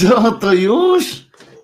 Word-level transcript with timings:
Co 0.00 0.32
to 0.32 0.52
już? 0.52 1.04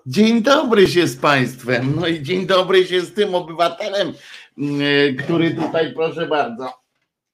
Dzień 0.05 0.41
dobry 0.41 0.87
się 0.87 1.07
z 1.07 1.17
Państwem. 1.17 1.95
No 1.95 2.07
i 2.07 2.23
dzień 2.23 2.47
dobry 2.47 2.87
się 2.87 3.01
z 3.01 3.13
tym 3.13 3.35
obywatelem, 3.35 4.13
mm, 4.57 5.15
który 5.17 5.55
tutaj, 5.55 5.93
proszę 5.93 6.27
bardzo, 6.27 6.73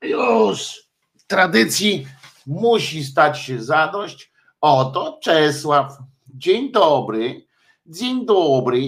już 0.01 0.83
tradycji 1.27 2.07
musi 2.47 3.03
stać 3.03 3.39
się 3.39 3.63
zadość. 3.63 4.31
Oto 4.61 5.19
Czesław. 5.23 5.97
Dzień 6.35 6.71
dobry. 6.71 7.45
Dzień 7.85 8.25
dobry. 8.25 8.81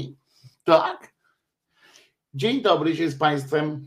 Tak? 0.63 1.13
Dzień 2.33 2.61
dobry 2.61 2.95
się 2.95 3.09
z 3.09 3.17
Państwem. 3.17 3.85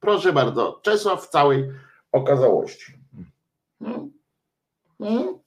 Proszę 0.00 0.32
bardzo, 0.32 0.80
Czesław 0.82 1.26
w 1.26 1.28
całej 1.28 1.64
okazałości. 2.12 2.92
Hmm? 3.78 4.12
Hmm? 4.98 5.45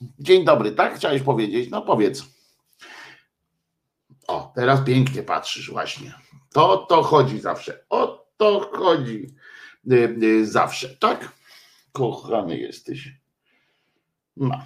Dzień 0.00 0.44
dobry, 0.44 0.72
tak 0.72 0.96
chciałeś 0.96 1.22
powiedzieć? 1.22 1.70
No 1.70 1.82
powiedz. 1.82 2.24
O, 4.28 4.52
teraz 4.54 4.80
pięknie 4.80 5.22
patrzysz 5.22 5.70
właśnie. 5.70 6.14
To 6.52 6.76
to 6.76 7.02
chodzi 7.02 7.40
zawsze. 7.40 7.84
O 7.90 8.26
to 8.36 8.70
chodzi 8.72 9.34
y, 9.92 10.18
y, 10.22 10.46
zawsze, 10.46 10.88
tak? 10.88 11.32
Kochany 11.92 12.58
jesteś. 12.58 13.08
No. 14.36 14.64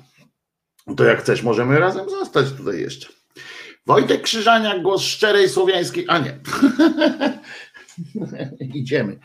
To 0.96 1.04
jak 1.04 1.20
chcesz, 1.20 1.42
możemy 1.42 1.78
razem 1.78 2.10
zostać 2.10 2.52
tutaj 2.52 2.80
jeszcze. 2.80 3.08
Wojtek 3.86 4.22
Krzyżania, 4.22 4.78
głos 4.78 5.02
szczerej 5.02 5.48
słowiańskiej. 5.48 6.04
A 6.08 6.18
nie. 6.18 6.38
Idziemy. 8.74 9.18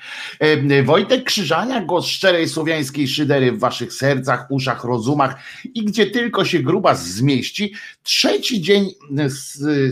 Wojtek 0.83 1.23
Krzyżania, 1.23 1.81
głos 1.81 2.07
szczerej 2.07 2.49
słowiańskiej 2.49 3.07
szydery 3.07 3.51
w 3.51 3.59
waszych 3.59 3.93
sercach, 3.93 4.51
uszach, 4.51 4.83
rozumach 4.83 5.35
i 5.73 5.85
gdzie 5.85 6.05
tylko 6.05 6.45
się 6.45 6.59
gruba 6.59 6.95
zmieści. 6.95 7.73
Trzeci 8.03 8.61
dzień 8.61 8.89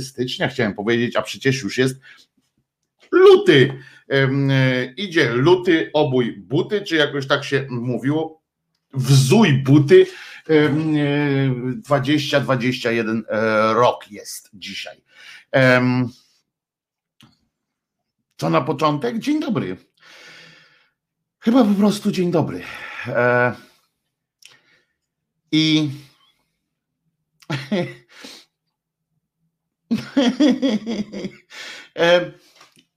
stycznia, 0.01 0.47
chciałem 0.47 0.73
powiedzieć, 0.73 1.15
a 1.15 1.21
przecież 1.21 1.63
już 1.63 1.77
jest 1.77 1.99
luty. 3.11 3.73
Idzie 4.97 5.33
luty, 5.33 5.89
obój 5.93 6.37
buty, 6.37 6.81
czy 6.81 6.95
jakoś 6.95 7.27
tak 7.27 7.43
się 7.43 7.67
mówiło. 7.69 8.41
Wzuj 8.93 9.53
buty. 9.53 10.05
20-21 10.47 13.21
e, 13.29 13.73
rok 13.73 14.11
jest 14.11 14.49
dzisiaj. 14.53 14.97
Co 18.37 18.49
na 18.49 18.61
początek? 18.61 19.19
Dzień 19.19 19.39
dobry. 19.39 19.77
Chyba 21.39 21.63
po 21.63 21.73
prostu 21.73 22.11
dzień 22.11 22.31
dobry. 22.31 22.61
E... 23.07 23.53
I. 25.51 25.89
e... 31.99 32.31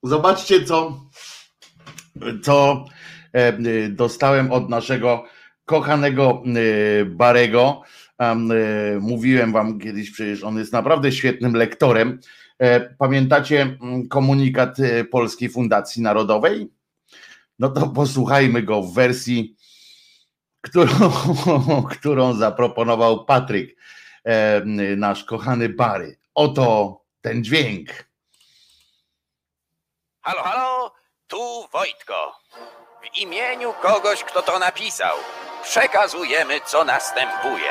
Zobaczcie, 0.03 0.65
co, 0.65 1.00
co 2.43 2.84
e, 3.32 3.88
dostałem 3.88 4.53
od 4.53 4.69
naszego 4.69 5.25
kochanego 5.65 6.43
e, 6.47 7.05
Barego. 7.05 7.82
E, 8.20 8.37
mówiłem 9.00 9.53
wam 9.53 9.78
kiedyś, 9.78 10.10
przecież 10.10 10.44
on 10.44 10.59
jest 10.59 10.72
naprawdę 10.72 11.12
świetnym 11.12 11.55
lektorem 11.55 12.20
pamiętacie 12.99 13.63
mm, 13.63 14.09
komunikat 14.09 14.81
e, 14.81 15.05
Polskiej 15.05 15.49
Fundacji 15.49 16.03
Narodowej? 16.03 16.73
No 17.59 17.69
to 17.69 17.89
posłuchajmy 17.89 18.63
go 18.63 18.83
w 18.83 18.95
wersji, 18.95 19.57
którą, 20.61 20.93
którą 21.99 22.33
zaproponował 22.33 23.25
Patryk, 23.25 23.77
e, 24.25 24.63
nasz 24.97 25.25
kochany 25.25 25.69
Bary. 25.69 26.19
Oto 26.35 27.01
ten 27.21 27.45
dźwięk. 27.45 27.89
Halo, 30.21 30.43
halo, 30.43 30.93
tu 31.27 31.69
Wojtko. 31.73 32.39
W 33.03 33.19
imieniu 33.19 33.73
kogoś, 33.83 34.25
kto 34.25 34.43
to 34.43 34.59
napisał, 34.59 35.17
przekazujemy, 35.63 36.61
co 36.67 36.85
następuje. 36.85 37.71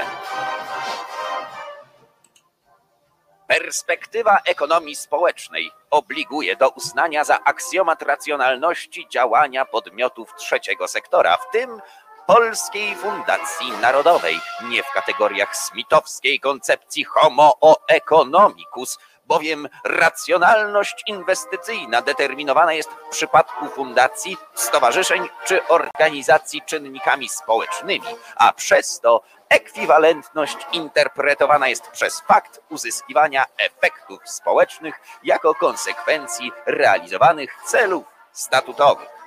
Perspektywa 3.47 4.40
ekonomii 4.46 4.96
społecznej 4.96 5.72
obliguje 5.90 6.56
do 6.56 6.69
uznania 6.69 7.24
za 7.24 7.44
aksjomat 7.44 8.02
racjonalności 8.02 9.08
działania 9.09 9.66
podmiotów 9.66 10.35
trzeciego 10.35 10.88
sektora, 10.88 11.38
w 11.38 11.52
tym 11.52 11.81
Polskiej 12.28 12.96
Fundacji 12.96 13.72
Narodowej, 13.81 14.40
nie 14.63 14.84
w 14.84 14.91
kategoriach 14.91 15.58
smitowskiej 15.58 16.40
koncepcji 16.40 17.03
homo 17.03 17.58
economicus, 17.88 18.97
bowiem 19.25 19.69
racjonalność 19.84 21.03
inwestycyjna 21.08 22.02
determinowana 22.02 22.74
jest 22.74 22.90
w 22.90 23.09
przypadku 23.09 23.68
fundacji, 23.69 24.38
stowarzyszeń 24.56 25.29
czy 25.46 25.68
organizacji 25.68 26.62
czynnikami 26.66 27.29
społecznymi, 27.29 28.08
a 28.35 28.53
przez 28.53 29.00
to 29.00 29.22
ekwiwalentność 29.50 30.58
interpretowana 30.72 31.68
jest 31.68 31.88
przez 31.88 32.22
fakt 32.22 32.62
uzyskiwania 32.69 33.46
efektów 33.58 34.19
społecznych 34.25 35.00
jako 35.24 35.56
konsekwencji 35.56 36.52
realizowanych 36.66 37.56
celów 37.66 38.06
statutowych. 38.31 39.18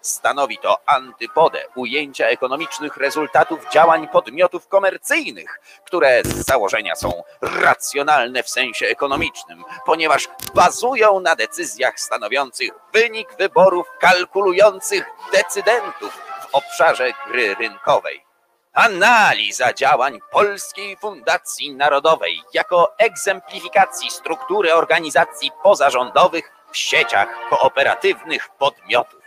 Stanowi 0.00 0.58
to 0.58 0.78
antypodę 0.86 1.64
ujęcia 1.74 2.26
ekonomicznych 2.26 2.96
rezultatów 2.96 3.70
działań 3.72 4.08
podmiotów 4.08 4.68
komercyjnych, 4.68 5.60
które 5.84 6.22
z 6.24 6.46
założenia 6.46 6.96
są 6.96 7.22
racjonalne 7.42 8.42
w 8.42 8.50
sensie 8.50 8.86
ekonomicznym, 8.86 9.64
ponieważ 9.86 10.28
bazują 10.54 11.20
na 11.20 11.36
decyzjach 11.36 12.00
stanowiących 12.00 12.70
wynik 12.92 13.28
wyborów 13.38 13.86
kalkulujących 13.98 15.10
decydentów 15.32 16.12
w 16.40 16.54
obszarze 16.54 17.12
gry 17.26 17.54
rynkowej. 17.54 18.29
Analiza 18.72 19.72
działań 19.72 20.18
Polskiej 20.32 20.96
Fundacji 20.96 21.74
Narodowej 21.74 22.42
jako 22.54 22.98
egzemplifikacji 22.98 24.10
struktury 24.10 24.74
organizacji 24.74 25.50
pozarządowych 25.62 26.52
w 26.72 26.76
sieciach 26.76 27.28
kooperatywnych 27.50 28.48
podmiotów. 28.58 29.20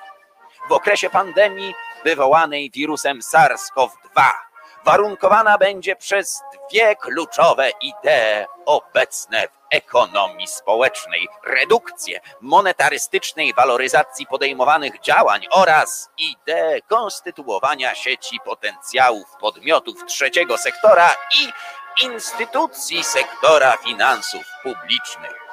W 0.70 0.72
okresie 0.72 1.10
pandemii 1.10 1.74
wywołanej 2.04 2.72
wirusem 2.72 3.20
SARS-CoV-2 3.20 4.24
warunkowana 4.86 5.58
będzie 5.58 5.96
przez 5.96 6.44
dwie 6.70 6.96
kluczowe 6.96 7.70
idee 7.82 8.46
obecne 8.66 9.48
w 9.48 9.52
ekonomii 9.72 10.48
społecznej: 10.48 11.28
redukcję 11.44 12.20
monetarystycznej 12.42 13.54
waloryzacji 13.54 14.28
podejmowanych 14.28 15.02
działań 15.02 15.46
oraz 15.52 16.10
ideę 16.18 16.82
konstytuowania 16.82 17.96
sieci 17.96 18.40
potencjałów 18.46 19.36
podmiotów 19.40 20.06
trzeciego 20.06 20.58
sektora 20.58 21.16
i 21.42 21.54
instytucji 22.06 23.04
sektora 23.04 23.78
finansów 23.78 24.44
publicznych. 24.64 25.44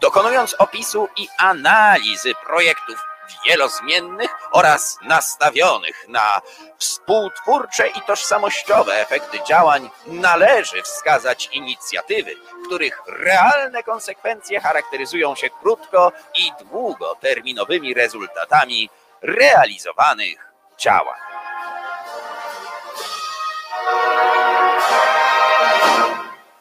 Dokonując 0.00 0.54
opisu 0.58 1.08
i 1.16 1.28
analizy 1.38 2.32
projektów 2.46 3.07
wielozmiennych 3.46 4.30
oraz 4.52 4.98
nastawionych 5.02 6.08
na 6.08 6.40
współtwórcze 6.78 7.88
i 7.88 8.02
tożsamościowe 8.02 9.00
efekty 9.00 9.38
działań, 9.48 9.90
należy 10.06 10.82
wskazać 10.82 11.48
inicjatywy, 11.52 12.34
których 12.66 13.02
realne 13.06 13.82
konsekwencje 13.82 14.60
charakteryzują 14.60 15.34
się 15.34 15.50
krótko 15.50 16.12
i 16.34 16.52
długoterminowymi 16.64 17.94
rezultatami 17.94 18.90
realizowanych 19.22 20.52
działań. 20.78 21.20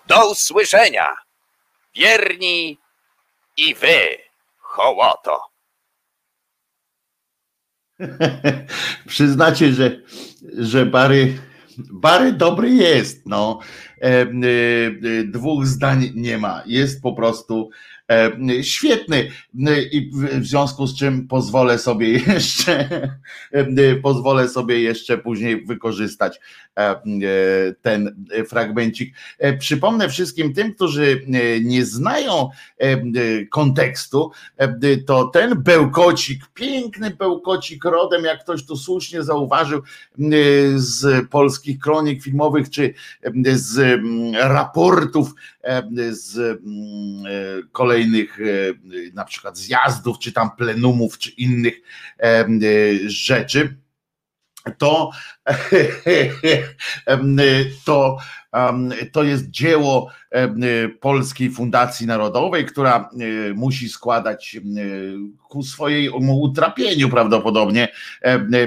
Do 0.05 0.29
usłyszenia, 0.29 1.13
wierni 1.95 2.79
i 3.57 3.75
wy, 3.75 4.17
hołoto. 4.59 5.56
Przyznacie, 9.07 9.73
że, 9.73 10.01
że 10.57 10.85
Bary, 10.85 11.38
Bary 11.77 12.33
dobry 12.33 12.69
jest. 12.69 13.25
No. 13.25 13.59
E, 14.01 14.21
e, 14.21 14.27
dwóch 15.25 15.65
zdań 15.65 16.11
nie 16.15 16.38
ma. 16.38 16.63
Jest 16.65 17.01
po 17.01 17.13
prostu 17.13 17.69
Świetny 18.62 19.31
i 19.92 20.12
w 20.13 20.45
związku 20.45 20.88
z 20.88 20.98
czym 20.98 21.27
pozwolę 21.27 21.80
sobie 21.80 22.12
jeszcze 22.12 22.89
pozwolę 24.01 24.50
sobie 24.50 24.81
jeszcze 24.81 25.18
później 25.18 25.65
wykorzystać 25.65 26.39
ten 27.81 28.25
fragmencik. 28.50 29.15
Przypomnę 29.59 30.09
wszystkim 30.09 30.54
tym, 30.54 30.74
którzy 30.74 31.21
nie 31.63 31.86
znają 31.86 32.50
kontekstu, 33.51 34.31
to 35.06 35.24
ten 35.27 35.63
bełkocik, 35.63 36.45
piękny 36.54 37.12
bełkocik 37.12 37.86
rodem, 37.86 38.24
jak 38.24 38.44
ktoś 38.44 38.65
tu 38.65 38.75
słusznie 38.75 39.24
zauważył, 39.24 39.81
z 40.75 41.30
polskich 41.30 41.80
kronik 41.80 42.24
filmowych, 42.24 42.69
czy 42.69 42.94
z 43.54 44.01
raportów 44.33 45.33
z 46.11 46.59
kolejnych 47.71 48.39
na 49.13 49.25
przykład 49.25 49.57
zjazdów, 49.57 50.19
czy 50.19 50.31
tam 50.31 50.51
plenumów, 50.55 51.17
czy 51.17 51.29
innych 51.29 51.75
rzeczy, 53.05 53.77
to, 54.77 55.11
to, 57.85 58.17
to 59.11 59.23
jest 59.23 59.49
dzieło 59.49 60.11
Polskiej 60.99 61.51
Fundacji 61.51 62.07
Narodowej, 62.07 62.65
która 62.65 63.09
musi 63.55 63.89
składać 63.89 64.57
ku 65.49 65.63
swojemu 65.63 66.41
utrapieniu 66.41 67.09
prawdopodobnie, 67.09 67.88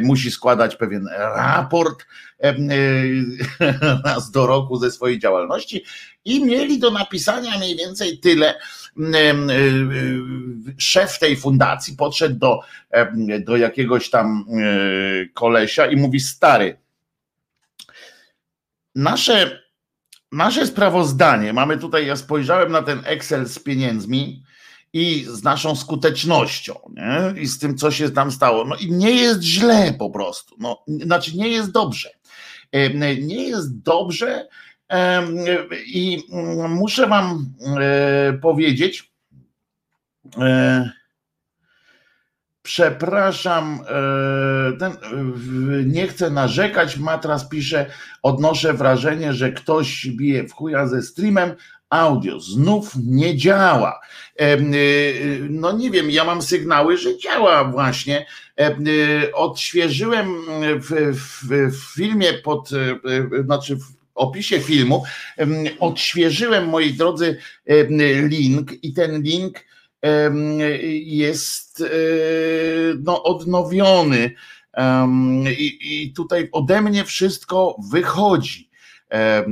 musi 0.02 0.30
składać 0.30 0.76
pewien 0.76 1.08
raport 1.36 2.06
raz 4.04 4.30
do 4.30 4.46
roku 4.46 4.76
ze 4.76 4.90
swojej 4.90 5.18
działalności 5.18 5.84
i 6.24 6.44
mieli 6.44 6.78
do 6.78 6.90
napisania 6.90 7.58
mniej 7.58 7.76
więcej 7.76 8.18
tyle. 8.18 8.54
Szef 10.78 11.18
tej 11.18 11.36
fundacji 11.36 11.96
podszedł 11.96 12.38
do, 12.38 12.60
do 13.40 13.56
jakiegoś 13.56 14.10
tam 14.10 14.44
kolesia 15.34 15.86
i 15.86 15.96
mówi: 15.96 16.20
Stary, 16.20 16.69
nasze, 19.00 19.60
nasze 20.32 20.66
sprawozdanie, 20.66 21.52
mamy 21.52 21.78
tutaj, 21.78 22.06
ja 22.06 22.16
spojrzałem 22.16 22.72
na 22.72 22.82
ten 22.82 23.02
Excel 23.04 23.48
z 23.48 23.58
pieniędzmi 23.58 24.42
i 24.92 25.26
z 25.28 25.42
naszą 25.42 25.76
skutecznością, 25.76 26.74
nie? 26.96 27.40
i 27.42 27.46
z 27.46 27.58
tym, 27.58 27.76
co 27.76 27.90
się 27.90 28.10
tam 28.10 28.32
stało. 28.32 28.64
No 28.64 28.76
i 28.76 28.92
nie 28.92 29.10
jest 29.10 29.42
źle 29.42 29.94
po 29.98 30.10
prostu. 30.10 30.56
No, 30.58 30.84
znaczy, 30.88 31.36
nie 31.36 31.48
jest 31.48 31.72
dobrze. 31.72 32.10
Nie 33.20 33.48
jest 33.48 33.82
dobrze 33.82 34.48
i 35.86 36.22
muszę 36.68 37.06
Wam 37.06 37.54
e, 37.80 38.32
powiedzieć, 38.32 39.12
e, 40.38 40.90
Przepraszam, 42.62 43.80
e, 43.88 44.78
ten, 44.78 44.92
nie 45.86 46.08
chcę 46.08 46.30
narzekać. 46.30 46.96
Matras 46.96 47.48
pisze, 47.48 47.86
odnoszę 48.22 48.72
wrażenie, 48.74 49.32
że 49.32 49.52
ktoś 49.52 50.06
bije 50.06 50.48
w 50.48 50.52
chuja 50.52 50.86
ze 50.86 51.02
streamem. 51.02 51.54
Audio 51.90 52.40
znów 52.40 52.92
nie 53.06 53.36
działa. 53.36 54.00
No 55.50 55.72
nie 55.72 55.90
wiem, 55.90 56.10
ja 56.10 56.24
mam 56.24 56.42
sygnały, 56.42 56.96
że 56.96 57.18
działa 57.18 57.64
właśnie. 57.64 58.26
Odświeżyłem 59.34 60.34
w, 60.80 61.16
w, 61.16 61.70
w 61.70 61.94
filmie 61.94 62.32
pod, 62.32 62.70
znaczy 63.44 63.76
w 63.76 63.82
opisie 64.14 64.60
filmu 64.60 65.04
odświeżyłem, 65.78 66.68
moi 66.68 66.92
drodzy, 66.92 67.38
link 68.28 68.72
i 68.82 68.92
ten 68.92 69.22
link 69.22 69.58
jest 71.04 71.80
e, 71.80 71.84
no, 72.98 73.22
odnowiony. 73.22 74.34
I, 75.58 75.78
I 76.02 76.12
tutaj 76.12 76.48
ode 76.52 76.82
mnie 76.82 77.04
wszystko 77.04 77.76
wychodzi. 77.90 78.70
E, 79.12 79.44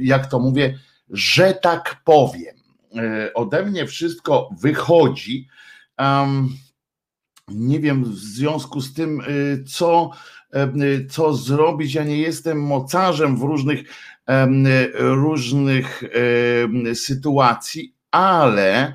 jak 0.00 0.26
to 0.26 0.38
mówię, 0.38 0.78
że 1.10 1.54
tak 1.54 1.96
powiem. 2.04 2.56
E, 2.96 3.34
ode 3.34 3.64
mnie 3.64 3.86
wszystko 3.86 4.50
wychodzi. 4.60 5.48
Nie 7.48 7.80
wiem 7.80 8.04
w 8.04 8.16
związku 8.16 8.80
z 8.80 8.94
tym, 8.94 9.22
co 9.68 10.10
co 11.10 11.34
zrobić. 11.34 11.94
Ja 11.94 12.04
nie 12.04 12.18
jestem 12.18 12.62
mocarzem 12.62 13.36
w 13.36 13.42
różnych, 13.42 13.80
różnych 14.98 16.02
sytuacji, 16.94 17.95
ale 18.10 18.94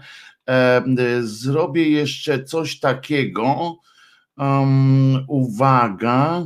zrobię 1.21 1.89
jeszcze 1.89 2.43
coś 2.43 2.79
takiego. 2.79 3.75
Uwaga. 5.27 6.43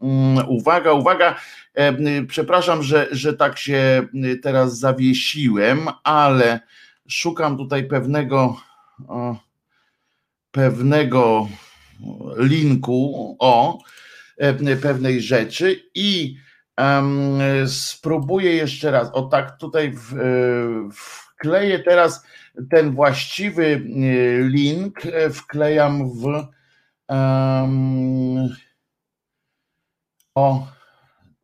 Mm, 0.00 0.48
uwaga, 0.48 0.92
uwaga. 0.92 1.36
Przepraszam, 2.28 2.82
że, 2.82 3.08
że 3.10 3.34
tak 3.34 3.58
się 3.58 4.06
teraz 4.42 4.78
zawiesiłem, 4.78 5.88
ale 6.04 6.60
szukam 7.08 7.56
tutaj 7.56 7.84
pewnego 7.84 8.56
pewnego 10.52 11.48
linku. 12.38 13.36
O, 13.38 13.78
E, 14.36 14.76
pewnej 14.76 15.20
rzeczy 15.20 15.82
i 15.94 16.36
spróbuję 17.66 18.54
jeszcze 18.54 18.90
raz, 18.90 19.10
o 19.12 19.22
tak 19.22 19.58
tutaj 19.58 19.92
w, 19.92 20.12
e, 20.12 20.18
wkleję 21.46 21.78
teraz 21.78 22.26
ten 22.70 22.94
właściwy 22.94 23.64
e, 23.66 23.78
link, 24.48 25.00
wklejam 25.32 26.10
w 26.10 26.24
um, 27.08 28.56
o 30.34 30.66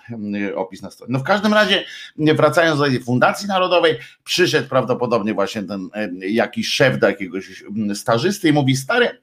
opis 0.55 0.83
na 0.83 0.91
stronie. 0.91 1.13
No 1.13 1.19
w 1.19 1.23
każdym 1.23 1.55
razie, 1.55 1.85
wracając 2.17 2.79
do 2.79 2.87
tej 2.87 3.01
Fundacji 3.01 3.49
Narodowej, 3.49 3.99
przyszedł 4.25 4.69
prawdopodobnie 4.69 5.35
właśnie 5.35 5.63
ten 5.63 5.89
jakiś 6.21 6.69
szef 6.69 6.99
do 6.99 7.07
jakiegoś 7.07 7.65
stażysty 7.95 8.49
i 8.49 8.53
mówi, 8.53 8.77
stary, 8.77 9.23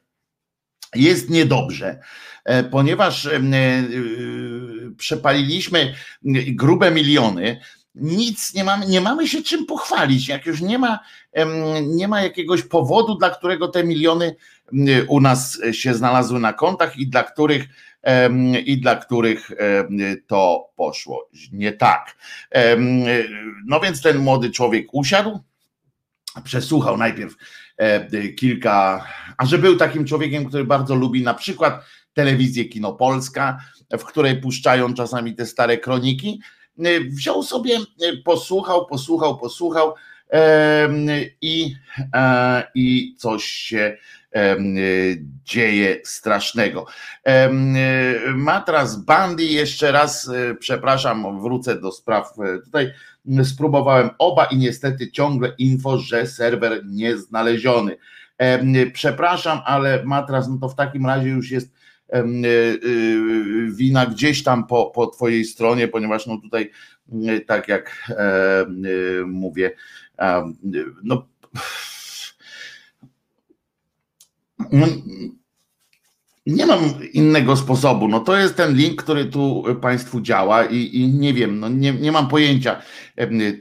jest 0.96 1.30
niedobrze, 1.30 2.00
e, 2.46 2.63
ponieważ 2.63 3.30
przepaliliśmy 4.98 5.94
grube 6.48 6.92
miliony, 6.92 7.60
nic 7.95 8.53
nie 8.53 8.63
mamy, 8.63 8.88
nie 8.88 9.01
mamy 9.01 9.27
się 9.27 9.43
czym 9.43 9.65
pochwalić. 9.65 10.27
Jak 10.27 10.45
już 10.45 10.62
nie 10.62 10.79
ma, 10.79 11.00
nie 11.81 12.07
ma 12.07 12.21
jakiegoś 12.21 12.62
powodu, 12.62 13.15
dla 13.15 13.29
którego 13.29 13.67
te 13.67 13.83
miliony 13.83 14.35
u 15.07 15.21
nas 15.21 15.59
się 15.71 15.93
znalazły 15.93 16.39
na 16.39 16.53
kontach 16.53 16.97
i 16.97 17.07
dla 17.07 17.23
których 17.23 17.65
i 18.65 18.77
dla 18.81 18.95
których 18.95 19.51
to 20.27 20.69
poszło 20.75 21.29
nie 21.51 21.71
tak. 21.71 22.17
No 23.65 23.79
więc 23.79 24.01
ten 24.01 24.17
młody 24.17 24.51
człowiek 24.51 24.88
usiadł, 24.91 25.39
przesłuchał 26.43 26.97
najpierw 26.97 27.33
kilka, 28.38 29.07
a 29.38 29.45
że 29.45 29.57
był 29.57 29.77
takim 29.77 30.05
człowiekiem, 30.05 30.45
który 30.45 30.63
bardzo 30.63 30.95
lubi 30.95 31.23
na 31.23 31.33
przykład 31.33 31.85
telewizję 32.13 32.65
Kino 32.65 32.93
Polska, 32.93 33.59
w 33.91 34.03
której 34.03 34.41
puszczają 34.41 34.93
czasami 34.93 35.35
te 35.35 35.45
stare 35.45 35.77
kroniki, 35.77 36.41
wziął 37.10 37.44
sobie, 37.44 37.80
y, 38.03 38.18
posłuchał, 38.18 38.86
posłuchał, 38.86 39.38
posłuchał 39.38 39.94
i, 41.42 41.75
i 42.75 43.15
coś 43.18 43.44
się 43.44 43.98
dzieje 45.44 46.01
strasznego. 46.03 46.86
Matras 48.36 48.96
Bandy, 48.96 49.44
jeszcze 49.44 49.92
raz, 49.92 50.32
przepraszam, 50.60 51.42
wrócę 51.42 51.80
do 51.80 51.92
spraw 51.92 52.34
tutaj. 52.65 52.94
Spróbowałem 53.44 54.10
oba 54.18 54.46
i 54.46 54.58
niestety 54.58 55.12
ciągle 55.12 55.53
info, 55.58 55.98
że 55.98 56.27
serwer 56.27 56.82
nie 56.86 57.18
znaleziony. 57.18 57.98
Przepraszam, 58.94 59.60
ale 59.65 60.03
matras, 60.03 60.50
no 60.50 60.58
to 60.62 60.70
w 60.70 60.75
takim 60.75 61.06
razie 61.06 61.30
już 61.30 61.51
jest 61.51 61.70
Y, 61.70 61.72
y, 61.72 61.83
wina 63.72 64.05
gdzieś 64.05 64.43
tam 64.43 64.67
po, 64.67 64.86
po 64.86 65.08
Twojej 65.08 65.46
stronie, 65.46 65.88
ponieważ 65.88 66.27
no 66.27 66.38
tutaj, 66.38 66.72
y, 67.29 67.41
tak 67.41 67.67
jak 67.67 68.13
mówię, 69.25 69.72
no, 71.03 71.27
no 74.72 74.88
nie 76.46 76.65
mam 76.65 76.79
innego 77.13 77.55
sposobu. 77.55 78.08
No 78.08 78.20
to 78.20 78.38
jest 78.38 78.55
ten 78.55 78.75
link, 78.75 79.03
który 79.03 79.25
tu 79.25 79.63
Państwu 79.82 80.22
działa 80.22 80.65
i, 80.65 80.98
i 80.98 81.08
nie 81.08 81.34
wiem, 81.34 81.60
no 81.60 81.70
nie, 81.70 81.93
nie 81.93 82.12
mam 82.12 82.27
pojęcia, 82.27 82.82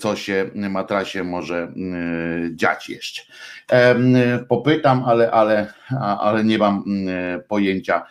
co 0.00 0.16
się 0.16 0.50
matrasie 0.54 1.24
może 1.24 1.72
dziać 2.54 2.88
jeszcze. 2.88 3.22
Popytam, 4.48 5.04
ale, 5.04 5.30
ale, 5.30 5.72
ale 6.20 6.44
nie 6.44 6.58
mam 6.58 6.84
pojęcia, 7.48 8.02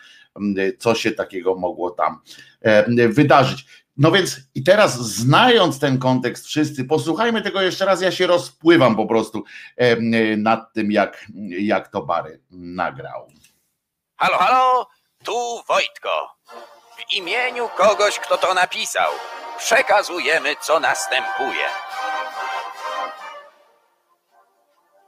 co 0.78 0.94
się 0.94 1.12
takiego 1.12 1.54
mogło 1.54 1.90
tam 1.90 2.20
e, 2.60 3.08
wydarzyć. 3.08 3.66
No 3.96 4.10
więc 4.10 4.40
i 4.54 4.62
teraz 4.62 4.98
znając 4.98 5.78
ten 5.78 5.98
kontekst 5.98 6.46
wszyscy, 6.46 6.84
posłuchajmy 6.84 7.42
tego 7.42 7.62
jeszcze 7.62 7.84
raz, 7.84 8.02
ja 8.02 8.12
się 8.12 8.26
rozpływam 8.26 8.96
po 8.96 9.06
prostu 9.06 9.44
e, 9.76 9.96
nad 10.36 10.72
tym, 10.72 10.92
jak, 10.92 11.26
jak 11.58 11.88
to 11.88 12.02
Bary 12.02 12.40
nagrał. 12.50 13.28
Halo, 14.16 14.38
halo, 14.38 14.86
tu 15.24 15.62
Wojtko. 15.68 16.36
W 16.98 17.14
imieniu 17.14 17.68
kogoś, 17.76 18.18
kto 18.18 18.36
to 18.36 18.54
napisał, 18.54 19.12
przekazujemy, 19.58 20.54
co 20.60 20.80
następuje. 20.80 21.66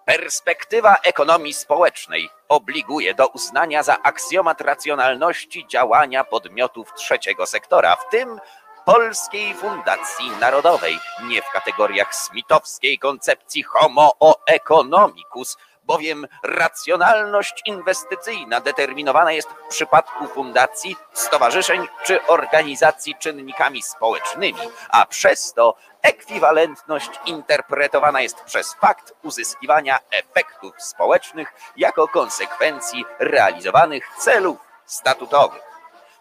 Perspektywa 0.04 0.96
ekonomii 1.04 1.52
społecznej 1.52 2.28
obliguje 2.48 3.14
do 3.14 3.28
uznania 3.28 3.82
za 3.82 4.02
aksjomat 4.02 4.60
racjonalności 4.60 5.66
działania 5.66 6.24
podmiotów 6.24 6.92
trzeciego 6.94 7.46
sektora, 7.46 7.96
w 7.96 8.08
tym 8.10 8.40
Polskiej 8.84 9.54
Fundacji 9.54 10.30
Narodowej, 10.40 10.98
nie 11.22 11.42
w 11.42 11.50
kategoriach 11.50 12.14
smitowskiej 12.14 12.98
koncepcji 12.98 13.62
homo 13.62 14.12
economicus, 14.46 15.56
bowiem 15.86 16.26
racjonalność 16.42 17.62
inwestycyjna 17.66 18.60
determinowana 18.60 19.32
jest 19.32 19.48
w 19.48 19.68
przypadku 19.68 20.26
fundacji, 20.26 20.96
stowarzyszeń 21.12 21.86
czy 22.04 22.26
organizacji 22.26 23.14
czynnikami 23.18 23.82
społecznymi, 23.82 24.58
a 24.88 25.06
przez 25.06 25.52
to 25.52 25.76
ekwiwalentność 26.02 27.10
interpretowana 27.26 28.20
jest 28.20 28.40
przez 28.40 28.74
fakt 28.74 29.14
uzyskiwania 29.22 29.98
efektów 30.10 30.74
społecznych 30.78 31.52
jako 31.76 32.08
konsekwencji 32.08 33.04
realizowanych 33.18 34.08
celów 34.18 34.58
statutowych. 34.86 35.73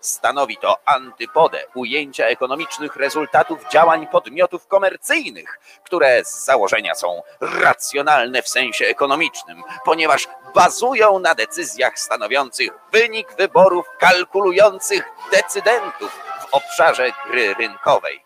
Stanowi 0.03 0.57
to 0.57 0.77
antypodę 0.86 1.63
ujęcia 1.75 2.25
ekonomicznych 2.25 2.95
rezultatów 2.95 3.69
działań 3.72 4.07
podmiotów 4.07 4.67
komercyjnych, 4.67 5.60
które 5.83 6.25
z 6.25 6.45
założenia 6.45 6.95
są 6.95 7.22
racjonalne 7.41 8.41
w 8.41 8.50
sensie 8.50 8.86
ekonomicznym, 8.86 9.63
ponieważ 9.86 10.27
bazują 10.55 11.19
na 11.19 11.36
decyzjach 11.36 12.00
stanowiących 12.00 12.69
wynik 12.91 13.36
wyborów 13.38 13.86
kalkulujących 14.00 15.10
decydentów 15.31 16.12
w 16.41 16.53
obszarze 16.53 17.12
gry 17.27 17.53
rynkowej. 17.53 18.24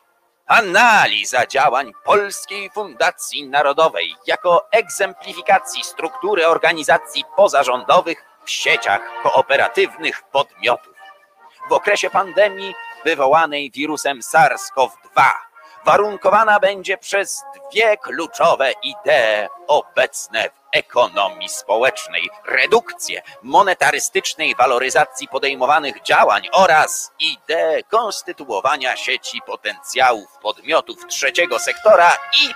Analiza 0.48 1.46
działań 1.46 1.92
Polskiej 2.04 2.70
Fundacji 2.70 3.48
Narodowej 3.48 4.16
jako 4.28 4.72
egzemplifikacji 4.72 5.84
struktury 5.84 6.48
organizacji 6.48 7.24
pozarządowych 7.36 8.26
w 8.46 8.52
sieciach 8.52 9.02
kooperatywnych 9.24 10.24
podmiotów 10.32 10.97
w 11.70 11.74
okresie 11.74 12.10
pandemii 12.10 12.76
wywołanej 13.06 13.72
wirusem 13.72 14.20
SARS-CoV-2 14.20 15.32
warunkowana 15.86 16.60
będzie 16.60 16.98
przez 16.98 17.44
dwie 17.72 17.98
kluczowe 17.98 18.72
idee 18.84 19.48
obecne 19.68 20.50
w 20.50 20.54
ekonomii 20.72 21.50
społecznej: 21.50 22.30
redukcję 22.46 23.22
monetarystycznej 23.44 24.56
waloryzacji 24.56 25.28
podejmowanych 25.28 26.02
działań 26.02 26.44
oraz 26.52 27.12
ideę 27.20 27.84
konstytuowania 27.84 28.96
sieci 28.96 29.42
potencjałów 29.46 30.38
podmiotów 30.42 31.08
trzeciego 31.08 31.60
sektora 31.60 32.18
i 32.44 32.54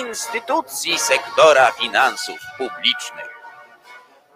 instytucji 0.00 0.98
sektora 0.98 1.70
finansów 1.70 2.38
publicznych. 2.58 3.30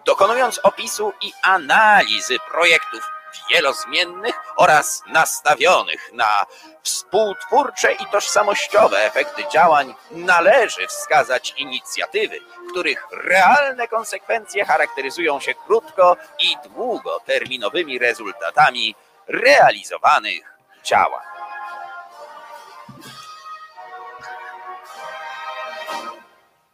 Dokonując 0.05 0.59
opisu 0.63 1.13
i 1.21 1.31
analizy 1.43 2.37
projektów 2.51 3.14
wielozmiennych 3.51 4.35
oraz 4.57 5.03
nastawionych 5.07 6.13
na 6.13 6.45
współtwórcze 6.83 7.93
i 7.93 8.05
tożsamościowe 8.05 9.05
efekty 9.05 9.43
działań, 9.53 9.95
należy 10.11 10.87
wskazać 10.87 11.53
inicjatywy, 11.57 12.39
których 12.69 13.07
realne 13.11 13.87
konsekwencje 13.87 14.65
charakteryzują 14.65 15.39
się 15.39 15.53
krótko 15.53 16.17
i 16.39 16.69
długoterminowymi 16.69 17.99
rezultatami 17.99 18.95
realizowanych 19.27 20.57
działań. 20.83 21.25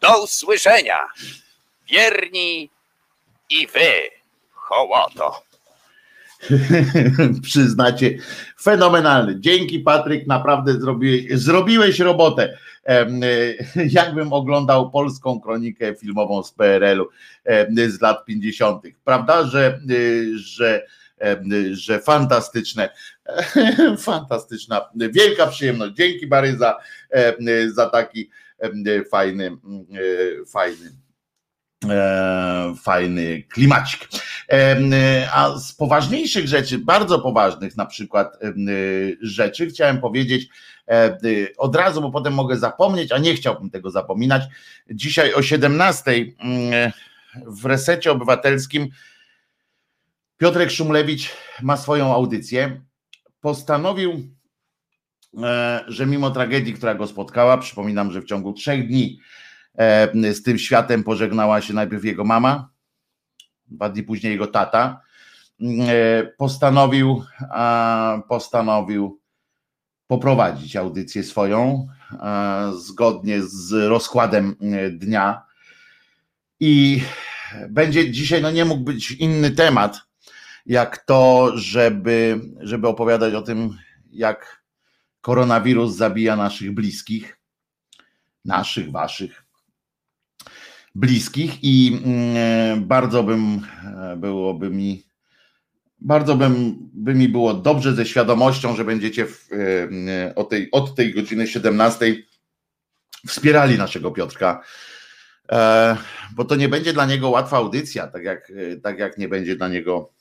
Do 0.02 0.24
usłyszenia, 0.24 1.08
wierni 1.88 2.70
i 3.50 3.68
wy, 3.68 4.10
hołoto. 4.54 5.51
przyznacie. 7.42 8.18
Fenomenalny. 8.62 9.40
Dzięki 9.40 9.80
Patryk, 9.80 10.28
naprawdę 10.28 10.74
zrobiłeś, 10.74 11.32
zrobiłeś 11.32 12.00
robotę. 12.00 12.58
E, 12.86 13.08
jakbym 14.00 14.34
oglądał 14.34 14.92
polską 14.92 15.42
kronikę 15.42 15.96
filmową 15.96 16.44
z 16.44 16.52
PRL-u 16.52 17.06
z 17.90 18.02
lat 18.02 18.26
50. 18.26 18.84
Prawda, 19.04 19.44
że, 19.44 19.68
e, 19.68 20.38
że, 20.38 20.86
że 21.72 22.00
fantastyczne, 22.00 22.90
fantastyczna, 24.06 24.90
wielka 24.96 25.48
przyjemność. 25.48 25.94
Dzięki 25.94 26.28
Bary 26.28 26.58
za, 26.58 26.78
za 27.74 27.90
taki 27.90 28.30
fajny, 29.12 29.58
fajny 30.48 30.92
E, 31.90 32.74
fajny 32.82 33.44
klimacik. 33.44 34.10
E, 34.52 35.30
a 35.34 35.58
z 35.58 35.74
poważniejszych 35.74 36.48
rzeczy, 36.48 36.78
bardzo 36.78 37.20
poważnych 37.20 37.78
na 37.78 37.86
przykład 37.86 38.38
e, 38.44 38.52
rzeczy, 39.22 39.68
chciałem 39.68 40.02
powiedzieć 40.02 40.48
od 41.58 41.76
razu, 41.76 42.02
bo 42.02 42.12
potem 42.12 42.34
mogę 42.34 42.58
zapomnieć, 42.58 43.12
a 43.12 43.18
nie 43.18 43.36
chciałbym 43.36 43.70
tego 43.70 43.92
zapominać. 43.92 44.44
Dzisiaj 44.90 45.34
o 45.34 45.42
17 45.42 46.26
w 47.36 47.66
resecie 47.66 48.12
obywatelskim 48.12 48.90
Piotrek 50.38 50.72
Szumlewicz 50.72 51.30
ma 51.62 51.78
swoją 51.78 52.14
audycję. 52.14 52.82
Postanowił, 53.42 54.30
e, 55.44 55.84
że 55.88 56.06
mimo 56.06 56.32
tragedii, 56.32 56.74
która 56.74 56.96
go 56.96 57.08
spotkała, 57.08 57.58
przypominam, 57.58 58.12
że 58.12 58.22
w 58.22 58.26
ciągu 58.26 58.54
trzech 58.54 58.88
dni 58.88 59.20
e, 59.20 59.32
z 60.34 60.44
tym 60.44 60.60
światem 60.60 61.04
pożegnała 61.04 61.62
się 61.62 61.74
najpierw 61.74 62.06
jego 62.06 62.24
mama, 62.24 62.70
dwa 63.68 63.90
dni 63.90 64.04
później 64.04 64.32
jego 64.32 64.48
tata, 64.48 65.02
e, 65.62 66.24
postanowił, 66.38 67.24
postanowił 68.28 69.22
poprowadzić 70.08 70.76
audycję 70.76 71.24
swoją 71.24 71.88
zgodnie 72.78 73.42
z 73.44 73.72
rozkładem 73.90 74.56
dnia. 74.92 75.42
I 76.60 77.04
będzie 77.70 78.12
dzisiaj, 78.12 78.42
no 78.42 78.52
nie 78.52 78.66
mógł 78.66 78.84
być 78.84 79.12
inny 79.12 79.52
temat, 79.52 80.02
jak 80.66 80.98
to, 80.98 81.52
żeby, 81.58 82.42
żeby 82.60 82.88
opowiadać 82.88 83.34
o 83.34 83.42
tym, 83.42 83.78
jak 84.12 84.64
koronawirus 85.22 85.96
zabija 85.96 86.36
naszych 86.36 86.74
bliskich, 86.74 87.40
naszych, 88.46 88.92
waszych 88.92 89.41
bliskich 90.96 91.64
i 91.64 92.02
mm, 92.04 92.88
bardzo 92.88 93.24
bym, 93.24 93.62
byłoby 94.18 94.70
mi, 94.70 95.04
bardzo 96.00 96.36
bym, 96.36 96.76
by 96.94 97.16
mi 97.16 97.30
było 97.30 97.54
dobrze 97.54 97.94
ze 97.94 98.06
świadomością, 98.06 98.76
że 98.76 98.86
będziecie 98.86 99.26
w, 99.26 99.50
e, 100.28 100.36
o 100.36 100.44
tej, 100.44 100.72
od 100.72 100.96
tej 100.96 101.14
godziny 101.14 101.48
17 101.48 102.16
wspierali 103.28 103.78
naszego 103.78 104.12
Piotrka, 104.12 104.64
e, 105.52 105.98
bo 106.36 106.46
to 106.46 106.56
nie 106.56 106.70
będzie 106.70 106.94
dla 106.94 107.06
niego 107.06 107.30
łatwa 107.30 107.58
audycja, 107.58 108.08
tak 108.08 108.24
jak, 108.24 108.52
tak 108.84 109.00
jak 109.00 109.18
nie 109.18 109.28
będzie 109.28 109.56
dla 109.56 109.68
niego 109.68 110.12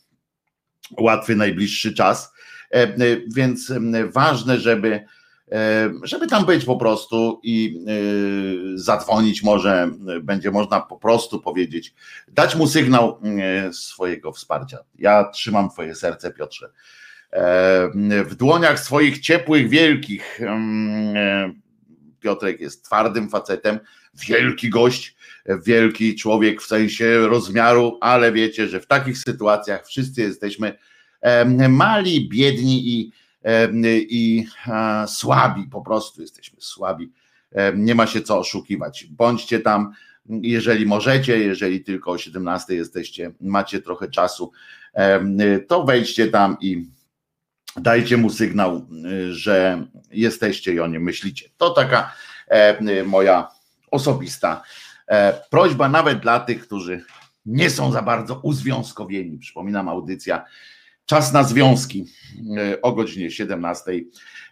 łatwy 0.98 1.36
najbliższy 1.36 1.94
czas. 1.94 2.32
E, 2.74 2.82
e, 2.82 2.96
więc 3.34 3.72
ważne, 4.12 4.60
żeby, 4.60 4.88
e, 4.94 5.06
żeby 6.02 6.26
tam 6.26 6.44
być 6.44 6.64
po 6.64 6.76
prostu 6.76 7.40
i 7.42 7.84
zadzwonić 8.74 9.42
może, 9.42 9.90
będzie 10.22 10.50
można 10.50 10.80
po 10.80 10.96
prostu 10.96 11.40
powiedzieć, 11.40 11.94
dać 12.28 12.56
mu 12.56 12.66
sygnał 12.66 13.20
swojego 13.72 14.32
wsparcia. 14.32 14.78
Ja 14.98 15.24
trzymam 15.24 15.70
twoje 15.70 15.94
serce, 15.94 16.32
Piotrze. 16.32 16.70
W 18.24 18.34
dłoniach 18.34 18.80
swoich 18.80 19.18
ciepłych, 19.18 19.68
wielkich. 19.68 20.40
Piotrek 22.20 22.60
jest 22.60 22.84
twardym 22.84 23.28
facetem, 23.28 23.78
wielki 24.14 24.70
gość, 24.70 25.16
wielki 25.66 26.14
człowiek 26.14 26.62
w 26.62 26.66
sensie 26.66 27.18
rozmiaru, 27.18 27.98
ale 28.00 28.32
wiecie, 28.32 28.68
że 28.68 28.80
w 28.80 28.86
takich 28.86 29.18
sytuacjach 29.18 29.86
wszyscy 29.86 30.20
jesteśmy 30.20 30.78
mali, 31.68 32.28
biedni 32.28 32.88
i, 32.88 33.12
i 34.10 34.46
słabi, 35.06 35.64
po 35.70 35.82
prostu 35.82 36.20
jesteśmy 36.20 36.60
słabi. 36.60 37.12
Nie 37.74 37.94
ma 37.94 38.06
się 38.06 38.22
co 38.22 38.38
oszukiwać. 38.38 39.06
Bądźcie 39.10 39.60
tam, 39.60 39.92
jeżeli 40.26 40.86
możecie, 40.86 41.38
jeżeli 41.38 41.84
tylko 41.84 42.10
o 42.10 42.18
17 42.18 42.74
jesteście, 42.74 43.32
macie 43.40 43.80
trochę 43.80 44.08
czasu, 44.08 44.52
to 45.68 45.84
wejdźcie 45.84 46.28
tam 46.28 46.56
i 46.60 46.86
dajcie 47.76 48.16
mu 48.16 48.30
sygnał, 48.30 48.86
że 49.30 49.86
jesteście 50.10 50.74
i 50.74 50.80
o 50.80 50.86
nim 50.86 51.02
myślicie. 51.02 51.48
To 51.56 51.70
taka 51.70 52.12
moja 53.04 53.48
osobista 53.90 54.62
E, 55.10 55.40
prośba 55.50 55.88
nawet 55.88 56.20
dla 56.20 56.40
tych, 56.40 56.62
którzy 56.62 57.04
nie 57.46 57.70
są 57.70 57.92
za 57.92 58.02
bardzo 58.02 58.40
uzwiązkowieni. 58.42 59.38
Przypominam, 59.38 59.88
audycja 59.88 60.44
Czas 61.10 61.32
na 61.32 61.44
związki 61.44 62.06
e, 62.56 62.82
o 62.82 62.92
godzinie 62.92 63.30
17 63.30 63.92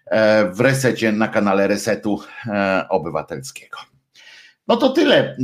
e, 0.06 0.50
w 0.52 0.60
resecie 0.60 1.12
na 1.12 1.28
kanale 1.28 1.66
Resetu 1.66 2.20
Obywatelskiego. 2.88 3.78
No 4.68 4.76
to 4.76 4.88
tyle 4.88 5.36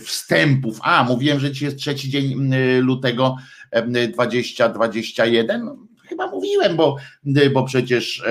wstępów. 0.00 0.78
A, 0.82 1.04
mówiłem, 1.04 1.40
że 1.40 1.50
dzisiaj 1.50 1.66
jest 1.66 1.78
trzeci 1.78 2.10
dzień 2.10 2.54
lutego 2.80 3.36
2021. 4.12 5.70
Chyba 6.08 6.26
mówiłem, 6.26 6.76
bo, 6.76 6.96
bo 7.52 7.64
przecież 7.64 8.24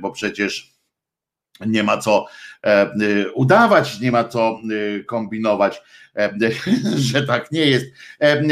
bo 0.00 0.10
przecież 0.10 0.72
nie 1.66 1.82
ma 1.82 1.98
co 1.98 2.26
E, 2.26 2.47
udawać, 3.34 4.00
nie 4.00 4.12
ma 4.12 4.24
co 4.24 4.60
y, 4.70 5.04
kombinować, 5.04 5.82
e, 6.16 6.30
że 7.10 7.22
tak 7.22 7.52
nie 7.52 7.66
jest. 7.66 7.86
E, 8.22 8.42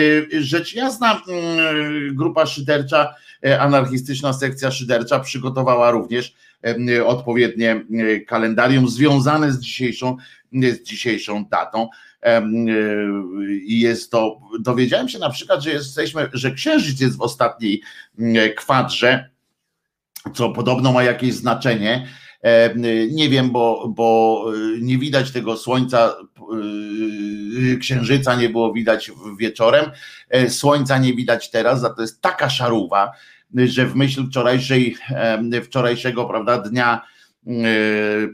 rzecz 0.40 0.74
jasna, 0.74 1.22
mm, 1.28 2.14
grupa 2.16 2.46
szydercza, 2.46 3.14
anarchistyczna 3.58 4.32
sekcja 4.32 4.70
szydercza 4.70 5.20
przygotowała 5.20 5.90
również 5.90 6.34
odpowiednie 7.06 7.84
kalendarium 8.26 8.88
związane 8.88 9.52
z 9.52 9.58
dzisiejszą, 9.60 10.16
z 10.52 10.82
dzisiejszą 10.82 11.44
datą. 11.44 11.88
I 13.66 13.80
jest 13.80 14.10
to, 14.10 14.40
dowiedziałem 14.60 15.08
się 15.08 15.18
na 15.18 15.30
przykład, 15.30 15.62
że 15.62 15.70
jesteśmy, 15.70 16.28
że 16.32 16.50
księżyc 16.50 17.00
jest 17.00 17.16
w 17.16 17.20
ostatniej 17.20 17.82
kwadrze, 18.56 19.30
co 20.34 20.50
podobno 20.50 20.92
ma 20.92 21.02
jakieś 21.02 21.34
znaczenie 21.34 22.06
E, 22.25 22.25
nie 23.08 23.28
wiem, 23.28 23.50
bo, 23.50 23.92
bo 23.96 24.44
e, 24.54 24.80
nie 24.80 24.98
widać 24.98 25.32
tego 25.32 25.56
słońca, 25.56 26.16
e, 27.72 27.76
księżyca 27.76 28.36
nie 28.36 28.48
było 28.48 28.72
widać 28.72 29.10
wieczorem, 29.38 29.90
słońca 30.48 30.98
nie 30.98 31.14
widać 31.14 31.50
teraz, 31.50 31.80
za 31.80 31.90
to 31.90 32.02
jest 32.02 32.20
taka 32.20 32.50
szaruwa, 32.50 33.12
że 33.54 33.86
w 33.86 33.96
myśl 33.96 34.26
wczorajszej, 34.26 34.96
wczorajszego 35.64 36.24
prawda, 36.24 36.58
dnia 36.58 37.02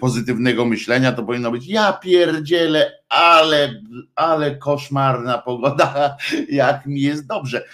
pozytywnego 0.00 0.64
myślenia, 0.64 1.12
to 1.12 1.22
powinno 1.22 1.50
być 1.50 1.66
ja 1.66 1.92
pierdzielę, 1.92 2.92
ale, 3.08 3.74
ale 4.14 4.56
koszmarna 4.56 5.38
pogoda, 5.38 6.16
jak 6.48 6.86
mi 6.86 7.00
jest 7.00 7.26
dobrze. 7.26 7.64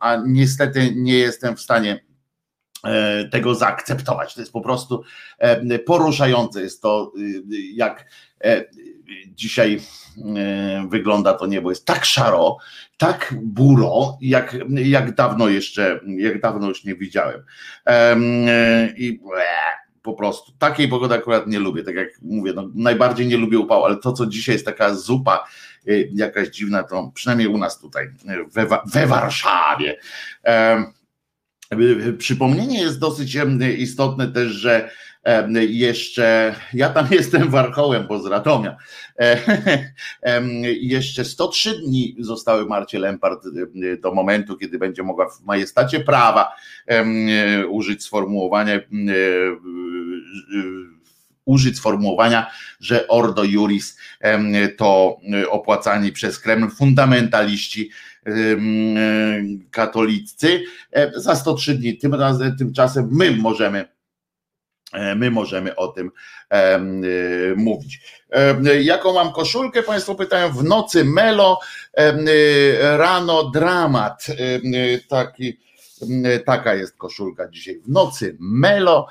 A 0.00 0.16
niestety 0.26 0.92
nie 0.96 1.14
jestem 1.14 1.56
w 1.56 1.60
stanie 1.60 2.00
E, 2.00 2.11
tego 3.30 3.54
zaakceptować. 3.54 4.34
To 4.34 4.40
jest 4.40 4.52
po 4.52 4.60
prostu 4.60 5.02
e, 5.38 5.78
poruszające. 5.78 6.62
Jest 6.62 6.82
to, 6.82 7.12
y, 7.18 7.42
jak 7.74 8.06
e, 8.44 8.64
dzisiaj 9.26 9.80
wygląda 10.88 11.34
to 11.34 11.46
niebo. 11.46 11.70
Jest 11.70 11.86
tak 11.86 12.04
szaro, 12.04 12.56
tak 12.96 13.34
buro, 13.42 14.18
jak, 14.20 14.56
jak 14.68 15.14
dawno 15.14 15.48
jeszcze, 15.48 16.00
jak 16.16 16.40
dawno 16.40 16.68
już 16.68 16.84
nie 16.84 16.94
widziałem. 16.94 17.42
I 18.96 19.20
po 20.02 20.14
prostu 20.14 20.52
takiej 20.58 20.88
pogody 20.88 21.14
akurat 21.14 21.46
nie 21.46 21.58
lubię. 21.58 21.82
Tak 21.82 21.94
jak 21.94 22.08
mówię, 22.22 22.52
no, 22.52 22.70
najbardziej 22.74 23.26
nie 23.26 23.36
lubię 23.36 23.58
upału, 23.58 23.84
ale 23.84 23.96
to, 23.96 24.12
co 24.12 24.26
dzisiaj 24.26 24.54
jest 24.54 24.66
taka 24.66 24.94
zupa 24.94 25.44
jakaś 26.12 26.48
dziwna, 26.48 26.82
to 26.82 27.10
przynajmniej 27.14 27.48
u 27.48 27.58
nas 27.58 27.78
tutaj 27.80 28.08
we, 28.54 28.66
we 28.86 29.06
Warszawie. 29.06 29.96
Przypomnienie 32.18 32.80
jest 32.80 32.98
dosyć 32.98 33.36
istotne 33.78 34.28
też, 34.28 34.48
że 34.48 34.90
jeszcze, 35.68 36.54
ja 36.74 36.90
tam 36.90 37.06
jestem 37.20 37.50
warchołem, 37.50 38.06
bo 38.06 38.20
z 38.20 38.26
Radomia, 38.26 38.76
jeszcze 40.80 41.24
103 41.24 41.80
dni 41.80 42.16
zostały 42.18 42.66
Marcie 42.66 42.98
Lempart 42.98 43.44
do 44.00 44.14
momentu, 44.14 44.56
kiedy 44.56 44.78
będzie 44.78 45.02
mogła 45.02 45.28
w 45.28 45.40
majestacie 45.44 46.00
prawa 46.00 46.52
użyć 47.68 48.04
sformułowania 48.04 48.80
użyć 51.44 51.76
sformułowania, 51.76 52.50
że 52.80 53.08
Ordo 53.08 53.44
Juris 53.44 53.98
to 54.76 55.20
opłacani 55.50 56.12
przez 56.12 56.38
Kreml 56.38 56.70
fundamentaliści 56.70 57.90
katolicy 59.70 60.64
za 61.16 61.36
103 61.36 61.74
dni. 61.74 61.98
Tym 61.98 62.14
razem, 62.14 62.56
tymczasem 62.56 63.08
my 63.12 63.36
możemy 63.36 63.84
e, 64.92 65.14
my 65.14 65.30
możemy 65.30 65.76
o 65.76 65.88
tym 65.88 66.10
e, 66.50 66.80
mówić. 67.56 68.00
Jaką 68.82 69.14
mam 69.14 69.32
koszulkę? 69.32 69.82
Państwo 69.82 70.14
pytają, 70.14 70.52
w 70.52 70.64
nocy 70.64 71.04
melo, 71.04 71.58
rano 72.80 73.50
dramat. 73.50 74.26
Taki, 75.08 75.58
taka 76.44 76.74
jest 76.74 76.96
koszulka 76.96 77.48
dzisiaj. 77.48 77.80
W 77.80 77.88
nocy 77.88 78.36
melo, 78.40 79.06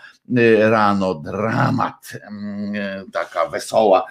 rano 0.59 1.15
dramat. 1.15 2.13
Taka 3.13 3.49
wesoła, 3.49 4.05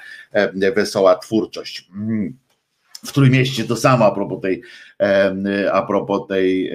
wesoła 0.75 1.17
twórczość 1.17 1.91
w 3.05 3.13
Trójmieście 3.13 3.65
to 3.65 3.77
samo 3.77 4.05
a 4.05 4.11
propos 4.11 4.41
tej, 4.41 4.63
a 5.73 5.83
propos 5.83 6.29
tej 6.29 6.73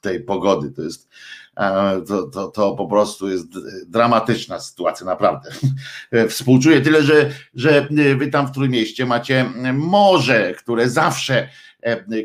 tej 0.00 0.20
pogody. 0.20 0.70
To 0.70 0.82
jest 0.82 1.08
to, 2.06 2.22
to, 2.22 2.48
to 2.48 2.72
po 2.74 2.86
prostu 2.86 3.30
jest 3.30 3.46
dramatyczna 3.86 4.60
sytuacja, 4.60 5.06
naprawdę. 5.06 5.50
Współczuję 6.28 6.80
tyle, 6.80 7.02
że, 7.02 7.30
że 7.54 7.88
wy 8.16 8.28
tam 8.28 8.46
w 8.46 8.52
Trójmieście 8.52 9.06
macie 9.06 9.50
morze, 9.74 10.54
które 10.54 10.90
zawsze, 10.90 11.48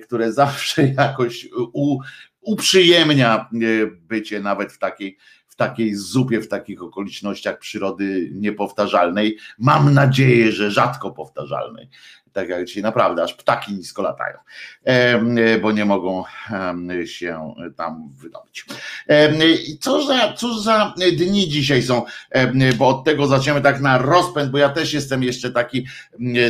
które 0.04 0.34
zawsze 0.34 0.88
jakoś 0.98 1.48
u, 1.74 2.00
uprzyjemnia 2.42 3.50
bycie 4.08 4.40
nawet 4.40 4.72
w 4.74 4.78
takiej 4.78 5.18
w 5.48 5.58
takiej 5.58 5.96
zupie, 5.96 6.42
w 6.42 6.48
takich 6.48 6.84
okolicznościach 6.84 7.60
przyrody 7.60 8.30
niepowtarzalnej. 8.34 9.38
Mam 9.60 9.94
nadzieję, 9.94 10.52
że 10.52 10.72
rzadko 10.72 11.12
powtarzalnej. 11.12 11.90
Tak 12.36 12.50
jak 12.50 12.66
dzisiaj 12.66 12.84
naprawdę, 12.84 13.24
aż 13.24 13.34
ptaki 13.34 13.74
nisko 13.74 14.02
latają, 14.02 14.38
bo 15.62 15.72
nie 15.72 15.86
mogą 15.86 16.24
się 17.06 17.54
tam 17.78 18.10
wydobyć. 18.14 18.66
Co 19.80 20.06
za, 20.06 20.34
co 20.34 20.60
za 20.60 20.94
dni 21.18 21.50
dzisiaj 21.50 21.84
są, 21.84 22.04
bo 22.78 22.88
od 22.88 23.04
tego 23.04 23.28
zaczniemy 23.28 23.62
tak 23.62 23.82
na 23.82 23.98
rozpęd, 23.98 24.52
bo 24.52 24.58
ja 24.58 24.70
też 24.70 24.94
jestem 24.94 25.24
jeszcze 25.24 25.52
taki 25.52 25.88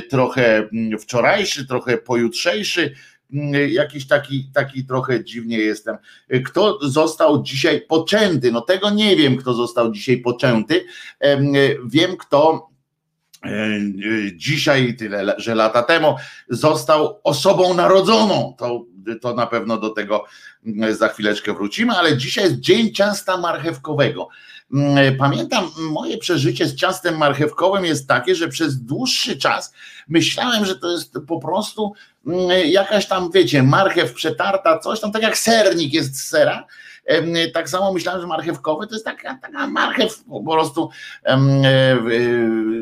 trochę 0.10 0.70
wczorajszy, 1.00 1.68
trochę 1.68 1.98
pojutrzejszy 1.98 2.96
Mm, 3.34 3.70
jakiś 3.70 4.08
taki, 4.08 4.50
taki 4.54 4.86
trochę 4.86 5.24
dziwnie 5.24 5.58
jestem. 5.58 5.98
Kto 6.46 6.80
został 6.82 7.44
dzisiaj 7.44 7.82
poczęty? 7.82 8.52
No 8.52 8.62
tego 8.62 8.90
nie 8.90 9.16
wiem, 9.16 9.38
kto 9.38 9.54
został 9.54 9.92
dzisiaj 9.92 10.18
poczęty. 10.18 10.86
Wiem, 11.86 12.18
kto 12.18 12.70
dzisiaj, 14.36 14.96
tyle, 14.96 15.36
że 15.38 15.56
lata 15.56 15.84
temu, 15.84 16.16
został 16.50 17.20
osobą 17.24 17.74
narodzoną. 17.74 18.56
To, 18.58 18.86
to 19.22 19.34
na 19.34 19.48
pewno 19.48 19.78
do 19.78 19.90
tego 19.90 20.26
mm, 20.66 20.96
za 20.96 21.08
chwileczkę 21.08 21.54
wrócimy, 21.54 21.94
ale 21.94 22.18
dzisiaj 22.18 22.44
jest 22.44 22.60
Dzień 22.60 22.94
Ciasta 22.94 23.38
Marchewkowego. 23.38 24.28
Mm, 24.74 25.18
pamiętam, 25.18 25.72
moje 25.78 26.18
przeżycie 26.18 26.66
z 26.66 26.76
ciastem 26.76 27.18
marchewkowym 27.18 27.86
jest 27.86 28.08
takie, 28.08 28.36
że 28.36 28.48
przez 28.48 28.78
dłuższy 28.78 29.38
czas 29.38 29.74
myślałem, 30.08 30.66
że 30.66 30.76
to 30.76 30.92
jest 30.92 31.14
po 31.28 31.40
prostu 31.40 31.94
mm, 32.28 32.50
jakaś 32.66 33.08
tam, 33.08 33.32
wiecie, 33.32 33.64
marchew 33.64 34.14
przetarta, 34.14 34.80
coś 34.80 35.00
tam, 35.00 35.12
tak 35.12 35.22
jak 35.22 35.38
sernik 35.38 35.94
jest 35.94 36.16
z 36.16 36.28
sera. 36.28 36.68
Tak 37.54 37.70
samo 37.70 37.94
myślałem, 37.94 38.22
że 38.22 38.28
marchewkowy 38.28 38.88
to 38.88 38.96
jest 38.96 39.06
taka, 39.06 39.38
taka 39.42 39.68
marchew 39.68 40.24
po 40.24 40.44
prostu 40.54 40.90
e, 41.26 41.38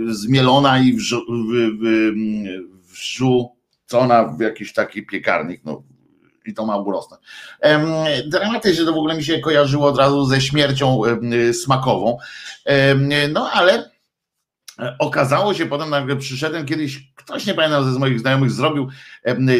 zmielona 0.07 0.79
i 0.79 0.97
wrzucona 2.91 4.23
w 4.23 4.39
jakiś 4.39 4.73
taki 4.73 5.05
piekarnik. 5.05 5.61
No, 5.65 5.83
i 6.45 6.53
to 6.53 6.65
ma 6.65 6.77
urosnąć. 6.77 7.21
Dramatycznie 8.27 8.85
to 8.85 8.93
w 8.93 8.97
ogóle 8.97 9.15
mi 9.15 9.23
się 9.23 9.39
kojarzyło 9.39 9.87
od 9.87 9.97
razu 9.97 10.25
ze 10.25 10.41
śmiercią 10.41 11.01
smakową. 11.53 12.17
No 13.33 13.49
ale 13.51 13.92
okazało 14.99 15.53
się 15.53 15.65
potem, 15.65 15.89
nagle 15.89 16.15
przyszedłem 16.15 16.65
kiedyś, 16.65 17.13
ktoś 17.15 17.45
nie 17.45 17.53
pamiętam 17.53 17.93
ze 17.93 17.99
moich 17.99 18.19
znajomych 18.19 18.51
zrobił 18.51 18.89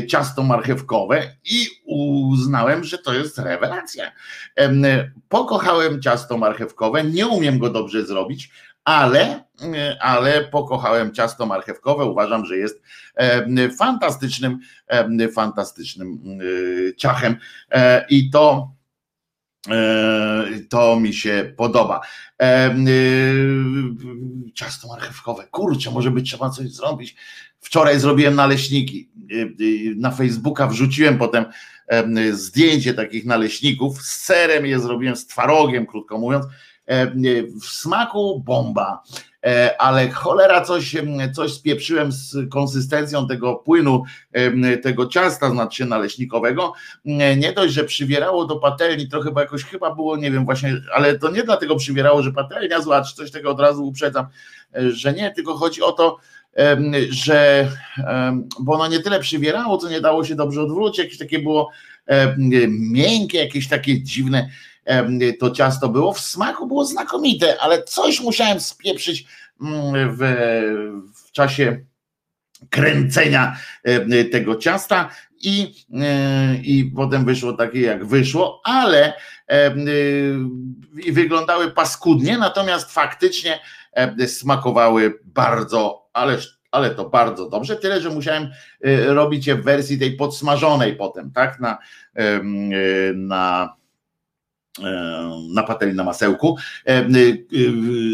ciasto 0.07 0.43
marchewkowe 0.43 1.35
i 1.43 1.67
uznałem, 1.85 2.83
że 2.83 2.97
to 2.97 3.13
jest 3.13 3.37
rewelacja. 3.37 4.11
Pokochałem 5.29 6.01
ciasto 6.01 6.37
marchewkowe, 6.37 7.03
nie 7.03 7.27
umiem 7.27 7.59
go 7.59 7.69
dobrze 7.69 8.05
zrobić, 8.05 8.51
ale, 8.83 9.43
ale 9.99 10.43
pokochałem 10.43 11.13
ciasto 11.13 11.45
marchewkowe. 11.45 12.05
Uważam, 12.05 12.45
że 12.45 12.57
jest 12.57 12.81
fantastycznym, 13.77 14.59
fantastycznym 15.35 16.19
e, 16.89 16.95
ciachem 16.95 17.35
e, 17.71 18.05
i 18.09 18.29
to 18.29 18.71
e, 18.81 18.82
to 20.69 20.99
mi 20.99 21.13
się 21.13 21.53
podoba. 21.57 22.01
Ciasto 24.53 24.87
marchewkowe, 24.87 25.47
kurczę, 25.51 25.91
może 25.91 26.11
by 26.11 26.21
trzeba 26.21 26.49
coś 26.49 26.69
zrobić. 26.69 27.15
Wczoraj 27.59 27.99
zrobiłem 27.99 28.35
naleśniki. 28.35 29.09
Na 29.95 30.11
Facebooka 30.11 30.67
wrzuciłem 30.67 31.17
potem 31.17 31.45
zdjęcie 32.31 32.93
takich 32.93 33.25
naleśników. 33.25 34.01
Z 34.01 34.23
serem 34.23 34.65
je 34.65 34.79
zrobiłem, 34.79 35.15
z 35.15 35.27
twarogiem, 35.27 35.85
krótko 35.85 36.17
mówiąc 36.17 36.45
E, 36.85 37.07
w 37.61 37.65
smaku 37.65 38.39
bomba, 38.39 39.03
e, 39.13 39.32
ale 39.77 40.09
cholera 40.09 40.61
coś, 40.61 40.95
coś 41.33 41.53
spieprzyłem 41.53 42.11
z 42.11 42.35
konsystencją 42.51 43.27
tego 43.27 43.55
płynu, 43.55 44.03
tego 44.83 45.07
ciasta, 45.07 45.49
znaczy 45.49 45.85
naleśnikowego. 45.85 46.73
Nie 47.37 47.53
dość, 47.55 47.73
że 47.73 47.83
przywierało 47.83 48.45
do 48.45 48.55
patelni, 48.55 49.07
trochę 49.07 49.31
bo 49.31 49.39
jakoś 49.39 49.63
chyba 49.63 49.95
było, 49.95 50.17
nie 50.17 50.31
wiem 50.31 50.45
właśnie, 50.45 50.73
ale 50.95 51.19
to 51.19 51.31
nie 51.31 51.43
dlatego 51.43 51.75
przywierało, 51.75 52.23
że 52.23 52.31
patelnia 52.31 52.81
zła, 52.81 53.01
czy 53.01 53.15
coś 53.15 53.31
tego 53.31 53.51
od 53.51 53.59
razu 53.59 53.87
uprzedzam, 53.87 54.25
e, 54.75 54.91
że 54.91 55.13
nie, 55.13 55.31
tylko 55.31 55.53
chodzi 55.53 55.81
o 55.81 55.91
to, 55.91 56.17
że 57.09 57.67
bo 58.59 58.73
ono 58.73 58.87
nie 58.87 58.99
tyle 58.99 59.19
przywierało, 59.19 59.77
co 59.77 59.89
nie 59.89 60.01
dało 60.01 60.25
się 60.25 60.35
dobrze 60.35 60.61
odwrócić, 60.61 60.99
jakieś 60.99 61.17
takie 61.17 61.39
było 61.39 61.69
miękkie, 62.69 63.37
jakieś 63.37 63.67
takie 63.67 64.03
dziwne 64.03 64.49
to 65.39 65.51
ciasto 65.51 65.89
było. 65.89 66.13
W 66.13 66.19
smaku 66.19 66.67
było 66.67 66.85
znakomite, 66.85 67.61
ale 67.61 67.83
coś 67.83 68.21
musiałem 68.21 68.59
spieprzyć 68.59 69.25
mm, 69.61 70.15
w, 70.15 70.21
w 71.15 71.31
czasie 71.31 71.85
kręcenia 72.69 73.57
tego 74.31 74.55
ciasta. 74.55 75.09
I, 75.45 75.73
e, 75.93 76.55
i 76.55 76.91
potem 76.95 77.25
wyszło 77.25 77.53
takie 77.53 77.81
jak 77.81 78.05
wyszło, 78.05 78.61
ale 78.63 79.13
i 81.05 81.11
wyglądały 81.11 81.71
paskudnie, 81.71 82.37
natomiast 82.37 82.91
faktycznie 82.91 83.59
smakowały 84.27 85.19
bardzo, 85.25 86.09
ale, 86.13 86.37
ale 86.71 86.89
to 86.89 87.09
bardzo 87.09 87.49
dobrze, 87.49 87.75
tyle, 87.75 88.01
że 88.01 88.09
musiałem 88.09 88.51
e, 88.81 89.13
robić 89.13 89.47
je 89.47 89.55
w 89.55 89.63
wersji 89.63 89.99
tej 89.99 90.15
podsmażonej 90.15 90.95
potem, 90.95 91.31
tak, 91.31 91.59
na, 91.59 91.77
e, 92.15 92.41
na 93.13 93.75
na 95.53 95.63
patelni 95.63 95.95
na 95.95 96.03
masełku. 96.03 96.57
E, 96.85 97.05
y, 97.05 97.45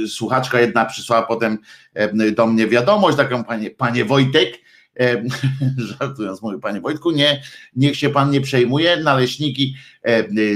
y, 0.03 0.07
słuchaczka 0.07 0.61
jedna 0.61 0.85
przysłała 0.85 1.23
potem 1.23 1.57
e, 1.93 2.31
do 2.31 2.47
mnie 2.47 2.67
wiadomość, 2.67 3.17
taką 3.17 3.43
panie, 3.43 3.71
panie 3.71 4.05
Wojtek, 4.05 4.57
e, 4.99 5.23
żartując 5.99 6.41
mówię, 6.41 6.59
panie 6.59 6.81
Wojtku, 6.81 7.11
nie, 7.11 7.41
niech 7.75 7.97
się 7.97 8.09
pan 8.09 8.29
nie 8.29 8.41
przejmuje, 8.41 8.97
naleśniki 8.97 9.75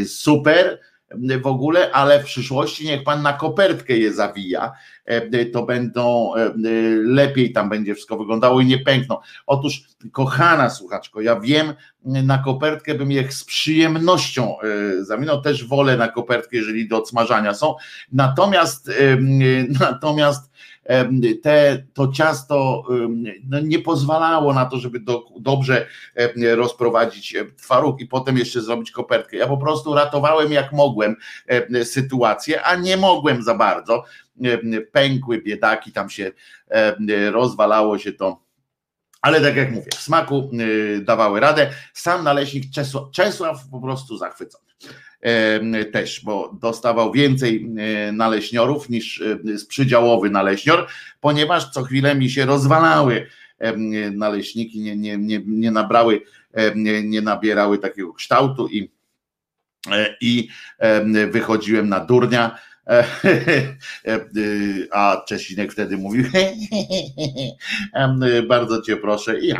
super, 0.07 0.79
w 1.43 1.47
ogóle, 1.47 1.91
ale 1.91 2.19
w 2.19 2.25
przyszłości 2.25 2.85
niech 2.85 3.03
pan 3.03 3.21
na 3.21 3.33
kopertkę 3.33 3.97
je 3.97 4.13
zawija, 4.13 4.71
e, 5.05 5.45
to 5.45 5.63
będą 5.65 6.35
e, 6.35 6.53
lepiej 7.03 7.53
tam 7.53 7.69
będzie 7.69 7.95
wszystko 7.95 8.17
wyglądało 8.17 8.61
i 8.61 8.65
nie 8.65 8.79
pękną. 8.79 9.17
Otóż, 9.47 9.83
kochana 10.11 10.69
słuchaczko, 10.69 11.21
ja 11.21 11.39
wiem, 11.39 11.73
na 12.05 12.37
kopertkę 12.37 12.95
bym 12.95 13.11
je 13.11 13.31
z 13.31 13.43
przyjemnością 13.43 14.55
e, 14.59 15.03
zawinął, 15.03 15.41
też 15.41 15.67
wolę 15.67 15.97
na 15.97 16.07
kopertkę, 16.07 16.57
jeżeli 16.57 16.87
do 16.87 16.97
odsmażania 16.97 17.53
są, 17.53 17.75
natomiast 18.11 18.91
natomiast 19.79 20.52
te, 21.43 21.85
to 21.93 22.07
ciasto 22.07 22.83
no, 23.49 23.59
nie 23.59 23.79
pozwalało 23.79 24.53
na 24.53 24.65
to, 24.65 24.77
żeby 24.77 24.99
do, 24.99 25.23
dobrze 25.39 25.87
rozprowadzić 26.55 27.35
twaróg 27.57 28.01
i 28.01 28.07
potem 28.07 28.37
jeszcze 28.37 28.61
zrobić 28.61 28.91
kopertkę. 28.91 29.37
Ja 29.37 29.47
po 29.47 29.57
prostu 29.57 29.93
ratowałem 29.93 30.51
jak 30.51 30.71
mogłem 30.71 31.15
sytuację, 31.83 32.63
a 32.63 32.75
nie 32.75 32.97
mogłem 32.97 33.43
za 33.43 33.55
bardzo. 33.55 34.03
Pękły 34.91 35.41
biedaki, 35.41 35.91
tam 35.91 36.09
się 36.09 36.31
rozwalało 37.31 37.97
się 37.97 38.13
to. 38.13 38.42
Ale 39.23 39.41
tak 39.41 39.55
jak 39.55 39.71
mówię, 39.71 39.89
w 39.91 40.01
smaku 40.01 40.51
dawały 41.01 41.39
radę. 41.39 41.69
Sam 41.93 42.23
naleśnik 42.23 42.71
Czesław, 42.73 43.11
Czesław 43.11 43.67
po 43.71 43.81
prostu 43.81 44.17
zachwycony 44.17 44.73
też, 45.91 46.21
bo 46.23 46.53
dostawał 46.61 47.11
więcej 47.11 47.69
naleśniorów 48.13 48.89
niż 48.89 49.23
przydziałowy 49.67 50.29
naleśnior, 50.29 50.87
ponieważ 51.21 51.69
co 51.69 51.83
chwilę 51.83 52.15
mi 52.15 52.29
się 52.29 52.45
rozwalały 52.45 53.27
naleśniki, 54.11 54.79
nie, 54.79 54.95
nie, 54.95 55.17
nie, 55.17 55.41
nie 55.45 55.71
nabrały, 55.71 56.21
nie, 56.75 57.03
nie 57.03 57.21
nabierały 57.21 57.77
takiego 57.77 58.13
kształtu 58.13 58.67
i, 58.67 58.91
e, 59.91 60.15
i 60.21 60.49
wychodziłem 61.31 61.89
na 61.89 61.99
durnia. 61.99 62.59
A 64.91 65.23
Czesinek 65.27 65.73
wtedy 65.73 65.97
mówił: 65.97 66.25
Bardzo 68.47 68.81
cię 68.81 68.97
proszę, 68.97 69.39
i 69.39 69.53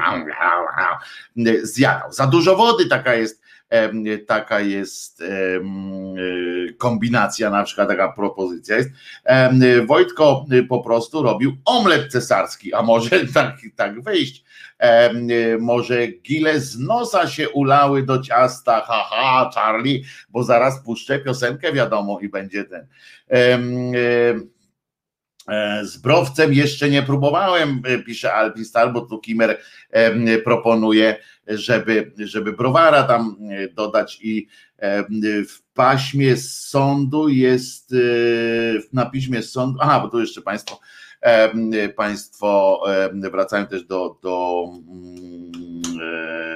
zjadał. 1.64 2.12
Za 2.12 2.28
dużo 2.28 2.56
wody 2.56 2.86
taka 2.86 3.16
jest 3.16 3.42
taka 4.28 4.60
jest 4.60 5.24
kombinacja, 6.78 7.50
na 7.50 7.64
przykład 7.64 7.88
taka 7.88 8.12
propozycja 8.12 8.78
jest. 8.78 8.90
Wojtko 9.88 10.46
po 10.70 10.80
prostu 10.80 11.24
robił 11.24 11.58
omlet 11.66 12.12
cesarski, 12.12 12.74
a 12.74 12.82
może 12.82 13.10
tak, 13.34 13.58
tak 13.76 14.02
wyjść. 14.02 14.44
Może 15.60 16.08
gile 16.08 16.60
z 16.60 16.80
nosa 16.80 17.28
się 17.28 17.50
ulały 17.50 18.04
do 18.04 18.22
ciasta, 18.22 18.82
haha, 18.82 19.52
Charlie, 19.56 20.04
bo 20.30 20.44
zaraz 20.44 20.84
puszczę 20.84 21.20
piosenkę, 21.20 21.74
wiadomo, 21.74 22.20
i 22.20 22.30
będzie 22.30 22.64
ten. 22.64 22.88
E, 25.47 25.86
z 25.86 25.97
browcem 25.97 26.53
jeszcze 26.53 26.89
nie 26.89 27.03
próbowałem, 27.03 27.82
e, 27.86 27.99
pisze 27.99 28.34
Alpistal, 28.34 28.93
bo 28.93 29.01
tu 29.01 29.19
Kimer 29.19 29.60
proponuje, 30.43 31.15
żeby, 31.47 32.12
żeby 32.17 32.53
browara 32.53 33.03
tam 33.03 33.38
e, 33.51 33.67
dodać 33.67 34.19
i 34.21 34.47
w 35.49 35.62
paśmie 35.73 36.38
sądu 36.38 37.29
jest, 37.29 37.95
na 38.93 39.06
piśmie 39.06 39.43
sądu, 39.43 39.79
aha, 39.82 39.99
bo 39.99 40.10
tu 40.10 40.19
jeszcze 40.19 40.41
Państwo, 40.41 40.79
Państwo 41.95 42.82
wracają 43.13 43.67
też 43.67 43.84
do, 43.84 44.19
do 44.21 44.65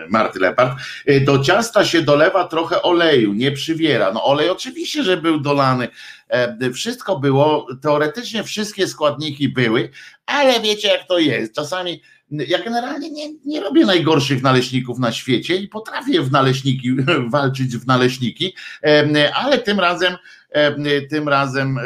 Marty 0.10 0.40
Lepard. 0.40 0.80
Do 1.22 1.40
ciasta 1.40 1.86
się 1.86 2.02
dolewa 2.02 2.48
trochę 2.48 2.82
oleju, 2.82 3.34
nie 3.34 3.52
przywiera. 3.52 4.12
No 4.14 4.24
olej 4.24 4.50
oczywiście, 4.50 5.04
że 5.04 5.18
był 5.18 5.40
dolany, 5.40 5.88
E, 6.30 6.72
wszystko 6.72 7.20
było, 7.20 7.68
teoretycznie 7.82 8.44
wszystkie 8.44 8.88
składniki 8.88 9.50
były, 9.50 9.90
ale 10.26 10.62
wiecie 10.62 10.88
jak 10.88 11.08
to 11.08 11.20
jest. 11.20 11.54
Czasami 11.54 12.02
ja 12.32 12.64
generalnie 12.64 13.12
nie, 13.12 13.34
nie 13.46 13.62
robię 13.62 13.86
najgorszych 13.86 14.44
naleśników 14.44 15.00
na 15.00 15.12
świecie 15.12 15.56
i 15.56 15.68
potrafię 15.68 16.22
w 16.22 16.32
naleśniki 16.32 16.96
walczyć 17.32 17.78
w 17.78 17.88
naleśniki, 17.88 18.56
e, 18.84 19.36
ale 19.36 19.58
tym 19.58 19.80
razem 19.80 20.16
e, 20.52 21.02
tym 21.02 21.30
razem 21.30 21.80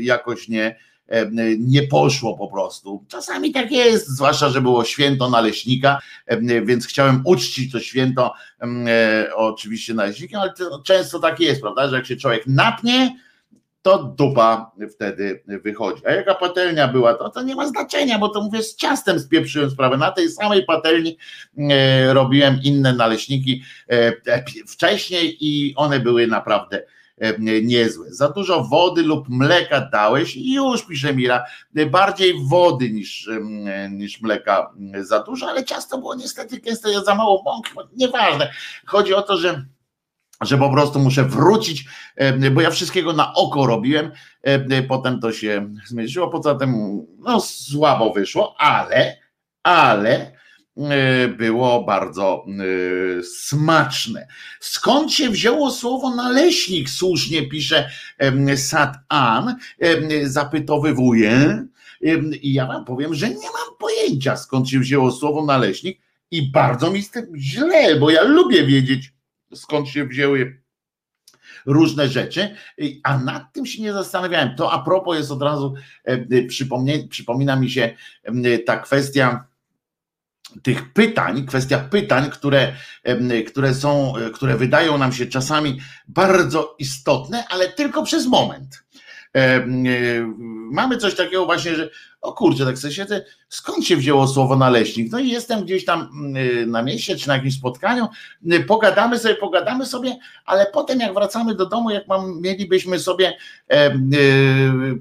jakoś 0.00 0.48
nie 0.48 0.76
nie 1.58 1.82
poszło 1.82 2.38
po 2.38 2.48
prostu. 2.48 3.04
Czasami 3.08 3.52
tak 3.52 3.72
jest, 3.72 4.08
zwłaszcza, 4.08 4.48
że 4.48 4.60
było 4.60 4.84
święto 4.84 5.30
naleśnika, 5.30 5.98
więc 6.64 6.86
chciałem 6.86 7.22
uczcić 7.24 7.72
to 7.72 7.80
święto 7.80 8.34
oczywiście 9.34 9.94
naleśnikiem, 9.94 10.40
ale 10.40 10.52
często 10.84 11.18
tak 11.18 11.40
jest, 11.40 11.60
prawda, 11.60 11.88
że 11.88 11.96
jak 11.96 12.06
się 12.06 12.16
człowiek 12.16 12.46
napnie, 12.46 13.16
to 13.82 14.02
dupa 14.04 14.70
wtedy 14.90 15.42
wychodzi. 15.46 16.06
A 16.06 16.12
jaka 16.12 16.34
patelnia 16.34 16.88
była, 16.88 17.14
to, 17.14 17.30
to 17.30 17.42
nie 17.42 17.54
ma 17.54 17.68
znaczenia, 17.68 18.18
bo 18.18 18.28
to 18.28 18.42
mówię 18.42 18.62
z 18.62 18.76
ciastem 18.76 19.20
spieprzyłem 19.20 19.70
sprawę. 19.70 19.96
Na 19.96 20.10
tej 20.10 20.28
samej 20.28 20.64
patelni 20.64 21.18
e, 21.58 22.14
robiłem 22.14 22.60
inne 22.62 22.92
naleśniki 22.92 23.62
e, 23.88 24.12
wcześniej 24.68 25.36
i 25.40 25.74
one 25.76 26.00
były 26.00 26.26
naprawdę 26.26 26.76
e, 26.78 26.84
niezłe. 27.62 28.06
Za 28.10 28.28
dużo 28.28 28.64
wody 28.64 29.02
lub 29.02 29.28
mleka 29.28 29.80
dałeś 29.80 30.36
i 30.36 30.54
już 30.54 30.86
pisze 30.86 31.14
Mira, 31.14 31.44
bardziej 31.90 32.34
wody 32.48 32.90
niż, 32.90 33.30
niż 33.90 34.20
mleka 34.20 34.72
za 35.00 35.22
dużo, 35.22 35.46
ale 35.46 35.64
ciasto 35.64 35.98
było 35.98 36.14
niestety 36.14 36.60
gęste, 36.60 37.04
za 37.04 37.14
mało 37.14 37.42
mąki, 37.42 37.70
nieważne. 37.96 38.52
Chodzi 38.86 39.14
o 39.14 39.22
to, 39.22 39.36
że 39.36 39.64
że 40.42 40.58
po 40.58 40.70
prostu 40.70 40.98
muszę 40.98 41.24
wrócić, 41.24 41.84
bo 42.52 42.60
ja 42.60 42.70
wszystkiego 42.70 43.12
na 43.12 43.34
oko 43.34 43.66
robiłem, 43.66 44.12
potem 44.88 45.20
to 45.20 45.32
się 45.32 45.74
zmierzyło, 45.86 46.28
poza 46.28 46.54
tym 46.54 47.00
no 47.18 47.40
słabo 47.40 48.12
wyszło, 48.12 48.54
ale, 48.58 49.18
ale 49.62 50.10
e, 50.10 50.41
było 51.36 51.84
bardzo 51.84 52.44
e, 52.48 53.22
smaczne. 53.22 54.26
Skąd 54.60 55.12
się 55.12 55.30
wzięło 55.30 55.70
słowo 55.70 56.14
naleśnik? 56.14 56.90
Słusznie 56.90 57.48
pisze 57.48 57.90
Sat 58.56 58.96
An, 59.08 59.56
zapytowywuje. 60.24 61.64
I 62.42 62.52
ja 62.52 62.66
wam 62.66 62.84
powiem, 62.84 63.14
że 63.14 63.28
nie 63.28 63.34
mam 63.34 63.76
pojęcia 63.78 64.36
skąd 64.36 64.68
się 64.68 64.80
wzięło 64.80 65.12
słowo 65.12 65.44
naleśnik 65.44 66.00
i 66.30 66.50
bardzo 66.50 66.90
mi 66.90 67.02
z 67.02 67.10
tym 67.10 67.26
źle, 67.36 67.96
bo 67.96 68.10
ja 68.10 68.22
lubię 68.22 68.66
wiedzieć, 68.66 69.12
skąd 69.54 69.88
się 69.88 70.06
wzięły 70.06 70.62
różne 71.66 72.08
rzeczy, 72.08 72.56
a 73.02 73.18
nad 73.18 73.52
tym 73.52 73.66
się 73.66 73.82
nie 73.82 73.92
zastanawiałem. 73.92 74.56
To 74.56 74.72
a 74.72 74.84
propos 74.84 75.16
jest 75.16 75.30
od 75.30 75.42
razu, 75.42 75.74
przypomina 77.10 77.56
mi 77.56 77.70
się 77.70 77.94
ta 78.66 78.76
kwestia 78.76 79.51
tych 80.62 80.92
pytań, 80.92 81.46
kwestia 81.46 81.78
pytań, 81.78 82.30
które, 82.30 82.72
które 83.46 83.74
są, 83.74 84.16
e, 84.16 84.30
które 84.30 84.56
wydają 84.56 84.98
nam 84.98 85.12
się 85.12 85.26
czasami 85.26 85.80
bardzo 86.08 86.76
istotne, 86.78 87.44
ale 87.48 87.68
tylko 87.68 88.02
przez 88.02 88.26
moment. 88.26 88.82
E, 89.36 89.66
mamy 90.72 90.96
coś 90.96 91.14
takiego 91.14 91.46
właśnie, 91.46 91.74
że 91.74 91.90
o 92.22 92.32
kurczę, 92.32 92.64
tak 92.64 92.78
sobie 92.78 92.94
siedzę, 92.94 93.24
skąd 93.48 93.84
się 93.86 93.96
wzięło 93.96 94.28
słowo 94.28 94.56
naleśnik? 94.56 95.12
No 95.12 95.18
i 95.18 95.28
jestem 95.28 95.64
gdzieś 95.64 95.84
tam 95.84 96.00
mm, 96.00 96.70
na 96.70 96.82
mieście 96.82 97.16
czy 97.16 97.28
na 97.28 97.34
jakimś 97.34 97.54
spotkaniu, 97.54 98.08
pogadamy 98.66 99.18
sobie, 99.18 99.34
pogadamy 99.34 99.86
sobie, 99.86 100.16
ale 100.44 100.66
potem 100.66 101.00
jak 101.00 101.14
wracamy 101.14 101.54
do 101.54 101.66
domu, 101.66 101.90
jak 101.90 102.08
mam, 102.08 102.40
mielibyśmy 102.40 102.98
sobie 102.98 103.36
e, 103.70 103.74
e, 103.74 103.98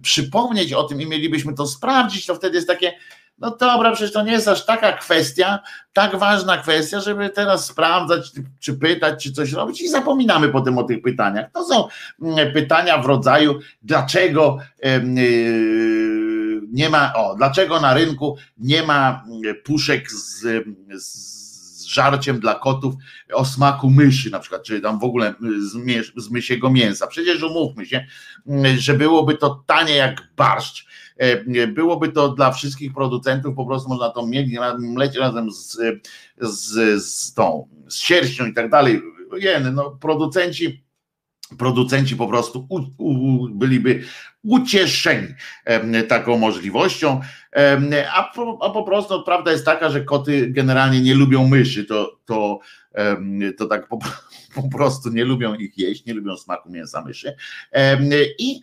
przypomnieć 0.01 0.73
o 0.73 0.83
tym 0.83 1.01
i 1.01 1.05
mielibyśmy 1.05 1.53
to 1.53 1.67
sprawdzić, 1.67 2.25
to 2.25 2.35
wtedy 2.35 2.55
jest 2.55 2.67
takie, 2.67 2.93
no 3.37 3.57
dobra, 3.59 3.91
przecież 3.91 4.13
to 4.13 4.23
nie 4.23 4.31
jest 4.31 4.47
aż 4.47 4.65
taka 4.65 4.93
kwestia, 4.93 5.59
tak 5.93 6.15
ważna 6.15 6.57
kwestia, 6.57 6.99
żeby 6.99 7.29
teraz 7.29 7.65
sprawdzać, 7.65 8.31
czy 8.59 8.73
pytać, 8.73 9.23
czy 9.23 9.31
coś 9.31 9.51
robić 9.51 9.81
i 9.81 9.89
zapominamy 9.89 10.49
potem 10.49 10.77
o 10.77 10.83
tych 10.83 11.01
pytaniach. 11.01 11.51
To 11.51 11.65
są 11.65 11.87
mm, 12.21 12.53
pytania 12.53 12.97
w 12.97 13.05
rodzaju, 13.05 13.59
dlaczego 13.81 14.57
e, 14.83 15.01
nie 16.71 16.89
ma, 16.89 17.13
o, 17.13 17.35
dlaczego 17.35 17.79
na 17.79 17.93
rynku 17.93 18.37
nie 18.57 18.83
ma 18.83 19.23
mm, 19.27 19.55
puszek 19.63 20.11
z, 20.11 20.65
z 21.03 21.85
żarciem 21.85 22.39
dla 22.39 22.55
kotów 22.55 22.93
o 23.33 23.45
smaku 23.45 23.89
myszy 23.89 24.29
na 24.29 24.39
przykład, 24.39 24.63
czy 24.63 24.81
tam 24.81 24.99
w 24.99 25.03
ogóle 25.03 25.33
z, 25.59 26.23
z 26.23 26.29
mysiego 26.29 26.69
mięsa. 26.69 27.07
Przecież 27.07 27.43
umówmy 27.43 27.85
się, 27.85 28.05
mm, 28.47 28.77
że 28.77 28.93
byłoby 28.93 29.37
to 29.37 29.63
tanie 29.65 29.95
jak 29.95 30.27
barszcz, 30.37 30.90
byłoby 31.67 32.09
to 32.09 32.29
dla 32.29 32.51
wszystkich 32.51 32.93
producentów, 32.93 33.55
po 33.55 33.65
prostu 33.65 33.89
można 33.89 34.09
to 34.09 34.27
mieć, 34.27 34.57
mleć 34.79 35.15
razem 35.15 35.51
z, 35.51 35.77
z, 36.37 37.03
z 37.03 37.33
tą, 37.33 37.67
z 37.87 37.95
sierścią 37.95 38.45
i 38.45 38.53
tak 38.53 38.69
dalej. 38.69 39.01
No 39.73 39.97
producenci 40.01 40.83
producenci 41.57 42.15
po 42.15 42.27
prostu 42.27 42.67
u, 42.69 42.79
u, 42.97 43.49
byliby 43.49 44.03
ucieszeni 44.43 45.27
taką 46.07 46.37
możliwością, 46.37 47.21
a 48.13 48.23
po, 48.35 48.57
a 48.61 48.69
po 48.69 48.83
prostu 48.83 49.23
prawda 49.23 49.51
jest 49.51 49.65
taka, 49.65 49.89
że 49.89 50.03
koty 50.03 50.47
generalnie 50.47 51.01
nie 51.01 51.15
lubią 51.15 51.47
myszy, 51.47 51.85
to, 51.85 52.19
to, 52.25 52.59
to 53.57 53.65
tak 53.65 53.87
po, 53.87 53.99
po 54.55 54.69
prostu 54.77 55.09
nie 55.09 55.25
lubią 55.25 55.55
ich 55.55 55.77
jeść, 55.77 56.05
nie 56.05 56.13
lubią 56.13 56.37
smaku 56.37 56.71
mięsa 56.71 57.01
myszy. 57.01 57.35
I, 58.39 58.61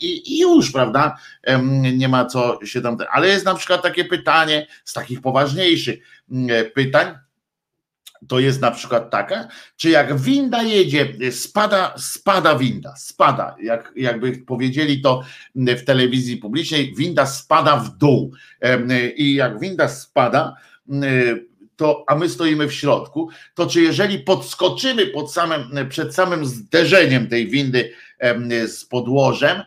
i, 0.00 0.40
już, 0.40 0.72
prawda, 0.72 1.16
nie 1.92 2.08
ma 2.08 2.26
co 2.26 2.58
się 2.64 2.80
tam, 2.80 2.96
ale 3.12 3.28
jest 3.28 3.44
na 3.44 3.54
przykład 3.54 3.82
takie 3.82 4.04
pytanie 4.04 4.66
z 4.84 4.92
takich 4.92 5.20
poważniejszych 5.20 5.98
pytań, 6.74 7.14
to 8.28 8.40
jest 8.40 8.60
na 8.60 8.70
przykład 8.70 9.10
taka, 9.10 9.48
czy 9.76 9.90
jak 9.90 10.20
winda 10.20 10.62
jedzie, 10.62 11.32
spada, 11.32 11.94
spada 11.96 12.58
winda, 12.58 12.96
spada, 12.96 13.56
jak, 13.62 13.92
jakby 13.96 14.32
powiedzieli 14.32 15.00
to 15.00 15.22
w 15.54 15.84
telewizji 15.84 16.36
publicznej, 16.36 16.94
winda 16.94 17.26
spada 17.26 17.76
w 17.76 17.96
dół. 17.96 18.32
I 19.16 19.34
jak 19.34 19.60
winda 19.60 19.88
spada, 19.88 20.54
to, 21.82 22.04
a 22.06 22.14
my 22.14 22.28
stoimy 22.28 22.68
w 22.68 22.74
środku, 22.74 23.28
to 23.54 23.66
czy 23.66 23.82
jeżeli 23.82 24.18
podskoczymy 24.18 25.06
pod 25.06 25.32
samym, 25.32 25.88
przed 25.88 26.14
samym 26.14 26.46
zderzeniem 26.46 27.28
tej 27.28 27.48
windy 27.48 27.92
z 28.66 28.84
podłożem, 28.84 29.62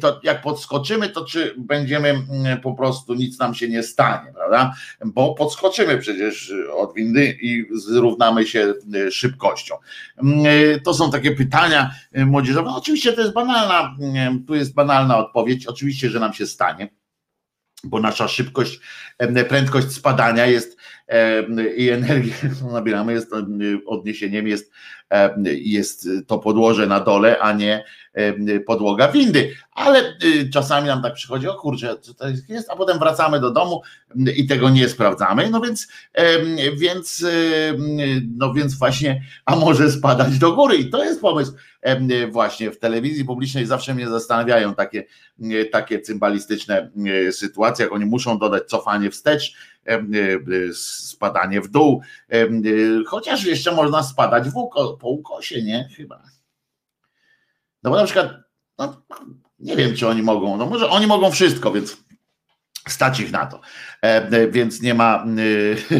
to 0.00 0.20
jak 0.22 0.42
podskoczymy, 0.42 1.08
to 1.08 1.24
czy 1.24 1.54
będziemy 1.58 2.14
po 2.62 2.74
prostu 2.74 3.14
nic 3.14 3.38
nam 3.38 3.54
się 3.54 3.68
nie 3.68 3.82
stanie, 3.82 4.32
prawda? 4.34 4.74
Bo 5.04 5.34
podskoczymy 5.34 5.98
przecież 5.98 6.52
od 6.76 6.94
windy 6.94 7.38
i 7.42 7.66
zrównamy 7.74 8.46
się 8.46 8.74
szybkością. 9.10 9.74
To 10.84 10.94
są 10.94 11.10
takie 11.10 11.30
pytania 11.30 11.90
młodzieżowe. 12.14 12.70
Oczywiście 12.70 13.12
to 13.12 13.20
jest 13.20 13.32
banalna, 13.32 13.96
tu 14.46 14.54
jest 14.54 14.74
banalna 14.74 15.18
odpowiedź. 15.18 15.66
Oczywiście, 15.66 16.10
że 16.10 16.20
nam 16.20 16.32
się 16.32 16.46
stanie 16.46 16.88
bo 17.84 18.00
nasza 18.00 18.28
szybkość, 18.28 18.80
prędkość 19.48 19.92
spadania 19.92 20.46
jest 20.46 20.75
i 21.76 21.88
energię 21.88 22.34
nabieramy, 22.72 23.12
jest 23.12 23.32
odniesieniem, 23.86 24.48
jest, 24.48 24.72
jest 25.46 26.08
to 26.26 26.38
podłoże 26.38 26.86
na 26.86 27.00
dole, 27.00 27.38
a 27.38 27.52
nie 27.52 27.84
podłoga 28.66 29.08
windy, 29.08 29.54
ale 29.72 30.18
czasami 30.52 30.86
nam 30.86 31.02
tak 31.02 31.14
przychodzi, 31.14 31.48
o 31.48 31.54
kurczę, 31.54 31.96
co 32.00 32.14
to 32.14 32.24
jest, 32.48 32.70
a 32.70 32.76
potem 32.76 32.98
wracamy 32.98 33.40
do 33.40 33.50
domu 33.50 33.82
i 34.36 34.46
tego 34.46 34.70
nie 34.70 34.88
sprawdzamy, 34.88 35.50
no 35.50 35.60
więc, 35.60 35.88
więc, 36.76 37.26
no 38.38 38.54
więc 38.54 38.78
właśnie, 38.78 39.22
a 39.44 39.56
może 39.56 39.90
spadać 39.90 40.38
do 40.38 40.52
góry. 40.52 40.76
I 40.76 40.90
to 40.90 41.04
jest 41.04 41.20
pomysł 41.20 41.52
właśnie 42.30 42.70
w 42.70 42.78
telewizji 42.78 43.24
publicznej. 43.24 43.66
Zawsze 43.66 43.94
mnie 43.94 44.08
zastanawiają 44.08 44.74
takie, 44.74 45.04
takie 45.72 46.00
cymbalistyczne 46.00 46.90
sytuacje, 47.30 47.84
jak 47.84 47.94
oni 47.94 48.04
muszą 48.04 48.38
dodać 48.38 48.64
cofanie 48.64 49.10
wstecz, 49.10 49.56
spadanie 50.74 51.60
w 51.60 51.68
dół, 51.68 52.02
chociaż 53.06 53.44
jeszcze 53.44 53.72
można 53.72 54.02
spadać 54.02 54.48
w 54.48 54.56
uko, 54.56 54.96
po 54.96 55.08
ukosie, 55.08 55.62
nie? 55.62 55.88
Chyba. 55.96 56.22
No 57.82 57.90
bo 57.90 57.96
na 57.96 58.04
przykład, 58.04 58.34
no, 58.78 59.02
nie 59.58 59.76
wiem, 59.76 59.96
czy 59.96 60.08
oni 60.08 60.22
mogą, 60.22 60.56
no 60.56 60.66
może 60.66 60.90
oni 60.90 61.06
mogą 61.06 61.30
wszystko, 61.30 61.72
więc 61.72 61.96
stać 62.88 63.20
ich 63.20 63.32
na 63.32 63.46
to, 63.46 63.60
więc 64.50 64.82
nie 64.82 64.94
ma, 64.94 65.24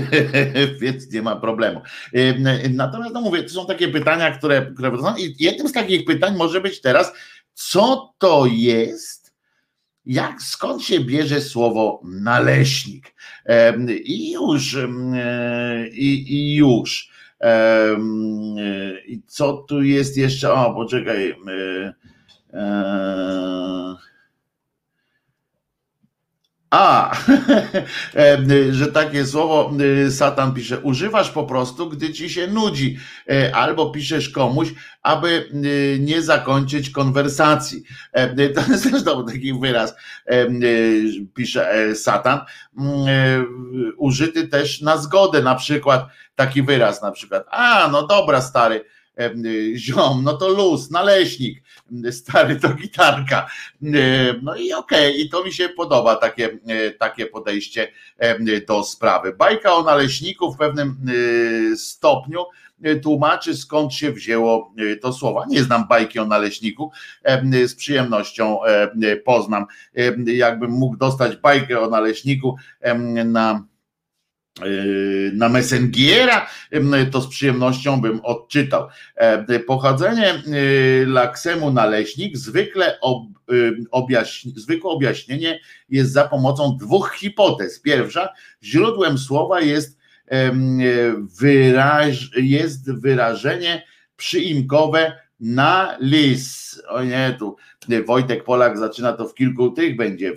więc 0.81 1.13
nie 1.13 1.23
ma 1.23 1.37
problemu. 1.37 1.81
Natomiast 2.71 3.15
no 3.15 3.21
mówię, 3.21 3.43
to 3.43 3.49
są 3.49 3.67
takie 3.67 3.89
pytania, 3.89 4.39
które, 4.39 4.73
które 4.75 4.93
i 5.19 5.45
jednym 5.45 5.69
z 5.69 5.73
takich 5.73 6.05
pytań 6.05 6.37
może 6.37 6.61
być 6.61 6.81
teraz, 6.81 7.13
co 7.55 8.15
to 8.19 8.47
jest, 8.47 9.26
jak 10.07 10.43
skąd 10.43 10.83
się 10.83 11.01
bierze 11.01 11.41
słowo 11.41 12.01
naleśnik? 12.05 13.15
I 13.89 14.33
już, 14.33 14.77
i, 15.93 16.35
i 16.35 16.55
już. 16.55 17.11
I 19.07 19.23
co 19.27 19.53
tu 19.53 19.83
jest 19.83 20.17
jeszcze? 20.17 20.53
O, 20.53 20.75
poczekaj. 20.75 21.35
A, 26.71 27.17
że 28.71 28.87
takie 28.87 29.27
słowo 29.27 29.73
Satan 30.11 30.55
pisze, 30.55 30.81
używasz 30.81 31.31
po 31.31 31.45
prostu, 31.45 31.91
gdy 31.91 32.13
ci 32.13 32.31
się 32.31 32.47
nudzi, 32.47 32.99
e, 33.31 33.57
albo 33.57 33.91
piszesz 33.91 34.29
komuś, 34.29 34.69
aby 35.03 35.49
nie 36.01 36.23
zakończyć 36.23 36.91
konwersacji. 36.91 37.83
To 38.55 38.73
jest 38.73 38.83
zresztą 38.83 39.27
taki 39.27 39.61
wyraz, 39.61 39.95
pisze 41.35 41.71
e, 41.71 41.95
Satan, 41.95 42.41
użyty 43.97 44.49
też 44.49 44.81
na 44.81 44.97
zgodę, 44.97 45.43
na 45.43 45.55
przykład 45.55 46.07
taki 46.35 46.63
wyraz, 46.63 47.03
na 47.03 47.13
przykład, 47.13 47.47
a 47.51 47.89
no 47.93 48.07
dobra 48.07 48.41
stary, 48.41 48.85
ziom, 49.75 50.25
no 50.25 50.33
to 50.33 50.49
luz, 50.49 50.91
naleśnik, 50.91 51.63
stary 52.11 52.57
to 52.57 52.69
gitarka. 52.69 53.47
No 54.43 54.57
i 54.57 54.73
okej, 54.73 55.11
okay, 55.11 55.13
i 55.13 55.29
to 55.29 55.45
mi 55.45 55.53
się 55.53 55.69
podoba 55.69 56.17
takie, 56.17 56.59
takie 56.99 57.27
podejście 57.27 57.89
do 58.69 58.83
sprawy. 58.83 59.33
Bajka 59.33 59.75
o 59.75 59.83
naleśniku 59.83 60.53
w 60.53 60.59
pewnym 60.59 60.97
stopniu 61.77 62.45
tłumaczy 63.03 63.57
skąd 63.57 63.95
się 63.95 64.13
wzięło 64.13 64.75
to 65.01 65.13
słowo. 65.13 65.45
Nie 65.49 65.63
znam 65.63 65.89
bajki 65.89 66.19
o 66.19 66.27
naleśniku, 66.27 66.91
z 67.67 67.75
przyjemnością 67.75 68.59
poznam. 69.25 69.67
Jakbym 70.27 70.71
mógł 70.71 70.97
dostać 70.97 71.37
bajkę 71.37 71.81
o 71.81 71.91
naleśniku 71.91 72.57
na 73.25 73.65
na 75.33 75.49
Messengera, 75.49 76.47
to 77.11 77.21
z 77.21 77.29
przyjemnością 77.29 78.01
bym 78.01 78.21
odczytał. 78.21 78.89
E, 79.17 79.59
pochodzenie 79.61 80.43
yy, 80.47 81.07
laksemu 81.07 81.73
naleśnik 81.73 82.37
zwykle, 82.37 83.01
ob, 83.01 83.23
yy, 83.49 83.77
objaśni, 83.91 84.53
zwykłe 84.57 84.91
objaśnienie 84.91 85.61
jest 85.89 86.13
za 86.13 86.29
pomocą 86.29 86.77
dwóch 86.81 87.15
hipotez. 87.15 87.81
Pierwsza, 87.81 88.29
źródłem 88.63 89.19
słowa 89.19 89.61
jest, 89.61 89.99
wyraż, 91.41 92.31
jest 92.37 92.93
wyrażenie 92.93 93.83
przyimkowe 94.17 95.13
na 95.41 95.97
lis. 96.01 96.83
O 96.89 97.05
nie, 97.05 97.37
tu 97.39 97.57
Wojtek 98.07 98.45
Polak 98.45 98.79
zaczyna 98.79 99.13
to 99.13 99.29
w 99.29 99.35
kilku 99.35 99.71
tych 99.71 99.97
będzie, 99.97 100.33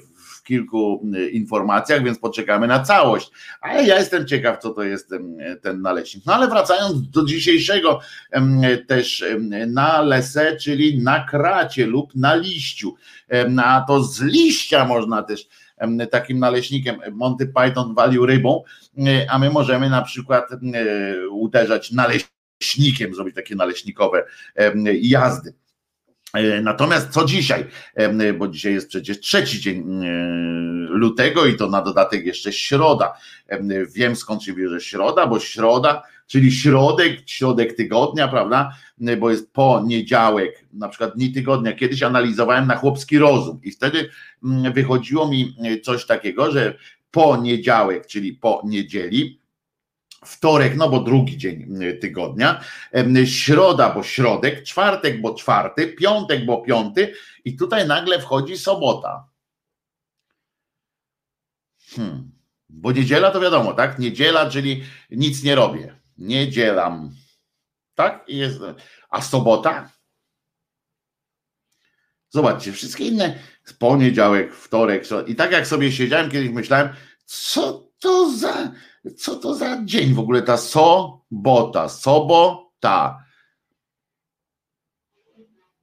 kilku 0.49 1.05
y, 1.15 1.29
informacjach, 1.29 2.03
więc 2.03 2.19
poczekamy 2.19 2.67
na 2.67 2.79
całość. 2.79 3.31
Ale 3.61 3.83
ja 3.83 3.99
jestem 3.99 4.27
ciekaw, 4.27 4.59
co 4.59 4.69
to 4.69 4.83
jest 4.83 5.13
ten 5.61 5.81
naleśnik. 5.81 6.25
No 6.25 6.33
ale 6.33 6.47
wracając 6.47 7.09
do 7.09 7.25
dzisiejszego 7.25 7.99
też 8.87 9.25
na 9.67 10.01
lese, 10.01 10.57
czyli 10.57 11.03
na 11.03 11.23
kracie 11.23 11.85
lub 11.85 12.15
na 12.15 12.35
liściu. 12.35 12.95
A 13.63 13.85
to 13.87 14.03
z 14.03 14.21
liścia 14.21 14.85
można 14.85 15.23
też 15.23 15.47
takim 16.11 16.39
naleśnikiem 16.39 16.99
Monty 17.11 17.47
Python 17.47 17.95
walił 17.95 18.25
rybą, 18.25 18.63
y, 18.97 19.29
a 19.29 19.39
my 19.39 19.49
możemy 19.49 19.89
na 19.89 20.01
przykład 20.01 20.51
y, 20.51 21.29
uderzać 21.29 21.91
naleśnikiem, 21.91 23.15
zrobić 23.15 23.35
takie 23.35 23.55
naleśnikowe 23.55 24.25
jazdy. 25.01 25.53
E, 26.33 26.61
natomiast 26.61 27.09
co 27.09 27.25
dzisiaj? 27.25 27.65
E, 27.95 28.33
bo 28.33 28.47
dzisiaj 28.47 28.73
jest 28.73 28.89
przecież 28.89 29.19
trzeci 29.19 29.61
dzień 29.61 30.03
e, 30.03 30.09
lutego 30.89 31.45
i 31.45 31.55
to 31.55 31.69
na 31.69 31.81
dodatek 31.81 32.25
jeszcze 32.25 32.53
środa. 32.53 33.13
Wiem 33.95 34.15
skąd 34.15 34.43
się 34.43 34.53
bierze 34.53 34.81
środa, 34.81 35.27
bo 35.27 35.39
środa, 35.39 36.03
czyli 36.27 36.51
środek, 36.51 37.19
środek 37.25 37.75
tygodnia, 37.75 38.27
prawda? 38.27 38.71
Bo 39.19 39.29
jest 39.29 39.53
poniedziałek, 39.53 40.65
na 40.73 40.89
przykład 40.89 41.15
dni 41.15 41.31
tygodnia. 41.31 41.73
Kiedyś 41.73 42.03
analizowałem 42.03 42.67
na 42.67 42.75
chłopski 42.75 43.17
rozum 43.17 43.59
i 43.63 43.71
wtedy 43.71 44.09
wychodziło 44.73 45.27
mi 45.27 45.55
coś 45.83 46.05
takiego, 46.05 46.51
że 46.51 46.77
poniedziałek, 47.11 48.07
czyli 48.07 48.33
po 48.33 48.61
niedzieli, 48.65 49.38
wtorek, 50.25 50.75
no 50.75 50.89
bo 50.89 50.99
drugi 50.99 51.37
dzień 51.37 51.83
y, 51.83 51.93
tygodnia, 51.93 52.63
środa, 53.25 53.89
bo 53.89 54.03
środek, 54.03 54.63
czwartek, 54.63 55.21
bo 55.21 55.35
czwarty, 55.35 55.87
piątek, 55.87 56.45
bo 56.45 56.61
piąty 56.61 57.13
i 57.45 57.57
tutaj 57.57 57.87
nagle 57.87 58.21
wchodzi 58.21 58.57
sobota. 58.57 59.27
Hmm. 61.95 62.31
Bo 62.69 62.91
niedziela 62.91 63.31
to 63.31 63.39
wiadomo, 63.39 63.73
tak? 63.73 63.99
Niedziela, 63.99 64.49
czyli 64.49 64.83
nic 65.11 65.43
nie 65.43 65.55
robię. 65.55 65.95
Nie 66.17 66.49
dzielam. 66.49 67.15
Tak? 67.95 68.23
Jest. 68.27 68.59
A 69.09 69.21
sobota? 69.21 69.89
Zobaczcie, 72.29 72.71
wszystkie 72.71 73.07
inne, 73.07 73.39
poniedziałek, 73.79 74.55
wtorek, 74.55 75.03
i 75.27 75.35
tak 75.35 75.51
jak 75.51 75.67
sobie 75.67 75.91
siedziałem 75.91 76.31
kiedyś, 76.31 76.49
myślałem, 76.49 76.89
co 77.25 77.89
to 77.99 78.31
za 78.37 78.71
co 79.17 79.35
to 79.35 79.55
za 79.55 79.81
dzień 79.85 80.13
w 80.13 80.19
ogóle 80.19 80.41
ta 80.41 80.57
sobota, 80.57 81.89
sobota. 81.89 83.23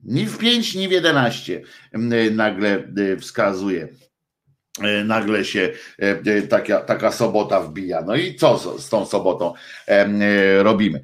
Ni 0.00 0.26
w 0.26 0.38
5, 0.38 0.74
ni 0.74 0.88
w 0.88 0.90
11 0.90 1.62
nagle 2.33 2.88
wskazuje. 3.20 3.88
E, 4.83 5.05
nagle 5.05 5.44
się 5.44 5.72
e, 5.98 6.42
taka, 6.42 6.81
taka 6.81 7.12
sobota 7.12 7.61
wbija. 7.61 8.02
No 8.02 8.16
i 8.16 8.35
co 8.35 8.79
z, 8.79 8.88
tą 8.88 9.07
sobotą 9.07 9.55
e, 9.87 10.62
robimy? 10.62 11.00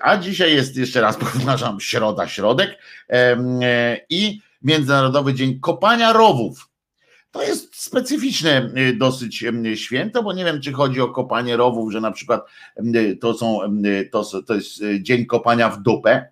A 0.00 0.16
dzisiaj 0.16 0.54
jest 0.54 0.76
jeszcze 0.76 1.00
raz 1.00 1.16
powtarzam, 1.24 1.80
środa, 1.80 2.28
środek 2.28 2.78
i 4.10 4.40
Międzynarodowy 4.62 5.34
Dzień 5.34 5.60
Kopania 5.60 6.12
Rowów. 6.12 6.68
To 7.34 7.42
jest 7.42 7.82
specyficzne 7.82 8.70
y, 8.76 8.96
dosyć 8.96 9.44
y, 9.66 9.76
święto, 9.76 10.22
bo 10.22 10.32
nie 10.32 10.44
wiem, 10.44 10.60
czy 10.60 10.72
chodzi 10.72 11.00
o 11.00 11.08
kopanie 11.08 11.56
rowów, 11.56 11.92
że 11.92 12.00
na 12.00 12.12
przykład 12.12 12.46
y, 12.96 13.16
to 13.20 13.34
są, 13.34 13.60
to, 14.10 14.42
to 14.42 14.54
jest 14.54 14.80
dzień 15.00 15.26
kopania 15.26 15.70
w 15.70 15.82
dupę. 15.82 16.28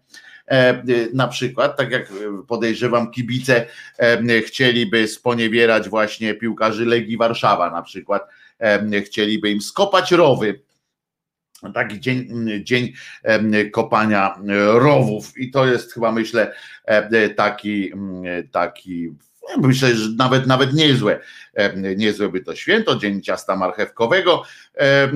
E, 0.47 0.83
na 1.12 1.29
przykład, 1.29 1.77
tak 1.77 1.91
jak 1.91 2.12
podejrzewam, 2.49 3.11
kibice 3.11 3.67
chcieliby 4.47 5.09
sponiewierać 5.09 5.88
właśnie 5.88 6.35
piłkarzy 6.35 6.87
Legii 6.87 7.17
Warszawa, 7.17 7.71
na 7.71 7.83
przykład 7.83 8.29
chcieliby 9.05 9.51
im 9.51 9.61
skopać 9.61 10.12
rowy. 10.12 10.61
Taki 11.74 12.01
dzień, 12.01 12.29
dzień 12.62 12.93
kopania 13.72 14.39
rowów, 14.74 15.39
i 15.39 15.51
to 15.51 15.66
jest 15.66 15.93
chyba 15.93 16.12
myślę 16.12 16.55
taki, 17.37 17.93
taki 18.53 19.12
Myślę, 19.59 19.95
że 19.95 20.09
nawet, 20.16 20.47
nawet 20.47 20.74
niezłe, 20.74 21.20
niezłe 21.97 22.28
by 22.28 22.40
to 22.40 22.55
święto, 22.55 22.97
Dzień 22.97 23.22
Ciasta 23.22 23.57
Marchewkowego. 23.57 24.43
E, 24.74 25.12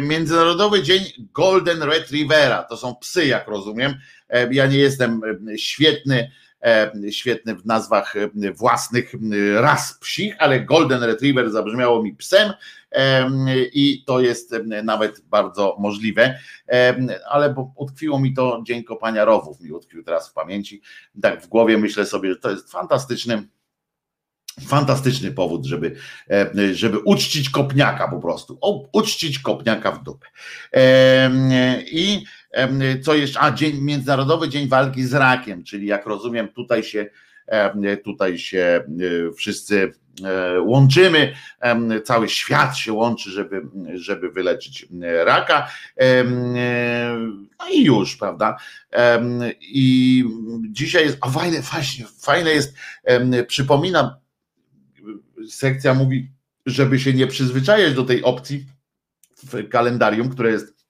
Międzynarodowy 0.00 0.82
Dzień 0.82 1.04
Golden 1.34 1.82
Retrievera, 1.82 2.62
to 2.62 2.76
są 2.76 2.94
psy, 2.94 3.26
jak 3.26 3.48
rozumiem, 3.48 3.94
Ja 4.50 4.66
nie 4.66 4.78
jestem 4.78 5.20
świetny, 5.56 6.30
świetny 7.10 7.54
w 7.54 7.66
nazwach 7.66 8.14
własnych 8.54 9.12
ras 9.54 9.98
psich, 10.00 10.34
ale 10.38 10.60
Golden 10.60 11.02
Retriever 11.02 11.50
zabrzmiało 11.50 12.02
mi 12.02 12.16
psem 12.16 12.52
i 13.72 14.04
to 14.06 14.20
jest 14.20 14.54
nawet 14.84 15.20
bardzo 15.20 15.76
możliwe, 15.78 16.38
ale 17.30 17.54
utkwiło 17.76 18.20
mi 18.20 18.34
to 18.34 18.62
dzień 18.66 18.84
kopania 18.84 19.24
rowów, 19.24 19.60
mi 19.60 19.72
utkwił 19.72 20.02
teraz 20.02 20.30
w 20.30 20.32
pamięci, 20.32 20.82
tak 21.22 21.42
w 21.42 21.48
głowie 21.48 21.78
myślę 21.78 22.06
sobie, 22.06 22.30
że 22.30 22.36
to 22.36 22.50
jest 22.50 22.72
fantastyczny 22.72 23.48
Fantastyczny 24.60 25.30
powód, 25.30 25.66
żeby, 25.66 25.96
żeby 26.72 26.98
uczcić 26.98 27.50
kopniaka 27.50 28.08
po 28.08 28.20
prostu. 28.20 28.58
Uczcić 28.92 29.38
kopniaka 29.38 29.92
w 29.92 30.02
dupę. 30.02 30.26
I 31.92 32.24
co 33.02 33.14
jeszcze? 33.14 33.40
A, 33.40 33.52
dzień, 33.52 33.80
Międzynarodowy 33.80 34.48
Dzień 34.48 34.68
Walki 34.68 35.04
z 35.04 35.14
Rakiem, 35.14 35.64
czyli 35.64 35.86
jak 35.86 36.06
rozumiem, 36.06 36.48
tutaj 36.48 36.84
się, 36.84 37.06
tutaj 38.04 38.38
się 38.38 38.84
wszyscy 39.36 39.92
E, 39.92 40.01
łączymy, 40.60 41.34
cały 42.04 42.28
świat 42.28 42.76
się 42.76 42.92
łączy, 42.92 43.30
żeby, 43.30 43.62
żeby 43.94 44.30
wyleczyć 44.30 44.86
raka. 45.24 45.68
E, 45.96 46.24
no 47.58 47.68
i 47.72 47.84
już, 47.84 48.16
prawda? 48.16 48.56
I 49.60 50.24
dzisiaj 50.70 51.04
jest, 51.04 51.18
a 51.20 51.30
fajne, 51.30 51.60
właśnie, 51.60 52.04
fajne 52.20 52.50
jest, 52.50 52.74
przypominam, 53.46 54.10
sekcja 55.48 55.94
mówi, 55.94 56.30
żeby 56.66 56.98
się 56.98 57.12
nie 57.12 57.26
przyzwyczajać 57.26 57.94
do 57.94 58.04
tej 58.04 58.22
opcji 58.22 58.66
w 59.42 59.68
kalendarium, 59.68 60.28
które 60.28 60.50
jest 60.50 60.81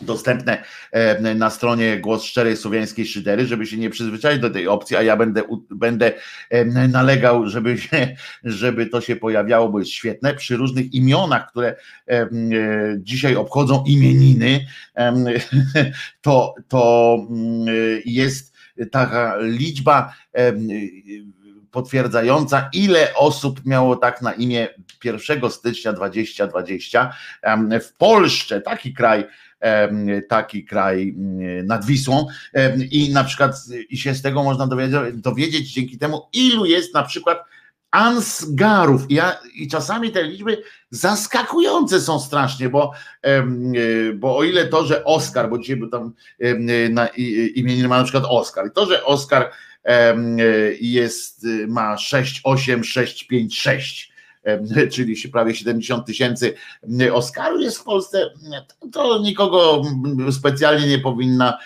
dostępne 0.00 0.64
e, 0.92 1.34
na 1.34 1.50
stronie 1.50 1.98
Głos 2.00 2.24
Szczerej 2.24 2.56
Słowiańskiej 2.56 3.06
Szydery, 3.06 3.46
żeby 3.46 3.66
się 3.66 3.76
nie 3.76 3.90
przyzwyczaić 3.90 4.40
do 4.40 4.50
tej 4.50 4.68
opcji, 4.68 4.96
a 4.96 5.02
ja 5.02 5.16
będę, 5.16 5.42
będę 5.70 6.12
e, 6.50 6.64
nalegał, 6.88 7.48
żeby, 7.48 7.78
się, 7.78 8.16
żeby 8.44 8.86
to 8.86 9.00
się 9.00 9.16
pojawiało, 9.16 9.68
bo 9.68 9.78
jest 9.78 9.90
świetne, 9.90 10.34
przy 10.34 10.56
różnych 10.56 10.94
imionach, 10.94 11.50
które 11.50 11.76
e, 12.08 12.28
dzisiaj 12.98 13.36
obchodzą 13.36 13.84
imieniny, 13.86 14.66
to, 16.20 16.54
to 16.68 17.16
mm, 17.30 17.74
jest 18.04 18.54
taka 18.90 19.36
liczba 19.40 20.14
potwierdzająca, 21.70 22.70
ile 22.72 23.14
osób 23.14 23.66
miało 23.66 23.96
tak 23.96 24.22
na 24.22 24.32
imię 24.32 24.68
1 25.04 25.50
stycznia 25.50 25.92
2020 25.92 27.12
w 27.82 27.92
Polsce, 27.98 28.60
taki 28.60 28.94
kraj 28.94 29.24
taki 30.28 30.64
kraj 30.64 31.14
nad 31.64 31.86
Wisłą. 31.86 32.26
I 32.90 33.12
na 33.12 33.24
przykład 33.24 33.56
i 33.90 33.98
się 33.98 34.14
z 34.14 34.22
tego 34.22 34.42
można 34.42 34.66
dowiedzieć, 34.66 35.00
dowiedzieć 35.14 35.72
dzięki 35.72 35.98
temu, 35.98 36.28
ilu 36.32 36.66
jest 36.66 36.94
na 36.94 37.02
przykład 37.02 37.44
Ansgarów. 37.90 39.10
I, 39.10 39.14
ja, 39.14 39.38
I 39.54 39.68
czasami 39.68 40.10
te 40.10 40.24
liczby 40.24 40.62
zaskakujące 40.90 42.00
są 42.00 42.20
strasznie, 42.20 42.68
bo, 42.68 42.92
bo 44.14 44.36
o 44.36 44.44
ile 44.44 44.66
to, 44.66 44.86
że 44.86 45.04
Oskar, 45.04 45.50
bo 45.50 45.58
dzisiaj 45.58 45.76
był 45.76 45.88
tam 45.88 46.12
na 46.90 47.08
imieniu 47.54 47.88
ma 47.88 47.98
na 47.98 48.04
przykład 48.04 48.24
Oskar, 48.28 48.66
i 48.66 48.70
to, 48.70 48.86
że 48.86 49.04
Oskar 49.04 49.50
jest, 50.80 51.46
ma 51.68 51.98
68656 51.98 54.09
czyli 54.92 55.28
prawie 55.32 55.54
70 55.54 56.06
tysięcy 56.06 56.54
Oscarów 57.12 57.60
jest 57.60 57.78
w 57.78 57.84
Polsce, 57.84 58.30
to 58.92 59.18
nikogo 59.18 59.82
specjalnie 60.32 60.86
nie 60.86 60.98
powinna, 60.98 61.58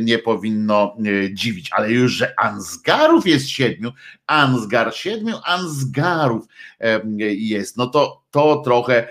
nie 0.00 0.18
powinno 0.18 0.96
dziwić, 1.32 1.70
ale 1.72 1.90
już, 1.90 2.12
że 2.12 2.34
Ansgarów 2.40 3.26
jest 3.26 3.48
siedmiu, 3.48 3.92
Ansgar 4.26 4.94
siedmiu 4.94 5.36
Ansgarów 5.44 6.46
jest, 7.36 7.76
no 7.76 7.86
to 7.86 8.22
to 8.30 8.62
trochę 8.64 9.08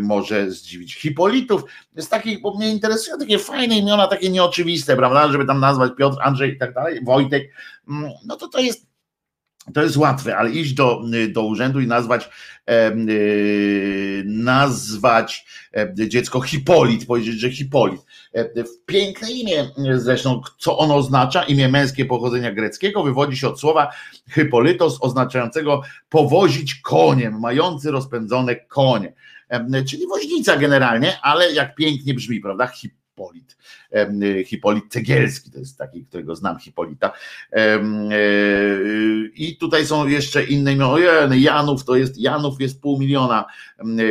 może 0.00 0.50
zdziwić. 0.50 0.94
Hipolitów. 0.94 1.62
Z 1.96 2.08
takich, 2.08 2.40
bo 2.40 2.56
mnie 2.56 2.70
interesują 2.70 3.18
takie 3.18 3.38
fajne 3.38 3.78
imiona, 3.78 4.06
takie 4.06 4.30
nieoczywiste, 4.30 4.96
prawda, 4.96 5.32
żeby 5.32 5.46
tam 5.46 5.60
nazwać 5.60 5.92
Piotr, 5.98 6.16
Andrzej 6.22 6.54
i 6.54 6.58
tak 6.58 6.74
dalej, 6.74 7.00
Wojtek, 7.04 7.52
mm, 7.88 8.10
no 8.26 8.36
to 8.36 8.48
to 8.48 8.60
jest 8.60 8.89
to 9.74 9.82
jest 9.82 9.96
łatwe, 9.96 10.36
ale 10.36 10.50
iść 10.50 10.74
do, 10.74 11.02
do 11.32 11.42
urzędu 11.42 11.80
i 11.80 11.86
nazwać, 11.86 12.30
e, 12.66 12.92
nazwać 14.24 15.46
dziecko 15.94 16.40
Hipolit, 16.40 17.06
powiedzieć, 17.06 17.40
że 17.40 17.50
Hipolit. 17.50 18.00
Piękne 18.86 19.32
imię 19.32 19.70
zresztą, 19.94 20.40
co 20.58 20.78
ono 20.78 20.96
oznacza? 20.96 21.42
Imię 21.42 21.68
męskie 21.68 22.04
pochodzenia 22.04 22.52
greckiego 22.52 23.02
wywodzi 23.02 23.36
się 23.36 23.48
od 23.48 23.60
słowa 23.60 23.90
Hypolitos, 24.30 24.98
oznaczającego 25.00 25.82
powozić 26.08 26.74
koniem, 26.74 27.40
mający 27.40 27.90
rozpędzone 27.90 28.56
konie. 28.56 29.12
Czyli 29.88 30.06
woźnica 30.06 30.56
generalnie, 30.56 31.20
ale 31.22 31.52
jak 31.52 31.74
pięknie 31.74 32.14
brzmi, 32.14 32.40
prawda? 32.40 32.66
Hip 32.66 32.99
Hipolit. 33.20 33.56
Hipolit 34.46 34.84
Cegielski, 34.92 35.50
to 35.50 35.58
jest 35.58 35.78
taki, 35.78 36.04
którego 36.04 36.36
znam, 36.36 36.58
Hipolita. 36.58 37.12
E, 37.52 37.80
I 39.34 39.56
tutaj 39.60 39.86
są 39.86 40.08
jeszcze 40.08 40.44
inne 40.44 40.72
imiona. 40.72 41.36
Janów 41.36 41.84
to 41.84 41.96
jest, 41.96 42.18
Janów 42.18 42.60
jest 42.60 42.80
pół 42.80 42.98
miliona 42.98 43.44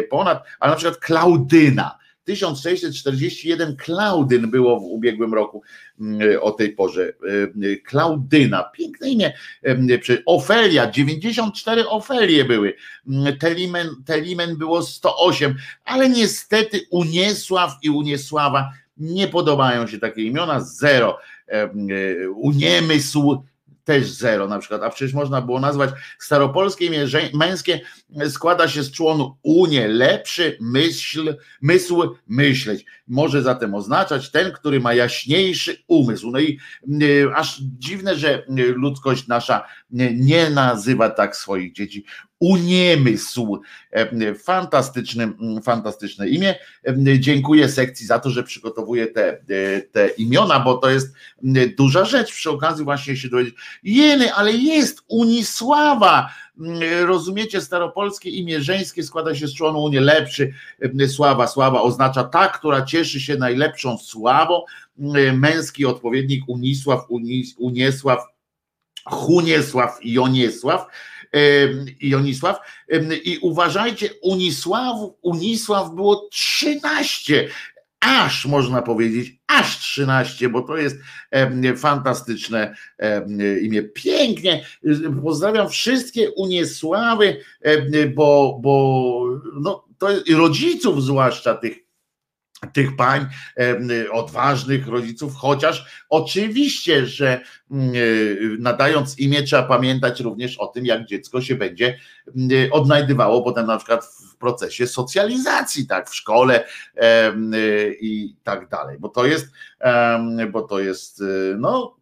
ponad, 0.09 0.43
ale 0.59 0.71
na 0.71 0.77
przykład 0.77 0.97
Klaudyna. 0.97 1.99
1641 2.23 3.75
Klaudyn 3.75 4.51
było 4.51 4.79
w 4.79 4.83
ubiegłym 4.83 5.33
roku 5.33 5.63
o 6.41 6.51
tej 6.51 6.69
porze. 6.69 7.13
Klaudyna, 7.85 8.63
piękne 8.63 9.09
imię. 9.09 9.33
Ofelia, 10.25 10.91
94 10.91 11.87
Ofelie 11.87 12.45
były. 12.45 12.73
Telimen, 13.39 13.87
Telimen 14.05 14.57
było 14.57 14.81
108, 14.81 15.55
ale 15.85 16.09
niestety 16.09 16.81
Uniesław 16.89 17.71
i 17.81 17.89
Uniesława 17.89 18.71
nie 18.99 19.27
podobają 19.27 19.87
się 19.87 19.99
takie 19.99 20.23
imiona, 20.23 20.59
zero. 20.59 21.17
E, 21.47 21.69
uniemysł 22.29 23.43
też 23.89 24.11
zero 24.11 24.47
na 24.47 24.59
przykład, 24.59 24.83
a 24.83 24.89
przecież 24.89 25.13
można 25.13 25.41
było 25.41 25.59
nazwać 25.59 25.89
staropolskie 26.19 26.85
imię 26.85 27.05
męskie 27.33 27.81
składa 28.29 28.67
się 28.67 28.83
z 28.83 28.91
członu 28.91 29.37
unie, 29.43 29.87
lepszy, 29.87 30.57
myśl, 30.61 31.35
mysł, 31.61 32.15
myśleć. 32.27 32.85
Może 33.07 33.41
zatem 33.41 33.75
oznaczać 33.75 34.31
ten, 34.31 34.51
który 34.51 34.79
ma 34.79 34.93
jaśniejszy 34.93 35.77
umysł. 35.87 36.31
No 36.31 36.39
i 36.39 36.59
y, 37.01 37.27
aż 37.35 37.61
dziwne, 37.61 38.15
że 38.15 38.43
ludzkość 38.57 39.27
nasza 39.27 39.67
nie 40.15 40.49
nazywa 40.49 41.09
tak 41.09 41.35
swoich 41.35 41.73
dzieci 41.73 42.05
uniemysł. 42.39 43.61
E, 43.91 44.35
fantastyczne, 44.35 45.31
fantastyczne 45.63 46.29
imię. 46.29 46.55
E, 46.87 47.19
dziękuję 47.19 47.69
sekcji 47.69 48.05
za 48.05 48.19
to, 48.19 48.29
że 48.29 48.43
przygotowuje 48.43 49.07
te, 49.07 49.27
e, 49.29 49.81
te 49.81 50.07
imiona, 50.07 50.59
bo 50.59 50.77
to 50.77 50.89
jest 50.89 51.13
duża 51.77 52.05
rzecz. 52.05 52.31
Przy 52.31 52.49
okazji 52.49 52.83
właśnie 52.83 53.17
się 53.17 53.29
dowiedzieć, 53.29 53.55
jeny, 53.83 54.33
ale 54.33 54.51
jest 54.51 55.01
Unisława. 55.07 56.29
Rozumiecie, 57.05 57.61
staropolskie 57.61 58.29
imię 58.29 58.61
żeńskie 58.61 59.03
składa 59.03 59.35
się 59.35 59.47
z 59.47 59.53
członu 59.53 59.83
Unie 59.83 60.01
lepszy. 60.01 60.53
Sława, 61.07 61.47
sława 61.47 61.81
oznacza 61.81 62.23
ta, 62.23 62.47
która 62.47 62.81
cieszy 62.81 63.19
się 63.19 63.35
najlepszą 63.35 63.97
sławą. 63.97 64.63
Męski 65.33 65.85
odpowiednik 65.85 66.43
Unisław, 66.47 67.05
Unis, 67.09 67.55
Uniesław, 67.57 68.19
Huniesław, 69.05 69.99
Joniesław 70.03 70.85
Jonisław. 72.01 72.59
I 73.23 73.37
uważajcie, 73.41 74.09
Unisław, 74.21 74.95
Unisław 75.21 75.95
było 75.95 76.29
13 76.31 77.49
aż 77.99 78.45
można 78.45 78.81
powiedzieć, 78.81 79.35
aż 79.47 79.79
13, 79.79 80.49
bo 80.49 80.61
to 80.61 80.77
jest 80.77 80.97
fantastyczne 81.77 82.75
imię. 83.61 83.83
Pięknie. 83.83 84.65
Pozdrawiam 85.23 85.69
wszystkie 85.69 86.31
Uniesławy, 86.31 87.41
bo, 88.15 88.59
bo 88.61 89.23
no, 89.61 89.85
to 89.97 90.07
rodziców 90.35 91.03
zwłaszcza 91.03 91.55
tych 91.55 91.88
tych 92.73 92.95
pań, 92.95 93.25
odważnych 94.11 94.87
rodziców, 94.87 95.35
chociaż 95.35 96.05
oczywiście, 96.09 97.05
że 97.05 97.41
mm, 97.71 97.89
e, 97.89 97.93
nadając 98.59 99.19
imię 99.19 99.43
trzeba 99.43 99.63
pamiętać 99.63 100.19
również 100.19 100.57
o 100.57 100.67
tym, 100.67 100.85
jak 100.85 101.05
dziecko 101.05 101.41
się 101.41 101.55
będzie 101.55 101.99
mm, 102.35 102.49
odnajdywało 102.71 103.41
potem 103.41 103.65
na 103.65 103.77
przykład 103.77 104.05
w 104.05 104.35
procesie 104.37 104.87
socjalizacji, 104.87 105.87
tak, 105.87 106.09
w 106.09 106.15
szkole 106.15 106.65
e, 106.95 107.33
i 108.01 108.35
tak 108.43 108.69
dalej, 108.69 108.97
bo 108.99 109.09
to 109.09 109.25
jest, 109.25 109.47
bo 110.51 110.61
to 110.61 110.79
jest, 110.79 111.21
e, 111.21 111.25
no, 111.57 111.95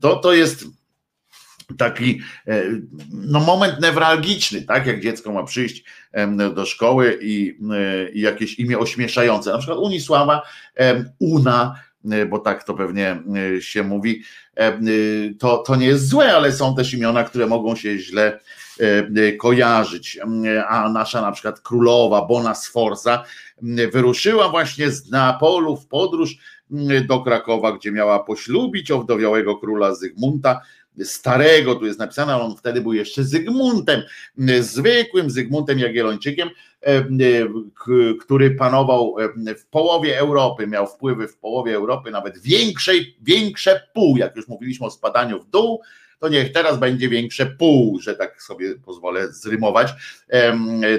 to, 0.00 0.16
to 0.16 0.32
jest 0.32 0.64
taki 1.78 2.20
no, 3.12 3.40
moment 3.40 3.80
newralgiczny, 3.80 4.62
tak 4.62 4.86
jak 4.86 5.00
dziecko 5.00 5.32
ma 5.32 5.42
przyjść 5.42 5.84
do 6.54 6.66
szkoły 6.66 7.18
i, 7.22 7.58
i 8.12 8.20
jakieś 8.20 8.58
imię 8.58 8.78
ośmieszające, 8.78 9.50
na 9.50 9.58
przykład 9.58 9.78
Unisława, 9.78 10.42
Una, 11.18 11.74
bo 12.28 12.38
tak 12.38 12.64
to 12.64 12.74
pewnie 12.74 13.22
się 13.60 13.82
mówi, 13.82 14.22
to, 15.38 15.58
to 15.58 15.76
nie 15.76 15.86
jest 15.86 16.08
złe, 16.08 16.36
ale 16.36 16.52
są 16.52 16.74
też 16.74 16.94
imiona, 16.94 17.24
które 17.24 17.46
mogą 17.46 17.76
się 17.76 17.98
źle 17.98 18.40
kojarzyć, 19.38 20.18
a 20.68 20.88
nasza 20.88 21.22
na 21.22 21.32
przykład 21.32 21.60
królowa 21.60 22.26
Bona 22.26 22.54
Sforza 22.54 23.24
wyruszyła 23.92 24.48
właśnie 24.48 24.90
z 24.90 25.10
Neapolu 25.10 25.76
w 25.76 25.86
podróż 25.86 26.36
do 27.06 27.20
Krakowa, 27.20 27.72
gdzie 27.72 27.92
miała 27.92 28.24
poślubić 28.24 28.90
owdowiałego 28.90 29.56
króla 29.56 29.94
Zygmunta, 29.94 30.60
starego, 31.04 31.74
tu 31.74 31.86
jest 31.86 31.98
napisane, 31.98 32.36
on 32.36 32.56
wtedy 32.56 32.80
był 32.80 32.92
jeszcze 32.92 33.24
Zygmuntem, 33.24 34.02
zwykłym 34.60 35.30
Zygmuntem 35.30 35.78
Jagiellończykiem, 35.78 36.48
e, 36.82 36.86
e, 36.86 37.04
który 38.20 38.50
panował 38.50 39.16
e, 39.18 39.54
w 39.54 39.66
połowie 39.66 40.18
Europy, 40.18 40.66
miał 40.66 40.86
wpływy 40.86 41.28
w 41.28 41.36
połowie 41.36 41.76
Europy, 41.76 42.10
nawet 42.10 42.38
większej, 42.38 43.16
większe 43.22 43.88
pół, 43.94 44.16
jak 44.16 44.36
już 44.36 44.48
mówiliśmy 44.48 44.86
o 44.86 44.90
spadaniu 44.90 45.40
w 45.40 45.50
dół, 45.50 45.82
to 46.18 46.28
niech 46.28 46.52
teraz 46.52 46.78
będzie 46.78 47.08
większe 47.08 47.46
pół, 47.46 48.00
że 48.00 48.14
tak 48.14 48.42
sobie 48.42 48.74
pozwolę 48.74 49.32
zrymować. 49.32 49.92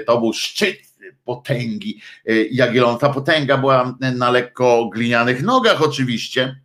To 0.06 0.18
był 0.20 0.32
szczyt 0.32 0.76
potęgi 1.24 2.00
Jagiellona. 2.50 2.98
Ta 2.98 3.08
potęga 3.08 3.58
była 3.58 3.98
na 4.14 4.30
lekko 4.30 4.90
glinianych 4.92 5.42
nogach 5.42 5.82
oczywiście, 5.82 6.56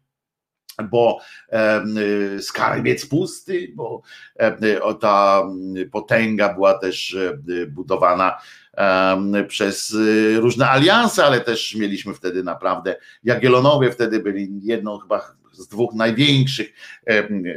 bo 0.84 1.20
skarbiec 2.40 3.06
pusty, 3.06 3.72
bo 3.76 4.02
ta 5.02 5.44
potęga 5.92 6.54
była 6.54 6.74
też 6.74 7.14
e, 7.14 7.38
budowana 7.68 8.38
przez 9.48 9.92
y, 9.92 10.40
różne 10.40 10.70
alianse, 10.70 11.26
ale 11.26 11.42
też 11.42 11.76
mieliśmy 11.76 12.14
wtedy 12.14 12.44
naprawdę, 12.44 12.96
Jagiellonowie 13.24 13.92
wtedy 13.92 14.20
byli 14.20 14.50
jedną 14.64 14.98
chyba 14.98 15.38
z 15.52 15.68
dwóch 15.68 15.94
największych, 15.94 16.74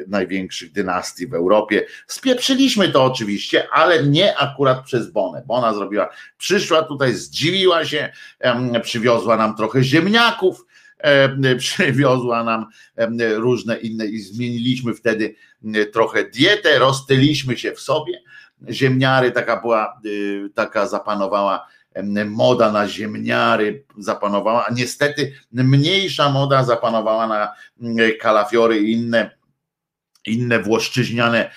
największych 0.06 0.72
dynastii 0.72 1.26
w 1.26 1.34
Europie. 1.34 1.86
Spieprzyliśmy 2.06 2.88
to 2.88 3.04
oczywiście, 3.04 3.68
ale 3.72 4.06
nie 4.06 4.38
akurat 4.38 4.84
przez 4.84 5.10
Bonę. 5.10 5.42
Bona 5.46 5.74
zrobiła, 5.74 6.08
przyszła 6.38 6.82
tutaj, 6.82 7.14
zdziwiła 7.14 7.84
się, 7.84 8.12
przywiozła 8.82 9.36
nam 9.36 9.56
trochę 9.56 9.82
ziemniaków, 9.82 10.66
przywiozła 11.58 12.44
nam 12.44 12.66
różne 13.36 13.76
inne 13.76 14.06
i 14.06 14.18
zmieniliśmy 14.18 14.94
wtedy 14.94 15.34
trochę 15.92 16.24
dietę, 16.24 16.78
roztyliśmy 16.78 17.56
się 17.56 17.72
w 17.72 17.80
sobie. 17.80 18.22
Ziemniary, 18.70 19.32
taka 19.32 19.60
była, 19.60 20.00
y, 20.06 20.50
taka 20.54 20.86
zapanowała 20.86 21.66
moda 22.26 22.72
na 22.72 22.88
ziemniary 22.88 23.84
zapanowała, 23.98 24.66
a 24.66 24.72
niestety 24.72 25.32
mniejsza 25.52 26.30
moda 26.30 26.64
zapanowała 26.64 27.26
na 27.26 27.54
kalafiory 28.20 28.78
i 28.78 28.92
inne 28.92 29.39
inne 30.26 30.58
włoszczyźniane 30.62 31.50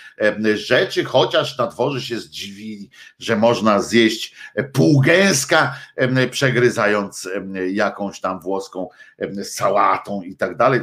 rzeczy, 0.56 1.04
chociaż 1.04 1.58
na 1.58 1.68
dworze 1.68 2.02
się 2.02 2.20
zdziwili, 2.20 2.90
że 3.20 3.36
można 3.36 3.82
zjeść 3.82 4.36
półgęska, 4.74 5.76
przegryzając 6.32 7.30
jakąś 7.72 8.20
tam 8.20 8.40
włoską 8.40 8.90
sałatą 9.44 10.22
i 10.22 10.36
tak 10.36 10.58
dalej. 10.58 10.82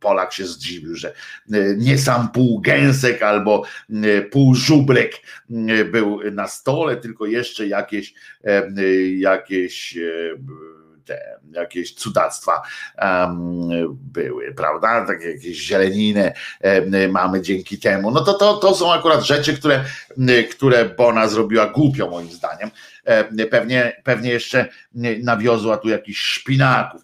Polak 0.00 0.32
się 0.32 0.46
zdziwił, 0.46 0.96
że 0.96 1.14
nie 1.76 1.98
sam 1.98 2.28
półgęsek 2.28 3.22
albo 3.22 3.64
półżubrek 4.30 5.12
był 5.92 6.20
na 6.32 6.48
stole, 6.48 6.96
tylko 6.96 7.26
jeszcze 7.26 7.66
jakieś 7.66 8.14
jakieś 9.18 9.98
te 11.04 11.38
jakieś 11.50 11.94
cudactwa 11.94 12.62
były, 13.92 14.54
prawda? 14.54 15.06
Takie 15.06 15.30
jakieś 15.30 15.58
zieleniny 15.58 16.32
mamy 17.08 17.42
dzięki 17.42 17.78
temu. 17.78 18.10
No 18.10 18.20
to, 18.20 18.34
to, 18.34 18.56
to 18.56 18.74
są 18.74 18.92
akurat 18.92 19.22
rzeczy, 19.22 19.56
które, 19.56 19.84
które 20.50 20.84
Bona 20.84 21.28
zrobiła 21.28 21.66
głupio 21.66 22.10
moim 22.10 22.30
zdaniem. 22.30 22.70
Pewnie, 23.50 24.02
pewnie 24.04 24.30
jeszcze 24.30 24.68
nawiozła 25.22 25.76
tu 25.76 25.88
jakichś 25.88 26.20
szpinaków. 26.20 27.02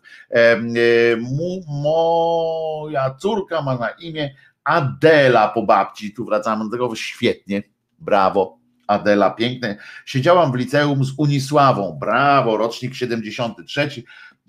Moja 1.67 3.15
córka 3.15 3.63
ma 3.63 3.77
na 3.77 3.89
imię 3.89 4.35
Adela 4.65 5.49
po 5.49 5.63
babci. 5.63 6.15
Tu 6.15 6.25
wracamy 6.25 6.65
do 6.65 6.71
tego 6.71 6.95
świetnie. 6.95 7.63
Brawo. 7.99 8.60
Adela, 8.91 9.31
piękne. 9.31 9.77
Siedziałam 10.07 10.53
w 10.53 10.55
liceum 10.55 11.05
z 11.05 11.13
Unisławą, 11.17 11.99
brawo, 12.01 12.57
rocznik 12.57 12.95
73. 12.95 13.89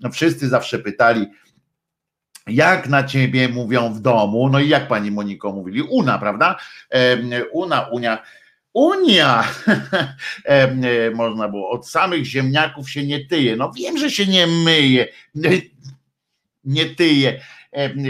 No 0.00 0.10
wszyscy 0.10 0.48
zawsze 0.48 0.78
pytali, 0.78 1.26
jak 2.46 2.88
na 2.88 3.04
ciebie 3.04 3.48
mówią 3.48 3.94
w 3.94 4.00
domu, 4.00 4.48
no 4.48 4.60
i 4.60 4.68
jak 4.68 4.88
pani 4.88 5.10
Moniko 5.10 5.52
mówili, 5.52 5.82
Una, 5.82 6.18
prawda? 6.18 6.56
Una, 7.52 7.80
Unia. 7.80 8.22
Unia! 8.74 9.44
Można 11.14 11.48
było, 11.48 11.70
od 11.70 11.88
samych 11.88 12.24
ziemniaków 12.24 12.90
się 12.90 13.06
nie 13.06 13.26
tyje. 13.26 13.56
No 13.56 13.72
wiem, 13.76 13.98
że 13.98 14.10
się 14.10 14.26
nie 14.26 14.46
myje, 14.46 15.08
nie 16.64 16.86
tyje 16.86 17.40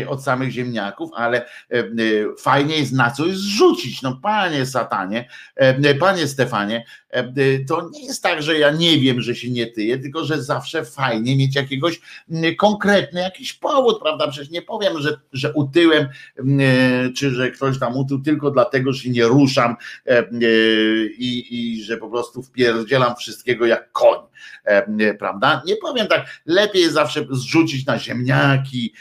od 0.09 0.25
samych 0.25 0.51
ziemniaków, 0.51 1.11
ale 1.15 1.47
fajnie 2.41 2.79
jest 2.79 2.93
na 2.93 3.11
coś 3.11 3.37
zrzucić. 3.37 4.03
No 4.03 4.19
panie 4.23 4.67
satanie, 4.67 5.29
panie 6.01 6.27
Stefanie, 6.27 6.85
to 7.69 7.91
nie 7.93 8.05
jest 8.05 8.23
tak, 8.23 8.43
że 8.43 8.59
ja 8.59 8.71
nie 8.71 8.99
wiem, 8.99 9.21
że 9.21 9.35
się 9.35 9.51
nie 9.51 9.67
tyje, 9.67 9.99
tylko 9.99 10.25
że 10.25 10.43
zawsze 10.43 10.85
fajnie 10.85 11.37
mieć 11.37 11.57
jakiegoś 11.57 12.01
konkretny 12.59 13.21
jakiś 13.21 13.53
powód, 13.53 14.01
prawda? 14.03 14.29
Przecież 14.29 14.51
nie 14.51 14.63
powiem, 14.63 15.01
że, 15.01 15.21
że 15.33 15.53
utyłem, 15.53 16.09
czy 17.17 17.31
że 17.31 17.51
ktoś 17.51 17.79
tam 17.79 17.97
utył 17.97 18.23
tylko 18.23 18.51
dlatego, 18.51 18.93
że 18.93 19.03
się 19.03 19.11
nie 19.11 19.25
ruszam 19.25 19.77
i, 21.19 21.47
i 21.51 21.85
że 21.85 21.97
po 21.97 22.11
prostu 22.11 22.43
wpierdzielam 22.43 23.17
wszystkiego 23.17 23.67
jak 23.67 23.93
koń, 23.93 24.19
prawda? 25.19 25.63
Nie 25.67 25.77
powiem 25.77 26.07
tak, 26.07 26.43
lepiej 26.47 26.83
jest 26.83 26.95
zawsze 26.95 27.27
zrzucić 27.31 27.87
na 27.87 27.99
ziemniaki, 27.99 28.93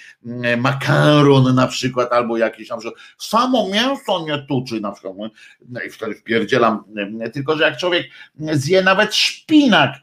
makaron 0.57 1.55
na 1.55 1.67
przykład, 1.67 2.11
albo 2.13 2.37
jakieś 2.37 2.67
tam, 2.67 2.81
że 2.81 2.89
samo 3.17 3.69
mięso 3.69 4.25
nie 4.27 4.45
tuczy 4.47 4.81
na 4.81 4.91
przykład, 4.91 5.13
no 5.69 5.81
i 5.81 5.89
wtedy 5.89 6.15
wpierdzielam, 6.15 6.83
tylko 7.33 7.57
że 7.57 7.63
jak 7.63 7.77
człowiek 7.77 8.00
zje 8.53 8.83
nawet 8.83 9.15
szpinak, 9.15 9.95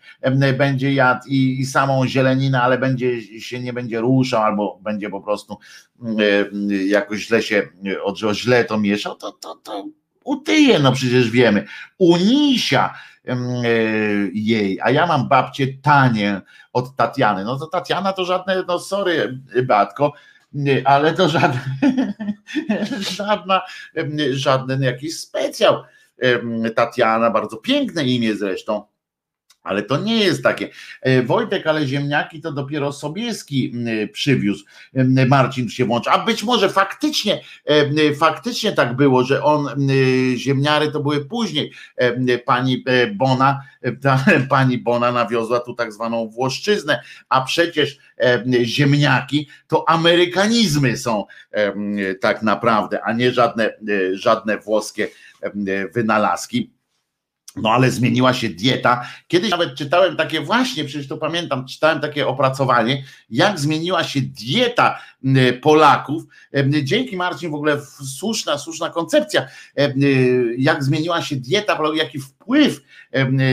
będzie 0.59 0.93
jadł 0.93 1.21
i, 1.29 1.61
i 1.61 1.67
samą 1.67 2.07
zieleninę, 2.07 2.63
ale 2.63 2.79
będzie 2.79 3.41
się 3.41 3.61
nie 3.61 3.73
będzie 3.73 4.01
ruszał, 4.01 4.43
albo 4.43 4.79
będzie 4.83 5.11
po 5.11 5.21
prostu 5.21 5.59
jakoś 6.87 7.27
źle 7.27 7.43
się, 7.43 7.69
od 8.03 8.19
źle 8.19 8.65
to 8.65 8.79
mieszał, 8.79 9.17
to, 9.17 9.33
to, 9.33 9.55
to 9.55 9.89
utyje, 10.25 10.79
no 10.79 10.93
przecież 10.93 11.31
wiemy. 11.31 11.65
Unisia 11.99 12.95
jej, 14.33 14.81
a 14.83 14.91
ja 14.91 15.07
mam 15.07 15.29
babcię 15.29 15.67
Tanię 15.83 16.41
od 16.73 16.97
Tatiany. 16.97 17.45
No 17.45 17.59
to 17.59 17.67
Tatiana 17.67 18.13
to 18.13 18.25
żadne, 18.25 18.65
no 18.69 18.79
sorry, 18.79 19.39
Batko, 19.65 20.13
ale 20.85 21.13
to 21.13 21.29
żadne, 21.29 21.61
żadna, 23.17 23.63
żaden 24.33 24.83
jakiś 24.83 25.21
specjał. 25.21 25.83
Tatiana, 26.75 27.31
bardzo 27.31 27.57
piękne 27.57 28.05
imię 28.05 28.37
zresztą. 28.37 28.85
Ale 29.63 29.83
to 29.83 29.97
nie 29.97 30.17
jest 30.17 30.43
takie. 30.43 30.69
E, 31.03 31.23
Wojtek, 31.23 31.67
ale 31.67 31.87
ziemniaki 31.87 32.41
to 32.41 32.53
dopiero 32.53 32.93
Sobieski 32.93 33.75
przywiózł. 34.13 34.65
Marcin 35.29 35.69
się 35.69 35.85
włącza. 35.85 36.11
A 36.13 36.25
być 36.25 36.43
może 36.43 36.69
faktycznie, 36.69 37.41
faktycznie 38.19 38.73
tak 38.73 38.97
było, 38.97 39.25
że 39.25 39.43
on, 39.43 39.69
ziemniary 40.37 40.93
to 40.93 41.01
były 41.01 41.25
później. 41.25 41.73
Pani 42.45 42.85
e, 42.87 43.07
Bona, 43.07 43.63
ta, 44.03 44.25
pani 44.51 44.79
Bona 44.79 45.13
nawiozła 45.13 45.61
tu 45.61 45.75
tak 45.75 45.93
zwaną 45.93 46.29
Włoszczyznę, 46.29 47.03
a 47.29 47.41
przecież 47.41 47.99
ziemniaki 48.63 49.49
to 49.67 49.89
amerykanizmy 49.89 50.97
są 50.97 51.25
tak 52.21 52.43
naprawdę, 52.43 53.01
a 53.03 53.13
nie 53.13 53.33
żadne, 53.33 53.65
e, 53.67 53.73
żadne 54.13 54.59
włoskie 54.59 55.09
wynalazki. 55.95 56.79
No 57.57 57.71
ale 57.71 57.91
zmieniła 57.91 58.35
się 58.35 58.49
dieta. 58.49 59.07
Kiedyś 59.29 59.51
nawet 59.51 59.75
czytałem 59.75 60.17
takie 60.17 60.41
właśnie, 60.41 60.85
przecież 60.85 61.09
to 61.09 61.17
pamiętam, 61.17 61.67
czytałem 61.67 62.01
takie 62.01 62.27
opracowanie, 62.27 63.05
jak 63.31 63.61
zmieniła 63.61 64.05
się 64.05 64.21
dieta 64.21 65.01
Polaków. 65.63 66.23
Dzięki 66.83 67.17
Marcin 67.17 67.51
w 67.51 67.55
ogóle 67.55 67.81
słuszna, 68.19 68.59
słuszna 68.59 68.91
koncepcja, 68.91 69.47
jak 70.59 70.85
zmieniła 70.85 71.23
się 71.23 71.37
dieta 71.37 71.79
jaki 71.95 72.21
wpływ 72.21 72.81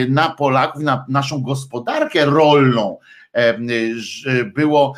na 0.10 0.30
Polaków, 0.30 0.82
na 0.84 1.06
naszą 1.10 1.42
gospodarkę 1.42 2.26
rolną 2.26 2.98
było, 4.46 4.94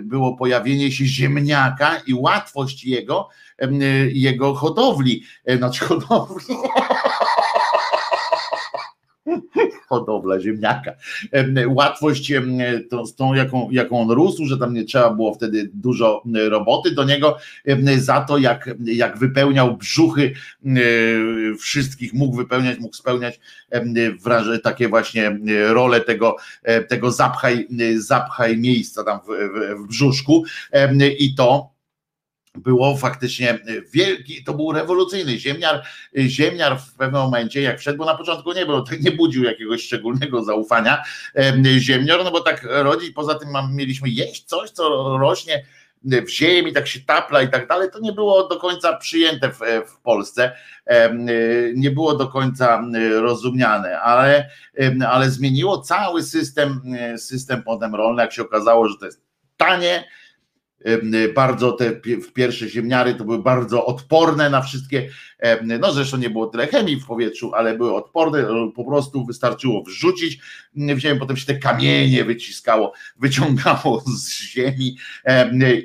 było 0.00 0.36
pojawienie 0.36 0.92
się 0.92 1.04
ziemniaka 1.04 2.00
i 2.06 2.14
łatwość 2.14 2.84
jego, 2.84 3.28
jego 4.12 4.54
hodowli, 4.54 5.24
znaczy 5.56 5.84
hodowli 5.84 6.54
hodowla 9.92 10.40
ziemniaka. 10.40 10.92
Łatwość 11.68 12.32
to, 12.90 13.06
z 13.06 13.14
tą, 13.14 13.34
jaką, 13.34 13.68
jaką 13.70 14.00
on 14.00 14.10
rósł, 14.10 14.46
że 14.46 14.58
tam 14.58 14.74
nie 14.74 14.84
trzeba 14.84 15.10
było 15.10 15.34
wtedy 15.34 15.70
dużo 15.74 16.22
roboty 16.48 16.90
do 16.90 17.04
niego, 17.04 17.36
za 17.96 18.20
to 18.20 18.38
jak, 18.38 18.70
jak 18.84 19.18
wypełniał 19.18 19.76
brzuchy 19.76 20.32
wszystkich, 21.60 22.14
mógł 22.14 22.36
wypełniać, 22.36 22.78
mógł 22.78 22.96
spełniać 22.96 23.40
takie 24.62 24.88
właśnie 24.88 25.38
role 25.68 26.00
tego, 26.00 26.36
tego 26.88 27.10
zapchaj, 27.10 27.68
zapchaj 27.96 28.58
miejsca 28.58 29.04
tam 29.04 29.18
w, 29.18 29.26
w, 29.26 29.84
w 29.84 29.88
brzuszku 29.88 30.44
i 31.18 31.34
to 31.34 31.71
było 32.54 32.96
faktycznie 32.96 33.58
wielki, 33.92 34.44
to 34.44 34.54
był 34.54 34.72
rewolucyjny 34.72 35.38
ziemniar, 35.38 35.82
ziemniar 36.18 36.78
w 36.80 36.94
pewnym 36.94 37.20
momencie 37.20 37.62
jak 37.62 37.78
wszedł, 37.78 37.98
bo 37.98 38.04
na 38.04 38.14
początku 38.14 38.52
nie 38.52 38.66
było, 38.66 38.84
nie 39.04 39.12
budził 39.12 39.44
jakiegoś 39.44 39.82
szczególnego 39.82 40.44
zaufania 40.44 41.02
ziemnior, 41.78 42.24
no 42.24 42.30
bo 42.30 42.40
tak 42.40 42.68
rodzi, 42.70 43.12
poza 43.12 43.34
tym 43.34 43.48
mieliśmy 43.72 44.08
jeść 44.08 44.44
coś, 44.44 44.70
co 44.70 45.18
rośnie 45.18 45.64
w 46.04 46.28
ziemi, 46.28 46.72
tak 46.72 46.86
się 46.86 47.00
tapla 47.00 47.42
i 47.42 47.48
tak 47.48 47.68
dalej, 47.68 47.88
to 47.92 48.00
nie 48.00 48.12
było 48.12 48.48
do 48.48 48.56
końca 48.56 48.96
przyjęte 48.96 49.50
w, 49.50 49.58
w 49.86 50.00
Polsce, 50.00 50.56
nie 51.74 51.90
było 51.90 52.14
do 52.14 52.28
końca 52.28 52.82
rozumiane, 53.12 54.00
ale, 54.00 54.50
ale 55.08 55.30
zmieniło 55.30 55.78
cały 55.78 56.22
system, 56.22 56.80
system 57.16 57.62
potem 57.62 57.94
rolny, 57.94 58.22
jak 58.22 58.32
się 58.32 58.42
okazało, 58.42 58.88
że 58.88 58.96
to 58.98 59.06
jest 59.06 59.22
tanie, 59.56 60.04
bardzo 61.34 61.72
te 61.72 61.92
pierwsze 62.34 62.68
ziemniary 62.68 63.14
to 63.14 63.24
były 63.24 63.42
bardzo 63.42 63.86
odporne 63.86 64.50
na 64.50 64.62
wszystkie, 64.62 65.08
no 65.78 65.92
zresztą 65.92 66.16
nie 66.16 66.30
było 66.30 66.46
tyle 66.46 66.66
chemii 66.66 66.96
w 66.96 67.06
powietrzu, 67.06 67.54
ale 67.54 67.78
były 67.78 67.94
odporne, 67.94 68.46
po 68.74 68.84
prostu 68.84 69.26
wystarczyło 69.26 69.82
wrzucić 69.82 70.38
w 70.74 70.98
ziemię, 70.98 71.20
potem 71.20 71.36
się 71.36 71.46
te 71.46 71.58
kamienie 71.58 72.24
wyciskało, 72.24 72.92
wyciągało 73.20 74.02
z 74.06 74.32
ziemi 74.32 74.96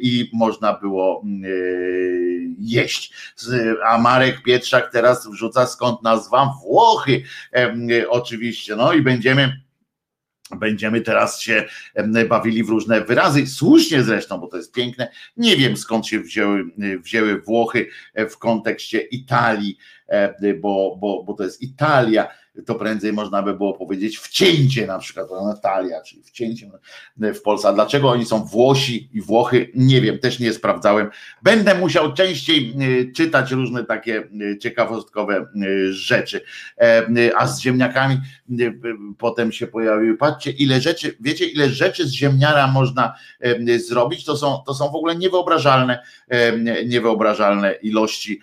i 0.02 0.30
można 0.34 0.74
było 0.74 1.24
jeść. 2.60 3.14
A 3.86 3.98
Marek 3.98 4.44
Pietrzak 4.44 4.92
teraz 4.92 5.28
wrzuca 5.28 5.68
skąd 5.68 6.04
nazwa 6.04 6.54
Włochy 6.64 7.24
oczywiście, 8.10 8.76
no 8.76 8.94
i 8.94 9.02
będziemy 9.02 9.67
Będziemy 10.56 11.02
teraz 11.02 11.42
się 11.42 11.66
bawili 12.30 12.64
w 12.64 12.70
różne 12.70 13.02
wyrazy, 13.02 13.48
słusznie 13.48 14.04
zresztą, 14.04 14.38
bo 14.38 14.48
to 14.48 14.58
jest 14.58 14.74
piękne. 14.74 15.12
Nie 15.38 15.58
wiem 15.58 15.78
skąd 15.78 16.08
się 16.08 16.20
wzięły, 16.20 16.64
wzięły 17.00 17.42
Włochy 17.42 17.88
w 18.30 18.38
kontekście 18.38 19.02
Italii, 19.02 19.78
bo, 20.62 20.98
bo, 21.00 21.24
bo 21.24 21.34
to 21.34 21.44
jest 21.44 21.62
Italia 21.62 22.28
to 22.66 22.76
prędzej 22.76 23.14
można 23.14 23.44
by 23.44 23.54
było 23.54 23.74
powiedzieć 23.74 24.18
wcięcie 24.18 24.88
na 24.88 25.00
przykład, 25.00 25.28
Natalia, 25.46 26.02
czyli 26.02 26.24
wcięcie 26.24 26.70
w 27.18 27.42
Polsce. 27.42 27.68
A 27.68 27.74
dlaczego 27.74 28.10
oni 28.10 28.26
są 28.26 28.46
Włosi 28.46 29.10
i 29.14 29.22
Włochy? 29.22 29.72
Nie 29.76 30.02
wiem, 30.02 30.20
też 30.20 30.40
nie 30.40 30.54
sprawdzałem. 30.54 31.10
Będę 31.44 31.76
musiał 31.76 32.14
częściej 32.14 32.76
e, 32.80 33.12
czytać 33.12 33.52
różne 33.52 33.84
takie 33.84 34.24
e, 34.54 34.58
ciekawostkowe 34.58 35.36
e, 35.38 35.94
rzeczy. 35.94 36.42
A 37.38 37.48
z 37.48 37.62
ziemniakami 37.62 38.18
potem 39.18 39.52
się 39.52 39.68
pojawiły. 39.68 40.18
Patrzcie, 40.18 40.52
ile 40.52 40.82
rzeczy, 40.82 41.18
wiecie, 41.20 41.46
ile 41.46 41.70
rzeczy 41.70 42.08
z 42.08 42.12
ziemniara 42.12 42.68
można 42.68 43.14
zrobić? 43.78 44.26
To 44.26 44.38
są, 44.38 44.64
to 44.66 44.74
są 44.74 44.92
w 44.92 44.96
ogóle 44.96 45.16
niewyobrażalne, 45.16 46.04
niewyobrażalne 46.86 47.72
ilości 47.72 48.40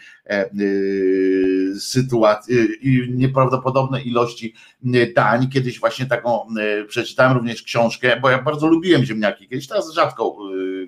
sytuacji 1.80 2.56
i 2.80 3.12
nieprawdopodobne 3.14 4.02
ilości 4.02 4.54
dań. 5.16 5.48
Kiedyś 5.48 5.80
właśnie 5.80 6.06
taką 6.06 6.46
przeczytałem 6.88 7.32
również 7.32 7.62
książkę, 7.62 8.20
bo 8.20 8.30
ja 8.30 8.42
bardzo 8.42 8.66
lubiłem 8.66 9.04
ziemniaki. 9.04 9.48
Kiedyś 9.48 9.68
teraz 9.68 9.92
rzadko 9.92 10.36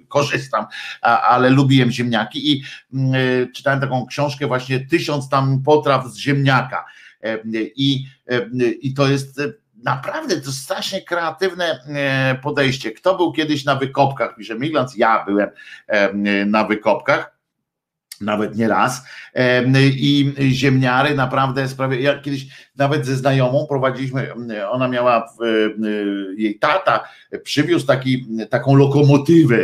korzystam, 0.09 0.66
ale 1.01 1.51
lubiłem 1.51 1.91
ziemniaki 1.91 2.53
i 2.53 2.62
czytałem 3.55 3.80
taką 3.80 4.07
książkę 4.07 4.47
właśnie 4.47 4.80
tysiąc 4.80 5.28
tam 5.28 5.62
potraw 5.62 6.07
z 6.07 6.16
ziemniaka. 6.16 6.84
I, 7.76 8.07
i 8.80 8.95
to 8.95 9.09
jest 9.09 9.41
naprawdę 9.84 10.41
to 10.41 10.53
strasznie 10.53 11.03
kreatywne 11.03 11.80
podejście. 12.43 12.91
Kto 12.91 13.16
był 13.16 13.32
kiedyś 13.32 13.64
na 13.64 13.76
wykopkach, 13.76 14.37
pisze 14.37 14.55
Miglans, 14.55 14.97
ja 14.97 15.24
byłem 15.24 15.49
na 16.47 16.64
wykopkach 16.64 17.36
nawet 18.21 18.57
nie 18.57 18.69
raz. 18.69 19.03
I 19.77 20.35
ziemniary 20.51 21.14
naprawdę 21.14 21.69
sprawie. 21.69 22.01
Ja 22.01 22.19
kiedyś 22.19 22.47
nawet 22.77 23.07
ze 23.07 23.17
znajomą 23.17 23.67
prowadziliśmy, 23.69 24.35
ona 24.71 24.89
miała, 24.89 25.35
jej 26.37 26.59
tata 26.59 27.09
przywiózł 27.43 27.87
taki, 27.87 28.27
taką 28.51 28.75
lokomotywę, 28.75 29.59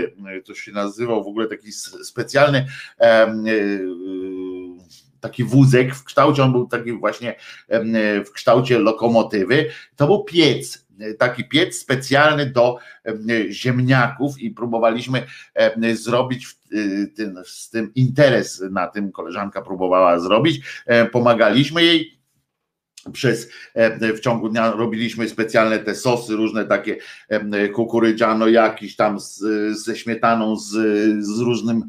to 0.44 0.54
się 0.54 0.72
nazywał 0.72 1.24
w 1.24 1.26
ogóle 1.26 1.46
taki 1.46 1.72
specjalny 2.04 2.66
taki 5.20 5.44
wózek 5.44 5.94
w 5.94 6.04
kształcie, 6.04 6.42
on 6.42 6.52
był 6.52 6.66
taki 6.66 6.92
właśnie 6.92 7.34
w 8.26 8.30
kształcie 8.32 8.78
lokomotywy. 8.78 9.68
To 9.96 10.06
był 10.06 10.24
piec 10.24 10.81
taki 11.18 11.44
piec 11.44 11.78
specjalny 11.78 12.46
do 12.46 12.78
ziemniaków 13.50 14.38
i 14.38 14.50
próbowaliśmy 14.50 15.26
zrobić 15.92 16.46
z 17.44 17.70
tym 17.70 17.94
interes 17.94 18.64
na 18.70 18.86
tym 18.86 19.12
koleżanka 19.12 19.62
próbowała 19.62 20.20
zrobić. 20.20 20.84
Pomagaliśmy 21.12 21.84
jej 21.84 22.21
przez 23.12 23.48
w 24.16 24.20
ciągu 24.20 24.48
dnia 24.48 24.70
robiliśmy 24.70 25.28
specjalne 25.28 25.78
te 25.78 25.94
sosy, 25.94 26.36
różne 26.36 26.64
takie 26.64 26.96
kukurydziano 27.72 28.48
jakiś 28.48 28.96
tam 28.96 29.20
z, 29.20 29.38
ze 29.84 29.96
śmietaną, 29.96 30.56
z, 30.56 30.70
z 31.24 31.40
różnym 31.40 31.84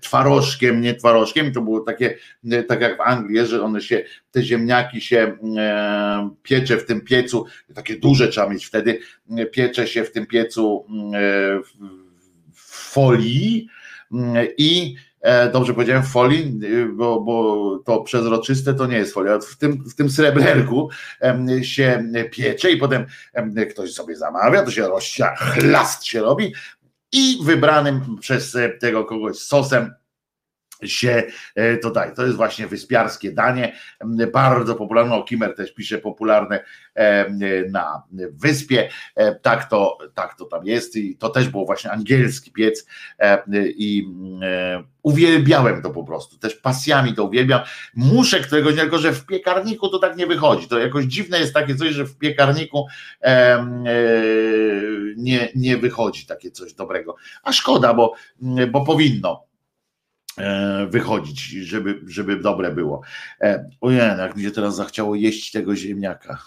twarożkiem, 0.00 0.80
nie 0.80 0.94
twarożkiem. 0.94 1.52
To 1.52 1.60
było 1.60 1.80
takie, 1.80 2.16
tak 2.68 2.80
jak 2.80 2.96
w 2.96 3.00
Anglii, 3.00 3.46
że 3.46 3.62
one 3.62 3.80
się, 3.80 4.04
te 4.30 4.42
ziemniaki 4.42 5.00
się 5.00 5.36
piecze 6.42 6.76
w 6.76 6.86
tym 6.86 7.00
piecu, 7.00 7.44
takie 7.74 7.98
duże 7.98 8.28
trzeba 8.28 8.48
mieć 8.48 8.66
wtedy, 8.66 8.98
piecze 9.52 9.86
się 9.86 10.04
w 10.04 10.12
tym 10.12 10.26
piecu 10.26 10.86
w 12.54 12.90
folii 12.92 13.68
i 14.58 14.94
E, 14.94 15.09
dobrze 15.52 15.74
powiedziałem, 15.74 16.02
folii, 16.02 16.60
bo, 16.92 17.20
bo 17.20 17.78
to 17.84 18.02
przezroczyste 18.02 18.74
to 18.74 18.86
nie 18.86 18.96
jest 18.96 19.14
folia. 19.14 19.38
W 19.38 19.56
tym, 19.56 19.84
w 19.84 19.94
tym 19.94 20.10
srebrerku 20.10 20.90
się 21.62 22.04
piecze 22.32 22.70
i 22.70 22.76
potem 22.76 23.06
ktoś 23.70 23.92
sobie 23.92 24.16
zamawia, 24.16 24.62
to 24.62 24.70
się 24.70 24.88
rozsia, 24.88 25.34
chlast 25.36 26.04
się 26.04 26.20
robi 26.20 26.54
i 27.12 27.38
wybranym 27.42 28.16
przez 28.20 28.56
tego 28.80 29.04
kogoś 29.04 29.38
sosem 29.38 29.94
się. 30.84 31.22
E, 31.54 31.76
to 32.16 32.24
jest 32.24 32.36
właśnie 32.36 32.66
wyspiarskie 32.66 33.32
danie, 33.32 33.76
bardzo 34.32 34.74
popularne, 34.74 35.14
o 35.14 35.22
Kimer 35.22 35.54
też 35.54 35.74
pisze 35.74 35.98
popularne 35.98 36.64
na 37.70 38.02
wyspie, 38.32 38.88
e, 39.16 39.34
tak 39.34 39.70
to, 39.70 39.98
tak 40.14 40.34
to 40.34 40.44
tam 40.44 40.64
jest 40.64 40.96
i 40.96 41.16
to 41.16 41.28
też 41.28 41.48
było 41.48 41.66
właśnie 41.66 41.90
angielski 41.90 42.52
piec 42.52 42.86
i 43.66 44.06
uwielbiałem 45.02 45.82
to 45.82 45.90
po 45.90 46.04
prostu, 46.04 46.38
też 46.38 46.54
pasjami 46.54 47.14
to 47.14 47.24
uwielbiam, 47.24 47.60
muszę 47.94 48.40
któregoś 48.40 48.76
tylko 48.76 48.98
że 48.98 49.12
w 49.12 49.26
piekarniku 49.26 49.88
to 49.88 49.98
tak 49.98 50.16
nie 50.16 50.26
wychodzi, 50.26 50.68
to 50.68 50.78
jakoś 50.78 51.04
dziwne 51.04 51.38
jest 51.38 51.54
takie 51.54 51.74
coś, 51.74 51.88
że 51.88 52.04
w 52.04 52.18
piekarniku 52.18 52.86
e, 53.22 53.66
nie, 55.16 55.48
nie 55.54 55.76
wychodzi 55.76 56.26
takie 56.26 56.50
coś 56.50 56.74
dobrego, 56.74 57.16
a 57.42 57.52
szkoda, 57.52 57.94
bo, 57.94 58.14
bo 58.70 58.84
powinno, 58.84 59.49
E, 59.49 59.49
wychodzić, 60.90 61.40
żeby, 61.40 62.00
żeby 62.06 62.36
dobre 62.36 62.70
było. 62.70 63.00
E, 63.40 63.70
ojej, 63.80 63.98
jak 63.98 64.36
mi 64.36 64.42
się 64.42 64.50
teraz 64.50 64.76
zachciało 64.76 65.14
jeść 65.14 65.52
tego 65.52 65.76
ziemniaka. 65.76 66.42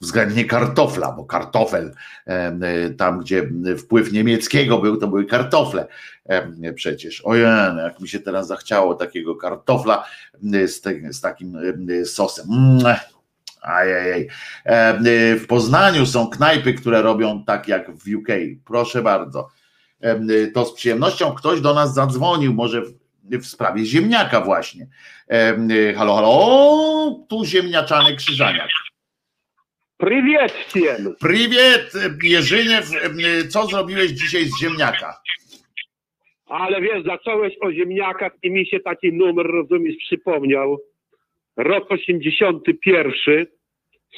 Względnie 0.00 0.44
kartofla, 0.44 1.12
bo 1.12 1.24
kartofel, 1.24 1.94
e, 2.26 2.90
tam 2.90 3.20
gdzie 3.20 3.50
wpływ 3.78 4.12
niemieckiego 4.12 4.78
był, 4.78 4.96
to 4.96 5.08
były 5.08 5.24
kartofle 5.24 5.86
przecież. 6.74 7.20
Ojej, 7.20 7.44
jak 7.76 8.00
mi 8.00 8.08
się 8.08 8.20
teraz 8.20 8.46
zachciało 8.46 8.94
takiego 8.94 9.36
kartofla 9.36 10.04
z, 10.66 10.80
te, 10.80 11.12
z 11.12 11.20
takim 11.20 11.58
sosem. 12.04 12.46
Ajajaj. 13.62 14.28
W 15.38 15.44
Poznaniu 15.48 16.06
są 16.06 16.30
knajpy, 16.30 16.74
które 16.74 17.02
robią 17.02 17.44
tak 17.44 17.68
jak 17.68 17.90
w 17.90 18.14
UK. 18.16 18.28
Proszę 18.64 19.02
bardzo 19.02 19.48
Y, 20.30 20.52
to 20.52 20.64
z 20.64 20.74
przyjemnością 20.74 21.34
ktoś 21.34 21.60
do 21.60 21.74
nas 21.74 21.94
zadzwonił, 21.94 22.54
może 22.54 22.82
w, 23.24 23.46
sprawie 23.46 23.84
ziemniaka 23.84 24.40
właśnie. 24.40 24.86
Y, 25.70 25.94
halo, 25.94 26.14
halo, 26.14 27.26
tu 27.28 27.44
ziemniaczany 27.44 28.16
krzyżaniak. 28.16 28.68
Priwiet, 29.96 30.72
Priwiet, 31.20 31.92
Jerzyniew, 32.22 32.90
co 33.48 33.66
zrobiłeś 33.66 34.10
dzisiaj 34.10 34.44
z 34.44 34.60
ziemniaka? 34.60 35.20
Ale 36.46 36.80
wiesz, 36.80 37.04
zacząłeś 37.04 37.54
o 37.60 37.72
ziemniakach 37.72 38.32
i 38.42 38.50
mi 38.50 38.66
się 38.66 38.80
taki 38.80 39.12
numer, 39.12 39.46
rozumiesz, 39.46 39.96
przypomniał. 39.96 40.78
Rok 41.56 41.90
81, 41.90 43.46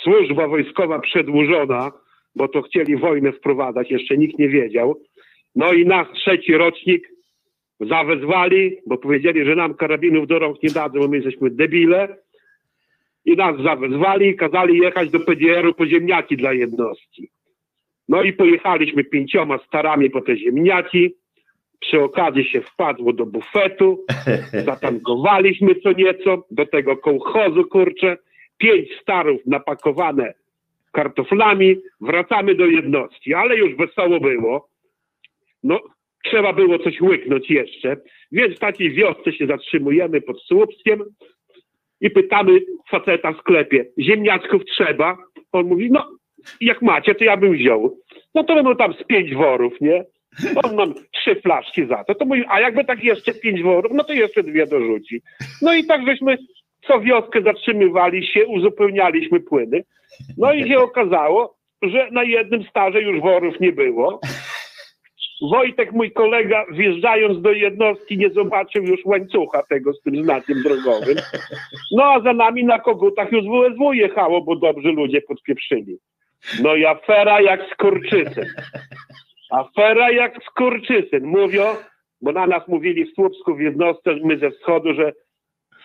służba 0.03 0.49
wojskowa 0.49 0.99
przedłużona, 1.01 1.93
bo 2.35 2.49
to 2.49 2.63
chcieli 2.63 2.97
wojnę 2.97 3.33
wprowadzać, 3.33 3.91
jeszcze 3.91 4.17
nikt 4.17 4.39
nie 4.39 4.49
wiedział. 4.49 5.01
No 5.57 5.73
i 5.73 5.87
nas 5.87 6.07
trzeci 6.15 6.53
rocznik 6.53 7.09
zawezwali, 7.81 8.79
bo 8.87 8.99
powiedzieli, 8.99 9.45
że 9.45 9.57
nam 9.57 9.75
karabinów 9.75 10.27
do 10.27 10.39
rąk 10.39 10.63
nie 10.63 10.71
dadzą, 10.71 10.99
bo 10.99 11.09
my 11.09 11.17
jesteśmy 11.17 11.51
debile. 11.51 12.17
I 13.25 13.37
nas 13.37 13.63
zawezwali 13.63 14.29
i 14.29 14.37
kazali 14.37 14.79
jechać 14.79 15.11
do 15.11 15.21
PDR-u 15.21 15.75
po 15.75 15.87
ziemniaki 15.87 16.37
dla 16.37 16.53
jednostki. 16.53 17.31
No 18.09 18.23
i 18.23 18.33
pojechaliśmy 18.33 19.05
pięcioma 19.05 19.59
starami 19.59 20.11
po 20.11 20.21
te 20.21 20.37
ziemniaki. 20.37 21.15
Przy 21.81 22.01
okazji 22.01 22.45
się 22.45 22.61
wpadło 22.61 23.13
do 23.13 23.27
bufetu, 23.27 24.05
zatankowaliśmy 24.67 25.75
co 25.75 25.93
nieco, 25.93 26.47
do 26.51 26.67
tego 26.67 26.97
kołchozu, 26.97 27.65
kurczę. 27.65 28.17
Pięć 28.59 28.89
starów 29.03 29.41
napakowane 29.47 30.35
kartoflami, 30.93 31.77
wracamy 32.01 32.55
do 32.55 32.67
jednostki, 32.67 33.35
ale 33.35 33.57
już 33.57 33.77
wesoło 33.77 34.21
było. 34.21 34.72
No, 35.63 35.81
trzeba 36.25 36.53
było 36.53 36.79
coś 36.79 37.01
łyknąć 37.01 37.51
jeszcze, 37.51 37.97
więc 38.33 38.57
w 38.57 38.59
takiej 38.59 38.91
wiosce 38.91 39.33
się 39.33 39.47
zatrzymujemy 39.47 40.21
pod 40.21 40.43
Słupskiem 40.43 41.05
i 42.01 42.11
pytamy 42.11 42.61
faceta 42.91 43.33
w 43.33 43.39
sklepie, 43.39 43.85
ziemniaczków 43.99 44.65
trzeba? 44.65 45.17
On 45.53 45.67
mówi, 45.67 45.91
no 45.91 46.09
jak 46.61 46.83
macie, 46.83 47.15
to 47.15 47.25
ja 47.25 47.37
bym 47.37 47.53
wziął. 47.53 47.99
No 48.35 48.45
to 48.45 48.55
będą 48.55 48.77
tam 48.77 48.95
z 48.95 49.05
pięć 49.05 49.35
worów, 49.35 49.81
nie? 49.81 50.05
On 50.65 50.77
nam 50.77 50.95
trzy 51.13 51.35
flaszki 51.41 51.87
za 51.87 52.05
to. 52.05 52.15
To 52.15 52.25
mówi, 52.25 52.45
a 52.49 52.61
jakby 52.61 52.85
tak 52.85 53.05
jeszcze 53.05 53.35
pięć 53.35 53.63
worów, 53.63 53.93
no 53.95 54.05
to 54.05 54.13
jeszcze 54.13 54.43
dwie 54.43 54.67
dorzuci. 54.67 55.23
No 55.63 55.75
i 55.75 55.85
tak 55.85 56.07
żeśmy 56.07 56.39
co 56.87 57.01
wioskę 57.01 57.43
zatrzymywali 57.43 58.27
się, 58.27 58.47
uzupełnialiśmy 58.47 59.41
płyny. 59.41 59.85
No 60.39 60.53
i 60.53 60.69
się 60.69 60.79
okazało, 60.79 61.57
że 61.83 62.09
na 62.13 62.23
jednym 62.25 62.63
starze 62.63 63.03
już 63.03 63.21
worów 63.21 63.61
nie 63.61 63.73
było. 63.73 64.21
Wojtek, 65.51 65.93
mój 65.93 66.13
kolega, 66.13 66.65
wjeżdżając 66.73 67.43
do 67.43 67.53
jednostki, 67.53 68.19
nie 68.19 68.31
zobaczył 68.31 68.83
już 68.83 69.05
łańcucha 69.05 69.63
tego 69.63 69.93
z 69.93 70.03
tym 70.03 70.25
znakiem 70.25 70.63
drogowym. 70.63 71.17
No 71.93 72.05
a 72.05 72.21
za 72.21 72.33
nami 72.33 72.65
na 72.65 72.79
kogutach 72.79 73.33
już 73.33 73.45
WSW 73.45 73.93
jechało, 73.93 74.43
bo 74.43 74.57
dobrzy 74.57 74.89
ludzie 74.89 75.21
podpieprzyli. 75.21 75.99
No 76.63 76.75
i 76.75 76.85
afera 76.85 77.41
jak 77.41 77.61
skurczysyn. 77.73 78.47
Afera 79.51 80.11
jak 80.11 80.45
skurczysyn. 80.45 81.25
Mówią, 81.25 81.63
bo 82.21 82.33
na 82.33 82.47
nas 82.47 82.69
mówili 82.69 83.05
w 83.05 83.15
Słupsku 83.15 83.55
w 83.55 83.61
jednostce, 83.61 84.17
my 84.25 84.39
ze 84.39 84.51
wschodu, 84.51 84.95
że 84.95 85.13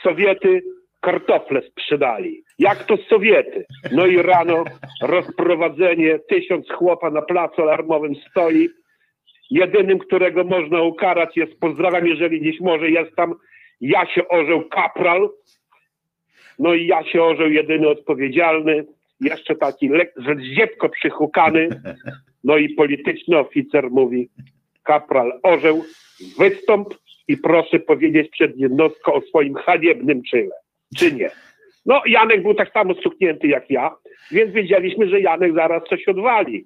Sowiety 0.04 0.62
kartofle 1.02 1.62
sprzedali. 1.62 2.44
Jak 2.60 2.84
to 2.84 2.98
Sowiety? 2.98 3.66
No 3.92 4.06
i 4.06 4.22
rano 4.22 4.64
rozprowadzenie, 5.02 6.20
tysiąc 6.20 6.72
chłopa 6.72 7.10
na 7.10 7.22
placu 7.22 7.62
alarmowym 7.62 8.16
stoi. 8.16 8.70
Jedynym, 9.50 10.00
którego 10.00 10.44
można 10.44 10.82
ukarać 10.82 11.38
jest, 11.38 11.60
pozdrawiam, 11.60 12.08
jeżeli 12.08 12.42
dziś 12.42 12.60
może 12.60 12.90
jest 12.90 13.16
tam 13.16 13.34
Jasio 13.82 14.28
Orzeł 14.28 14.70
Kapral. 14.70 15.30
No 16.60 16.74
i 16.74 16.88
Jasio 16.88 17.28
Orzeł 17.28 17.50
jedyny 17.52 17.88
odpowiedzialny, 17.88 18.86
jeszcze 19.22 19.56
taki 19.56 19.90
zdziepko 20.38 20.90
przyhukany. 20.90 21.70
No 22.44 22.58
i 22.58 22.70
polityczny 22.70 23.38
oficer 23.38 23.92
mówi, 23.92 24.30
Kapral 24.84 25.40
Orzeł, 25.44 25.84
wystąp 26.40 26.88
i 27.28 27.38
proszę 27.38 27.80
powiedzieć 27.80 28.32
przed 28.32 28.58
jednostką 28.58 29.14
o 29.14 29.22
swoim 29.22 29.56
haniebnym 29.56 30.24
czyle 30.24 30.56
czy 30.98 31.12
nie. 31.12 31.30
No, 31.86 32.02
Janek 32.06 32.42
był 32.42 32.54
tak 32.54 32.72
samo 32.72 32.94
stuknięty 32.94 33.48
jak 33.48 33.70
ja, 33.70 33.96
więc 34.32 34.54
wiedzieliśmy, 34.54 35.10
że 35.10 35.22
Janek 35.22 35.54
zaraz 35.54 35.84
coś 35.90 36.08
odwali. 36.08 36.66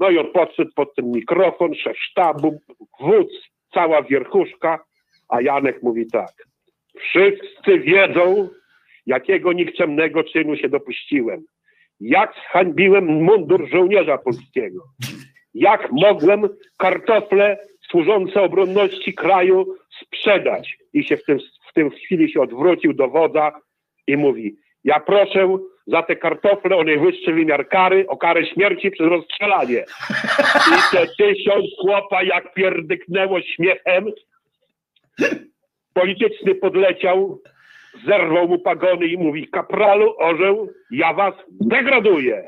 No 0.00 0.10
i 0.10 0.18
on 0.18 0.32
podszedł 0.32 0.70
pod 0.74 0.94
ten 0.94 1.10
mikrofon, 1.10 1.74
szef 1.74 1.98
sztabu, 1.98 2.60
wódz, 3.00 3.32
cała 3.74 4.02
wierchuszka, 4.02 4.84
a 5.28 5.40
Janek 5.40 5.82
mówi 5.82 6.06
tak. 6.06 6.32
Wszyscy 6.98 7.78
wiedzą, 7.78 8.48
jakiego 9.06 9.52
nikczemnego 9.52 10.24
czynu 10.24 10.56
się 10.56 10.68
dopuściłem. 10.68 11.44
Jak 12.00 12.34
zhańbiłem 12.50 13.04
mundur 13.04 13.68
żołnierza 13.68 14.18
polskiego. 14.18 14.84
Jak 15.54 15.92
mogłem 15.92 16.48
kartofle 16.76 17.58
służące 17.90 18.42
obronności 18.42 19.14
kraju 19.14 19.74
sprzedać 20.02 20.78
i 20.92 21.04
się 21.04 21.16
w 21.16 21.24
tym 21.24 21.38
w 21.70 21.72
tym 21.72 21.90
chwili 21.90 22.32
się 22.32 22.40
odwrócił 22.40 22.92
do 22.92 23.08
wodza 23.08 23.52
i 24.06 24.16
mówi, 24.16 24.56
ja 24.84 25.00
proszę 25.00 25.58
za 25.90 26.02
te 26.02 26.16
kartofle 26.16 26.76
o 26.76 26.84
najwyższy 26.84 27.32
wymiar 27.32 27.68
kary, 27.68 28.06
o 28.08 28.16
karę 28.16 28.46
śmierci 28.46 28.90
przez 28.90 29.06
rozstrzelanie. 29.06 29.84
I 30.68 30.96
te 30.96 31.06
tysiąc 31.18 31.64
chłopa 31.80 32.22
jak 32.22 32.54
pierdyknęło 32.54 33.42
śmiechem, 33.42 34.06
polityczny 35.94 36.54
podleciał, 36.54 37.42
zerwał 38.06 38.48
mu 38.48 38.58
pagony 38.58 39.06
i 39.06 39.18
mówi, 39.18 39.48
kapralu, 39.48 40.14
orzeł, 40.18 40.72
ja 40.90 41.12
was 41.12 41.34
degraduję. 41.60 42.46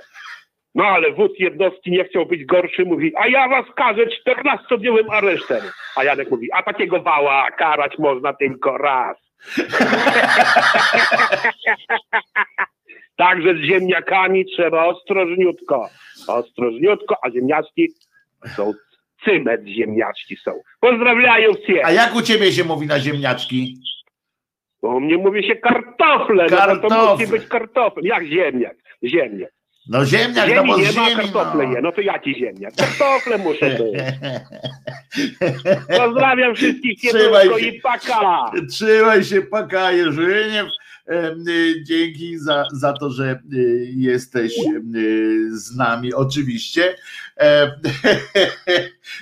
No 0.74 0.84
ale 0.84 1.12
wódz 1.12 1.32
jednostki 1.38 1.90
nie 1.90 2.05
chciał 2.05 2.26
być 2.26 2.45
gorszy, 2.45 2.84
mówi, 2.84 3.12
a 3.16 3.28
ja 3.28 3.49
was 3.49 3.66
każę 3.76 4.03
14-dniowym 4.03 5.11
aresztem. 5.11 5.61
A 5.97 6.05
Janek 6.05 6.30
mówi, 6.30 6.53
a 6.53 6.62
takiego 6.62 7.03
wała 7.03 7.51
karać 7.51 7.99
można 7.99 8.32
tylko 8.32 8.78
raz. 8.78 9.16
Także 13.22 13.54
z 13.54 13.66
ziemniakami 13.66 14.44
trzeba 14.46 14.84
ostrożniutko, 14.86 15.88
ostrożniutko, 16.28 17.16
a 17.22 17.30
ziemniaczki 17.30 17.88
są 18.56 18.72
cymet 19.24 19.66
ziemniaczki 19.66 20.36
są. 20.36 20.50
Pozdrawiają 20.80 21.52
wszystkich. 21.52 21.86
A 21.86 21.92
jak 21.92 22.14
u 22.14 22.22
ciebie 22.22 22.52
się 22.52 22.64
mówi 22.64 22.86
na 22.86 23.00
ziemniaczki? 23.00 23.76
Bo 24.82 24.88
u 24.88 25.00
mnie 25.00 25.16
mówi 25.18 25.46
się 25.46 25.56
kartofle, 25.56 26.48
kartofle. 26.48 26.88
No 26.98 27.06
to 27.06 27.16
musi 27.16 27.26
być 27.26 27.46
kartofel. 27.46 28.04
Jak 28.04 28.26
ziemniak? 28.26 28.76
Ziemniak. 29.04 29.50
No 29.88 30.06
ziemniak, 30.06 30.48
ziemi 30.48 30.60
no 30.60 30.64
bo 30.64 30.78
nie 30.78 30.92
z 30.92 30.96
ma, 30.96 31.04
ziemi, 31.04 31.16
kartofle 31.22 31.66
no. 31.66 31.74
je. 31.74 31.82
No 31.82 31.92
to 31.92 32.00
jaki 32.00 32.34
ziemniak? 32.34 32.74
Kartofle 32.74 33.38
muszę 33.38 33.70
być. 33.70 34.02
Pozdrawiam 35.98 36.54
wszystkich 36.54 36.98
Trzymaj 36.98 37.42
Kieruszko 37.42 37.58
się. 37.58 37.66
i 37.66 37.80
paka. 37.80 38.52
Trzymaj 38.70 39.24
się, 39.24 39.42
paka 39.42 39.92
Jerzyniew. 39.92 40.66
Em, 41.07 41.48
y, 41.48 41.82
Dzięki 41.84 42.38
za, 42.38 42.66
za 42.72 42.92
to, 42.92 43.11
że 43.11 43.40
y, 43.53 43.92
jesteś 43.96 44.55
z 45.50 45.76
nami, 45.76 46.14
oczywiście. 46.14 46.96
Em, 47.43 47.70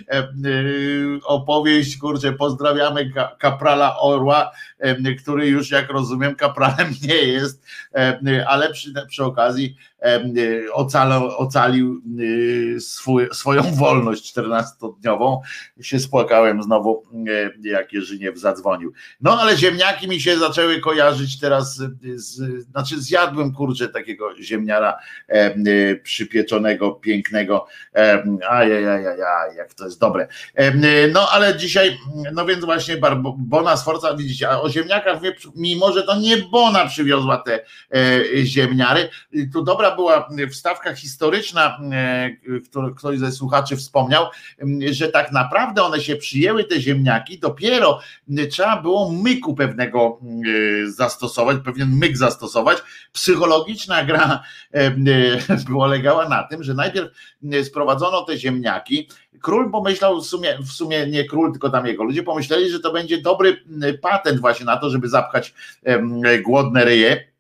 em, 0.08 0.46
y, 0.46 1.20
Opowieść, 1.24 1.98
kurczę, 1.98 2.32
pozdrawiamy 2.32 3.10
ka- 3.12 3.36
kaprala 3.38 3.98
Orła, 4.00 4.52
który 5.22 5.48
już, 5.48 5.70
jak 5.70 5.90
rozumiem, 5.90 6.34
kapralem 6.34 6.94
nie 7.08 7.14
jest, 7.14 7.62
ale 8.46 8.72
przy, 8.72 8.92
przy 9.08 9.24
okazji 9.24 9.76
ocalał, 10.72 11.28
ocalił 11.38 12.02
swój, 12.80 13.28
swoją 13.32 13.62
wolność 13.62 14.36
14-dniową. 14.36 15.40
Się 15.80 15.98
spłakałem 15.98 16.62
znowu, 16.62 17.02
jak 17.62 17.92
Jerzyniew 17.92 18.38
zadzwonił. 18.38 18.92
No 19.20 19.40
ale 19.40 19.56
ziemniaki 19.56 20.08
mi 20.08 20.20
się 20.20 20.38
zaczęły 20.38 20.80
kojarzyć 20.80 21.40
teraz, 21.40 21.82
z, 22.14 22.64
znaczy 22.70 23.00
zjadłem 23.00 23.52
kurczę 23.52 23.88
takiego 23.88 24.42
ziemniara 24.42 24.98
e, 25.28 25.96
przypieczonego, 25.96 26.90
pięknego, 26.92 27.66
e, 27.92 28.09
ajajajajaj, 28.48 29.56
jak 29.56 29.74
to 29.74 29.84
jest 29.84 30.00
dobre. 30.00 30.28
No 31.12 31.28
ale 31.30 31.56
dzisiaj, 31.56 31.98
no 32.32 32.46
więc 32.46 32.64
właśnie 32.64 32.96
Bona 33.38 33.76
Sforza, 33.76 34.16
widzicie, 34.16 34.50
a 34.50 34.60
o 34.60 34.70
ziemniakach, 34.70 35.18
mimo 35.56 35.92
że 35.92 36.02
to 36.02 36.20
nie 36.20 36.36
Bona 36.36 36.86
przywiozła 36.86 37.36
te 37.36 37.60
e, 37.94 38.44
ziemniary, 38.44 39.08
tu 39.52 39.62
dobra 39.62 39.96
była 39.96 40.28
wstawka 40.50 40.94
historyczna, 40.94 41.78
e, 41.92 42.90
ktoś 42.96 43.18
ze 43.18 43.32
słuchaczy 43.32 43.76
wspomniał, 43.76 44.26
że 44.90 45.08
tak 45.08 45.32
naprawdę 45.32 45.82
one 45.82 46.00
się 46.00 46.16
przyjęły, 46.16 46.64
te 46.64 46.80
ziemniaki, 46.80 47.38
dopiero 47.38 48.00
trzeba 48.50 48.82
było 48.82 49.12
myku 49.12 49.54
pewnego 49.54 50.20
e, 50.84 50.90
zastosować, 50.90 51.56
pewien 51.64 51.88
myk 51.88 52.16
zastosować. 52.16 52.78
Psychologiczna 53.12 54.04
gra 54.04 54.42
polegała 55.90 56.28
na 56.28 56.42
tym, 56.42 56.62
że 56.62 56.74
najpierw 56.74 57.08
m, 57.42 57.64
sprowadzono 57.90 58.22
te 58.22 58.38
ziemniaki. 58.38 59.08
Król 59.40 59.70
pomyślał 59.70 60.20
w 60.20 60.26
sumie, 60.26 60.58
w 60.58 60.72
sumie 60.72 61.06
nie 61.06 61.24
król, 61.24 61.52
tylko 61.52 61.70
tam 61.70 61.86
jego 61.86 62.04
ludzie 62.04 62.22
pomyśleli, 62.22 62.70
że 62.70 62.80
to 62.80 62.92
będzie 62.92 63.22
dobry 63.22 63.64
patent 64.02 64.40
właśnie 64.40 64.66
na 64.66 64.76
to, 64.76 64.90
żeby 64.90 65.08
zapchać 65.08 65.54
głodne 66.42 66.84
ryje. 66.84 67.30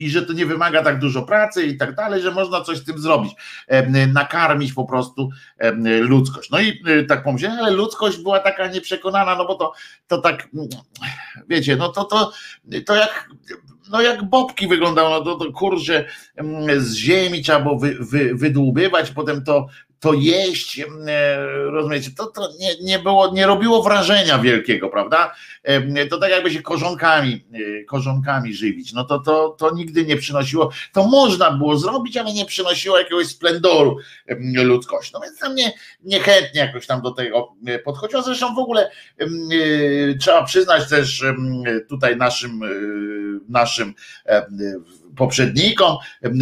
i 0.00 0.10
że 0.10 0.22
to 0.22 0.32
nie 0.32 0.46
wymaga 0.46 0.82
tak 0.82 0.98
dużo 0.98 1.22
pracy 1.22 1.66
i 1.66 1.76
tak 1.76 1.94
dalej, 1.94 2.22
że 2.22 2.30
można 2.30 2.60
coś 2.60 2.78
z 2.78 2.84
tym 2.84 2.98
zrobić, 2.98 3.32
nakarmić 4.12 4.72
po 4.72 4.84
prostu 4.84 5.30
ludzkość. 6.00 6.50
No 6.50 6.60
i 6.60 6.82
tak 7.08 7.24
pomyślałem, 7.24 7.58
ale 7.58 7.70
ludzkość 7.70 8.18
była 8.18 8.40
taka 8.40 8.66
nieprzekonana, 8.66 9.36
no 9.36 9.44
bo 9.46 9.54
to, 9.54 9.72
to 10.06 10.18
tak, 10.18 10.48
wiecie, 11.48 11.76
no 11.76 11.88
to, 11.88 12.04
to, 12.04 12.32
to 12.86 12.94
jak 12.94 13.30
no 13.90 14.02
jak 14.02 14.28
bobki 14.28 14.68
wyglądało, 14.68 15.10
no 15.10 15.20
to, 15.20 15.34
to 15.34 15.52
kurczę, 15.52 16.04
z 16.76 16.94
ziemi 16.94 17.42
trzeba 17.42 17.60
było 17.60 17.78
wy, 17.78 17.96
wy, 18.00 18.34
wydłubywać, 18.34 19.10
potem 19.10 19.44
to 19.44 19.66
to 20.04 20.12
jeść, 20.12 20.80
e, 20.80 20.86
rozumiecie, 21.70 22.10
to, 22.16 22.26
to 22.26 22.48
nie, 22.58 22.76
nie 22.80 22.98
było, 22.98 23.32
nie 23.32 23.46
robiło 23.46 23.82
wrażenia 23.82 24.38
wielkiego, 24.38 24.88
prawda? 24.88 25.34
To 26.10 26.18
tak 26.18 26.30
jakby 26.30 26.50
się 26.50 26.62
korzonkami, 26.62 27.44
e, 27.52 27.84
korzonkami 27.84 28.54
żywić, 28.54 28.92
no 28.92 29.04
to, 29.04 29.18
to, 29.18 29.48
to 29.48 29.74
nigdy 29.74 30.04
nie 30.04 30.16
przynosiło, 30.16 30.70
to 30.92 31.06
można 31.08 31.50
było 31.50 31.76
zrobić, 31.76 32.16
ale 32.16 32.32
nie 32.32 32.44
przynosiło 32.44 32.98
jakiegoś 32.98 33.26
splendoru 33.26 33.96
ludzkości. 34.54 35.10
No 35.14 35.20
więc 35.20 35.38
tam 35.38 35.54
nie, 35.54 35.72
niechętnie 36.02 36.60
jakoś 36.60 36.86
tam 36.86 37.02
do 37.02 37.10
tego 37.10 37.54
e, 37.66 37.78
podchodziło, 37.78 38.22
zresztą 38.22 38.54
w 38.54 38.58
ogóle 38.58 38.90
trzeba 40.20 40.44
przyznać 40.44 40.88
też 40.88 41.24
tutaj 41.88 42.16
naszym, 42.16 42.60
naszym 43.48 43.94
poprzednikom, 45.16 45.96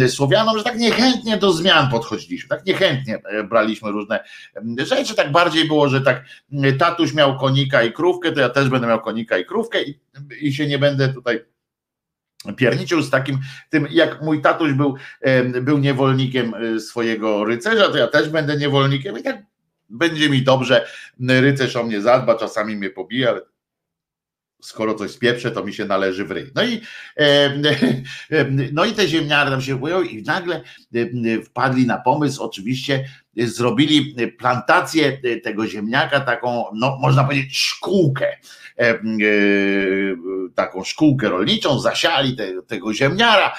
Słowianom, 0.07 0.57
że 0.57 0.63
tak 0.63 0.77
niechętnie 0.77 1.37
do 1.37 1.53
zmian 1.53 1.89
podchodziliśmy, 1.89 2.49
tak 2.49 2.65
niechętnie 2.65 3.21
e, 3.25 3.43
braliśmy 3.43 3.91
różne 3.91 4.23
rzeczy, 4.77 5.15
tak 5.15 5.31
bardziej 5.31 5.67
było, 5.67 5.89
że 5.89 6.01
tak 6.01 6.23
tatuś 6.79 7.13
miał 7.13 7.37
konika 7.37 7.83
i 7.83 7.91
krówkę, 7.91 8.31
to 8.31 8.39
ja 8.39 8.49
też 8.49 8.69
będę 8.69 8.87
miał 8.87 9.01
konika 9.01 9.37
i 9.37 9.45
krówkę 9.45 9.83
i, 9.83 9.99
i 10.41 10.53
się 10.53 10.67
nie 10.67 10.79
będę 10.79 11.13
tutaj 11.13 11.45
pierniczył 12.55 13.01
z 13.01 13.09
takim 13.09 13.39
tym, 13.69 13.87
jak 13.91 14.21
mój 14.21 14.41
tatuś 14.41 14.73
był, 14.73 14.95
był 15.61 15.77
niewolnikiem 15.77 16.53
e, 16.53 16.79
swojego 16.79 17.45
rycerza, 17.45 17.89
to 17.89 17.97
ja 17.97 18.07
też 18.07 18.29
będę 18.29 18.57
niewolnikiem 18.57 19.19
i 19.19 19.23
tak 19.23 19.43
będzie 19.89 20.29
mi 20.29 20.41
dobrze, 20.41 20.87
rycerz 21.19 21.75
o 21.75 21.83
mnie 21.83 22.01
zadba, 22.01 22.35
czasami 22.35 22.75
mnie 22.75 22.89
pobija, 22.89 23.29
ale 23.29 23.41
skoro 24.63 24.95
coś 24.95 25.11
spieprzę, 25.11 25.51
to 25.51 25.63
mi 25.63 25.73
się 25.73 25.85
należy 25.85 26.25
w 26.25 26.31
ryj. 26.31 26.51
No 26.55 26.63
i, 26.63 26.81
no 28.73 28.85
i 28.85 28.91
te 28.91 29.07
ziemniary 29.07 29.51
tam 29.51 29.61
się 29.61 29.75
boją 29.79 30.01
i 30.01 30.23
nagle 30.23 30.61
wpadli 31.45 31.85
na 31.85 31.97
pomysł, 31.97 32.43
oczywiście 32.43 33.05
zrobili 33.37 34.15
plantację 34.37 35.17
tego 35.43 35.67
ziemniaka, 35.67 36.19
taką, 36.19 36.65
no 36.75 36.97
można 37.01 37.23
powiedzieć, 37.23 37.57
szkółkę, 37.57 38.37
taką 40.55 40.83
szkółkę 40.83 41.29
rolniczą, 41.29 41.79
zasiali 41.79 42.35
te, 42.35 42.61
tego 42.61 42.93
ziemniara, 42.93 43.55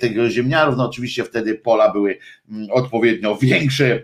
tego 0.00 0.30
ziemniarów, 0.30 0.76
no 0.76 0.88
oczywiście 0.88 1.24
wtedy 1.24 1.54
pola 1.54 1.92
były 1.92 2.18
odpowiednio 2.70 3.36
większe, 3.36 4.02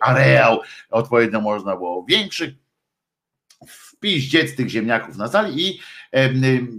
areał 0.00 0.60
odpowiednio 0.90 1.40
można 1.40 1.76
było 1.76 2.04
większy, 2.08 2.56
piździec 4.00 4.56
tych 4.56 4.68
ziemniaków 4.68 5.16
na 5.16 5.28
sali 5.28 5.68
i 5.68 5.80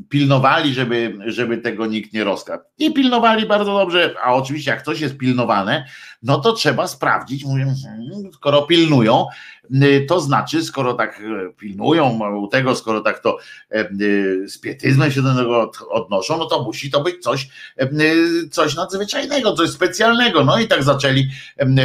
pilnowali, 0.09 0.73
żeby, 0.73 1.17
żeby 1.25 1.57
tego 1.57 1.85
nikt 1.85 2.13
nie 2.13 2.23
rozkradł. 2.23 2.63
I 2.77 2.93
pilnowali 2.93 3.45
bardzo 3.45 3.73
dobrze, 3.73 4.15
a 4.23 4.33
oczywiście 4.33 4.71
jak 4.71 4.81
coś 4.81 5.01
jest 5.01 5.17
pilnowane, 5.17 5.85
no 6.23 6.39
to 6.39 6.53
trzeba 6.53 6.87
sprawdzić, 6.87 7.45
mówię, 7.45 7.73
hmm, 7.83 8.33
skoro 8.33 8.61
pilnują, 8.61 9.25
to 10.07 10.21
znaczy, 10.21 10.63
skoro 10.63 10.93
tak 10.93 11.21
e, 11.49 11.53
pilnują 11.53 12.19
tego, 12.51 12.75
skoro 12.75 13.01
tak 13.01 13.19
to 13.19 13.37
z 14.45 14.57
pietyzmem 14.57 15.11
się 15.11 15.21
do 15.21 15.35
tego 15.35 15.71
odnoszą, 15.89 16.37
no 16.37 16.45
to 16.45 16.63
musi 16.63 16.91
to 16.91 17.03
być 17.03 17.23
coś, 17.23 17.49
coś 18.51 18.75
nadzwyczajnego, 18.75 19.53
coś 19.53 19.69
specjalnego. 19.69 20.43
No 20.43 20.59
i 20.59 20.67
tak 20.67 20.83
zaczęli 20.83 21.27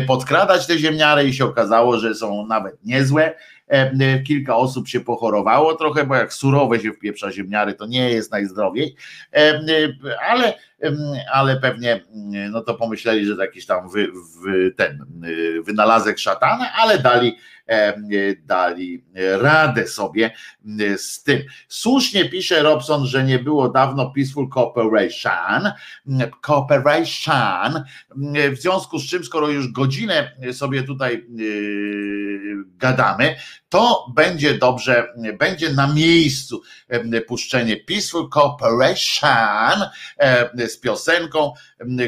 podkradać 0.06 0.66
te 0.66 0.78
ziemniary 0.78 1.28
i 1.28 1.34
się 1.34 1.44
okazało, 1.44 1.98
że 1.98 2.14
są 2.14 2.46
nawet 2.46 2.84
niezłe, 2.84 3.34
kilka 4.26 4.56
osób 4.56 4.88
się 4.88 5.00
pochorowało 5.00 5.74
trochę, 5.74 6.04
bo 6.04 6.14
jak 6.14 6.32
surowe 6.32 6.80
się 6.80 6.92
wpieprza 6.92 7.32
ziemniary, 7.32 7.74
to 7.74 7.86
nie 7.86 8.10
jest 8.10 8.32
najzdrowiej, 8.32 8.96
e, 9.32 9.60
ale, 10.28 10.54
ale 11.32 11.60
pewnie 11.60 12.04
no 12.50 12.60
to 12.60 12.74
pomyśleli, 12.74 13.26
że 13.26 13.34
jakiś 13.40 13.66
tam 13.66 13.88
wy, 13.88 14.08
wy, 14.42 14.70
ten 14.76 15.06
wynalazek 15.64 16.18
szatana, 16.18 16.72
ale 16.72 16.98
dali 16.98 17.36
dali 18.44 19.04
radę 19.40 19.86
sobie 19.86 20.30
z 20.96 21.22
tym. 21.22 21.42
Słusznie 21.68 22.28
pisze 22.28 22.62
Robson, 22.62 23.06
że 23.06 23.24
nie 23.24 23.38
było 23.38 23.68
dawno 23.68 24.10
Peaceful 24.10 24.48
Cooperation, 24.48 25.72
Cooperation, 26.46 27.82
w 28.52 28.56
związku 28.58 28.98
z 28.98 29.06
czym, 29.06 29.24
skoro 29.24 29.48
już 29.48 29.72
godzinę 29.72 30.32
sobie 30.52 30.82
tutaj 30.82 31.26
gadamy, 32.76 33.36
to 33.68 34.06
będzie 34.14 34.58
dobrze, 34.58 35.12
będzie 35.38 35.72
na 35.72 35.94
miejscu 35.94 36.62
puszczenie 37.28 37.76
Peaceful 37.76 38.28
Cooperation 38.28 39.80
z 40.68 40.80
piosenką, 40.80 41.52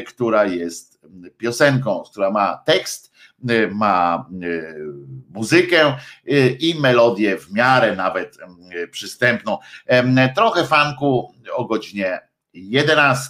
która 0.07 0.45
jest 0.45 1.01
piosenką, 1.37 2.03
która 2.11 2.31
ma 2.31 2.63
tekst 2.65 3.09
ma 3.71 4.25
muzykę 5.29 5.97
y, 6.31 6.57
i 6.59 6.79
melodię 6.79 7.37
w 7.37 7.51
miarę 7.51 7.95
nawet 7.95 8.37
przystępną. 8.91 9.57
Trochę 10.35 10.65
fanku 10.65 11.33
o 11.53 11.65
godzinie 11.65 12.19
11. 12.53 13.29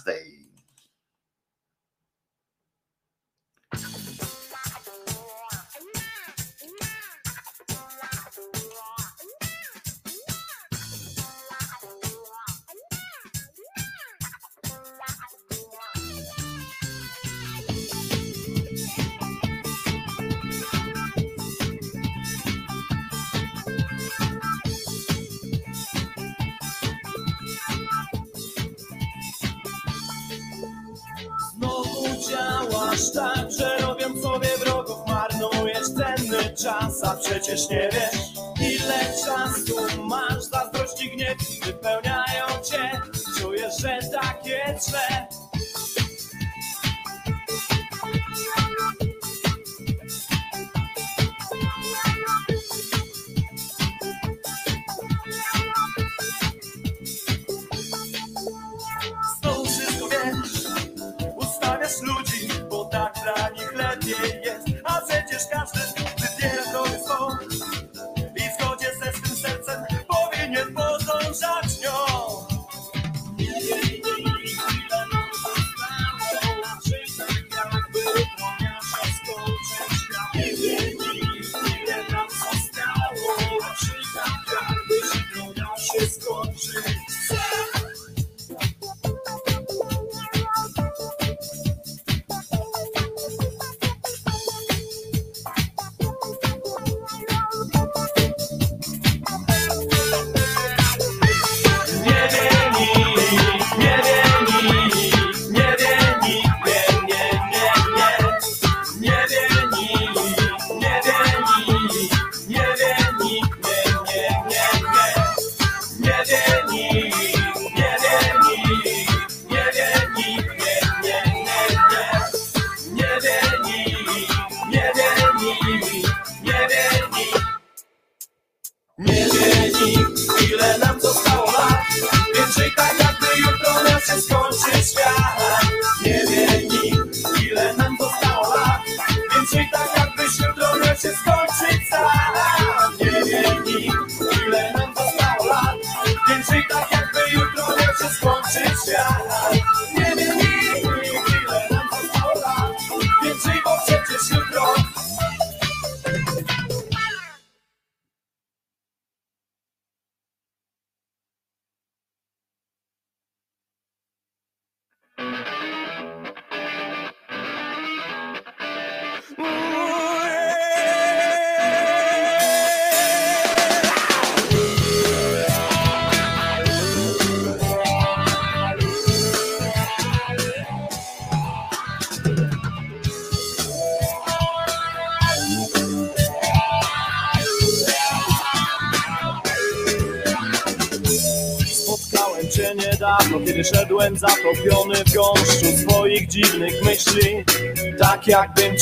marnujesz 35.40 35.88
cenny 35.88 36.54
czas, 36.56 37.04
a 37.04 37.16
przecież 37.16 37.68
nie 37.70 37.88
wiesz, 37.92 38.20
ile 38.60 39.04
czasu 39.24 40.02
masz, 40.02 40.42
zazdrości 40.42 41.10
gniew 41.10 41.38
wypełniają 41.64 42.46
cię, 42.70 43.00
czujesz, 43.38 43.78
że 43.78 43.98
tak 44.12 44.46
jest 44.46 44.92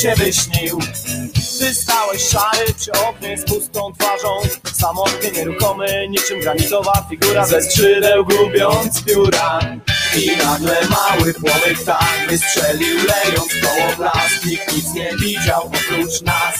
cię 0.01 0.15
wyśnił. 0.15 0.79
Ty 1.59 1.75
stałeś 1.75 2.21
szary 2.23 2.73
przy 2.77 2.91
oknie 2.91 3.37
z 3.37 3.45
pustą 3.45 3.93
twarzą. 3.99 4.39
Samotnie 4.73 5.31
nieruchomy, 5.31 6.07
niczym 6.09 6.39
granitowa 6.39 7.05
figura. 7.09 7.45
Ze 7.45 7.61
skrzydeł 7.63 8.25
gubiąc 8.25 9.03
pióra. 9.03 9.59
I 10.15 10.37
nagle 10.37 10.77
mały 10.89 11.33
płomyk 11.33 11.83
tak 11.85 12.27
wystrzelił 12.29 12.97
Lejąc 12.97 13.51
koło 13.63 13.95
blask. 13.97 14.45
Nikt 14.45 14.75
nic 14.75 14.93
nie 14.93 15.09
widział 15.21 15.61
oprócz 15.61 16.21
nas. 16.21 16.55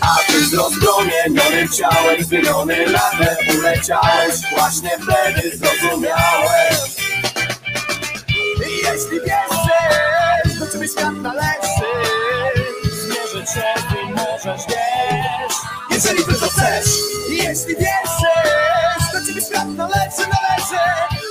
A 0.00 0.16
ty 0.26 0.46
z 0.46 0.54
rozpromienionym 0.54 1.68
ciałem 1.68 2.24
Zmieniony 2.24 2.86
nagle 2.86 3.36
uleciałeś. 3.58 4.34
Właśnie 4.56 4.90
wtedy 4.90 5.56
zrozumiałeś. 5.56 6.78
Jeśli 8.82 9.20
wierzysz 9.20 9.63
Do 10.94 11.00
świat 11.00 11.14
należy 11.22 11.90
Zmierzę 12.84 13.44
cię, 13.54 13.74
ty 13.88 14.12
możesz 14.12 14.66
wiesz. 14.68 15.56
Jeżeli 15.90 16.24
tylko 16.24 16.46
chcesz 16.48 16.86
I 17.30 17.36
jeśli 17.36 17.74
wierzysz 17.76 19.12
Do 19.12 19.26
ciebie 19.26 19.42
świat 19.42 19.68
należy, 19.68 20.16
należy. 20.18 20.84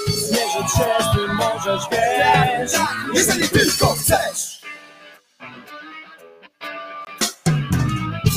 Zmierzę 0.08 0.68
cię, 0.78 0.86
ty 1.14 1.34
możesz 1.34 1.84
wiesz. 1.92 2.72
Jeżeli 3.14 3.50
tylko 3.50 3.88
chcesz. 3.88 4.62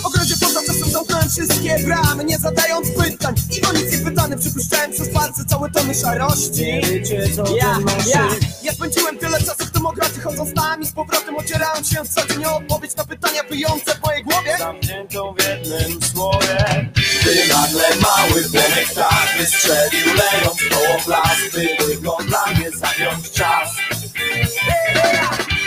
W 0.02 0.06
ogrodzie 0.06 0.34
poza 0.40 0.60
czasem 0.66 0.90
zamknąłem 0.90 1.28
wszystkie 1.30 1.78
bramy 1.84 2.24
Nie 2.24 2.38
zadając 2.38 2.88
pytań. 2.90 3.34
I 3.58 3.60
bo 3.60 3.72
nic 3.72 3.92
nie 3.92 3.98
pytany 4.36 4.40
Przypuszczałem 4.40 4.92
przez 4.92 5.08
palce 5.08 5.44
całe 5.44 5.70
tony 5.70 5.94
szarości 5.94 6.80
Wiecie 6.82 7.28
co 7.36 7.56
ja, 7.56 7.78
ja, 8.14 8.28
ja 8.62 8.72
spędziłem 8.72 9.18
tyle 9.18 9.38
czasu 9.38 9.66
w 9.66 9.70
tym 9.70 9.86
ogrodzie 9.86 10.20
Chodząc 10.20 10.50
z 10.50 10.54
nami 10.54 10.86
z 10.86 10.92
powrotem 10.92 11.36
Ocierałem 11.36 11.84
się 11.84 11.96
co 12.10 12.26
dzień 12.26 12.44
o 12.44 12.56
odpowiedź 12.56 12.96
na 12.96 13.04
pytania 13.04 13.42
Wyjące 13.50 13.94
w 13.94 14.02
mojej 14.06 14.24
głowie. 14.24 14.58
Zamkniętą 14.58 15.34
w 15.34 15.42
jednym 15.48 16.02
słowie. 16.02 16.88
Ty 17.22 17.48
nagle 17.48 17.88
mały 18.00 18.42
płomek 18.42 18.94
tak 18.94 19.38
wystrzelił 19.38 20.06
Lejąc 20.06 20.58
koło 20.70 21.18
By 21.54 21.76
tylko 21.84 22.16
dla 22.22 22.46
mnie 22.46 22.70
zająć 22.70 23.30
czas. 23.30 23.68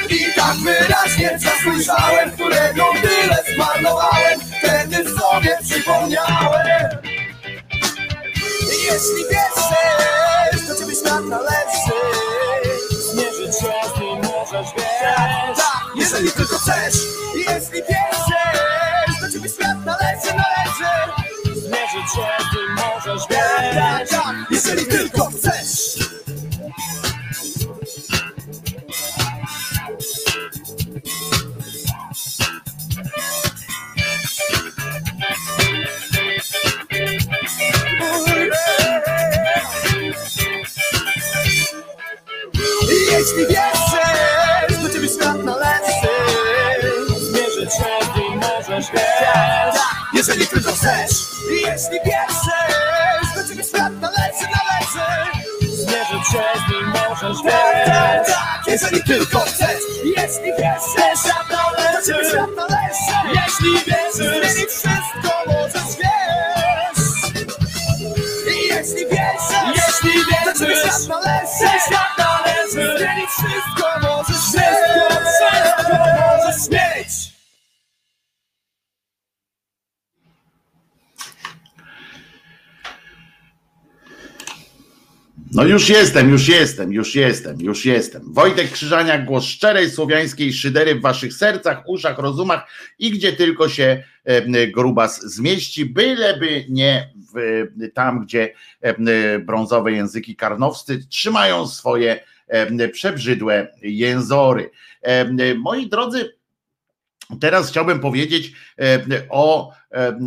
I 0.09 0.33
tak 0.35 0.57
wyraźnie 0.57 1.39
czas 1.43 1.65
ujrzałem, 1.75 2.31
którego 2.31 2.85
tyle 3.01 3.55
zmarnowałem. 3.55 4.39
Wtedy 4.59 5.09
sobie 5.09 5.57
przypomniałem 5.63 7.08
Jeśli 8.91 9.23
wierzysz, 9.29 10.67
to 10.67 10.75
ciebie 10.75 10.95
świat 10.95 11.25
należy. 11.25 11.99
Zmierzyć 13.11 13.59
się 13.59 13.73
z 13.95 13.99
nim 13.99 14.21
możesz, 14.21 14.67
wiesz. 14.77 15.57
Tak, 15.57 15.95
jeżeli 15.95 16.31
tylko 16.31 16.57
chcesz. 16.57 16.95
Jeśli 17.35 17.81
wierzysz, 17.81 19.19
to 19.21 19.31
ciebie 19.31 19.49
świat 19.49 19.85
należy, 19.85 20.27
należy. 20.27 20.91
Zmierzyć 21.61 22.13
się 22.15 22.27
z 22.51 22.55
nim 22.55 22.75
możesz, 22.75 23.21
wiesz. 23.29 24.09
Tak, 24.09 24.35
jeżeli 24.51 24.85
tylko 24.85 25.25
chcesz. 25.25 25.99
I 36.91 38.68
Jeśli 43.11 43.47
wierzysz, 43.47 44.83
do 44.83 44.89
ciebie 44.93 45.09
świat 45.09 45.43
należy 45.43 46.09
Zmierzyć 47.19 47.73
się 47.73 48.19
nim 48.19 48.39
możesz, 48.39 48.85
wiesz 48.93 49.75
Jeżeli 50.13 50.47
tylko 50.47 50.71
chcesz 50.71 51.11
I 51.51 51.55
Jeśli 51.55 51.99
wierzysz, 52.05 53.35
do 53.35 53.49
ciebie 53.49 53.63
świat 53.63 53.93
należy, 54.01 54.45
należy 54.57 55.07
Zmierzyć 55.75 56.27
się 56.31 56.43
nim 56.71 56.87
możesz, 56.87 57.37
wiesz 57.45 58.35
Jeżeli 58.67 59.03
tylko 59.03 59.39
chcesz 59.39 59.83
I 60.03 60.09
Jeśli 60.09 60.51
wierzysz, 60.59 61.19
świat 61.23 61.49
należy, 61.51 61.97
do 61.97 62.05
ciebie 62.05 62.29
świat 62.29 62.49
należy 62.55 63.13
Jeśli 63.33 63.71
wierzysz, 63.91 64.39
zmienić 64.39 64.69
wszystko 64.69 65.31
możesz, 65.47 65.97
wiesz 65.97 66.99
i 68.47 68.67
jeśli 68.67 69.05
wierzysz, 69.05 69.75
jeśli 69.75 70.11
wierzysz, 70.11 70.43
to 70.45 70.59
ciebie 70.59 70.75
świat 70.75 71.07
należy, 71.07 71.79
świat 71.87 72.17
należy 72.17 72.38
No 85.51 85.63
już 85.63 85.89
jestem, 85.89 86.29
już 86.29 86.47
jestem, 86.47 86.93
już 86.93 87.15
jestem, 87.15 87.61
już 87.61 87.85
jestem. 87.85 88.33
Wojtek 88.33 88.71
Krzyżaniak, 88.71 89.25
głos 89.25 89.45
szczerej 89.45 89.91
słowiańskiej 89.91 90.53
szydery 90.53 90.95
w 90.95 91.01
waszych 91.01 91.33
sercach, 91.33 91.83
uszach, 91.87 92.17
rozumach 92.17 92.67
i 92.99 93.11
gdzie 93.11 93.33
tylko 93.33 93.69
się 93.69 94.03
e, 94.25 94.67
grubas 94.67 95.21
zmieści, 95.21 95.85
byleby 95.85 96.65
nie 96.69 97.13
w, 97.33 97.63
tam, 97.93 98.25
gdzie 98.25 98.53
e, 98.81 99.39
brązowe 99.39 99.91
języki 99.91 100.35
karnowscy 100.35 101.07
trzymają 101.07 101.67
swoje 101.67 102.19
e, 102.47 102.89
przebrzydłe 102.89 103.67
jęzory. 103.81 104.71
E, 105.01 105.55
Moi 105.55 105.89
drodzy, 105.89 106.35
teraz 107.41 107.69
chciałbym 107.69 107.99
powiedzieć 107.99 108.53
e, 108.79 108.99
o, 109.29 109.71
e, 109.91 110.19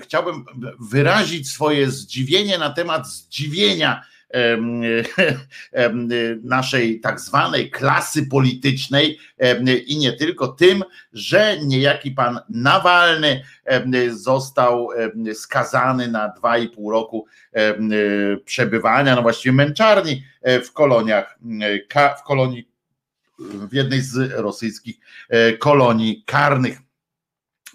chciałbym 0.00 0.44
wyrazić 0.80 1.50
swoje 1.50 1.90
zdziwienie 1.90 2.58
na 2.58 2.70
temat 2.70 3.08
zdziwienia 3.08 4.02
naszej 6.42 7.00
tak 7.00 7.20
zwanej 7.20 7.70
klasy 7.70 8.26
politycznej 8.26 9.18
i 9.86 9.98
nie 9.98 10.12
tylko 10.12 10.48
tym, 10.48 10.84
że 11.12 11.56
niejaki 11.64 12.10
pan 12.10 12.40
Nawalny 12.48 13.42
został 14.10 14.88
skazany 15.34 16.08
na 16.08 16.28
dwa 16.28 16.58
i 16.58 16.68
pół 16.68 16.90
roku 16.90 17.26
przebywania, 18.44 19.16
no 19.16 19.22
właściwie 19.22 19.52
męczarni 19.52 20.24
e, 20.42 20.60
w 20.60 20.72
koloniach, 20.72 21.38
ka- 21.88 22.14
w 22.14 22.22
kolonii 22.22 22.68
w 23.38 23.72
jednej 23.72 24.00
z 24.00 24.32
rosyjskich 24.32 24.96
e, 25.28 25.52
kolonii 25.52 26.22
karnych. 26.26 26.83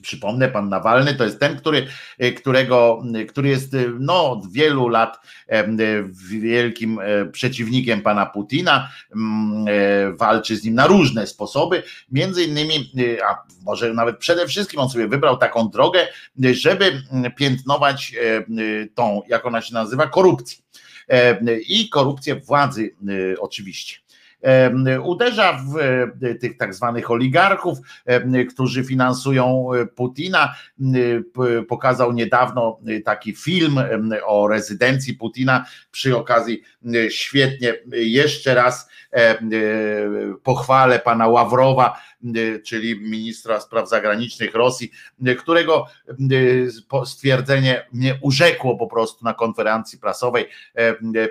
Przypomnę, 0.01 0.49
pan 0.49 0.69
Nawalny 0.69 1.15
to 1.15 1.23
jest 1.23 1.39
ten, 1.39 1.57
który, 1.57 1.87
e, 2.17 2.31
którego, 2.31 3.03
który 3.29 3.49
jest 3.49 3.73
e, 3.73 3.77
no, 3.99 4.31
od 4.31 4.51
wielu 4.51 4.87
lat 4.87 5.19
e, 5.47 5.67
wielkim 6.39 6.99
e, 6.99 7.25
przeciwnikiem 7.25 8.01
pana 8.01 8.25
Putina, 8.25 8.89
e, 9.67 10.11
walczy 10.13 10.57
z 10.57 10.63
nim 10.63 10.75
na 10.75 10.87
różne 10.87 11.27
sposoby. 11.27 11.83
Między 12.11 12.43
innymi, 12.43 12.91
e, 13.19 13.25
a 13.25 13.43
może 13.65 13.93
nawet 13.93 14.17
przede 14.17 14.47
wszystkim 14.47 14.79
on 14.79 14.89
sobie 14.89 15.07
wybrał 15.07 15.37
taką 15.37 15.69
drogę, 15.69 16.07
e, 16.43 16.53
żeby 16.53 17.03
piętnować 17.35 18.13
e, 18.15 18.37
e, 18.37 18.43
tą, 18.95 19.21
jak 19.27 19.45
ona 19.45 19.61
się 19.61 19.73
nazywa, 19.73 20.07
korupcję. 20.07 20.57
E, 21.09 21.39
I 21.59 21.89
korupcję 21.89 22.35
władzy, 22.35 22.95
e, 23.33 23.39
oczywiście. 23.39 23.97
Uderza 25.03 25.53
w 25.53 25.73
tych 26.39 26.57
tak 26.57 26.73
zwanych 26.73 27.11
oligarchów, 27.11 27.77
którzy 28.49 28.83
finansują 28.83 29.69
Putina. 29.95 30.53
Pokazał 31.67 32.11
niedawno 32.11 32.79
taki 33.05 33.35
film 33.35 33.79
o 34.25 34.47
rezydencji 34.47 35.13
Putina 35.13 35.65
przy 35.91 36.17
okazji 36.17 36.63
świetnie 37.09 37.73
jeszcze 37.91 38.55
raz 38.55 38.89
pochwalę 40.43 40.99
pana 40.99 41.27
Ławrowa, 41.27 42.01
czyli 42.65 43.01
ministra 43.01 43.59
spraw 43.59 43.89
zagranicznych 43.89 44.53
Rosji, 44.53 44.91
którego 45.37 45.85
stwierdzenie 47.05 47.87
mnie 47.93 48.19
urzekło 48.21 48.77
po 48.77 48.87
prostu 48.87 49.25
na 49.25 49.33
konferencji 49.33 49.99
prasowej 49.99 50.45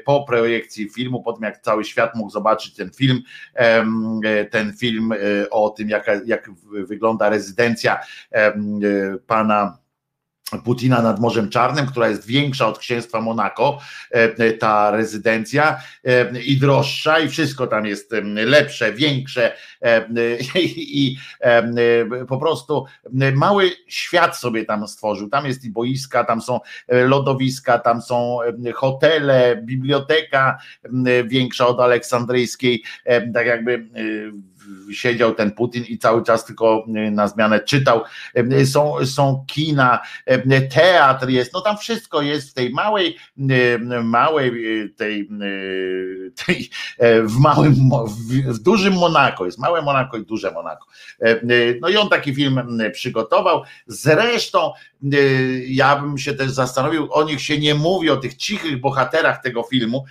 po 0.05 0.25
projekcji 0.25 0.91
filmu, 0.91 1.23
po 1.23 1.33
tym 1.33 1.43
jak 1.43 1.63
cały 1.63 1.85
świat 1.85 2.15
mógł 2.15 2.31
zobaczyć 2.31 2.75
ten 2.75 2.91
film, 2.91 3.23
ten 4.51 4.77
film 4.77 5.15
o 5.51 5.71
tym, 5.71 5.89
jak, 5.89 6.07
jak 6.27 6.51
wygląda 6.63 7.29
rezydencja 7.29 8.01
pana 9.27 9.79
Putina 10.65 11.03
nad 11.03 11.21
Morzem 11.21 11.49
Czarnym, 11.51 11.87
która 11.87 12.09
jest 12.09 12.27
większa 12.27 12.67
od 12.67 12.79
księstwa 12.79 13.21
Monako, 13.21 13.79
e, 14.11 14.53
ta 14.53 14.91
rezydencja 14.91 15.81
e, 16.05 16.41
i 16.41 16.57
droższa 16.57 17.19
i 17.19 17.29
wszystko 17.29 17.67
tam 17.67 17.87
jest 17.87 18.13
lepsze, 18.35 18.93
większe 18.93 19.53
e, 19.83 20.07
i 20.77 21.17
po 22.29 22.39
prostu 22.39 22.85
mały 23.35 23.71
świat 23.89 24.37
sobie 24.37 24.65
tam 24.65 24.89
stworzył. 24.89 25.29
Tam 25.29 25.47
jest 25.47 25.65
i 25.65 25.71
boiska, 25.71 26.25
tam 26.25 26.43
są 26.43 26.61
lodowiska, 26.89 27.79
tam 27.79 28.03
są 28.03 28.39
hotele, 28.75 29.63
biblioteka 29.65 30.59
większa 31.25 31.67
od 31.67 31.81
aleksandryjskiej, 31.81 32.83
tak 33.35 33.47
jakby 33.47 33.89
siedział 34.93 35.35
ten 35.35 35.51
Putin 35.51 35.85
i 35.85 35.99
cały 35.99 36.25
czas 36.25 36.45
tylko 36.45 36.85
y, 36.89 37.11
na 37.11 37.29
zmianę 37.29 37.61
czytał. 37.61 38.03
Y, 38.37 38.67
są, 38.67 39.07
są 39.07 39.45
kina, 39.47 40.01
y, 40.31 40.69
teatr 40.75 41.29
jest, 41.29 41.53
no 41.53 41.61
tam 41.61 41.79
wszystko 41.79 42.23
jest 42.23 42.51
w 42.51 42.55
tej 42.55 42.71
małej, 42.71 43.17
małej 44.03 44.53
tej, 44.97 45.29
tej 46.47 46.71
w 47.23 47.39
małym, 47.39 47.75
w 48.47 48.59
dużym 48.59 48.95
Monako, 48.95 49.47
jest 49.47 49.59
małe 49.59 49.83
Monako 49.83 50.17
i 50.17 50.25
duże 50.25 50.51
Monako. 50.51 50.87
No 51.81 51.89
i 51.89 51.97
on 51.97 52.09
taki 52.09 52.35
film 52.35 52.79
przygotował. 52.93 53.63
Zresztą 53.87 54.73
ja 55.67 55.97
bym 55.97 56.19
się 56.19 56.35
też 56.35 56.51
zastanowił, 56.51 57.09
o 57.13 57.25
nich 57.25 57.41
się 57.41 57.59
nie 57.59 57.75
mówi, 57.75 58.11
o 58.11 58.17
tych 58.17 58.35
cichych 58.35 58.81
bohaterach 58.81 59.43
tego 59.43 59.63
filmu, 59.63 60.05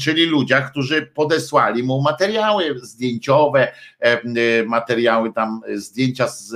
czyli 0.00 0.26
ludziach, 0.26 0.70
którzy 0.70 1.02
podesłali 1.02 1.82
mu 1.82 2.02
materiały 2.02 2.80
zdjęciowe, 2.82 3.72
materiały 4.66 5.32
tam, 5.32 5.60
zdjęcia 5.74 6.28
z, 6.28 6.46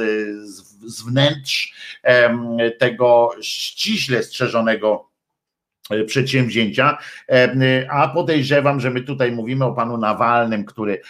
z 0.87 1.03
wnętrz 1.03 1.75
tego 2.79 3.31
ściśle 3.41 4.23
strzeżonego 4.23 5.09
e, 5.91 6.05
przedsięwzięcia, 6.05 6.99
a 7.91 8.09
podejrzewam, 8.09 8.81
że 8.81 8.91
my 8.91 9.01
tutaj 9.01 9.33
mówimy 9.33 9.65
o 9.65 9.73
panu 9.73 9.99
Nawalnym, 9.99 10.65
który, 10.65 11.03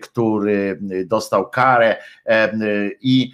który 0.00 0.78
dostał 1.06 1.50
karę 1.50 1.96
i 3.00 3.32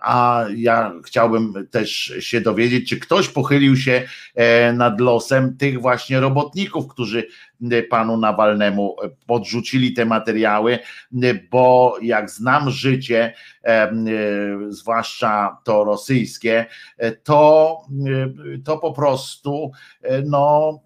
a 0.00 0.44
ja 0.56 0.92
chciałbym 1.04 1.66
też 1.70 2.14
się 2.20 2.40
dowiedzieć, 2.40 2.88
czy 2.88 3.00
ktoś 3.00 3.28
pochylił 3.28 3.76
się 3.76 4.02
e, 4.34 4.72
nad 4.72 5.00
losem 5.00 5.56
tych 5.56 5.80
właśnie 5.80 6.20
robotników, 6.20 6.88
którzy 6.88 7.18
e, 7.20 7.26
panu 7.90 8.16
Nawalnemu 8.16 8.96
podrzucili 9.26 9.92
te 9.92 10.04
materiały, 10.04 10.78
e, 11.22 11.34
bo 11.50 11.96
jak 12.02 12.30
znam 12.30 12.70
życie, 12.70 13.34
zwłaszcza 14.68 15.58
to 15.64 15.84
rosyjskie, 15.84 16.66
to, 17.22 17.76
to 18.64 18.78
po 18.78 18.92
prostu 18.92 19.70
no 20.24 20.80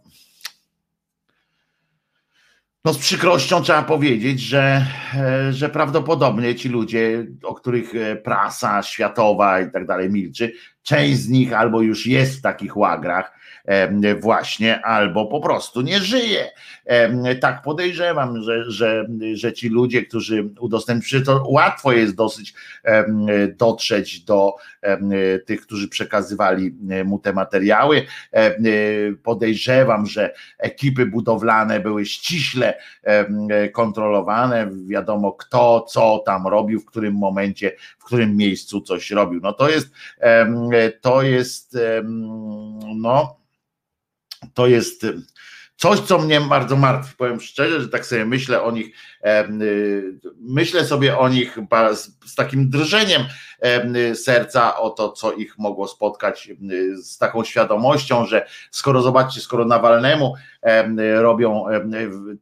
no 2.85 2.93
z 2.93 2.99
przykrością 2.99 3.62
trzeba 3.62 3.83
powiedzieć, 3.83 4.41
że, 4.41 4.87
e, 5.14 5.53
że 5.53 5.68
prawdopodobnie 5.68 6.55
ci 6.55 6.68
ludzie, 6.68 7.27
o 7.43 7.55
których 7.55 7.95
e, 7.95 8.16
prasa 8.16 8.83
światowa 8.83 9.61
i 9.61 9.70
tak 9.70 9.87
dalej 9.87 10.11
milczy, 10.11 10.53
część 10.83 11.18
z 11.18 11.29
nich 11.29 11.53
albo 11.53 11.83
już 11.83 12.07
jest 12.07 12.39
w 12.39 12.43
takich 12.43 12.77
łagrach, 12.77 13.33
właśnie, 14.21 14.83
albo 14.83 15.27
po 15.27 15.41
prostu 15.41 15.81
nie 15.81 15.99
żyje. 16.01 16.51
Tak 17.41 17.62
podejrzewam, 17.62 18.43
że, 18.43 18.71
że, 18.71 19.07
że 19.35 19.53
ci 19.53 19.69
ludzie, 19.69 20.03
którzy 20.03 20.49
udostępnili, 20.61 21.25
to 21.25 21.45
łatwo 21.49 21.93
jest 21.93 22.15
dosyć 22.15 22.55
dotrzeć 23.57 24.21
do 24.21 24.55
tych, 25.47 25.61
którzy 25.61 25.89
przekazywali 25.89 26.75
mu 27.05 27.19
te 27.19 27.33
materiały. 27.33 28.07
Podejrzewam, 29.23 30.07
że 30.07 30.35
ekipy 30.59 31.07
budowlane 31.07 31.81
były 31.81 32.07
ściśle 32.07 32.75
kontrolowane, 33.73 34.71
wiadomo 34.87 35.33
kto, 35.33 35.81
co 35.89 36.23
tam 36.27 36.47
robił, 36.47 36.81
w 36.81 36.87
którym 36.87 37.15
momencie, 37.15 37.73
w 37.99 38.05
którym 38.05 38.37
miejscu 38.37 38.81
coś 38.81 39.11
robił. 39.11 39.41
No 39.43 39.53
to 39.53 39.69
jest, 39.69 39.89
to 41.01 41.23
jest, 41.23 41.79
no, 42.97 43.45
to 44.55 44.66
jest 44.66 45.07
coś, 45.76 46.01
co 46.01 46.18
mnie 46.18 46.40
bardzo 46.40 46.76
martwi. 46.76 47.14
Powiem 47.16 47.40
szczerze, 47.40 47.80
że 47.80 47.88
tak 47.88 48.07
sobie 48.07 48.24
myślę 48.24 48.62
o 48.62 48.70
nich, 48.70 48.97
y, 49.26 50.20
myślę 50.40 50.84
sobie 50.84 51.18
o 51.18 51.28
nich 51.28 51.59
z, 52.26 52.34
takim 52.34 52.70
drżeniem 52.70 53.22
serca 54.15 54.79
o 54.79 54.91
to, 54.91 55.13
co 55.13 55.33
ich 55.33 55.59
mogło 55.59 55.89
spotkać, 55.89 56.49
z 56.97 57.19
taką 57.19 57.45
świadomością, 57.45 58.27
że 58.27 58.47
skoro 58.71 59.03
zobaczcie, 59.03 59.41
skoro 59.41 59.65
Nawalnemu 59.65 60.35
robią 61.15 61.65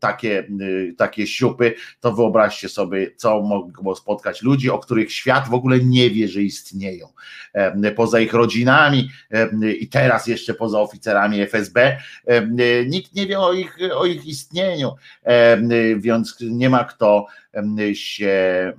takie, 0.01 0.49
takie 0.97 1.27
siupy, 1.27 1.75
to 2.01 2.13
wyobraźcie 2.13 2.69
sobie, 2.69 3.11
co 3.17 3.41
mogło 3.41 3.97
spotkać 3.97 4.43
ludzi, 4.43 4.71
o 4.71 4.79
których 4.79 5.13
świat 5.13 5.49
w 5.49 5.55
ogóle 5.55 5.79
nie 5.79 6.11
wie, 6.11 6.29
że 6.29 6.43
istnieją. 6.43 7.09
Poza 7.97 8.21
ich 8.21 8.35
rodzinami 8.35 9.11
i 9.81 9.89
teraz 9.89 10.27
jeszcze 10.27 10.55
poza 10.55 10.81
oficerami 10.81 11.41
FSB, 11.41 11.99
nikt 12.87 13.15
nie 13.15 13.27
wie 13.27 13.41
o 13.41 13.53
ich, 13.53 13.79
o 13.95 14.07
ich 14.07 14.27
istnieniu, 14.27 14.95
więc 15.97 16.37
nie 16.41 16.71
ma 16.71 16.85
kto 16.85 17.27
się, 17.95 18.73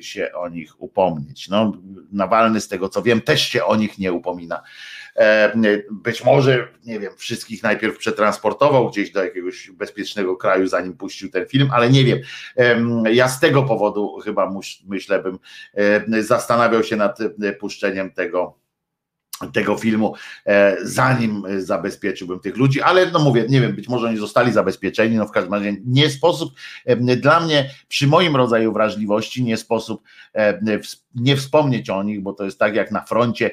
się 0.00 0.32
o 0.34 0.48
nich 0.48 0.82
upomnieć. 0.82 1.48
No, 1.48 1.72
Nawalny, 2.12 2.60
z 2.60 2.68
tego 2.68 2.88
co 2.88 3.02
wiem, 3.02 3.20
też 3.20 3.48
się 3.48 3.64
o 3.64 3.76
nich 3.76 3.98
nie 3.98 4.12
upomina. 4.12 4.62
E, 5.16 5.52
być 5.90 6.24
może, 6.24 6.68
nie 6.84 7.00
wiem, 7.00 7.12
wszystkich 7.16 7.62
najpierw 7.62 7.98
przetransportował 7.98 8.90
gdzieś 8.90 9.10
do 9.10 9.24
jakiegoś 9.24 9.70
bezpiecznego 9.70 10.36
kraju, 10.36 10.66
zanim 10.66 10.96
puścił 10.96 11.30
ten 11.30 11.46
film, 11.46 11.68
ale 11.72 11.90
nie 11.90 12.04
wiem. 12.04 12.18
Ja 13.12 13.28
z 13.28 13.40
tego 13.40 13.62
powodu 13.62 14.18
chyba 14.24 14.52
myślę, 14.86 15.22
bym 15.22 15.38
e, 15.74 16.22
zastanawiał 16.22 16.84
się 16.84 16.96
nad 16.96 17.18
e, 17.20 17.52
puszczeniem 17.52 18.10
tego 18.10 18.59
tego 19.52 19.76
filmu, 19.76 20.14
zanim 20.82 21.42
zabezpieczyłbym 21.58 22.40
tych 22.40 22.56
ludzi, 22.56 22.82
ale 22.82 23.10
no 23.10 23.18
mówię, 23.18 23.46
nie 23.48 23.60
wiem, 23.60 23.76
być 23.76 23.88
może 23.88 24.08
oni 24.08 24.16
zostali 24.16 24.52
zabezpieczeni, 24.52 25.16
no 25.16 25.26
w 25.26 25.30
każdym 25.30 25.54
razie 25.54 25.76
nie 25.84 26.10
sposób, 26.10 26.52
dla 27.16 27.40
mnie 27.40 27.70
przy 27.88 28.06
moim 28.06 28.36
rodzaju 28.36 28.72
wrażliwości 28.72 29.44
nie 29.44 29.56
sposób 29.56 30.02
nie 31.14 31.36
wspomnieć 31.36 31.90
o 31.90 32.02
nich, 32.02 32.22
bo 32.22 32.32
to 32.32 32.44
jest 32.44 32.58
tak 32.58 32.74
jak 32.74 32.90
na 32.90 33.00
froncie 33.00 33.50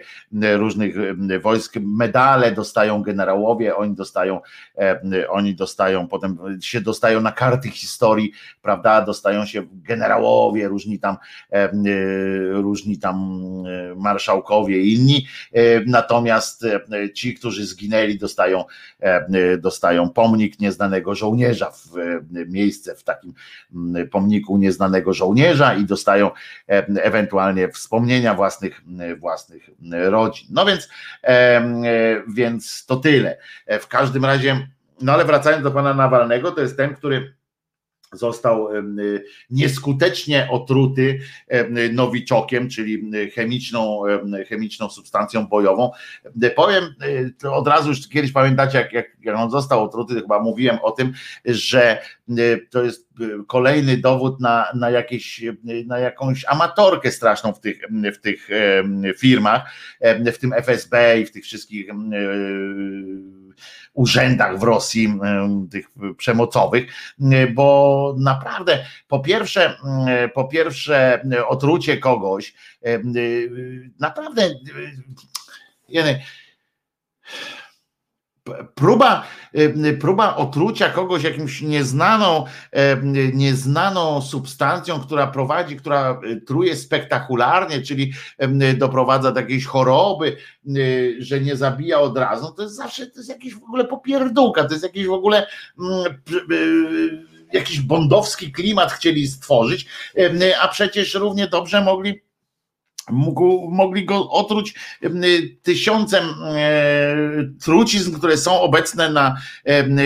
różnych 0.56 0.96
wojsk, 1.42 1.76
medale 1.82 2.52
dostają 2.52 3.04
generałowie, 3.04 3.76
oni 3.76 3.96
dostają, 3.96 4.42
oni 5.30 5.56
dostają, 5.56 6.08
potem 6.08 6.38
się 6.62 6.82
dostają 6.82 7.22
na 7.22 7.32
karty 7.32 7.70
historii, 7.70 8.32
prawda, 8.62 9.02
dostają 9.02 9.46
się 9.46 9.64
generałowie, 9.72 10.68
różni 10.68 11.00
tam, 11.00 11.18
różni 12.52 13.00
tam 13.00 13.44
marszałkowie 13.96 14.82
i 14.82 14.94
inni, 14.94 15.28
natomiast 15.86 16.66
ci, 17.14 17.34
którzy 17.34 17.66
zginęli, 17.66 18.18
dostają, 18.18 18.66
dostają 19.60 20.10
pomnik 20.10 20.60
nieznanego 20.60 21.16
żołnierza, 21.16 21.72
w 21.72 21.92
miejsce 22.48 22.96
w 22.96 23.04
takim 23.04 23.34
pomniku 24.12 24.58
nieznanego 24.58 25.14
żołnierza 25.14 25.76
i 25.76 25.86
dostają 25.86 26.32
ewentualnie 26.68 27.47
ewentualnie 27.48 27.74
wspomnienia 27.74 28.34
własnych, 28.34 28.82
własnych 29.20 29.70
rodzin. 29.92 30.48
No 30.52 30.66
więc, 30.66 30.90
więc 32.36 32.86
to 32.86 32.96
tyle. 32.96 33.38
W 33.68 33.88
każdym 33.88 34.26
razie, 34.26 34.68
no 35.02 35.14
ale 35.14 35.26
wracając 35.26 35.64
do 35.64 35.72
pana 35.72 35.94
Nawalnego, 35.94 36.52
to 36.52 36.62
jest 36.62 36.78
ten, 36.78 36.96
który 36.96 37.37
został 38.14 38.76
y, 38.76 39.24
nieskutecznie 39.50 40.48
otruty 40.52 41.20
em, 41.48 41.96
nowiczokiem, 41.96 42.70
czyli 42.70 43.12
chemiczną, 43.34 44.06
em, 44.06 44.36
chemiczną 44.50 44.90
substancją 44.90 45.48
bojową. 45.48 45.92
Y, 46.44 46.50
Powiem 46.50 46.84
y, 47.44 47.52
od 47.52 47.68
razu 47.68 47.90
już 47.90 48.08
kiedyś 48.10 48.32
pamiętacie, 48.32 48.78
jak, 48.78 48.94
jak, 48.94 49.08
jak 49.24 49.36
on 49.36 49.52
został 49.52 49.84
otruty, 49.84 50.14
chyba 50.16 50.40
mówiłem 50.40 50.78
o 50.82 50.92
tym, 50.92 51.14
że 51.46 52.02
y, 52.30 52.68
to 52.70 52.84
jest 52.84 53.08
y, 53.22 53.30
kolejny 53.48 53.98
dowód 53.98 54.40
na, 54.40 54.66
na, 54.76 54.90
jakieś, 54.90 55.44
y, 55.44 55.58
na 55.86 56.00
jakąś 56.00 56.46
amatorkę 56.46 57.12
straszną 57.12 57.54
w 57.54 57.60
tych, 57.60 57.82
w 58.14 58.18
tych 58.18 58.50
firmach, 59.18 59.72
w 60.34 60.38
tym 60.38 60.54
FSB 60.54 61.22
i 61.22 61.26
w 61.26 61.32
tych 61.32 61.44
wszystkich 61.44 61.90
y, 61.90 61.94
urzędach 63.98 64.60
w 64.60 64.64
Rosji, 64.64 65.20
tych 65.72 65.88
przemocowych, 66.18 66.94
bo 67.54 68.16
naprawdę 68.20 68.86
po 69.08 69.20
pierwsze, 69.20 69.78
po 70.34 70.48
pierwsze 70.48 71.24
otrucie 71.48 71.98
kogoś, 71.98 72.54
naprawdę 74.00 74.50
próba, 78.76 79.24
y, 79.56 79.98
próba 80.02 80.36
otrucia 80.36 80.90
kogoś 80.90 81.24
jakimś 81.24 81.62
nieznaną, 81.62 82.46
e, 82.72 82.98
nieznaną 83.34 84.22
substancją, 84.22 85.00
która 85.00 85.28
prowadzi, 85.28 85.76
która 85.76 86.22
y, 86.24 86.42
truje 86.42 86.76
spektakularnie, 86.76 87.82
czyli 87.82 88.14
doprowadza 88.78 89.32
do 89.32 89.40
jakiejś 89.40 89.66
choroby, 89.66 90.38
y, 90.78 91.16
że 91.20 91.42
nie 91.42 91.56
zabija 91.56 92.00
od 92.00 92.18
razu, 92.18 92.52
to 92.52 92.64
jest 92.64 92.76
zawsze, 92.76 93.08
to 93.08 93.20
jest 93.20 93.30
jakiś 93.30 93.54
w 93.54 93.64
ogóle 93.64 93.86
popierdółka, 93.86 94.64
to 94.64 94.72
jest 94.72 94.84
jakiś 94.84 95.08
w 95.08 95.12
ogóle 95.12 95.48
mm, 95.80 96.06
y, 96.52 97.38
jakiś 97.54 97.82
bondowski 97.82 98.52
klimat 98.52 98.92
chcieli 98.92 99.28
stworzyć, 99.28 99.86
a 100.62 100.68
przecież 100.68 101.14
równie 101.14 101.48
dobrze 101.48 101.82
mogli 101.82 102.27
mógł, 103.10 103.72
mogli 103.72 104.06
go 104.06 104.30
otruć 104.30 104.74
em, 105.02 105.22
tysiącem 105.62 106.26
e, 106.44 107.16
trucizn, 107.64 108.18
które 108.18 108.38
są 108.38 108.62
obecne 108.62 109.12
na, 109.12 109.38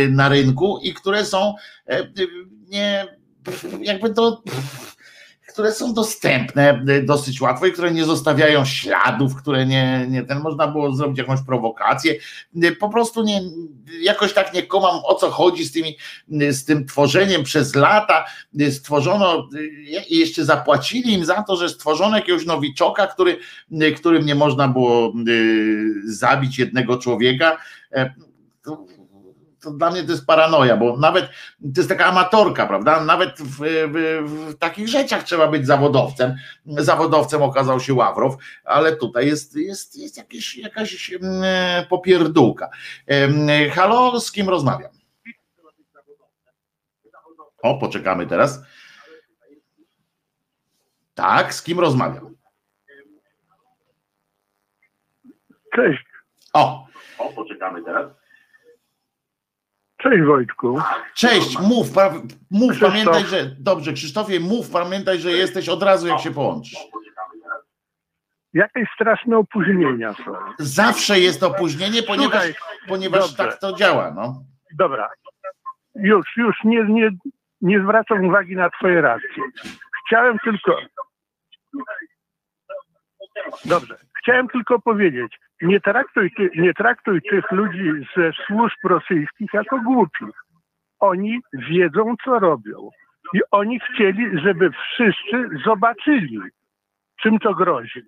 na 0.09 0.29
rynku 0.29 0.79
i 0.83 0.93
które 0.93 1.25
są 1.25 1.55
e, 1.87 2.07
nie 2.69 3.05
jakby 3.81 4.13
to 4.13 4.43
które 5.53 5.71
są 5.71 5.93
dostępne 5.93 6.83
e, 6.87 7.01
dosyć 7.01 7.41
łatwo 7.41 7.65
i 7.65 7.71
które 7.71 7.91
nie 7.91 8.05
zostawiają 8.05 8.65
śladów, 8.65 9.35
które 9.35 9.65
nie, 9.65 10.05
nie 10.09 10.23
ten 10.23 10.39
można 10.39 10.67
było 10.67 10.93
zrobić 10.93 11.17
jakąś 11.17 11.39
prowokację. 11.41 12.15
E, 12.63 12.71
Po 12.71 12.89
prostu 12.89 13.23
nie, 13.23 13.41
jakoś 14.01 14.33
tak 14.33 14.53
nie 14.53 14.63
komam 14.63 14.99
o 15.03 15.15
co 15.15 15.29
chodzi 15.29 15.65
z 15.65 15.71
tymi, 15.71 15.97
z 16.49 16.65
tym 16.65 16.85
tworzeniem 16.85 17.43
przez 17.43 17.75
lata. 17.75 18.25
E, 18.59 18.71
Stworzono 18.71 19.49
e, 19.95 20.03
i 20.09 20.17
jeszcze 20.17 20.45
zapłacili 20.45 21.13
im 21.13 21.25
za 21.25 21.43
to, 21.43 21.55
że 21.55 21.69
stworzono 21.69 22.17
jakiegoś 22.17 22.45
nowiczoka, 22.45 23.07
który, 23.07 23.37
e, 23.81 23.91
którym 23.91 24.25
nie 24.25 24.35
można 24.35 24.67
było 24.67 25.07
e, 25.07 25.11
zabić 26.05 26.59
jednego 26.59 26.97
człowieka. 26.97 27.57
To, 29.61 29.71
dla 29.71 29.91
mnie 29.91 30.03
to 30.03 30.11
jest 30.11 30.25
paranoja, 30.25 30.77
bo 30.77 30.97
nawet 30.97 31.25
to 31.61 31.81
jest 31.81 31.89
taka 31.89 32.05
amatorka, 32.05 32.65
prawda? 32.67 33.03
Nawet 33.03 33.41
w, 33.41 33.57
w, 33.59 34.29
w 34.51 34.57
takich 34.57 34.87
rzeczach 34.87 35.23
trzeba 35.23 35.47
być 35.47 35.67
zawodowcem. 35.67 36.35
Zawodowcem 36.65 37.43
okazał 37.43 37.79
się 37.79 37.93
Ławrow, 37.93 38.35
ale 38.63 38.95
tutaj 38.95 39.27
jest, 39.27 39.55
jest, 39.55 39.97
jest 39.97 40.17
jakieś, 40.17 40.57
jakaś 40.57 41.13
mm, 41.13 41.85
popierdółka. 41.89 42.69
Halo, 43.73 44.19
z 44.19 44.31
kim 44.31 44.49
rozmawiam? 44.49 44.91
O, 47.63 47.77
poczekamy 47.77 48.27
teraz. 48.27 48.59
Tak, 51.13 51.53
z 51.53 51.63
kim 51.63 51.79
rozmawiam? 51.79 52.35
Cześć, 55.75 56.03
O, 56.53 56.87
o 57.17 57.29
poczekamy 57.29 57.83
teraz. 57.83 58.11
Cześć 60.03 60.23
Wojtku. 60.23 60.81
Cześć, 61.15 61.59
mów, 61.59 61.93
pa, 61.93 62.09
mów, 62.51 62.69
Krzysztof. 62.69 62.89
pamiętaj, 62.89 63.23
że 63.23 63.45
dobrze, 63.59 63.93
Krzysztofie, 63.93 64.39
mów, 64.39 64.69
pamiętaj, 64.69 65.19
że 65.19 65.31
jesteś 65.31 65.69
od 65.69 65.83
razu, 65.83 66.07
jak 66.07 66.19
się 66.19 66.31
połączysz. 66.31 66.79
Jakieś 68.53 68.89
straszne 68.95 69.37
opóźnienia 69.37 70.13
są. 70.13 70.33
Zawsze 70.59 71.19
jest 71.19 71.43
opóźnienie, 71.43 72.03
ponieważ, 72.03 72.43
Słuchaj, 72.43 72.53
ponieważ 72.87 73.19
dobrze. 73.21 73.37
tak 73.37 73.59
to 73.59 73.73
działa. 73.73 74.11
No. 74.11 74.43
Dobra, 74.77 75.09
już, 75.95 76.25
już 76.37 76.55
nie, 76.63 76.83
nie, 76.83 77.09
nie 77.61 77.83
zwracam 77.83 78.25
uwagi 78.25 78.55
na 78.55 78.69
twoje 78.69 79.01
racje. 79.01 79.43
Chciałem 80.05 80.37
tylko... 80.43 80.77
Dobrze, 83.65 83.97
chciałem 84.21 84.47
tylko 84.47 84.79
powiedzieć, 84.79 85.39
nie 85.61 85.79
traktuj, 85.79 86.31
ty, 86.31 86.49
nie 86.55 86.73
traktuj 86.73 87.21
tych 87.21 87.51
ludzi 87.51 87.91
ze 88.17 88.31
służb 88.47 88.77
rosyjskich 88.83 89.53
jako 89.53 89.79
głupich. 89.79 90.45
Oni 90.99 91.39
wiedzą, 91.53 92.15
co 92.25 92.39
robią. 92.39 92.89
I 93.33 93.39
oni 93.51 93.79
chcieli, 93.79 94.39
żeby 94.39 94.71
wszyscy 94.71 95.49
zobaczyli, 95.65 96.39
czym 97.21 97.39
to 97.39 97.53
grozi. 97.53 98.01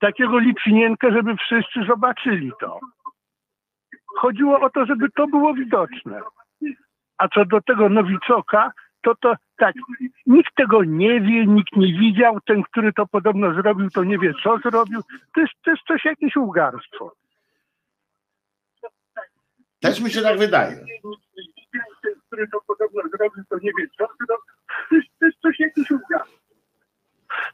Takiego 0.00 0.38
lipsinienkę, 0.38 1.12
żeby 1.12 1.36
wszyscy 1.36 1.84
zobaczyli 1.88 2.52
to. 2.60 2.78
Chodziło 4.16 4.60
o 4.60 4.70
to, 4.70 4.86
żeby 4.86 5.10
to 5.10 5.26
było 5.26 5.54
widoczne. 5.54 6.20
A 7.18 7.28
co 7.28 7.44
do 7.44 7.60
tego 7.60 7.88
Nowiczoka, 7.88 8.72
to 9.02 9.14
to 9.14 9.34
tak, 9.60 9.74
nikt 10.26 10.54
tego 10.54 10.84
nie 10.84 11.20
wie, 11.20 11.46
nikt 11.46 11.76
nie 11.76 11.98
widział, 11.98 12.40
ten, 12.46 12.62
który 12.62 12.92
to 12.92 13.06
podobno 13.06 13.54
zrobił, 13.54 13.90
to 13.90 14.04
nie 14.04 14.18
wie, 14.18 14.32
co 14.42 14.58
zrobił. 14.58 15.00
To 15.34 15.40
jest, 15.40 15.52
to 15.64 15.70
jest 15.70 15.82
coś, 15.88 16.04
jakieś 16.04 16.36
ugarstwo. 16.36 17.12
Też 19.80 20.00
mi 20.00 20.10
się 20.10 20.22
tak 20.22 20.38
wydaje. 20.38 20.76
Ten, 22.02 22.12
który 22.26 22.48
to 22.48 22.60
podobno 22.66 23.02
zrobił, 23.16 23.44
to 23.48 23.56
nie 23.62 23.70
wie, 23.78 23.86
co 23.98 24.06
zrobił. 24.06 24.44
To 24.88 24.96
jest, 24.96 25.08
to 25.18 25.26
jest 25.26 25.38
coś, 25.38 25.60
jakieś 25.60 25.90
ugarstwo. 25.90 26.40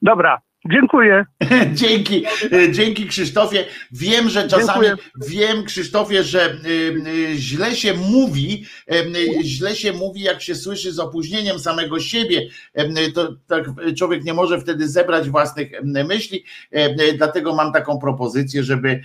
Dobra, 0.02 0.40
dziękuję. 0.72 1.24
Dzięki, 1.74 2.24
dzięki 2.70 3.06
Krzysztofie. 3.06 3.64
Wiem, 3.92 4.28
że 4.28 4.48
czasami, 4.48 4.86
Dziękuję. 4.86 4.94
wiem 5.28 5.64
Krzysztofie, 5.64 6.24
że 6.24 6.54
y, 6.54 6.68
y, 7.08 7.36
źle 7.36 7.76
się 7.76 7.94
mówi, 7.94 8.64
y, 8.92 9.44
źle 9.44 9.76
się 9.76 9.92
mówi, 9.92 10.20
jak 10.20 10.42
się 10.42 10.54
słyszy 10.54 10.92
z 10.92 10.98
opóźnieniem 10.98 11.58
samego 11.58 12.00
siebie. 12.00 12.48
To 13.14 13.36
tak 13.46 13.64
człowiek 13.96 14.24
nie 14.24 14.34
może 14.34 14.60
wtedy 14.60 14.88
zebrać 14.88 15.30
własnych 15.30 15.72
myśli. 15.84 16.44
Dlatego 17.16 17.54
mam 17.54 17.72
taką 17.72 17.98
propozycję, 17.98 18.62
żeby 18.64 19.00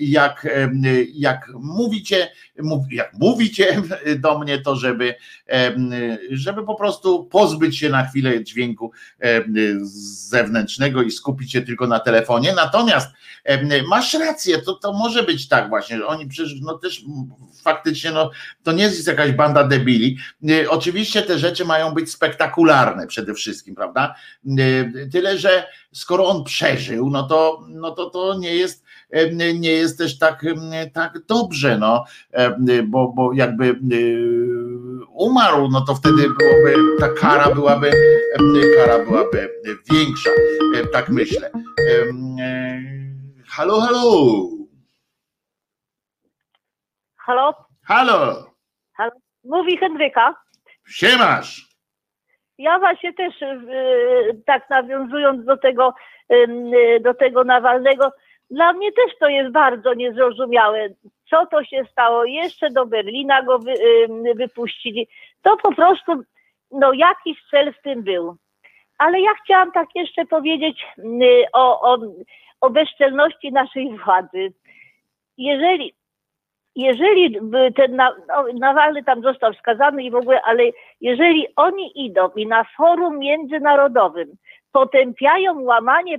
jak, 0.00 0.46
jak 1.14 1.48
mówicie, 1.60 2.28
mów- 2.58 2.92
jak 2.92 3.12
mówicie 3.14 3.82
do 4.24 4.38
mnie, 4.38 4.58
to 4.58 4.76
żeby, 4.76 5.14
żeby 6.30 6.66
po 6.66 6.74
prostu 6.74 7.24
pozbyć 7.24 7.78
się 7.78 7.88
na 7.90 8.06
chwilę 8.06 8.44
dźwięku 8.44 8.92
e, 9.20 9.44
zewnętrznego 10.70 11.02
i 11.02 11.10
skupić 11.10 11.52
się 11.52 11.62
tylko 11.62 11.86
na 11.86 12.00
telefonie. 12.00 12.52
Natomiast 12.52 13.08
masz 13.88 14.14
rację, 14.14 14.62
to, 14.62 14.74
to 14.74 14.92
może 14.92 15.22
być 15.22 15.48
tak 15.48 15.68
właśnie, 15.68 15.96
że 15.96 16.06
oni 16.06 16.26
przecież 16.26 16.60
no 16.60 16.78
też 16.78 17.02
faktycznie 17.62 18.10
no, 18.10 18.30
to 18.62 18.72
nie 18.72 18.82
jest 18.82 19.06
jakaś 19.06 19.32
banda 19.32 19.64
debili. 19.64 20.18
E, 20.48 20.70
Oczywiście 20.70 21.22
te 21.22 21.38
rzeczy 21.38 21.64
mają 21.64 21.94
być 21.94 22.10
spektakularne 22.10 23.06
przede 23.06 23.34
wszystkim, 23.34 23.74
prawda? 23.74 24.14
E, 24.58 25.08
Tyle, 25.12 25.38
że 25.38 25.66
skoro 25.92 26.26
on 26.26 26.44
przeżył, 26.44 27.10
no 27.10 27.22
to, 27.22 27.60
no 27.68 27.90
to, 27.90 28.10
to 28.10 28.38
nie 28.38 28.54
jest 28.54 28.84
nie 29.54 29.72
jest 29.72 29.98
też 29.98 30.18
tak, 30.18 30.44
e, 30.72 30.90
tak 30.90 31.18
dobrze, 31.26 31.78
no, 31.78 32.04
e, 32.32 32.82
bo, 32.82 33.08
bo 33.08 33.32
jakby 33.32 33.64
e, 33.68 33.74
umarł, 35.08 35.68
no 35.72 35.80
to 35.80 35.94
wtedy 35.94 36.16
byłoby, 36.16 36.74
ta 37.00 37.08
kara 37.08 37.54
byłaby, 37.54 37.88
e, 38.34 38.76
kara 38.76 39.04
byłaby 39.04 39.48
większa, 39.92 40.30
e, 40.76 40.86
tak 40.86 41.08
myślę. 41.08 41.50
E, 41.50 42.90
Halo, 43.48 43.80
halo, 43.80 44.12
Halo? 47.16 47.54
halo, 47.82 48.50
Mówi 49.44 49.76
Henryka. 49.78 50.34
siemasz. 50.88 51.68
Ja 52.58 52.78
właśnie 52.78 53.12
też 53.12 53.42
y, 53.42 54.42
tak 54.46 54.70
nawiązując 54.70 55.44
do 55.44 55.56
tego, 55.56 55.94
y, 56.32 57.00
do 57.04 57.14
tego 57.14 57.44
Nawalnego, 57.44 58.12
dla 58.50 58.72
mnie 58.72 58.92
też 58.92 59.18
to 59.20 59.28
jest 59.28 59.50
bardzo 59.50 59.94
niezrozumiałe. 59.94 60.88
Co 61.30 61.46
to 61.46 61.64
się 61.64 61.84
stało? 61.90 62.24
Jeszcze 62.24 62.70
do 62.70 62.86
Berlina 62.86 63.42
go 63.42 63.58
wy, 63.58 63.74
wypuścili. 64.34 65.08
To 65.42 65.56
po 65.56 65.74
prostu, 65.74 66.12
no 66.70 66.92
jakiś 66.92 67.44
cel 67.50 67.72
w 67.72 67.82
tym 67.82 68.02
był. 68.02 68.36
Ale 68.98 69.20
ja 69.20 69.30
chciałam 69.44 69.72
tak 69.72 69.88
jeszcze 69.94 70.26
powiedzieć 70.26 70.86
y, 70.98 71.44
o, 71.52 71.92
o, 71.92 71.98
o 72.60 72.70
bezczelności 72.70 73.52
naszej 73.52 73.98
władzy. 73.98 74.52
Jeżeli 75.38 75.94
jeżeli 76.76 77.38
ten 77.76 77.96
no, 77.96 78.14
Nawalny 78.54 79.04
tam 79.04 79.22
został 79.22 79.54
skazany 79.54 80.02
i 80.02 80.10
w 80.10 80.14
ogóle, 80.14 80.42
ale 80.42 80.62
jeżeli 81.00 81.46
oni 81.56 82.06
idą 82.06 82.28
i 82.36 82.46
na 82.46 82.64
forum 82.64 83.18
międzynarodowym 83.18 84.36
potępiają 84.72 85.60
łamanie 85.60 86.18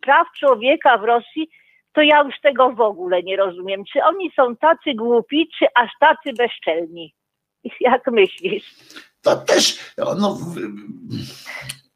praw 0.00 0.26
człowieka 0.38 0.98
w 0.98 1.04
Rosji, 1.04 1.48
to 1.92 2.02
ja 2.02 2.22
już 2.22 2.34
tego 2.42 2.72
w 2.72 2.80
ogóle 2.80 3.22
nie 3.22 3.36
rozumiem. 3.36 3.82
Czy 3.92 4.04
oni 4.04 4.30
są 4.36 4.56
tacy 4.56 4.94
głupi, 4.94 5.48
czy 5.58 5.66
aż 5.74 5.90
tacy 6.00 6.32
bezczelni? 6.38 7.14
Jak 7.80 8.06
myślisz? 8.12 8.64
To 9.22 9.36
też, 9.36 9.78
no, 9.98 10.38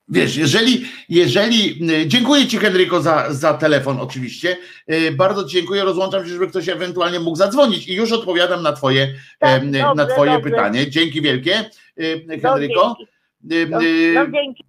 wiesz, 0.09 0.37
jeżeli, 0.37 0.85
jeżeli, 1.09 1.81
dziękuję 2.07 2.47
Ci 2.47 2.57
Henryko 2.59 3.01
za, 3.01 3.33
za 3.33 3.55
telefon 3.55 4.01
oczywiście, 4.01 4.57
Y, 4.93 5.13
bardzo 5.13 5.45
Ci 5.45 5.57
dziękuję, 5.57 5.85
rozłączam 5.85 6.23
się, 6.25 6.29
żeby 6.31 6.47
ktoś 6.49 6.69
ewentualnie 6.69 7.21
mógł 7.21 7.37
zadzwonić 7.37 7.89
i 7.89 7.95
już 7.95 8.13
odpowiadam 8.13 8.63
na 8.63 8.73
Twoje, 8.73 9.15
Tak, 9.39 9.65
dobrze, 9.65 9.95
na 9.95 10.07
twoje 10.07 10.33
dobrze. 10.33 10.51
pytanie. 10.51 10.91
Dzięki 10.91 11.23
wielkie, 11.23 11.71
y, 12.01 12.25
No, 12.43 12.51
Henryko. 12.51 12.97
dzięki. 12.99 13.13
Y, 13.53 13.69
No, 13.71 13.83
y, 13.83 14.13
no 14.15 14.27
dzięki. 14.27 14.65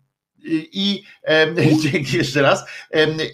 I 0.46 1.04
em, 1.24 1.56
dzięki 1.82 2.18
jeszcze 2.18 2.42
raz. 2.42 2.66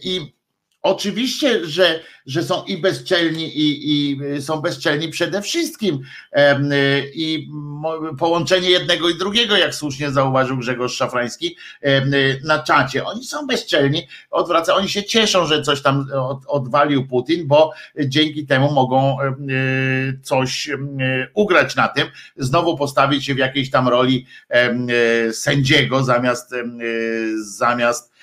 I 0.03 0.33
oczywiście, 0.83 1.65
że, 1.65 1.99
że 2.25 2.43
są 2.43 2.63
i 2.63 2.77
bezczelni, 2.77 3.57
i, 3.57 3.91
i 3.91 4.41
są 4.41 4.61
bezczelni 4.61 5.09
przede 5.09 5.41
wszystkim. 5.41 5.99
I 7.13 7.49
połączenie 8.19 8.69
jednego 8.69 9.09
i 9.09 9.17
drugiego, 9.17 9.57
jak 9.57 9.75
słusznie 9.75 10.11
zauważył 10.11 10.57
Grzegorz 10.57 10.95
Szafrański 10.95 11.57
na 12.43 12.63
czacie. 12.63 13.05
Oni 13.05 13.25
są 13.25 13.47
bezczelni, 13.47 14.07
odwraca, 14.31 14.75
oni 14.75 14.89
się 14.89 15.03
cieszą, 15.03 15.45
że 15.45 15.61
coś 15.61 15.81
tam 15.81 16.07
od, 16.13 16.39
odwalił 16.47 17.07
Putin, 17.07 17.47
bo 17.47 17.73
dzięki 18.05 18.45
temu 18.45 18.71
mogą 18.71 19.21
e, 19.21 19.33
coś 20.21 20.69
em, 20.69 20.97
ugrać 21.33 21.75
na 21.75 21.87
tym, 21.87 22.07
znowu 22.37 22.77
postawić 22.77 23.25
się 23.25 23.35
w 23.35 23.37
jakiejś 23.37 23.71
tam 23.71 23.87
roli 23.87 24.25
e, 24.49 25.33
sędziego 25.33 26.03
zamiast, 26.03 26.53
e, 26.53 26.63
zamiast 27.37 28.13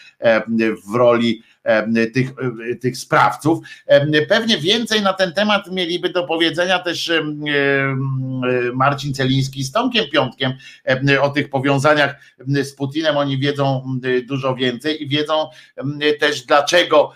w 0.90 0.94
roli 0.94 1.42
tych, 2.14 2.30
e, 2.72 2.74
tych 2.74 2.96
sprawców. 2.96 3.58
Pewnie 4.28 4.58
więcej 4.58 5.02
na 5.02 5.12
ten 5.12 5.32
temat 5.32 5.70
mieliby 5.70 6.10
do 6.10 6.24
powiedzenia 6.24 6.78
też 6.78 7.12
Marcin 8.74 9.14
Celiński 9.14 9.64
z 9.64 9.72
Tomkiem 9.72 10.04
Piątkiem 10.12 10.52
em, 10.84 11.06
o 11.20 11.30
tych 11.30 11.50
powiązaniach 11.50 12.14
z 12.46 12.72
Putinem. 12.72 13.16
Oni 13.16 13.38
wiedzą 13.38 13.98
dużo 14.28 14.54
więcej 14.54 15.02
i 15.02 15.08
wiedzą 15.08 15.48
też 16.20 16.42
dlaczego 16.42 17.12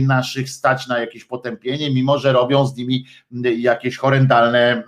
naszych 0.00 0.50
stać 0.50 0.86
na 0.86 0.98
jakieś 0.98 1.24
potępienie, 1.24 1.90
mimo 1.90 2.18
że 2.18 2.32
robią 2.32 2.66
z 2.66 2.76
nimi 2.76 3.06
jakieś 3.56 3.96
horrendalne 3.96 4.82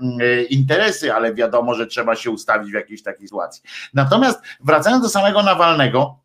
interesy, 0.51 1.13
ale 1.13 1.35
wiadomo, 1.35 1.75
że 1.75 1.87
trzeba 1.87 2.17
się 2.17 2.31
ustawić 2.31 2.71
w 2.71 2.75
jakiejś 2.75 3.03
takiej 3.03 3.27
sytuacji. 3.27 3.63
Natomiast 3.95 4.43
wracając 4.61 5.03
do 5.03 5.09
samego 5.09 5.43
Nawalnego, 5.43 6.24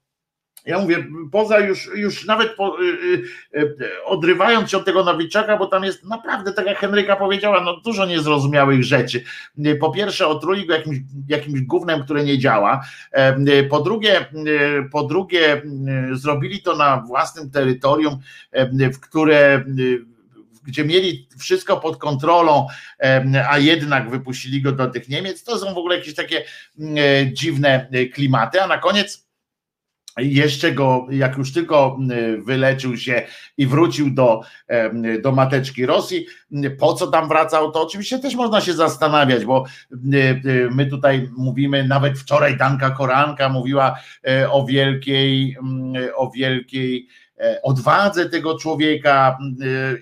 ja 0.65 0.79
mówię, 0.79 1.05
poza 1.31 1.59
już, 1.59 1.89
już 1.95 2.25
nawet 2.25 2.55
po, 2.55 2.81
y, 2.81 2.85
y, 2.85 3.59
y, 3.61 4.03
odrywając 4.05 4.71
się 4.71 4.77
od 4.77 4.85
tego 4.85 5.03
Nowiczaka, 5.03 5.57
bo 5.57 5.65
tam 5.65 5.83
jest 5.83 6.05
naprawdę, 6.05 6.53
tak 6.53 6.65
jak 6.65 6.79
Henryka 6.79 7.15
powiedziała, 7.15 7.63
no 7.63 7.81
dużo 7.81 8.05
niezrozumiałych 8.05 8.83
rzeczy. 8.83 9.23
Po 9.79 9.91
pierwsze, 9.91 10.27
otruli 10.27 10.65
go 10.65 10.73
jakimś, 10.73 10.97
jakimś 11.27 11.61
gównem, 11.61 12.03
które 12.03 12.23
nie 12.23 12.37
działa. 12.37 12.85
Po 13.69 13.79
drugie, 13.79 14.25
po 14.91 15.03
drugie, 15.03 15.61
zrobili 16.11 16.61
to 16.61 16.75
na 16.75 16.97
własnym 16.97 17.51
terytorium, 17.51 18.17
w 18.93 18.99
które 18.99 19.63
gdzie 20.63 20.85
mieli 20.85 21.27
wszystko 21.37 21.77
pod 21.77 21.97
kontrolą, 21.97 22.67
a 23.49 23.57
jednak 23.57 24.09
wypuścili 24.09 24.61
go 24.61 24.71
do 24.71 24.87
tych 24.87 25.09
Niemiec, 25.09 25.43
to 25.43 25.59
są 25.59 25.73
w 25.73 25.77
ogóle 25.77 25.97
jakieś 25.97 26.15
takie 26.15 26.43
dziwne 27.33 27.89
klimaty, 28.13 28.61
a 28.61 28.67
na 28.67 28.77
koniec 28.77 29.28
jeszcze 30.17 30.71
go, 30.71 31.07
jak 31.09 31.37
już 31.37 31.53
tylko 31.53 31.97
mm, 31.99 32.43
wyleczył 32.43 32.97
się 32.97 33.21
i 33.57 33.67
wrócił 33.67 34.09
do, 34.09 34.41
do 35.21 35.31
mateczki 35.31 35.85
Rosji, 35.85 36.25
mm, 36.51 36.77
po 36.77 36.93
co 36.93 37.07
tam 37.07 37.27
wracał, 37.27 37.71
to 37.71 37.81
oczywiście 37.81 38.19
też 38.19 38.35
można 38.35 38.61
się 38.61 38.73
zastanawiać, 38.73 39.45
bo 39.45 39.65
mm, 39.91 40.41
e, 40.45 40.75
my 40.75 40.85
tutaj 40.85 41.29
mówimy, 41.37 41.87
nawet 41.87 42.19
wczoraj 42.19 42.57
Danka 42.57 42.89
Koranka 42.89 43.49
mówiła 43.49 43.99
e, 44.27 44.51
o 44.51 44.65
wielkiej, 44.65 45.57
mm, 45.59 45.93
o 46.15 46.31
wielkiej 46.31 47.07
e, 47.39 47.61
odwadze 47.61 48.29
tego 48.29 48.57
człowieka 48.57 49.37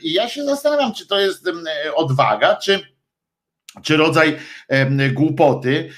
i 0.01 0.13
ja 0.13 0.29
się 0.29 0.45
zastanawiam, 0.45 0.93
czy 0.93 1.07
to 1.07 1.19
jest 1.19 1.47
em, 1.47 1.63
odwaga, 1.95 2.55
czy 2.55 2.96
czy 3.83 3.97
rodzaj 3.97 4.37
głupoty, 5.13 5.89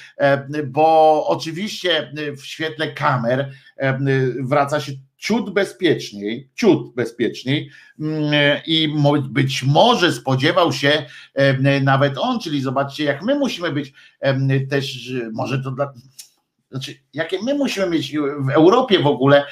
bo 0.68 1.26
oczywiście 1.28 2.12
w 2.38 2.46
świetle 2.46 2.94
kamer 2.94 3.52
wraca 4.44 4.80
się 4.80 4.92
ciut 5.18 5.54
bezpieczniej, 5.54 6.50
ciut 6.56 6.96
bezpieczniej 6.96 7.70
mm, 8.00 8.62
i 8.66 8.94
być 9.30 9.64
może 9.64 10.14
spodziewał 10.14 10.74
się 10.74 11.06
nawet 11.82 12.18
on, 12.18 12.40
czyli 12.40 12.62
zobaczcie 12.62 13.04
jak 13.04 13.24
my 13.24 13.36
musimy 13.36 13.72
być 13.72 13.94
też, 14.70 15.14
może 15.34 15.64
to 15.64 15.72
dla, 15.72 15.94
znaczy, 16.72 16.96
jakie 17.14 17.38
my 17.44 17.54
musimy 17.54 17.90
mieć 17.90 18.18
w 18.18 18.50
Europie 18.50 19.00
w 19.00 19.08
ogóle 19.08 19.46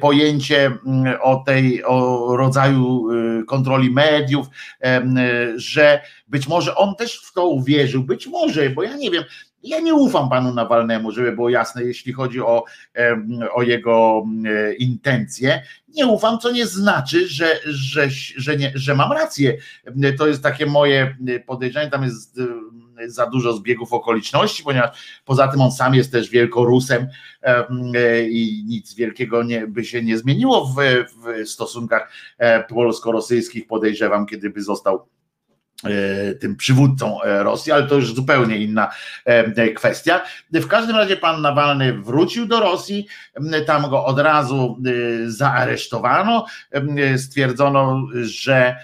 pojęcie 0.00 0.78
o 1.22 1.36
tej, 1.46 1.84
o 1.84 2.28
rodzaju 2.36 3.10
y, 3.10 3.44
kontroli 3.44 3.90
mediów, 3.90 4.46
em, 4.80 5.16
że 5.56 6.00
być 6.28 6.48
może 6.48 6.74
on 6.74 6.94
też 6.94 7.20
w 7.20 7.32
to 7.32 7.48
uwierzył, 7.48 8.02
być 8.02 8.26
może, 8.26 8.70
bo 8.70 8.82
ja 8.82 8.96
nie 8.96 9.10
wiem, 9.10 9.24
ja 9.62 9.80
nie 9.80 9.94
ufam 9.94 10.30
panu 10.30 10.54
Nawalnemu, 10.54 11.12
żeby 11.12 11.32
było 11.32 11.48
jasne, 11.48 11.84
jeśli 11.84 12.12
chodzi 12.12 12.40
o, 12.40 12.64
em, 12.94 13.40
o 13.54 13.62
jego 13.62 14.24
intencje. 14.78 15.62
Nie 15.88 16.06
ufam, 16.06 16.38
co 16.38 16.50
nie 16.50 16.66
znaczy, 16.66 17.28
że, 17.28 17.60
że, 17.64 18.08
że, 18.36 18.56
nie, 18.56 18.72
że 18.74 18.94
mam 18.94 19.12
rację. 19.12 19.56
To 20.18 20.26
jest 20.26 20.42
takie 20.42 20.66
moje 20.66 21.16
podejrzenie, 21.46 21.90
tam 21.90 22.02
jest 22.02 22.40
za 23.06 23.26
dużo 23.26 23.52
zbiegów 23.52 23.92
okoliczności, 23.92 24.64
ponieważ 24.64 25.22
poza 25.24 25.48
tym 25.48 25.60
on 25.60 25.72
sam 25.72 25.94
jest 25.94 26.12
też 26.12 26.30
wielkorusem 26.30 27.08
em, 27.42 27.92
i 28.30 28.64
nic 28.66 28.94
wielkiego 28.94 29.42
nie, 29.42 29.66
by 29.66 29.84
się 29.84 30.02
nie 30.02 30.18
zmieniło 30.18 30.66
w, 30.66 30.74
w 30.74 31.48
stosunkach 31.48 32.12
e, 32.38 32.64
polsko-rosyjskich, 32.64 33.66
podejrzewam, 33.66 34.26
kiedy 34.26 34.50
by 34.50 34.62
został 34.62 35.08
e, 35.84 36.34
tym 36.34 36.56
przywódcą 36.56 37.22
e, 37.22 37.42
Rosji, 37.42 37.72
ale 37.72 37.86
to 37.86 37.94
już 37.94 38.14
zupełnie 38.14 38.58
inna 38.58 38.90
kwestia. 39.76 40.22
W 40.52 40.66
każdym 40.66 40.96
razie 40.96 41.16
pan 41.16 41.42
Nawalny 41.42 41.92
wrócił 41.92 42.46
do 42.46 42.60
Rosji, 42.60 43.06
tam 43.66 43.90
go 43.90 44.04
od 44.04 44.18
razu 44.18 44.78
zaaresztowano, 45.26 46.46
stwierdzono, 47.16 48.06
że 48.22 48.76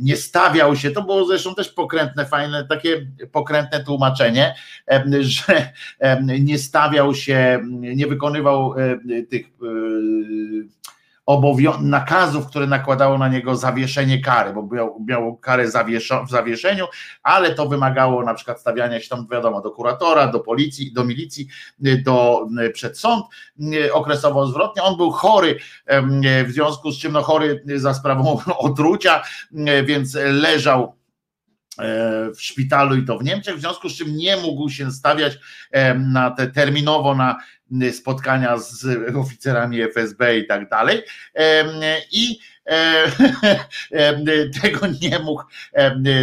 nie 0.00 0.16
stawiał 0.16 0.76
się, 0.76 0.90
to 0.90 1.02
było 1.02 1.24
zresztą 1.24 1.54
też 1.54 1.68
pokrętne, 1.68 2.26
fajne, 2.26 2.66
takie 2.66 3.06
pokrętne 3.32 3.84
tłumaczenie, 3.84 4.54
że 5.20 5.72
nie 6.40 6.58
stawiał 6.58 7.14
się, 7.14 7.60
nie 7.72 8.06
wykonywał 8.06 8.74
tych 9.30 9.46
e, 9.46 10.86
obowią- 11.26 11.82
nakazów, 11.82 12.46
które 12.46 12.66
nakładało 12.66 13.18
na 13.18 13.28
niego 13.28 13.56
zawieszenie 13.56 14.20
kary, 14.20 14.52
bo 14.52 14.68
miał, 14.72 15.04
miał 15.08 15.36
karę 15.36 15.68
zawieszo- 15.68 16.26
w 16.26 16.30
zawieszeniu, 16.30 16.86
ale 17.22 17.54
to 17.54 17.68
wymagało 17.68 18.24
na 18.24 18.34
przykład 18.34 18.60
stawiania 18.60 19.00
się 19.00 19.08
tam, 19.08 19.26
wiadomo, 19.32 19.60
do 19.60 19.70
kuratora, 19.70 20.26
do 20.26 20.40
policji, 20.40 20.92
do 20.92 21.04
milicji, 21.04 21.48
y, 21.86 22.02
do, 22.02 22.46
y, 22.66 22.70
przed 22.70 22.98
sąd 22.98 23.24
y, 23.74 23.92
okresowo 23.94 24.46
zwrotnie. 24.46 24.82
On 24.82 24.96
był 24.96 25.10
chory, 25.10 25.58
w 26.46 26.50
związku 26.50 26.92
z 26.92 26.98
czym 26.98 27.12
no, 27.12 27.22
chory 27.22 27.62
za 27.76 27.94
sprawą 27.94 28.40
otrucia, 28.58 29.22
więc 29.84 30.14
leżał 30.14 30.96
e, 31.78 32.30
w 32.30 32.42
szpitalu 32.42 32.96
i 32.96 33.04
to 33.04 33.18
w 33.18 33.24
Niemczech, 33.24 33.56
w 33.56 33.60
związku 33.60 33.88
z 33.88 33.96
czym 33.98 34.16
nie 34.16 34.36
mógł 34.36 34.68
się 34.68 34.92
stawiać 34.92 35.38
na 35.98 36.30
te 36.30 36.46
terminowo 36.46 37.14
na 37.14 37.36
spotkania 37.92 38.58
z 38.58 38.86
oficerami 39.16 39.82
FSB 39.82 40.38
i 40.38 40.46
tak 40.46 40.68
dalej. 40.68 41.02
I 42.12 42.38
tego 44.62 44.86
nie 45.02 45.18
mógł 45.18 45.42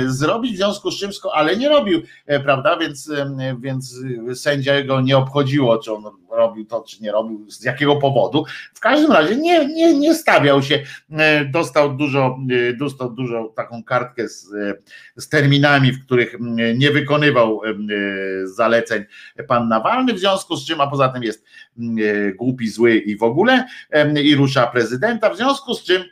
zrobić, 0.06 0.54
w 0.54 0.58
związku 0.58 0.92
z 0.92 1.00
czym, 1.00 1.12
ale 1.34 1.58
nie 1.58 1.70
robił, 1.70 2.02
e, 2.26 2.40
prawda? 2.40 2.78
Więc, 2.78 3.12
więc 3.60 3.96
sędzia 4.36 4.84
go 4.84 5.02
nie 5.02 5.18
obchodziło, 5.18 5.78
czy 5.78 5.94
on 5.94 6.04
robił 6.32 6.66
to, 6.66 6.84
czy 6.88 7.04
nie 7.04 7.12
robił, 7.12 7.52
z 7.52 7.64
jakiego 7.64 7.96
powodu. 7.96 8.46
W 8.74 8.80
każdym 8.80 9.12
razie 9.12 9.36
nie, 9.36 9.66
nie, 9.66 9.94
nie 9.94 10.16
stawiał 10.16 10.64
się, 10.64 10.84
E, 11.18 11.46
dostał 11.46 11.98
dużo, 11.98 12.40
e, 12.70 12.74
dostał 12.74 13.14
dużo 13.14 13.54
taką 13.56 13.84
kartkę 13.84 14.30
z, 14.30 14.54
e, 14.54 14.74
z 15.16 15.30
terminami, 15.30 15.92
w 15.92 16.06
których 16.06 16.36
nie 16.76 16.92
wykonywał 16.92 17.62
e, 17.66 17.74
zaleceń 18.48 19.04
pan 19.48 19.68
Nawalny, 19.68 20.14
w 20.14 20.20
związku 20.20 20.56
z 20.56 20.66
czym, 20.66 20.82
a 20.82 20.88
poza 20.88 21.10
tym 21.10 21.24
jest 21.24 21.46
e, 21.80 22.32
głupi, 22.32 22.70
zły 22.70 22.96
i 22.96 23.18
w 23.18 23.24
ogóle 23.24 23.68
i 24.24 24.36
rusza 24.36 24.68
prezydenta, 24.68 25.30
w 25.30 25.38
związku 25.38 25.74
z 25.74 25.84
czym 25.84 26.04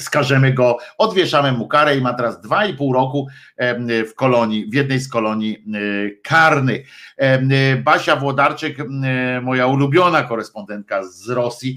skażemy 0.00 0.52
go, 0.52 0.78
odwieszamy 0.98 1.52
mu 1.52 1.68
karę 1.68 1.96
i 1.96 2.00
ma 2.00 2.14
teraz 2.14 2.40
dwa 2.40 2.66
i 2.66 2.74
pół 2.74 2.92
roku 2.92 3.28
w 4.10 4.14
kolonii, 4.14 4.70
w 4.70 4.74
jednej 4.74 5.00
z 5.00 5.08
kolonii 5.08 5.64
y, 5.74 6.20
karnych. 6.22 6.88
Em, 7.16 7.52
y, 7.52 7.82
Basia 7.84 8.16
Włodarczyk, 8.16 8.80
y, 8.80 8.84
moja 9.42 9.66
ulubiona 9.66 10.22
korespondentka 10.22 11.04
z 11.04 11.28
Rosji, 11.28 11.76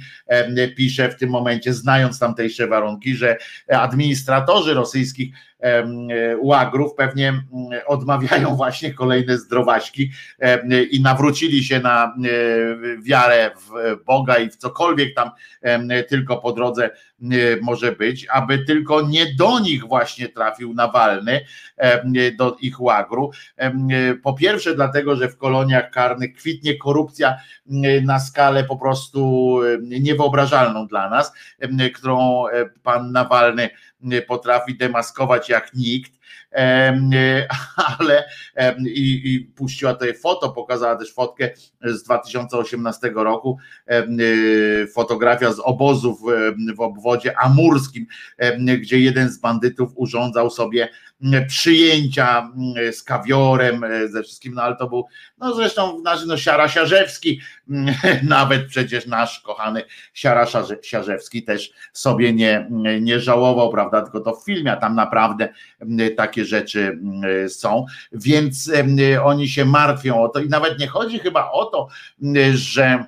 pisze 0.77 1.09
w 1.09 1.15
tym 1.15 1.29
momencie, 1.29 1.73
znając 1.73 2.19
tamtejsze 2.19 2.67
warunki, 2.67 3.15
że 3.15 3.37
administratorzy 3.69 4.73
rosyjskich 4.73 5.35
łagrów 6.39 6.95
pewnie 6.95 7.27
mm, 7.29 7.43
odmawiają 7.87 8.55
właśnie 8.65 8.93
kolejne 8.93 9.37
zdrowaśki 9.37 10.11
i 10.91 11.01
nawrócili 11.01 11.63
się 11.63 11.79
na 11.79 12.15
y, 12.25 13.01
wiarę 13.01 13.51
w 13.55 14.03
Boga 14.05 14.37
i 14.37 14.49
w 14.49 14.55
cokolwiek 14.55 15.15
tam 15.15 15.31
tylko 16.09 16.37
po 16.37 16.51
drodze 16.51 16.89
y, 17.21 17.59
może 17.61 17.91
być, 17.91 18.27
aby 18.29 18.59
tylko 18.59 19.01
nie 19.01 19.33
do 19.35 19.59
nich 19.59 19.87
właśnie 19.87 20.29
trafił 20.29 20.73
Nawalny, 20.73 21.45
do 22.37 22.57
ich 22.61 22.81
łagru. 22.81 23.31
Po 24.23 24.33
pierwsze 24.33 24.75
dlatego, 24.75 25.15
że 25.15 25.29
w 25.29 25.37
koloniach 25.37 25.91
karnych 25.91 26.35
kwitnie 26.35 26.77
korupcja 26.77 27.35
na 28.03 28.19
skalę 28.19 28.63
po 28.63 28.77
prostu 28.77 29.59
niewyobrażalną 29.81 30.87
dla 30.87 31.09
nas, 31.09 31.33
którą 31.93 32.47
e, 32.47 32.69
pan 32.83 33.11
Nawalny 33.11 33.69
potrafi 34.27 34.77
demaskować 34.77 35.49
jak 35.49 35.73
nikt. 35.73 36.11
Ale 37.99 38.23
i, 38.85 39.33
i 39.33 39.39
puściła 39.39 39.93
tutaj 39.93 40.13
foto, 40.13 40.49
pokazała 40.49 40.95
też 40.95 41.13
fotkę 41.13 41.49
z 41.81 42.03
2018 42.03 43.11
roku, 43.15 43.57
e, 43.87 44.07
fotografia 44.87 45.53
z 45.53 45.59
obozów 45.59 46.19
w 46.75 46.81
obwodzie 46.81 47.37
amurskim, 47.37 48.05
gdzie 48.81 48.99
jeden 48.99 49.29
z 49.29 49.37
bandytów 49.37 49.91
urządzał 49.95 50.49
sobie 50.49 50.89
przyjęcia 51.47 52.51
m, 52.57 52.93
z 52.93 53.03
kawiorem, 53.03 53.83
e, 53.83 54.07
ze 54.07 54.23
wszystkim, 54.23 54.53
no 54.53 54.61
ale 54.61 54.75
to 54.75 54.89
był, 54.89 55.05
no 55.37 55.53
zresztą 55.55 56.01
nasz 56.01 56.25
no, 56.25 56.37
Siara 56.37 56.69
Siarzewski, 56.69 57.41
m, 57.69 57.85
nawet 58.23 58.67
przecież 58.67 59.05
nasz 59.05 59.39
kochany 59.39 59.83
Siara 60.13 60.45
Siarze- 60.45 60.83
Siarzewski 60.83 61.43
też 61.43 61.71
sobie 61.93 62.33
nie, 62.33 62.67
nie 63.01 63.19
żałował, 63.19 63.71
prawda, 63.71 64.01
tylko 64.01 64.19
to 64.19 64.35
w 64.35 64.45
filmie, 64.45 64.71
a 64.71 64.77
tam 64.77 64.95
naprawdę 64.95 65.49
takie 66.17 66.45
rzeczy 66.45 66.99
są, 67.47 67.85
więc 68.11 68.71
oni 69.23 69.49
się 69.49 69.65
martwią 69.65 70.21
o 70.21 70.29
to 70.29 70.39
i 70.39 70.49
nawet 70.49 70.79
nie 70.79 70.87
chodzi 70.87 71.19
chyba 71.19 71.51
o 71.51 71.65
to, 71.65 71.87
że 72.53 73.05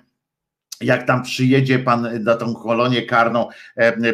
jak 0.82 1.08
tam 1.08 1.24
przyjedzie 1.24 1.80
pan 1.80 2.24
na 2.24 2.36
tą 2.36 2.54
kolonię 2.56 3.02
karną, 3.02 3.50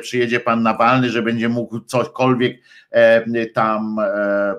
przyjedzie 0.02 0.40
pan 0.40 0.64
Nawalny, 0.64 1.10
że 1.10 1.22
będzie 1.22 1.50
mógł 1.50 1.80
cośkolwiek 1.80 2.62
tam 3.54 4.00
e, 4.00 4.56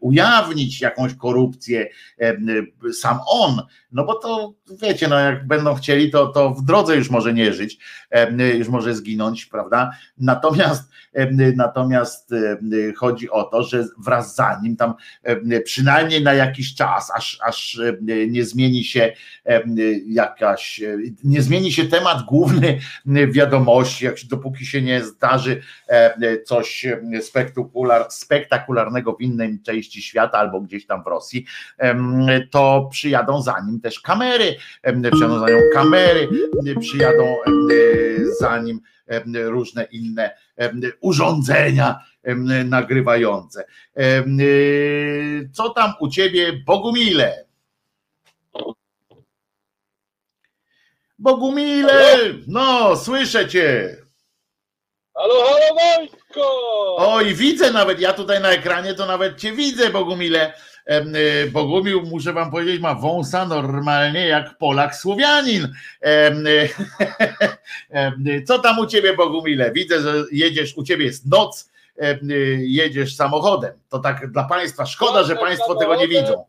ujawnić, 0.00 0.80
jakąś 0.80 1.14
korupcję, 1.14 1.88
e, 2.20 2.36
sam 2.92 3.18
on, 3.26 3.62
no 3.92 4.04
bo 4.04 4.14
to 4.14 4.54
wiecie, 4.82 5.08
no 5.08 5.18
jak 5.18 5.46
będą 5.46 5.74
chcieli, 5.74 6.10
to, 6.10 6.26
to 6.26 6.50
w 6.50 6.64
drodze 6.64 6.96
już 6.96 7.10
może 7.10 7.34
nie 7.34 7.52
żyć, 7.52 7.78
e, 8.10 8.56
już 8.56 8.68
może 8.68 8.94
zginąć, 8.94 9.46
prawda? 9.46 9.90
Natomiast, 10.18 10.90
e, 11.12 11.52
natomiast 11.56 12.32
e, 12.32 12.58
chodzi 12.96 13.30
o 13.30 13.42
to, 13.44 13.62
że 13.62 13.84
wraz 13.98 14.34
za 14.34 14.60
nim 14.62 14.76
tam 14.76 14.94
e, 15.22 15.60
przynajmniej 15.60 16.22
na 16.22 16.34
jakiś 16.34 16.74
czas, 16.74 17.12
aż, 17.14 17.38
aż 17.42 17.78
e, 17.78 18.26
nie 18.26 18.44
zmieni 18.44 18.84
się 18.84 19.12
e, 19.46 19.62
jakaś, 20.06 20.82
e, 20.82 20.98
nie 21.24 21.42
zmieni 21.42 21.72
się 21.72 21.84
temat 21.84 22.22
główny 22.22 22.78
wiadomości, 23.32 24.04
jak 24.04 24.14
dopóki 24.30 24.66
się 24.66 24.82
nie 24.82 25.04
zdarzy 25.04 25.62
e, 25.88 26.42
coś 26.42 26.84
e, 26.84 27.22
spektakular, 27.66 28.06
spektakularnego 28.12 29.12
w 29.12 29.20
innej 29.20 29.60
części 29.62 30.02
świata 30.02 30.38
albo 30.38 30.60
gdzieś 30.60 30.86
tam 30.86 31.02
w 31.02 31.06
Rosji, 31.06 31.46
to 32.50 32.88
przyjadą 32.92 33.42
za 33.42 33.60
nim 33.60 33.80
też 33.80 34.00
kamery, 34.00 34.56
przyjadą 35.12 35.38
za 35.38 35.46
nią 35.46 35.58
kamery, 35.74 36.28
przyjadą 36.80 37.36
za 38.40 38.58
nim 38.58 38.80
różne 39.34 39.84
inne 39.84 40.30
urządzenia 41.00 41.98
nagrywające. 42.64 43.64
Y, 43.98 45.50
Co 45.52 45.70
tam 45.70 45.92
u 46.00 46.08
ciebie, 46.08 46.52
Bogumile? 46.66 47.46
Bogumile! 51.18 52.16
No, 52.46 52.96
słyszę 52.96 53.48
cię. 53.48 53.96
Halo, 55.16 55.34
halo 55.34 55.74
Wojtko! 55.74 56.96
Oj, 56.96 57.34
widzę 57.34 57.70
nawet, 57.70 58.00
ja 58.00 58.12
tutaj 58.12 58.40
na 58.40 58.50
ekranie 58.50 58.94
to 58.94 59.06
nawet 59.06 59.40
cię 59.40 59.52
widzę, 59.52 59.90
Bogumile. 59.90 60.52
Y, 61.44 61.50
Bogumił, 61.50 62.02
muszę 62.02 62.32
wam 62.32 62.50
powiedzieć, 62.50 62.80
ma 62.80 62.94
wąsa 62.94 63.46
normalnie 63.46 64.26
jak 64.26 64.58
Polak 64.58 64.96
Słowianin. 64.96 65.64
Y, 65.64 65.68
y, 68.28 68.44
Co 68.46 68.58
tam 68.58 68.78
u 68.78 68.86
ciebie, 68.86 69.16
Bogumile? 69.16 69.72
Widzę, 69.72 70.00
że 70.00 70.24
jedziesz, 70.32 70.76
u 70.76 70.84
ciebie 70.84 71.04
jest 71.04 71.26
noc, 71.30 71.70
jedziesz 72.58 73.16
samochodem. 73.16 73.72
To 73.88 73.98
tak 73.98 74.32
dla 74.32 74.44
państwa, 74.44 74.86
szkoda, 74.86 75.24
że 75.24 75.36
państwo 75.36 75.74
tego 75.74 75.96
nie 75.96 76.08
widzą. 76.08 76.44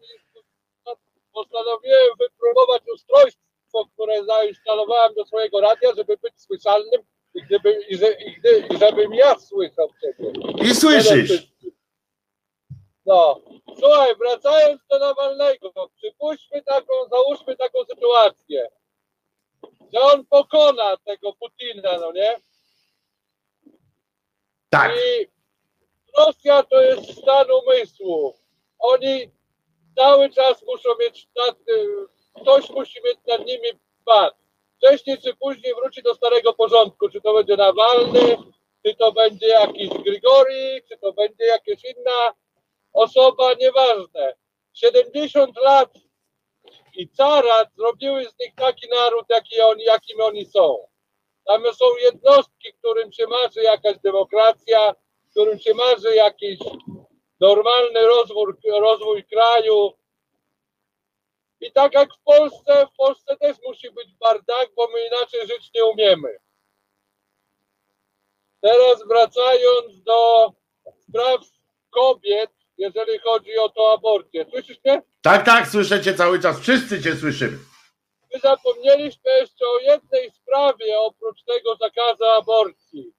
Postanowiłem 1.33 2.09
wypróbować 2.19 2.81
ustrojstwo, 2.93 3.85
które 3.93 4.25
zainstalowałem 4.25 5.13
do 5.13 5.25
swojego 5.25 5.61
radia, 5.61 5.89
żeby 5.95 6.17
być 6.17 6.33
słyszalnym 6.37 7.01
i, 7.37 7.41
gdyby, 7.43 7.81
i, 7.89 7.97
że, 7.97 8.11
i, 8.13 8.33
gdy, 8.33 8.67
i 8.75 8.77
żebym 8.77 9.13
ja 9.13 9.39
słyszał 9.39 9.89
ciebie. 10.01 10.31
I 10.63 10.75
słyszysz. 10.75 11.47
No, 13.05 13.41
słuchaj, 13.79 14.15
wracając 14.15 14.81
do 14.89 14.99
Nawalnego, 14.99 15.89
przypuśćmy 15.95 16.61
taką, 16.63 16.93
załóżmy 17.11 17.55
taką 17.55 17.85
sytuację, 17.85 18.69
że 19.93 20.01
on 20.01 20.25
pokona 20.25 20.97
tego 20.97 21.33
Putina, 21.33 21.99
no 21.99 22.11
nie? 22.11 22.39
Tak, 24.69 24.91
I 24.95 25.27
Rosja 26.17 26.63
to 26.63 26.81
jest 26.81 27.21
stan 27.21 27.47
umysłu. 27.51 28.33
Oni 28.79 29.31
cały 29.95 30.29
czas 30.29 30.63
muszą 30.63 30.89
mieć 30.99 31.27
nad, 31.35 31.57
ktoś 32.41 32.69
musi 32.69 32.99
mieć 33.05 33.17
nad 33.27 33.45
nimi 33.45 33.69
bat. 34.05 34.46
Wcześniej 34.77 35.17
czy 35.17 35.35
później 35.35 35.73
wróci 35.75 36.03
do 36.03 36.15
starego 36.15 36.53
porządku. 36.53 37.09
Czy 37.09 37.21
to 37.21 37.33
będzie 37.33 37.55
Nawalny, 37.55 38.37
czy 38.85 38.95
to 38.95 39.11
będzie 39.11 39.47
jakiś 39.47 39.89
Grigori, 39.89 40.81
czy 40.89 40.97
to 40.97 41.13
będzie 41.13 41.45
jakaś 41.45 41.83
inna 41.83 42.33
osoba, 42.93 43.53
nieważne. 43.53 44.35
70 44.73 45.57
lat 45.57 45.93
i 46.95 47.09
carat 47.09 47.69
zrobiły 47.77 48.25
z 48.25 48.39
nich 48.39 48.55
taki 48.55 48.89
naród, 48.89 49.25
jaki 49.29 49.61
oni, 49.61 49.83
jakim 49.83 50.21
oni 50.21 50.45
są. 50.45 50.87
Tam 51.45 51.63
są 51.63 51.85
jednostki, 52.01 52.73
którym 52.73 53.11
się 53.11 53.27
marzy 53.27 53.61
jakaś 53.61 53.99
demokracja, 53.99 54.95
którym 55.31 55.59
się 55.59 55.73
marzy 55.73 56.15
jakiś 56.15 56.59
normalny 57.39 58.01
rozwój, 58.01 58.53
rozwój 58.79 59.23
kraju. 59.23 59.93
I 61.61 61.71
tak 61.71 61.93
jak 61.93 62.13
w 62.13 62.23
Polsce, 62.23 62.87
w 62.93 62.95
Polsce 62.97 63.37
też 63.37 63.57
musi 63.67 63.91
być 63.91 64.13
bardak, 64.13 64.69
bo 64.75 64.87
my 64.87 65.07
inaczej 65.07 65.47
żyć 65.47 65.69
nie 65.75 65.85
umiemy. 65.85 66.37
Teraz 68.61 69.07
wracając 69.07 70.03
do 70.03 70.51
spraw 71.01 71.41
kobiet, 71.89 72.51
jeżeli 72.77 73.19
chodzi 73.19 73.57
o 73.57 73.69
to 73.69 73.93
aborcję. 73.93 74.45
Słyszysz 74.49 74.77
mnie? 74.85 75.01
tak, 75.21 75.45
tak, 75.45 75.67
słyszę 75.67 76.01
cię 76.01 76.13
cały 76.13 76.39
czas, 76.39 76.59
wszyscy 76.59 77.03
cię 77.03 77.15
słyszymy. 77.15 77.57
My 78.33 78.39
zapomnieliśmy 78.39 79.31
jeszcze 79.31 79.65
o 79.65 79.79
jednej 79.79 80.31
sprawie 80.31 80.99
oprócz 80.99 81.43
tego 81.43 81.75
zakazu 81.75 82.25
aborcji. 82.25 83.13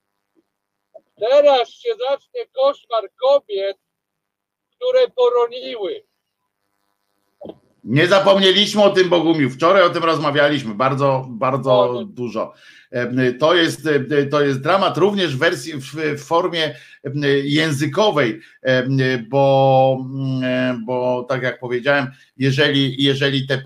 Teraz 1.21 1.71
się 1.71 1.95
zacznie 2.09 2.47
koszmar 2.47 3.11
kobiet, 3.15 3.79
które 4.77 5.09
poroniły. 5.09 6.08
Nie 7.85 8.07
zapomnieliśmy 8.07 8.83
o 8.83 8.91
tym 8.91 9.09
Bogumił. 9.09 9.51
Wczoraj 9.51 9.83
o 9.83 9.91
tym 9.91 10.05
rozmawialiśmy 10.05 10.75
bardzo, 10.75 11.27
bardzo 11.31 12.05
dużo. 12.09 12.55
To 13.39 13.55
jest, 13.55 13.89
to 14.31 14.43
jest 14.43 14.61
dramat 14.61 14.99
również 14.99 15.37
w 15.37 15.39
wersji, 15.39 15.73
w, 15.77 16.25
formie 16.25 16.75
językowej, 17.45 18.41
bo, 19.29 19.99
mm, 20.15 20.85
bo 20.85 21.27
tak 21.29 21.43
jak 21.43 21.61
powiedziałem, 21.61 22.07
jeżeli, 22.37 23.03
jeżeli 23.03 23.47
te 23.47 23.63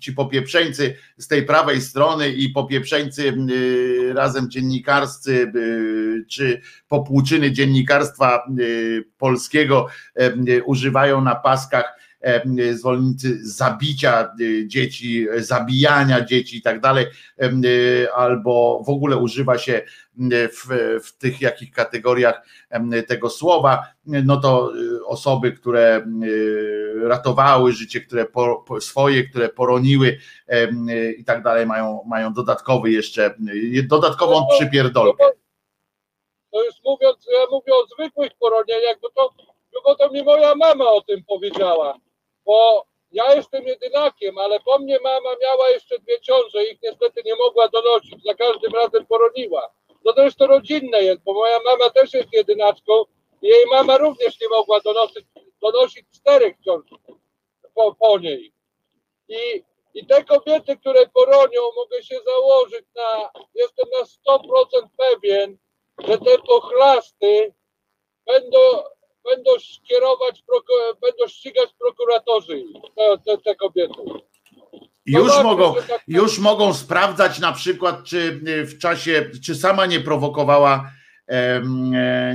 ci 0.00 0.12
popieprzeńcy 0.12 0.96
z 1.18 1.28
tej 1.28 1.42
prawej 1.42 1.80
strony 1.80 2.28
i 2.28 2.48
popieprzeńcy 2.48 3.36
razem 4.14 4.50
dziennikarscy 4.50 5.52
czy 6.28 6.60
popłuczyny 6.88 7.52
dziennikarstwa 7.52 8.46
polskiego 9.18 9.86
używają 10.66 11.20
na 11.20 11.34
paskach 11.34 11.96
zwolennicy 12.72 13.38
zabicia 13.48 14.34
dzieci, 14.66 15.26
zabijania 15.36 16.24
dzieci 16.24 16.56
i 16.56 16.62
tak 16.62 16.80
dalej, 16.80 17.06
albo 18.14 18.82
w 18.86 18.88
ogóle 18.88 19.16
używa 19.16 19.58
się 19.58 19.82
w, 20.52 20.66
w 21.04 21.18
tych 21.18 21.40
jakich 21.40 21.72
kategoriach 21.72 22.46
tego 23.08 23.30
słowa, 23.30 23.86
no 24.06 24.36
to 24.36 24.72
osoby, 25.06 25.52
które 25.52 26.06
ratowały 27.02 27.72
życie, 27.72 28.00
które 28.00 28.24
po, 28.24 28.64
swoje, 28.80 29.24
które 29.24 29.48
poroniły 29.48 30.18
i 31.18 31.24
tak 31.24 31.42
dalej, 31.42 31.66
mają, 31.66 32.02
mają 32.06 32.32
dodatkowy 32.32 32.90
jeszcze, 32.90 33.34
dodatkową 33.88 34.46
przypierdolkę. 34.56 35.24
To 36.52 36.64
już 36.64 36.74
mówiąc, 36.84 37.26
ja 37.32 37.46
mówię 37.50 37.72
o 37.74 37.86
zwykłych 37.86 38.32
poronieniach, 38.40 38.96
bo 39.02 39.10
to, 39.10 39.34
bo 39.84 39.94
to 39.94 40.10
mi 40.10 40.22
moja 40.22 40.54
mama 40.54 40.84
o 40.84 41.00
tym 41.00 41.24
powiedziała, 41.28 41.98
bo 42.46 42.86
ja 43.12 43.34
jestem 43.34 43.64
jedynakiem, 43.66 44.38
ale 44.38 44.60
po 44.60 44.78
mnie 44.78 44.98
mama 45.04 45.30
miała 45.42 45.70
jeszcze 45.70 45.98
dwie 45.98 46.20
ciąże 46.20 46.64
ich 46.64 46.78
niestety 46.82 47.22
nie 47.24 47.34
mogła 47.36 47.68
donosić, 47.68 48.22
za 48.22 48.34
każdym 48.34 48.72
razem 48.74 49.06
poroniła. 49.06 49.72
No 50.04 50.12
to 50.12 50.22
jest 50.22 50.36
to 50.36 50.46
rodzinne 50.46 51.02
jest, 51.02 51.22
bo 51.22 51.32
moja 51.32 51.58
mama 51.64 51.90
też 51.90 52.14
jest 52.14 52.32
jedynaczką 52.32 53.04
i 53.42 53.48
jej 53.48 53.66
mama 53.66 53.98
również 53.98 54.40
nie 54.40 54.48
mogła 54.48 54.80
donosić, 54.80 55.24
donosić 55.62 56.06
czterech 56.14 56.56
ciąż 56.64 56.84
po, 57.74 57.94
po 57.94 58.18
niej. 58.18 58.52
I, 59.28 59.62
I 59.94 60.06
te 60.06 60.24
kobiety, 60.24 60.76
które 60.76 61.06
poronią, 61.06 61.60
mogę 61.76 62.02
się 62.02 62.16
założyć 62.26 62.86
na, 62.96 63.30
jestem 63.54 63.86
na 63.98 64.32
100% 64.34 64.88
pewien, 64.96 65.58
że 65.98 66.18
te 66.18 66.38
pochlasty 66.38 67.54
będą, 68.26 68.58
będą 69.34 69.50
skierować, 69.58 70.44
będą 71.00 71.28
ścigać 71.28 71.68
prokuratorzy 71.78 72.64
te, 72.96 73.18
te, 73.26 73.38
te 73.42 73.54
kobiety. 73.54 74.02
Już 75.06 75.42
mogą, 75.42 75.74
tak... 75.74 76.02
już 76.08 76.38
mogą 76.38 76.74
sprawdzać 76.74 77.38
na 77.38 77.52
przykład, 77.52 78.04
czy 78.04 78.40
w 78.64 78.78
czasie, 78.78 79.30
czy 79.44 79.54
sama 79.54 79.86
nie 79.86 80.00
prowokowała, 80.00 80.90
e, 81.28 81.62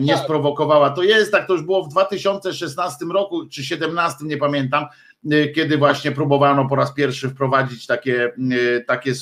nie 0.02 0.14
tak. 0.14 0.24
sprowokowała. 0.24 0.90
To 0.90 1.04
jest 1.04 1.32
tak, 1.32 1.48
to 1.48 1.54
już 1.54 1.62
było 1.62 1.84
w 1.84 1.90
2016 1.90 3.06
roku, 3.06 3.42
czy 3.42 3.62
2017, 3.62 4.26
nie 4.26 4.38
pamiętam, 4.38 4.86
e, 5.32 5.48
kiedy 5.48 5.78
właśnie 5.78 6.12
próbowano 6.12 6.70
po 6.70 6.76
raz 6.76 6.94
pierwszy 6.94 7.30
wprowadzić 7.30 7.88
takie, 7.88 8.26
e, 8.26 8.82
takie 8.82 9.14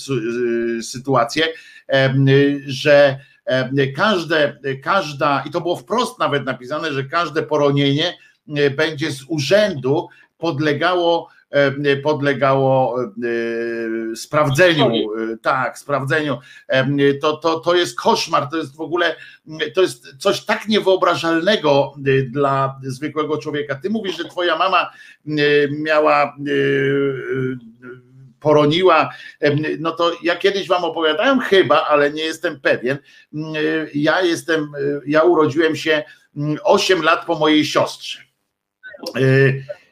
sytuacje, 0.82 1.48
że 2.66 3.20
każde, 3.96 4.60
każda, 4.84 5.44
i 5.48 5.52
to 5.52 5.62
było 5.62 5.76
wprost 5.76 6.20
nawet 6.20 6.46
napisane, 6.46 6.94
że 6.94 7.04
każde 7.04 7.44
poronienie 7.44 8.18
będzie 8.78 9.12
z 9.12 9.24
urzędu 9.28 10.08
podlegało 10.38 11.30
podlegało 12.04 12.96
sprawdzeniu, 14.16 15.08
tak, 15.42 15.80
sprawdzeniu. 15.80 16.40
To, 17.22 17.38
to, 17.38 17.60
to 17.60 17.76
jest 17.76 18.00
koszmar, 18.00 18.48
to 18.48 18.58
jest 18.58 18.76
w 18.76 18.82
ogóle, 18.82 19.16
to 19.76 19.82
jest 19.82 20.16
coś 20.18 20.46
tak 20.46 20.68
niewyobrażalnego 20.68 21.94
dla 22.32 22.80
zwykłego 22.82 23.38
człowieka. 23.38 23.76
Ty 23.76 23.90
mówisz, 23.90 24.18
że 24.18 24.26
twoja 24.26 24.58
mama 24.58 24.92
miała 25.70 26.36
poroniła. 28.40 29.10
No 29.80 29.92
to 29.92 30.12
ja 30.24 30.36
kiedyś 30.36 30.68
wam 30.68 30.84
opowiadałem 30.84 31.40
chyba, 31.40 31.88
ale 31.88 32.12
nie 32.12 32.24
jestem 32.24 32.60
pewien. 32.60 32.98
Ja 33.94 34.22
jestem, 34.22 34.72
ja 35.08 35.22
urodziłem 35.22 35.76
się 35.76 36.04
8 36.64 37.02
lat 37.02 37.26
po 37.26 37.36
mojej 37.36 37.66
siostrze. 37.66 38.20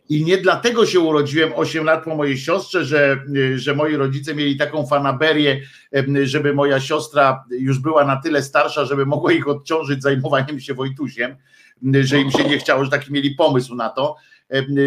I 0.09 0.23
nie 0.25 0.37
dlatego 0.37 0.85
się 0.85 0.99
urodziłem 0.99 1.51
8 1.55 1.85
lat 1.85 2.03
po 2.03 2.15
mojej 2.15 2.37
siostrze, 2.37 2.85
że, 2.85 3.23
że 3.55 3.75
moi 3.75 3.95
rodzice 3.95 4.35
mieli 4.35 4.57
taką 4.57 4.87
fanaberię, 4.87 5.61
żeby 6.23 6.53
moja 6.53 6.79
siostra 6.79 7.43
już 7.51 7.79
była 7.79 8.05
na 8.05 8.21
tyle 8.21 8.43
starsza, 8.43 8.85
żeby 8.85 9.05
mogła 9.05 9.31
ich 9.31 9.47
odciążyć 9.47 10.01
zajmowaniem 10.01 10.59
się 10.59 10.73
Wojtusiem, 10.73 11.35
że 12.01 12.19
im 12.19 12.31
się 12.31 12.43
nie 12.43 12.57
chciało, 12.57 12.85
że 12.85 12.91
taki 12.91 13.13
mieli 13.13 13.31
pomysł 13.35 13.75
na 13.75 13.89
to 13.89 14.15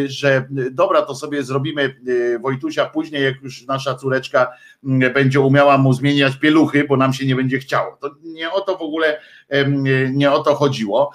że 0.06 0.48
dobra, 0.70 1.02
to 1.02 1.14
sobie 1.14 1.42
zrobimy 1.42 2.00
Wojtusia 2.40 2.86
później, 2.86 3.24
jak 3.24 3.42
już 3.42 3.66
nasza 3.66 3.94
córeczka 3.94 4.52
będzie 5.14 5.40
umiała 5.40 5.78
mu 5.78 5.92
zmieniać 5.92 6.36
pieluchy, 6.36 6.84
bo 6.84 6.96
nam 6.96 7.12
się 7.12 7.26
nie 7.26 7.36
będzie 7.36 7.58
chciało. 7.58 7.96
To 8.00 8.10
nie 8.22 8.52
o 8.52 8.60
to 8.60 8.76
w 8.78 8.82
ogóle, 8.82 9.20
nie 10.12 10.32
o 10.32 10.42
to 10.42 10.54
chodziło. 10.54 11.12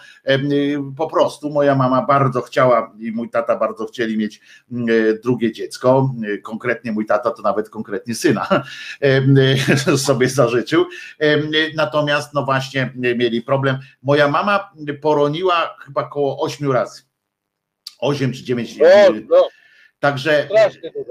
Po 0.98 1.08
prostu 1.08 1.50
moja 1.50 1.76
mama 1.76 2.06
bardzo 2.06 2.42
chciała 2.42 2.94
i 3.00 3.12
mój 3.12 3.30
tata 3.30 3.58
bardzo 3.58 3.86
chcieli 3.86 4.18
mieć 4.18 4.42
drugie 5.24 5.52
dziecko. 5.52 6.14
Konkretnie 6.44 6.92
mój 6.92 7.06
tata 7.06 7.32
to 7.32 7.42
nawet 7.42 7.70
konkretnie 7.70 8.16
syna 8.16 8.48
sobie 9.98 10.30
zażyczył. 10.30 10.86
Natomiast 11.76 12.34
no 12.34 12.46
właśnie 12.46 12.94
mieli 12.96 13.42
problem. 13.42 13.78
Moja 14.04 14.28
mama 14.28 14.72
poroniła 15.02 15.76
chyba 15.86 16.02
około 16.02 16.42
ośmiu 16.42 16.72
razy 16.72 17.05
8 18.00 18.34
czy 18.34 18.44
9 18.44 18.78
no, 18.78 18.86
no. 19.30 19.50
Także, 20.06 20.48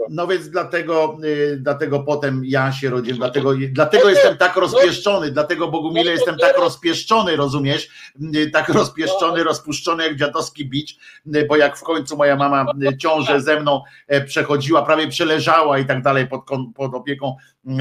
no 0.08 0.26
więc 0.26 0.48
dlatego, 0.48 1.18
y, 1.24 1.56
dlatego 1.60 2.00
potem 2.00 2.42
ja 2.44 2.72
się 2.72 2.90
rodziłem, 2.90 3.18
dlatego, 3.18 3.54
dlatego 3.70 4.10
jestem 4.10 4.36
tak 4.36 4.56
rozpieszczony, 4.56 5.30
dlatego 5.30 5.68
Bogumile 5.68 6.10
jestem 6.10 6.36
tak 6.38 6.58
rozpieszczony, 6.58 7.36
rozumiesz, 7.36 7.88
y, 8.34 8.50
tak 8.50 8.68
rozpieszczony, 8.68 9.44
rozpuszczony 9.44 10.04
jak 10.04 10.16
dziadowski 10.16 10.68
bicz, 10.68 10.96
y, 11.36 11.46
bo 11.48 11.56
jak 11.56 11.78
w 11.78 11.82
końcu 11.82 12.16
moja 12.16 12.36
mama 12.36 12.66
ciążę 12.98 13.40
ze 13.40 13.60
mną 13.60 13.82
e, 14.06 14.20
przechodziła, 14.20 14.82
prawie 14.82 15.08
przeleżała 15.08 15.78
i 15.78 15.86
tak 15.86 16.02
dalej 16.02 16.26
pod, 16.26 16.44
pod 16.74 16.94
opieką 16.94 17.36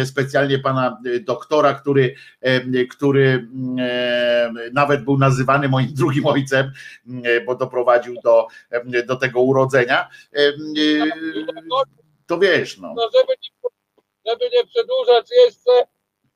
specjalnie 0.05 0.59
pana 0.59 0.97
doktora, 1.21 1.73
który, 1.73 2.15
e, 2.41 2.85
który 2.85 3.47
e, 3.79 4.51
nawet 4.73 5.03
był 5.03 5.17
nazywany 5.17 5.69
moim 5.69 5.93
drugim 5.93 6.25
ojcem, 6.25 6.71
bo 7.45 7.55
doprowadził 7.55 8.15
do, 8.23 8.47
do 9.07 9.15
tego 9.15 9.41
urodzenia 9.41 10.09
to 12.27 12.39
wiesz, 12.39 12.77
no. 12.77 12.93
no 12.95 13.09
żeby, 13.19 13.33
nie, 13.43 13.69
żeby 14.31 14.49
nie 14.55 14.65
przedłużać 14.65 15.27
jeszcze, 15.45 15.87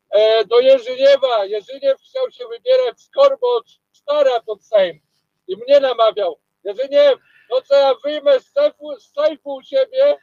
e, 0.09 0.45
do 0.45 0.59
Jerzyniewa. 0.59 1.45
Jerzyniew 1.45 2.01
chciał 2.01 2.31
się 2.31 2.45
wybierać 2.47 3.01
z 3.01 3.09
korbo 3.09 3.61
stara 3.91 4.39
pod 4.39 4.63
Sejm 4.63 4.99
i 5.47 5.57
mnie 5.57 5.79
namawiał. 5.79 6.39
Jerzyniew, 6.63 7.19
no 7.49 7.61
co 7.61 7.75
ja 7.75 7.93
wyjmę 8.03 8.39
z 8.39 8.51
sejfu, 8.51 8.99
z 8.99 9.13
sejfu 9.13 9.55
u 9.55 9.63
siebie, 9.63 10.17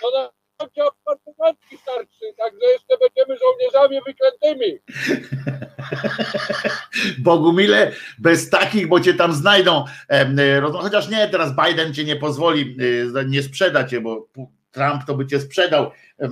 to 0.00 0.10
na 0.10 0.30
apartamentki 0.86 1.78
starczy, 1.78 2.34
także 2.36 2.66
jeszcze 2.66 2.96
będziemy 2.98 3.38
żołnierzami 3.38 4.00
wyklętymi. 4.06 4.78
Bogumile, 7.18 7.92
bez 8.18 8.50
takich, 8.50 8.88
bo 8.88 9.00
cię 9.00 9.14
tam 9.14 9.32
znajdą. 9.32 9.84
Chociaż 10.72 11.08
nie, 11.08 11.28
teraz 11.28 11.52
Biden 11.66 11.94
cię 11.94 12.04
nie 12.04 12.16
pozwoli, 12.16 12.76
e, 13.16 13.24
nie 13.24 13.42
sprzeda 13.42 13.84
cię, 13.84 14.00
bo 14.00 14.28
Trump 14.70 15.04
to 15.06 15.14
by 15.14 15.26
cię 15.26 15.40
sprzedał, 15.40 15.90
e, 16.20 16.28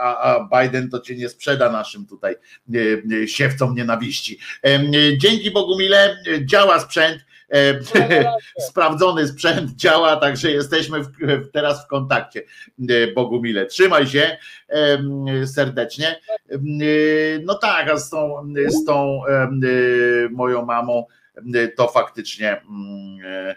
a, 0.00 0.48
Biden 0.52 0.90
to 0.90 1.00
cię 1.00 1.16
nie 1.16 1.28
sprzeda 1.28 1.72
naszym 1.72 2.06
tutaj 2.06 2.34
e, 3.22 3.28
siewcom 3.28 3.74
nienawiści. 3.74 4.38
Dzięki 5.18 5.50
Bogumile, 5.50 6.16
działa 6.44 6.80
sprzęt. 6.80 7.24
sprawdzony 8.68 9.28
sprzęt 9.28 9.70
działa, 9.70 10.16
także 10.16 10.50
jesteśmy 10.50 11.00
w, 11.00 11.10
teraz 11.52 11.84
w 11.84 11.86
kontakcie. 11.86 12.42
Bogumile, 13.14 13.66
trzymaj 13.66 14.06
się 14.06 14.36
serdecznie. 15.46 16.20
No 17.44 17.54
tak, 17.54 17.88
a 17.88 17.96
z 17.96 18.10
tą, 18.10 18.52
z 18.66 18.84
tą 18.84 19.20
moją 20.30 20.64
mamą 20.64 21.04
to 21.76 21.88
faktycznie 21.88 22.60
mm, 22.60 23.54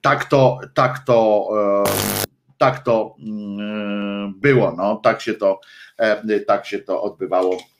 tak 0.00 0.24
to, 0.24 0.60
tak 0.74 0.98
to, 0.98 1.48
tak 2.58 2.78
to 2.78 3.16
mm, 3.18 4.34
było, 4.40 4.74
no, 4.76 4.96
tak 4.96 5.20
się 5.20 5.34
to, 5.34 5.60
tak 6.46 6.66
się 6.66 6.78
to 6.78 7.02
odbywało 7.02 7.58
E, 7.58 7.73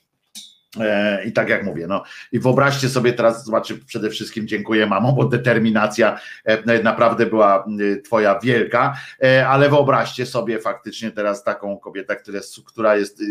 I 1.27 1.33
tak 1.33 1.49
jak 1.49 1.65
mówię, 1.65 1.87
no. 1.87 2.03
I 2.33 2.39
wyobraźcie 2.39 2.89
sobie 2.89 3.13
teraz, 3.13 3.45
zobaczy, 3.45 3.79
przede 3.87 4.11
wszystkim 4.11 4.49
dziękuję 4.49 4.87
mamo, 4.87 5.13
bo 5.13 5.25
determinacja 5.25 6.21
e, 6.45 6.83
naprawdę 6.83 7.27
była 7.27 7.67
twoja 8.05 8.39
wielka, 8.39 8.97
e, 9.23 9.49
ale 9.49 9.69
wyobraźcie 9.69 10.27
sobie 10.27 10.59
faktycznie 10.59 11.11
teraz 11.11 11.45
taką 11.45 11.79
kobietę, 11.79 12.17
która 12.17 12.37
jest, 12.37 12.65
która 12.65 12.97
jest 12.97 13.23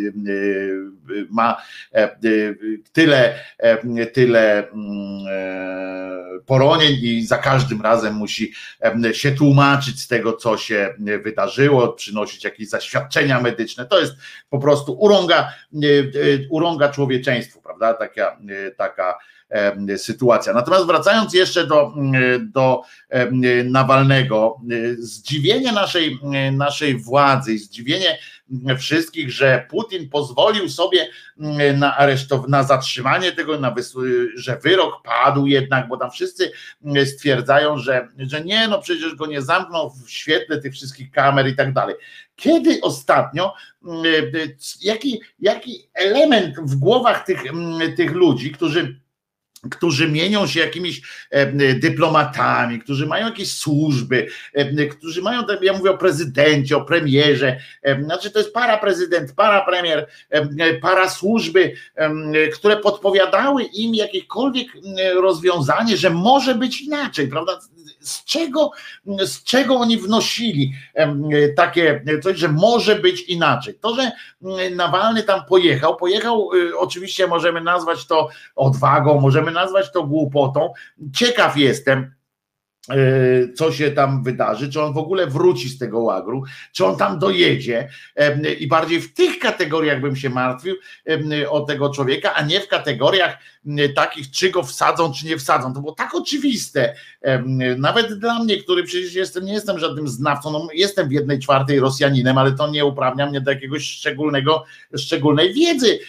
ma 1.29 1.61
tyle, 2.93 3.39
tyle 4.13 4.67
poronień 6.45 6.97
i 7.01 7.25
za 7.25 7.37
każdym 7.37 7.81
razem 7.81 8.13
musi 8.13 8.53
się 9.11 9.31
tłumaczyć 9.31 10.01
z 10.01 10.07
tego, 10.07 10.33
co 10.33 10.57
się 10.57 10.93
wydarzyło, 11.23 11.93
przynosić 11.93 12.43
jakieś 12.43 12.69
zaświadczenia 12.69 13.41
medyczne. 13.41 13.85
To 13.85 13.99
jest 13.99 14.13
po 14.49 14.59
prostu 14.59 14.93
urąga, 14.93 15.53
urąga 16.49 16.89
człowieczeństwa 16.89 17.32
prawda? 17.63 17.93
Taka, 17.93 18.37
e, 18.49 18.71
taka 18.71 19.19
sytuacja. 19.97 20.53
Natomiast 20.53 20.85
wracając 20.85 21.33
jeszcze 21.33 21.67
do, 21.67 21.93
do 22.39 22.81
Nawalnego, 23.65 24.61
zdziwienie 24.97 25.71
naszej, 25.71 26.19
naszej 26.51 26.97
władzy, 26.97 27.57
zdziwienie 27.57 28.17
wszystkich, 28.79 29.31
że 29.31 29.67
Putin 29.69 30.09
pozwolił 30.09 30.69
sobie 30.69 31.07
na 31.77 31.97
aresztowanie, 31.97 32.51
na 32.51 32.63
zatrzymanie 32.63 33.31
tego, 33.31 33.59
na 33.59 33.75
że 34.35 34.57
wyrok 34.57 35.01
padł 35.03 35.45
jednak, 35.45 35.87
bo 35.87 35.97
tam 35.97 36.11
wszyscy 36.11 36.51
stwierdzają, 37.05 37.77
że, 37.77 38.07
że 38.17 38.41
nie, 38.41 38.67
no 38.67 38.81
przecież 38.81 39.15
go 39.15 39.25
nie 39.25 39.41
zamknął 39.41 39.89
w 39.89 40.11
świetle 40.11 40.61
tych 40.61 40.73
wszystkich 40.73 41.11
kamer 41.11 41.47
i 41.47 41.55
tak 41.55 41.73
dalej. 41.73 41.95
Kiedy 42.35 42.79
ostatnio, 42.81 43.53
jaki, 44.81 45.21
jaki 45.39 45.89
element 45.93 46.59
w 46.59 46.75
głowach 46.75 47.25
tych, 47.25 47.43
tych 47.97 48.11
ludzi, 48.11 48.51
którzy 48.51 49.02
którzy 49.71 50.09
mienią 50.09 50.47
się 50.47 50.59
jakimiś 50.59 51.01
dyplomatami, 51.75 52.79
którzy 52.79 53.07
mają 53.07 53.25
jakieś 53.25 53.53
służby, 53.53 54.27
którzy 54.91 55.21
mają, 55.21 55.43
ja 55.61 55.73
mówię 55.73 55.91
o 55.91 55.97
prezydencie, 55.97 56.77
o 56.77 56.85
premierze, 56.85 57.59
znaczy 58.03 58.31
to 58.31 58.39
jest 58.39 58.53
para 58.53 58.77
prezydent, 58.77 59.33
para 59.33 59.65
premier, 59.65 60.07
para 60.81 61.09
służby, 61.09 61.73
które 62.53 62.77
podpowiadały 62.77 63.63
im 63.63 63.95
jakiekolwiek 63.95 64.67
rozwiązanie, 65.15 65.97
że 65.97 66.09
może 66.09 66.55
być 66.55 66.81
inaczej, 66.81 67.27
prawda? 67.27 67.59
Z 68.03 68.23
czego, 68.25 68.71
z 69.05 69.43
czego 69.43 69.75
oni 69.75 69.97
wnosili 69.97 70.73
takie 71.55 72.03
coś, 72.23 72.37
że 72.37 72.47
może 72.47 72.95
być 72.95 73.21
inaczej? 73.21 73.75
To, 73.81 73.95
że 73.95 74.11
Nawalny 74.75 75.23
tam 75.23 75.45
pojechał, 75.45 75.95
pojechał, 75.95 76.53
y, 76.53 76.77
oczywiście 76.77 77.27
możemy 77.27 77.61
nazwać 77.61 78.07
to 78.07 78.29
odwagą, 78.55 79.21
możemy 79.21 79.51
nazwać 79.51 79.91
to 79.91 80.03
głupotą. 80.03 80.73
Ciekaw 81.13 81.57
jestem, 81.57 82.13
co 83.55 83.71
się 83.71 83.91
tam 83.91 84.23
wydarzy, 84.23 84.69
czy 84.69 84.81
on 84.81 84.93
w 84.93 84.97
ogóle 84.97 85.27
wróci 85.27 85.69
z 85.69 85.77
tego 85.77 85.99
łagru, 85.99 86.43
czy 86.71 86.85
on 86.85 86.97
tam 86.97 87.19
dojedzie 87.19 87.89
i 88.59 88.67
bardziej 88.67 89.01
w 89.01 89.13
tych 89.13 89.39
kategoriach 89.39 90.01
bym 90.01 90.15
się 90.15 90.29
martwił 90.29 90.75
o 91.49 91.61
tego 91.61 91.89
człowieka, 91.89 92.33
a 92.33 92.41
nie 92.41 92.59
w 92.59 92.67
kategoriach 92.67 93.37
takich, 93.95 94.31
czy 94.31 94.49
go 94.49 94.63
wsadzą, 94.63 95.13
czy 95.13 95.25
nie 95.25 95.37
wsadzą. 95.37 95.73
To 95.73 95.79
było 95.79 95.93
tak 95.93 96.15
oczywiste, 96.15 96.95
nawet 97.77 98.19
dla 98.19 98.43
mnie, 98.43 98.57
który 98.57 98.83
przecież 98.83 99.13
jestem, 99.13 99.45
nie 99.45 99.53
jestem 99.53 99.79
żadnym 99.79 100.07
znawcą, 100.07 100.51
no 100.51 100.67
jestem 100.73 101.09
w 101.09 101.11
jednej 101.11 101.39
czwartej 101.39 101.79
Rosjaninem, 101.79 102.37
ale 102.37 102.51
to 102.51 102.69
nie 102.69 102.85
uprawnia 102.85 103.25
mnie 103.25 103.41
do 103.41 103.51
jakiegoś 103.51 103.83
szczególnego, 103.83 104.65
szczególnej 104.97 105.53
wiedzy 105.53 105.99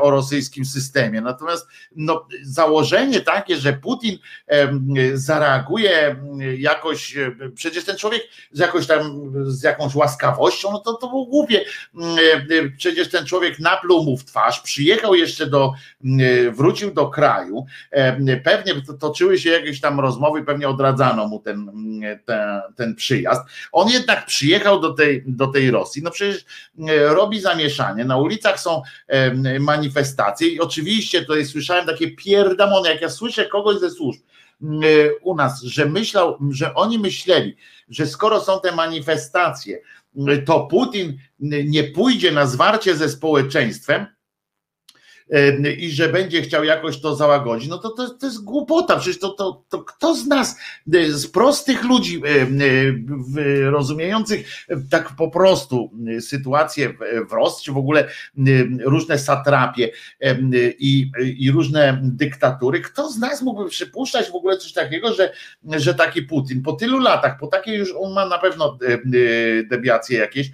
o 0.00 0.10
rosyjskim 0.10 0.64
systemie. 0.64 1.20
Natomiast 1.20 1.66
no, 1.96 2.26
założenie 2.42 3.20
takie, 3.20 3.56
że 3.56 3.72
Putin 3.72 4.18
zareaguje 5.14 5.95
jakoś, 6.58 7.14
przecież 7.54 7.84
ten 7.84 7.96
człowiek 7.96 8.22
z 8.52 8.58
jakoś 8.58 8.86
tam, 8.86 9.32
z 9.46 9.62
jakąś 9.62 9.94
łaskawością, 9.94 10.72
no 10.72 10.78
to, 10.78 10.94
to 10.94 11.08
było 11.08 11.26
głupie. 11.26 11.64
Przecież 12.76 13.10
ten 13.10 13.26
człowiek 13.26 13.58
napluł 13.58 14.04
mu 14.04 14.16
w 14.16 14.24
twarz, 14.24 14.60
przyjechał 14.60 15.14
jeszcze 15.14 15.46
do, 15.46 15.72
wrócił 16.52 16.94
do 16.94 17.08
kraju, 17.08 17.66
pewnie 18.44 18.74
toczyły 19.00 19.38
się 19.38 19.50
jakieś 19.50 19.80
tam 19.80 20.00
rozmowy, 20.00 20.44
pewnie 20.44 20.68
odradzano 20.68 21.28
mu 21.28 21.40
ten, 21.40 21.70
ten, 22.24 22.60
ten 22.76 22.94
przyjazd. 22.94 23.42
On 23.72 23.88
jednak 23.88 24.26
przyjechał 24.26 24.80
do 24.80 24.92
tej, 24.92 25.24
do 25.26 25.46
tej 25.46 25.70
Rosji, 25.70 26.02
no 26.02 26.10
przecież 26.10 26.44
robi 27.08 27.40
zamieszanie, 27.40 28.04
na 28.04 28.16
ulicach 28.16 28.60
są 28.60 28.82
manifestacje 29.60 30.48
i 30.48 30.60
oczywiście 30.60 31.20
tutaj 31.20 31.46
słyszałem 31.46 31.86
takie 31.86 32.10
pierdamony, 32.10 32.88
jak 32.88 33.00
ja 33.00 33.10
słyszę 33.10 33.46
kogoś 33.46 33.78
ze 33.78 33.90
służb, 33.90 34.20
u 35.22 35.34
nas, 35.34 35.62
że 35.62 35.86
myślał, 35.86 36.38
że 36.50 36.74
oni 36.74 36.98
myśleli, 36.98 37.56
że 37.88 38.06
skoro 38.06 38.40
są 38.40 38.60
te 38.60 38.72
manifestacje, 38.72 39.80
to 40.46 40.66
Putin 40.66 41.18
nie 41.64 41.84
pójdzie 41.84 42.32
na 42.32 42.46
zwarcie 42.46 42.96
ze 42.96 43.08
społeczeństwem, 43.08 44.06
i 45.78 45.90
że 45.90 46.08
będzie 46.08 46.42
chciał 46.42 46.64
jakoś 46.64 47.00
to 47.00 47.16
załagodzić, 47.16 47.68
no 47.68 47.78
to, 47.78 47.90
to, 47.90 48.10
to 48.10 48.26
jest 48.26 48.44
głupota. 48.44 48.96
Przecież 48.96 49.18
to, 49.20 49.28
to, 49.28 49.62
to 49.68 49.78
kto 49.78 50.14
z 50.14 50.26
nas, 50.26 50.56
z 51.08 51.26
prostych 51.26 51.84
ludzi 51.84 52.22
rozumiejących 53.64 54.66
tak 54.90 55.12
po 55.16 55.30
prostu 55.30 55.90
sytuację 56.20 56.94
w 57.28 57.32
Rosji, 57.32 57.64
czy 57.64 57.72
w 57.72 57.76
ogóle 57.76 58.08
różne 58.84 59.18
satrapie 59.18 59.90
i, 60.78 61.10
i 61.38 61.50
różne 61.50 62.00
dyktatury, 62.02 62.80
kto 62.80 63.10
z 63.10 63.18
nas 63.18 63.42
mógłby 63.42 63.70
przypuszczać 63.70 64.30
w 64.30 64.34
ogóle 64.34 64.56
coś 64.56 64.72
takiego, 64.72 65.14
że, 65.14 65.32
że 65.64 65.94
taki 65.94 66.22
Putin 66.22 66.62
po 66.62 66.72
tylu 66.72 66.98
latach, 66.98 67.38
po 67.38 67.46
takiej 67.46 67.78
już 67.78 67.94
on 67.98 68.12
ma 68.12 68.26
na 68.26 68.38
pewno 68.38 68.78
debiacje 69.70 70.18
jakieś, 70.18 70.50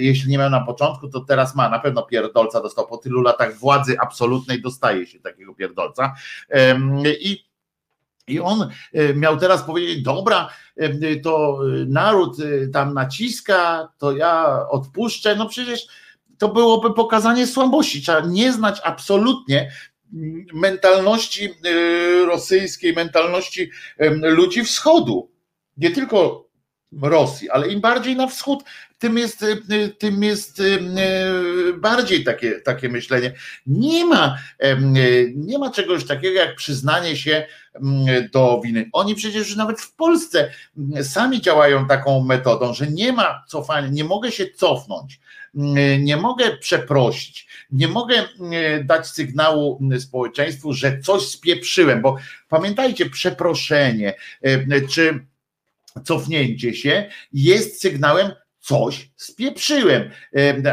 jeśli 0.00 0.30
nie 0.30 0.38
miał 0.38 0.50
na 0.50 0.60
początku, 0.60 1.08
to 1.08 1.20
teraz 1.20 1.54
ma, 1.54 1.68
na 1.68 1.78
pewno 1.78 2.02
pierdolca 2.02 2.60
dostał 2.60 2.86
po 2.86 2.96
tylu 2.96 3.22
latach 3.22 3.54
władzy, 3.54 3.73
władzy 3.74 3.96
absolutnej 4.00 4.62
dostaje 4.62 5.06
się 5.06 5.20
takiego 5.20 5.54
pierdolca. 5.54 6.14
I 7.20 7.44
i 8.28 8.40
on 8.40 8.70
e, 8.92 9.14
miał 9.14 9.36
teraz 9.36 9.62
powiedzieć: 9.62 10.02
Dobra, 10.02 10.48
to 11.22 11.60
naród 11.86 12.36
e, 12.40 12.68
tam 12.68 12.94
naciska, 12.94 13.88
to 13.98 14.16
ja 14.16 14.66
odpuszczę. 14.70 15.36
No 15.36 15.48
przecież 15.48 15.86
to 16.38 16.48
byłoby 16.48 16.94
pokazanie 16.94 17.46
słabości. 17.46 18.02
Trzeba 18.02 18.20
nie 18.20 18.52
znać 18.52 18.80
absolutnie 18.84 19.70
mentalności 20.54 21.44
e, 21.44 22.26
rosyjskiej, 22.26 22.92
mentalności 22.92 23.70
ludzi 24.22 24.64
wschodu. 24.64 25.30
Nie 25.76 25.90
tylko 25.90 26.44
Rosji, 27.02 27.50
ale 27.50 27.68
im 27.68 27.80
bardziej 27.80 28.16
na 28.16 28.26
wschód, 28.26 28.64
tym 29.04 29.18
jest, 29.18 29.42
y, 29.42 29.62
y, 29.72 29.88
tym 29.88 30.22
jest 30.22 30.60
y, 30.60 30.80
bardziej 31.76 32.24
takie, 32.24 32.60
takie 32.60 32.88
myślenie. 32.88 33.32
Nie 33.66 34.04
ma, 34.04 34.38
nie 35.34 35.58
ma 35.58 35.70
czegoś 35.70 36.06
takiego 36.06 36.40
jak 36.40 36.56
przyznanie 36.56 37.16
się 37.16 37.46
do 38.32 38.60
winy. 38.64 38.90
Oni 38.92 39.14
przecież 39.14 39.56
nawet 39.56 39.80
w 39.80 39.94
Polsce 39.94 40.50
sami 41.02 41.40
działają 41.40 41.86
taką 41.86 42.24
metodą, 42.24 42.74
że 42.74 42.86
nie 42.86 43.12
ma 43.12 43.44
cofania, 43.48 43.88
nie 43.88 44.04
mogę 44.04 44.32
się 44.32 44.46
cofnąć, 44.50 45.20
nie 46.00 46.16
mogę 46.16 46.56
przeprosić, 46.56 47.48
nie 47.70 47.88
mogę 47.88 48.28
dać 48.84 49.06
sygnału 49.06 49.80
społeczeństwu, 49.98 50.72
że 50.72 50.98
coś 50.98 51.22
spieprzyłem, 51.22 52.02
bo 52.02 52.16
pamiętajcie, 52.48 53.10
przeproszenie 53.10 54.14
czy 54.90 55.26
cofnięcie 56.04 56.74
się 56.74 57.08
jest 57.32 57.80
sygnałem 57.80 58.32
coś 58.64 59.10
spieprzyłem, 59.16 60.10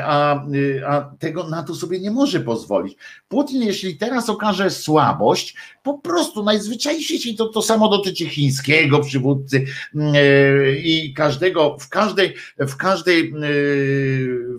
a, 0.04 0.44
a 0.88 1.02
tego 1.20 1.50
na 1.50 1.64
to 1.64 1.76
sobie 1.76 2.00
nie 2.00 2.12
może 2.12 2.40
pozwolić. 2.40 2.98
Putin, 3.28 3.64
jeśli 3.64 3.98
teraz 3.98 4.30
okaże 4.30 4.70
słabość, 4.70 5.56
po 5.84 5.98
prostu 5.98 6.44
najzwyczajniej 6.44 7.36
to, 7.38 7.48
to 7.48 7.62
samo 7.62 7.90
dotyczy 7.90 8.26
chińskiego 8.26 9.00
przywódcy 9.00 9.66
e, 9.96 10.72
i 10.76 11.14
każdego, 11.14 11.78
w 11.80 11.90
każdej, 11.90 12.36
w 12.58 12.76
każdej, 12.76 13.30
e, 13.30 13.32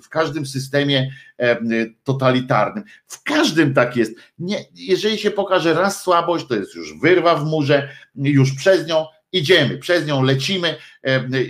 w 0.02 0.08
każdym 0.08 0.46
systemie 0.46 1.10
totalitarnym. 2.04 2.84
W 3.06 3.22
każdym 3.22 3.74
tak 3.74 3.96
jest. 3.96 4.12
Nie, 4.38 4.64
jeżeli 4.74 5.18
się 5.18 5.30
pokaże 5.30 5.74
raz 5.74 6.02
słabość, 6.02 6.46
to 6.46 6.54
jest 6.54 6.74
już 6.74 7.00
wyrwa 7.00 7.36
w 7.36 7.44
murze, 7.44 7.88
już 8.14 8.52
przez 8.52 8.86
nią 8.86 9.06
idziemy, 9.32 9.78
przez 9.78 10.06
nią 10.06 10.22
lecimy 10.22 10.76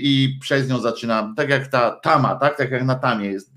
i 0.00 0.38
przez 0.40 0.68
nią 0.68 0.78
zaczyna, 0.78 1.34
tak 1.36 1.50
jak 1.50 1.66
ta 1.66 1.90
tama, 1.90 2.34
tak, 2.34 2.56
tak 2.56 2.70
jak 2.70 2.84
na 2.84 2.94
tamie 2.94 3.30
jest 3.30 3.50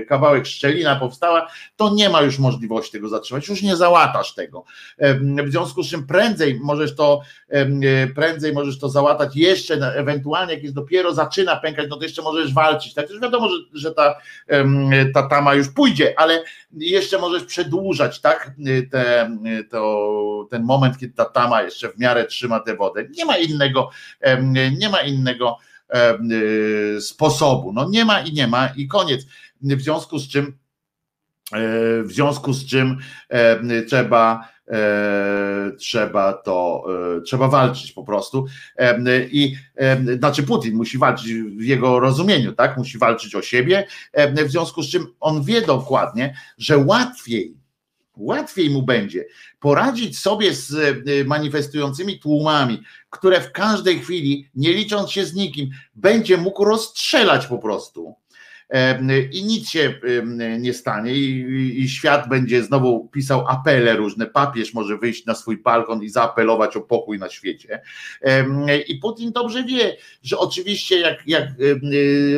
e, 0.00 0.04
kawałek 0.04 0.46
szczelina 0.46 0.96
powstała, 0.96 1.48
to 1.76 1.94
nie 1.94 2.08
ma 2.08 2.22
już 2.22 2.38
możliwości 2.38 2.92
tego 2.92 3.08
zatrzymać, 3.08 3.48
już 3.48 3.62
nie 3.62 3.76
załatasz 3.76 4.34
tego. 4.34 4.64
W 5.44 5.50
związku 5.50 5.82
z 5.82 5.90
czym 5.90 6.06
prędzej 6.06 6.60
możesz 6.62 6.96
to, 6.96 7.20
e, 7.48 7.66
prędzej 8.06 8.52
możesz 8.52 8.78
to 8.78 8.88
załatać 8.88 9.36
jeszcze, 9.36 9.74
ewentualnie 9.74 10.54
jak 10.54 10.62
jest 10.62 10.74
dopiero 10.74 11.14
zaczyna 11.14 11.56
pękać, 11.56 11.86
no 11.90 11.96
to 11.96 12.02
jeszcze 12.02 12.22
możesz 12.22 12.54
walczyć, 12.54 12.94
tak, 12.94 13.10
już 13.10 13.20
wiadomo, 13.20 13.48
że, 13.48 13.56
że 13.72 13.92
ta, 13.92 14.14
ta 15.14 15.28
tama 15.28 15.54
już 15.54 15.68
pójdzie, 15.68 16.14
ale 16.20 16.42
jeszcze 16.72 17.18
możesz 17.18 17.44
przedłużać, 17.44 18.20
tak, 18.20 18.50
te, 18.90 19.30
to, 19.70 20.46
ten 20.50 20.62
moment, 20.62 20.98
kiedy 20.98 21.14
ta 21.14 21.24
tama 21.24 21.62
jeszcze 21.62 21.88
w 21.88 21.98
miarę 21.98 22.24
trzyma 22.24 22.60
tę 22.60 22.76
wodę. 22.76 23.04
Nie 23.16 23.24
ma 23.24 23.36
innego, 23.36 23.90
nie 24.78 24.88
ma 24.88 25.00
innego 25.00 25.27
y, 26.32 27.00
sposobu. 27.00 27.72
No 27.72 27.88
nie 27.88 28.04
ma 28.04 28.20
i 28.20 28.32
nie 28.32 28.46
ma 28.46 28.68
i 28.76 28.88
koniec. 28.88 29.26
W 29.62 29.82
związku 29.82 30.18
z 30.18 30.28
czym 30.28 30.46
e, 30.46 30.52
w 32.02 32.12
związku 32.12 32.52
z 32.52 32.66
czym 32.66 32.98
trzeba 33.86 34.48
e, 34.68 35.72
trzeba 35.78 36.32
to, 36.32 36.84
e, 37.16 37.20
trzeba 37.20 37.48
walczyć 37.48 37.92
po 37.92 38.04
prostu 38.04 38.46
i 39.30 39.56
znaczy 40.18 40.42
Putin 40.42 40.74
musi 40.74 40.98
walczyć 40.98 41.32
w 41.32 41.64
jego 41.64 42.00
rozumieniu, 42.00 42.52
tak, 42.52 42.76
musi 42.76 42.98
walczyć 42.98 43.34
o 43.34 43.42
siebie, 43.42 43.86
w 44.44 44.50
związku 44.50 44.82
z 44.82 44.90
czym 44.90 45.06
on 45.20 45.44
wie 45.44 45.62
dokładnie, 45.62 46.36
że 46.58 46.78
łatwiej 46.78 47.56
łatwiej 48.18 48.70
mu 48.70 48.82
będzie 48.82 49.24
poradzić 49.60 50.18
sobie 50.18 50.54
z 50.54 50.74
e, 50.74 51.24
manifestującymi 51.24 52.18
tłumami, 52.18 52.82
które 53.10 53.40
w 53.40 53.52
każdej 53.52 54.00
chwili, 54.00 54.50
nie 54.54 54.72
licząc 54.72 55.10
się 55.10 55.24
z 55.24 55.34
nikim, 55.34 55.70
będzie 55.94 56.36
mógł 56.36 56.64
rozstrzelać 56.64 57.46
po 57.46 57.58
prostu 57.58 58.14
i 59.32 59.44
nic 59.44 59.68
się 59.68 59.94
nie 60.58 60.74
stanie 60.74 61.14
i, 61.14 61.80
i, 61.80 61.88
świat 61.88 62.28
będzie 62.28 62.62
znowu 62.62 63.08
pisał 63.08 63.44
apele 63.48 63.96
różne, 63.96 64.26
papież 64.26 64.74
może 64.74 64.98
wyjść 64.98 65.26
na 65.26 65.34
swój 65.34 65.62
balkon 65.62 66.02
i 66.02 66.08
zaapelować 66.08 66.76
o 66.76 66.80
pokój 66.80 67.18
na 67.18 67.28
świecie. 67.28 67.80
I 68.88 68.94
Putin 68.94 69.32
dobrze 69.32 69.64
wie, 69.64 69.96
że 70.22 70.38
oczywiście 70.38 71.00
jak, 71.00 71.18
jak 71.26 71.48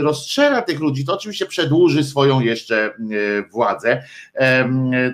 rozstrzela 0.01 0.63
tych 0.63 0.81
ludzi, 0.81 1.05
to 1.05 1.15
oczywiście 1.15 1.47
przedłuży 1.47 2.05
swoją 2.05 2.41
jeszcze 2.41 2.95
władzę, 3.53 4.03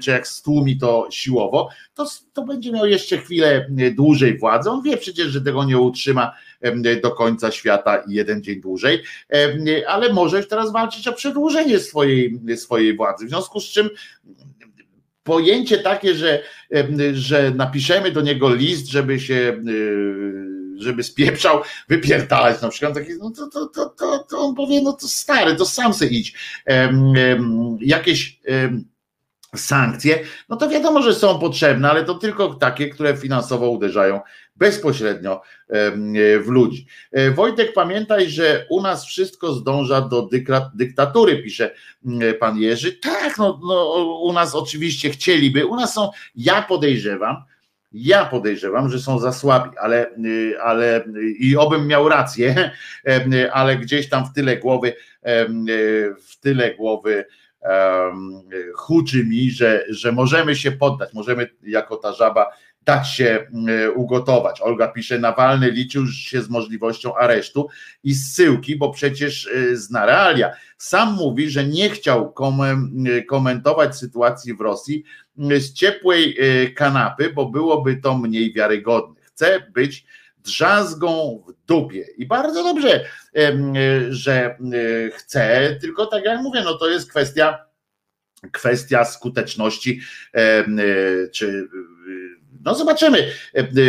czy 0.03 0.11
jak 0.11 0.29
stłumi 0.29 0.79
to 0.79 1.09
siłowo, 1.11 1.69
to, 1.95 2.07
to 2.33 2.43
będzie 2.43 2.73
miał 2.73 2.87
jeszcze 2.87 3.19
chwilę 3.19 3.67
dłużej 3.95 4.39
władzę, 4.39 4.71
on 4.71 4.83
wie 4.83 4.97
przecież, 4.97 5.27
że 5.27 5.41
tego 5.41 5.65
nie 5.65 5.79
utrzyma 5.79 6.33
do 7.03 7.11
końca 7.11 7.51
świata 7.51 7.97
i 7.97 8.13
jeden 8.13 8.43
dzień 8.43 8.61
dłużej, 8.61 9.03
ale 9.87 10.13
może 10.13 10.37
już 10.37 10.49
teraz 10.49 10.73
walczyć 10.73 11.09
o 11.09 11.13
przedłużenie 11.13 11.79
swojej, 11.79 12.41
swojej 12.57 12.97
władzy. 12.97 13.27
W 13.27 13.29
związku 13.29 13.61
z 13.61 13.65
czym 13.65 13.91
pojęcie 15.23 15.79
takie, 15.79 16.15
że, 16.15 16.43
że 17.13 17.51
napiszemy 17.51 18.13
do 18.13 18.21
niego 18.21 18.55
list, 18.55 18.87
żeby 18.87 19.21
się 19.21 19.63
żeby 20.79 21.03
spieprzał, 21.03 21.63
wypierdalać 21.89 22.63
na 22.63 22.69
przykład, 22.69 22.95
taki, 22.95 23.13
no 23.19 23.31
to, 23.31 23.47
to, 23.47 23.67
to, 23.67 23.89
to, 23.89 24.19
to 24.19 24.39
on 24.39 24.55
powie, 24.55 24.83
no 24.83 24.93
to 24.93 25.09
stary, 25.09 25.57
to 25.57 25.67
sam 25.67 25.95
se 25.95 26.07
idź. 26.07 26.35
Um, 26.67 27.15
um, 27.31 27.79
jakieś 27.81 28.41
um, 28.49 28.85
sankcje, 29.57 30.19
no 30.49 30.57
to 30.57 30.69
wiadomo, 30.69 31.03
że 31.03 31.15
są 31.15 31.39
potrzebne, 31.39 31.91
ale 31.91 32.05
to 32.05 32.15
tylko 32.15 32.55
takie, 32.55 32.89
które 32.89 33.17
finansowo 33.17 33.71
uderzają 33.71 34.21
bezpośrednio 34.57 35.43
w 36.41 36.47
ludzi. 36.47 36.87
E, 37.13 37.31
Wojtek, 37.31 37.73
pamiętaj, 37.73 38.31
że 38.31 38.67
u 38.71 38.83
nas 38.83 39.07
wszystko 39.07 39.53
zdąża 39.53 40.01
do 40.01 40.29
dyktatury, 40.75 41.43
pisze 41.43 41.75
pan 42.41 42.59
Jerzy. 42.59 42.93
Tak, 42.93 43.39
no, 43.39 43.61
no 43.69 43.95
u 44.23 44.33
nas 44.33 44.55
oczywiście 44.55 45.11
chcieliby, 45.11 45.67
u 45.67 45.77
nas 45.77 45.95
są, 45.95 46.11
ja 46.35 46.63
podejrzewam, 46.63 47.37
ja 47.93 48.25
podejrzewam, 48.25 48.89
że 48.89 48.99
są 48.99 49.19
za 49.19 49.33
słabi, 49.33 49.71
ale, 49.79 50.11
y, 50.25 50.61
ale 50.63 51.05
i 51.39 51.57
obym 51.57 51.87
miał 51.87 52.09
rację, 52.09 52.71
ale 53.53 53.77
gdzieś 53.77 54.09
tam 54.09 54.27
w 54.27 54.33
tyle 54.33 54.57
głowy, 54.57 54.95
w 56.29 56.41
tyle 56.41 56.75
głowy 56.75 57.25
huczy 58.75 59.25
mi, 59.25 59.51
że, 59.51 59.85
że 59.89 60.13
możemy 60.13 60.57
się 60.57 60.73
poddać, 60.73 61.13
możemy 61.13 61.49
jako 61.63 61.97
ta 61.97 62.13
żaba 62.13 62.47
dać 62.87 63.09
się 63.09 63.47
ugotować. 63.95 64.61
Olga 64.61 64.89
pisze, 64.89 65.19
Nawalny 65.19 65.71
liczył 65.71 66.07
się 66.07 66.43
z 66.43 66.49
możliwością 66.49 67.17
aresztu 67.17 67.69
i 68.05 68.15
zsyłki, 68.15 68.77
bo 68.77 68.91
przecież 68.91 69.47
y, 69.47 69.77
zna 69.77 70.07
realia. 70.07 70.51
Sam 70.79 71.15
mówi, 71.15 71.51
że 71.51 71.67
nie 71.67 71.91
chciał 71.91 72.35
komentować 73.29 73.97
sytuacji 73.97 74.55
w 74.55 74.61
Rosji 74.61 75.05
z 75.37 75.73
ciepłej 75.73 76.37
kanapy, 76.75 77.33
bo 77.33 77.47
byłoby 77.47 77.97
to 77.97 78.19
mniej 78.19 78.53
wiarygodne. 78.53 79.21
Chce 79.23 79.61
być 79.75 80.07
drzazgą 80.39 81.43
w 81.49 81.67
dupie. 81.67 82.05
I 82.17 82.27
bardzo 82.27 82.65
dobrze, 82.65 83.05
że 84.09 84.59
chce, 85.13 85.77
tylko 85.81 86.07
tak 86.07 86.25
jak 86.25 86.41
mówię, 86.41 86.63
no 86.65 86.75
to 86.75 86.89
jest 86.89 87.11
kwestia 87.11 87.67
kwestia 88.53 89.05
skuteczności, 89.05 90.01
czy 91.33 91.69
no 92.65 92.75
zobaczymy. 92.75 93.33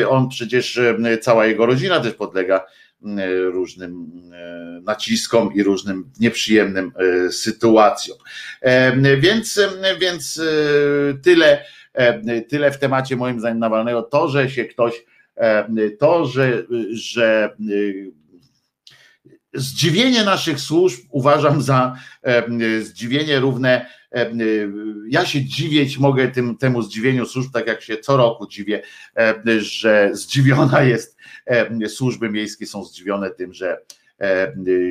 On 0.09 0.29
przecież, 0.29 0.79
cała 1.21 1.45
jego 1.45 1.65
rodzina 1.65 1.99
też 1.99 2.13
podlega 2.13 2.65
różnym 3.51 4.11
naciskom 4.83 5.53
i 5.53 5.63
różnym 5.63 6.11
nieprzyjemnym 6.19 6.91
sytuacjom. 7.31 8.17
Więc, 9.19 9.59
więc 9.99 10.41
tyle, 11.23 11.65
tyle 12.49 12.71
w 12.71 12.79
temacie 12.79 13.15
moim 13.15 13.39
zdaniem 13.39 13.59
Nawalnego. 13.59 14.03
To, 14.03 14.27
że 14.27 14.49
się 14.49 14.65
ktoś 14.65 15.05
to, 15.99 16.25
że, 16.25 16.63
że 16.91 17.55
zdziwienie 19.57 20.23
naszych 20.23 20.59
służb 20.59 20.99
uważam 21.09 21.61
za 21.61 21.95
zdziwienie 22.81 23.39
równe. 23.39 23.85
Ja 25.09 25.25
się 25.25 25.45
dziwić 25.45 25.97
mogę 25.97 26.27
tym, 26.27 26.57
temu 26.57 26.81
zdziwieniu 26.81 27.25
służb, 27.25 27.51
tak 27.53 27.67
jak 27.67 27.81
się 27.81 27.97
co 27.97 28.17
roku 28.17 28.47
dziwię, 28.47 28.81
że 29.57 30.09
zdziwiona 30.13 30.83
jest, 30.83 31.17
służby 31.87 32.29
miejskie 32.29 32.65
są 32.65 32.83
zdziwione 32.83 33.31
tym, 33.31 33.53
że 33.53 33.77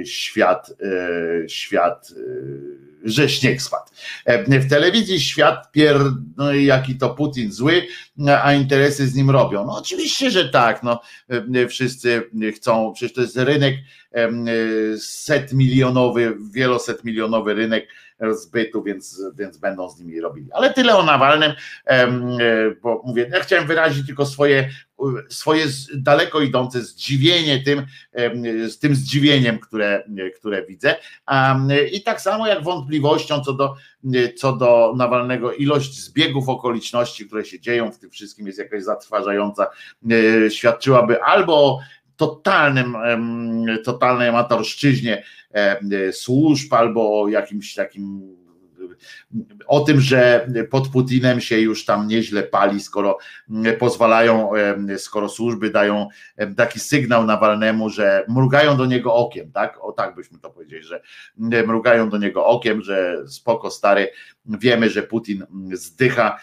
świat, 0.05 0.73
świat 1.49 2.13
że 3.05 3.28
śnieg 3.28 3.62
spadł. 3.62 3.90
E, 4.24 4.60
w 4.60 4.70
telewizji 4.70 5.20
świat 5.20 5.73
pier, 5.73 6.01
no 6.36 6.55
jaki 6.55 6.94
to 6.94 7.10
Putin 7.10 7.52
zły, 7.52 7.86
a 8.43 8.52
interesy 8.52 9.06
z 9.06 9.14
nim 9.14 9.31
robią. 9.31 9.66
No 9.66 9.77
oczywiście, 9.78 10.31
że 10.31 10.48
tak, 10.48 10.82
no 10.82 11.01
e, 11.55 11.68
wszyscy 11.68 12.23
chcą, 12.56 12.93
przecież 12.94 13.14
to 13.14 13.20
jest 13.20 13.36
rynek 13.36 13.74
e, 14.12 14.28
set 14.98 15.52
milionowy, 15.52 16.36
wieloset 16.52 17.05
milionowy 17.05 17.55
rynek 17.55 17.89
zbytu, 18.31 18.82
więc, 18.82 19.23
więc 19.39 19.59
będą 19.59 19.90
z 19.90 20.01
nimi 20.01 20.20
robili. 20.20 20.52
Ale 20.52 20.74
tyle 20.74 20.97
o 20.97 21.02
Nawalnym, 21.02 21.52
bo 22.82 23.02
mówię, 23.06 23.31
ja 23.32 23.40
chciałem 23.40 23.66
wyrazić 23.66 24.06
tylko 24.06 24.27
swoje, 24.27 24.70
swoje 25.28 25.66
daleko 25.94 26.40
idące 26.40 26.81
zdziwienie 26.82 27.62
tym, 27.62 27.86
z 28.68 28.78
tym 28.78 28.94
zdziwieniem, 28.94 29.59
które, 29.59 30.05
które 30.36 30.66
widzę. 30.66 30.97
I 31.93 32.02
tak 32.02 32.20
samo 32.20 32.47
jak 32.47 32.64
wątpliwością 32.64 33.40
co 33.40 33.52
do, 33.52 33.74
co 34.36 34.56
do 34.56 34.94
Nawalnego, 34.97 35.52
ilość 35.52 36.01
zbiegów 36.01 36.48
okoliczności, 36.48 37.27
które 37.27 37.44
się 37.44 37.60
dzieją 37.60 37.93
w 37.93 37.98
tym 37.98 38.10
wszystkim 38.10 38.47
jest 38.47 38.59
jakaś 38.59 38.82
zatrważająca, 38.82 39.66
świadczyłaby 40.48 41.23
albo 41.23 41.55
o 41.55 41.81
totalnym, 42.16 42.97
totalnej 43.85 44.28
amatorszczyźnie 44.28 45.24
służb 46.12 46.74
albo 46.74 47.23
o 47.23 47.28
jakimś 47.28 47.74
takim 47.74 48.36
o 49.66 49.81
tym, 49.81 50.01
że 50.01 50.48
pod 50.70 50.89
Putinem 50.89 51.40
się 51.40 51.60
już 51.60 51.85
tam 51.85 52.09
nieźle 52.09 52.43
pali, 52.43 52.81
skoro 52.81 53.18
pozwalają, 53.78 54.51
skoro 54.97 55.28
służby 55.28 55.70
dają 55.70 56.09
taki 56.56 56.81
sygnał 56.81 57.27
Nawalnemu, 57.27 57.90
że 57.90 58.24
mrugają 58.28 58.77
do 58.77 58.86
niego 58.86 59.14
okiem, 59.14 59.52
tak? 59.52 59.85
O 59.85 59.93
tak 59.93 60.14
byśmy 60.14 60.39
to 60.39 60.51
powiedzieli, 60.51 60.82
że 60.82 61.01
mrugają 61.66 62.10
do 62.10 62.18
niego 62.18 62.47
okiem, 62.47 62.82
że 62.82 63.16
spoko 63.28 63.70
stary, 63.70 64.09
wiemy, 64.44 64.90
że 64.90 65.02
Putin 65.02 65.47
zdycha 65.73 66.40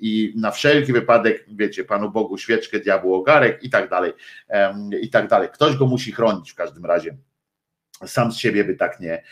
i 0.00 0.34
na 0.36 0.50
wszelki 0.50 0.92
wypadek, 0.92 1.44
wiecie, 1.48 1.84
Panu 1.84 2.10
Bogu 2.10 2.38
świeczkę, 2.38 2.80
diabłu 2.80 3.14
ogarek 3.14 3.62
i 3.62 3.70
tak 3.70 3.90
dalej, 3.90 4.12
i 5.02 5.10
tak 5.10 5.28
dalej. 5.28 5.48
Ktoś 5.52 5.76
go 5.76 5.86
musi 5.86 6.12
chronić 6.12 6.52
w 6.52 6.54
każdym 6.54 6.86
razie. 6.86 7.16
Sam 8.06 8.32
z 8.32 8.36
siebie 8.36 8.64
by 8.64 8.74
tak 8.74 9.00
nie, 9.00 9.22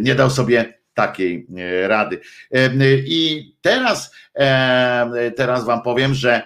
nie 0.00 0.14
dał 0.14 0.30
sobie 0.30 0.77
takiej 0.98 1.46
e, 1.56 1.88
rady. 1.88 2.20
E, 2.50 2.70
I 3.06 3.52
teraz, 3.60 4.14
e, 4.34 5.30
teraz 5.36 5.64
Wam 5.64 5.82
powiem, 5.82 6.14
że 6.14 6.42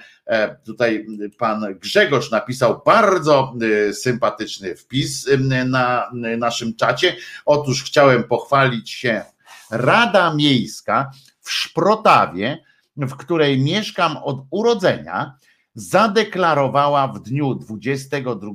tutaj 0.64 1.06
pan 1.38 1.78
Grzegorz 1.78 2.30
napisał 2.30 2.82
bardzo 2.86 3.54
sympatyczny 3.92 4.76
wpis 4.76 5.28
na 5.66 6.10
naszym 6.38 6.76
czacie. 6.76 7.16
Otóż 7.44 7.84
chciałem 7.84 8.24
pochwalić 8.24 8.90
się 8.90 9.22
Rada 9.70 10.34
Miejska 10.34 11.10
w 11.40 11.50
Szprotawie, 11.50 12.58
w 12.96 13.16
której 13.16 13.60
mieszkam 13.60 14.16
od 14.16 14.44
urodzenia, 14.50 15.34
zadeklarowała 15.74 17.08
w 17.08 17.22
dniu 17.22 17.54
22 17.54 18.50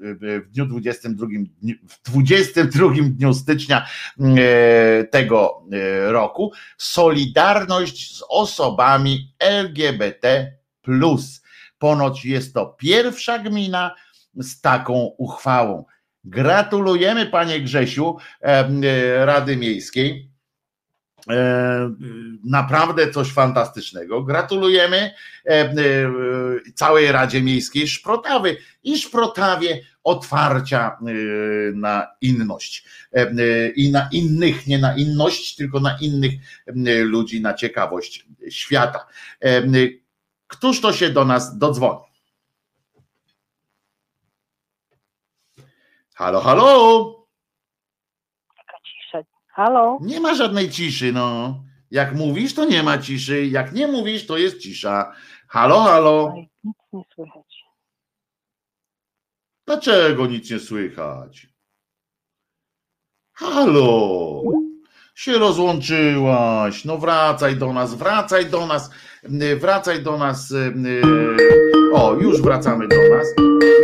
w 0.00 0.50
dniu 0.50 0.66
22, 0.66 1.26
w 1.88 2.10
22 2.10 2.88
dniu 3.02 3.34
stycznia 3.34 3.86
e, 4.20 5.04
tego 5.04 5.62
e, 5.72 6.12
roku 6.12 6.52
solidarność 6.78 8.16
z 8.16 8.24
osobami 8.28 9.34
LGBT. 9.38 10.52
Ponoć 11.78 12.24
jest 12.24 12.54
to 12.54 12.66
pierwsza 12.66 13.38
gmina 13.38 13.94
z 14.34 14.60
taką 14.60 14.94
uchwałą. 15.18 15.84
Gratulujemy 16.24 17.26
panie 17.26 17.60
Grzesiu 17.60 18.16
e, 18.40 19.26
Rady 19.26 19.56
Miejskiej 19.56 20.30
naprawdę 22.44 23.10
coś 23.10 23.32
fantastycznego. 23.32 24.22
Gratulujemy 24.22 25.10
całej 26.74 27.12
Radzie 27.12 27.42
Miejskiej 27.42 27.88
Szprotawy 27.88 28.56
i 28.82 28.98
Szprotawie 28.98 29.80
otwarcia 30.04 30.98
y, 31.08 31.72
na 31.74 32.06
inność 32.20 32.84
E, 33.12 33.30
y, 33.30 33.72
i 33.76 33.90
na 33.90 34.08
innych, 34.12 34.66
nie 34.66 34.78
na 34.78 34.96
inność, 34.96 35.56
tylko 35.56 35.80
na 35.80 35.98
innych 36.00 36.32
y, 36.68 37.04
ludzi, 37.04 37.40
na 37.40 37.54
ciekawość 37.54 38.26
świata. 38.50 39.06
E, 39.44 39.62
Któż 40.46 40.80
to 40.80 40.92
się 40.92 41.10
do 41.10 41.24
nas 41.24 41.58
dodzwoni? 41.58 42.00
Halo, 46.14 46.40
halo! 46.40 47.26
Taka 48.56 48.78
cisza. 48.84 49.18
Halo? 49.46 49.98
Nie 50.00 50.20
ma 50.20 50.34
żadnej 50.34 50.70
ciszy, 50.70 51.12
no. 51.12 51.60
Jak 51.90 52.14
mówisz, 52.14 52.54
to 52.54 52.64
nie 52.64 52.82
ma 52.82 52.98
ciszy. 52.98 53.46
Jak 53.46 53.72
nie 53.72 53.86
mówisz, 53.86 54.26
to 54.26 54.38
jest 54.38 54.58
cisza. 54.58 55.12
Halo, 55.48 55.80
halo. 55.80 56.32
Nic 56.64 56.76
nie 56.92 57.02
słychać. 57.14 57.49
Dlaczego 59.74 60.26
nic 60.26 60.50
nie 60.50 60.58
słychać? 60.58 61.46
Halo. 63.32 64.42
Się 65.14 65.38
rozłączyłaś. 65.38 66.84
No 66.84 66.98
wracaj 66.98 67.56
do 67.56 67.72
nas, 67.72 67.94
wracaj 67.94 68.46
do 68.46 68.66
nas, 68.66 68.90
y, 69.24 69.56
wracaj 69.56 70.02
do 70.02 70.18
nas. 70.18 70.50
y, 70.50 70.56
y. 70.56 71.94
O, 71.94 72.14
już 72.14 72.42
wracamy 72.42 72.88
do 72.88 72.96
nas. 72.96 73.26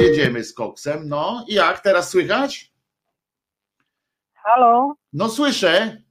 Jedziemy 0.00 0.44
z 0.44 0.54
koksem. 0.54 1.08
No 1.08 1.44
i 1.48 1.54
jak 1.54 1.80
teraz 1.80 2.10
słychać? 2.10 2.72
Halo? 4.34 4.94
No 5.12 5.28
słyszę. 5.28 6.02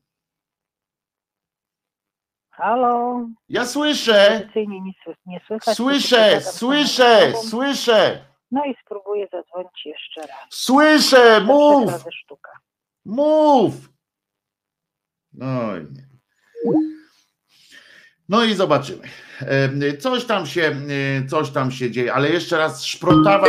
Halo? 2.50 3.28
Ja 3.50 3.66
słyszę. 3.66 4.26
Tradycyjnie 4.38 4.82
nie, 4.82 4.92
sły- 5.06 5.16
nie 5.26 5.42
słychać. 5.48 5.76
Słyszę, 5.78 6.42
słyszę, 6.42 7.34
słyszę. 7.50 8.26
No 8.52 8.66
i 8.66 8.76
spróbuję 8.86 9.28
zadzwonić 9.32 9.86
jeszcze 9.86 10.22
raz. 10.22 10.38
Słyszę, 10.50 11.38
To 11.42 11.46
mów, 11.46 11.92
mów. 13.06 13.74
No 15.34 15.78
i 15.78 15.82
nie. 15.82 16.06
No 18.30 18.44
i 18.44 18.54
zobaczymy. 18.54 19.08
E, 19.42 19.98
Coś 19.98 20.26
tam 20.26 20.46
się, 20.46 20.62
e, 21.22 21.28
coś 21.28 21.52
tam 21.52 21.72
się 21.72 21.92
dzieje, 21.92 22.14
ale 22.14 22.30
jeszcze 22.30 22.58
raz 22.58 22.84
szprotawa, 22.86 23.48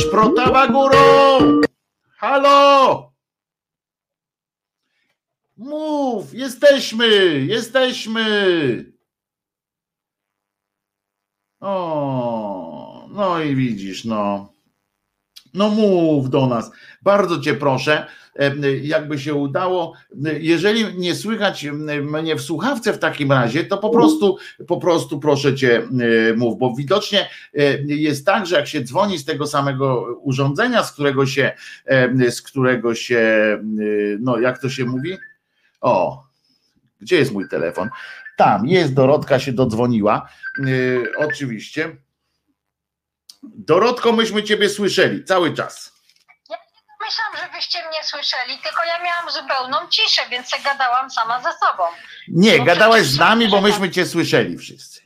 szprotawa 0.00 0.68
górą. 0.68 0.98
Halo! 2.16 3.10
Mów, 5.56 6.34
jesteśmy, 6.34 7.06
jesteśmy. 7.48 8.24
O, 11.60 12.29
no 13.10 13.40
i 13.40 13.56
widzisz, 13.56 14.04
no. 14.04 14.52
No 15.54 15.68
mów 15.68 16.30
do 16.30 16.46
nas. 16.46 16.70
Bardzo 17.02 17.40
cię 17.40 17.54
proszę, 17.54 18.06
e, 18.36 18.76
jakby 18.76 19.18
się 19.18 19.34
udało. 19.34 19.92
Jeżeli 20.40 20.98
nie 20.98 21.14
słychać 21.14 21.66
mnie 22.02 22.36
w 22.36 22.42
słuchawce 22.42 22.92
w 22.92 22.98
takim 22.98 23.32
razie, 23.32 23.64
to 23.64 23.78
po 23.78 23.90
prostu, 23.90 24.38
po 24.66 24.76
prostu 24.76 25.20
proszę 25.20 25.54
cię 25.54 25.78
e, 25.78 26.34
mów, 26.36 26.58
bo 26.58 26.74
widocznie 26.74 27.28
e, 27.54 27.82
jest 27.82 28.26
tak, 28.26 28.46
że 28.46 28.56
jak 28.56 28.66
się 28.66 28.84
dzwoni 28.84 29.18
z 29.18 29.24
tego 29.24 29.46
samego 29.46 30.18
urządzenia, 30.22 30.84
z 30.84 30.92
którego 30.92 31.26
się, 31.26 31.52
e, 31.86 32.30
z 32.30 32.42
którego 32.42 32.94
się, 32.94 33.18
e, 33.18 33.60
no 34.20 34.38
jak 34.38 34.60
to 34.60 34.68
się 34.68 34.84
mówi? 34.84 35.16
O, 35.80 36.24
gdzie 37.00 37.16
jest 37.16 37.32
mój 37.32 37.48
telefon? 37.48 37.88
Tam 38.36 38.66
jest, 38.66 38.94
Dorotka 38.94 39.38
się 39.38 39.52
dodzwoniła. 39.52 40.28
E, 40.58 41.26
Oczywiście. 41.26 41.96
Dorotko, 43.74 44.12
myśmy 44.12 44.42
ciebie 44.44 44.68
słyszeli 44.68 45.24
cały 45.24 45.54
czas. 45.54 45.92
Myślałam, 47.06 47.36
żebyście 47.46 47.78
mnie 47.88 48.04
słyszeli, 48.04 48.58
tylko 48.58 48.84
ja 48.84 49.02
miałam 49.02 49.30
zupełną 49.30 49.88
ciszę, 49.88 50.22
więc 50.30 50.50
gadałam 50.64 51.10
sama 51.10 51.40
ze 51.42 51.52
sobą. 51.52 51.82
Nie, 52.28 52.58
No 52.58 52.64
gadałaś 52.64 53.02
z 53.02 53.18
nami, 53.18 53.48
bo 53.48 53.60
myśmy 53.60 53.90
cię 53.90 54.06
słyszeli 54.06 54.58
wszyscy. 54.58 55.00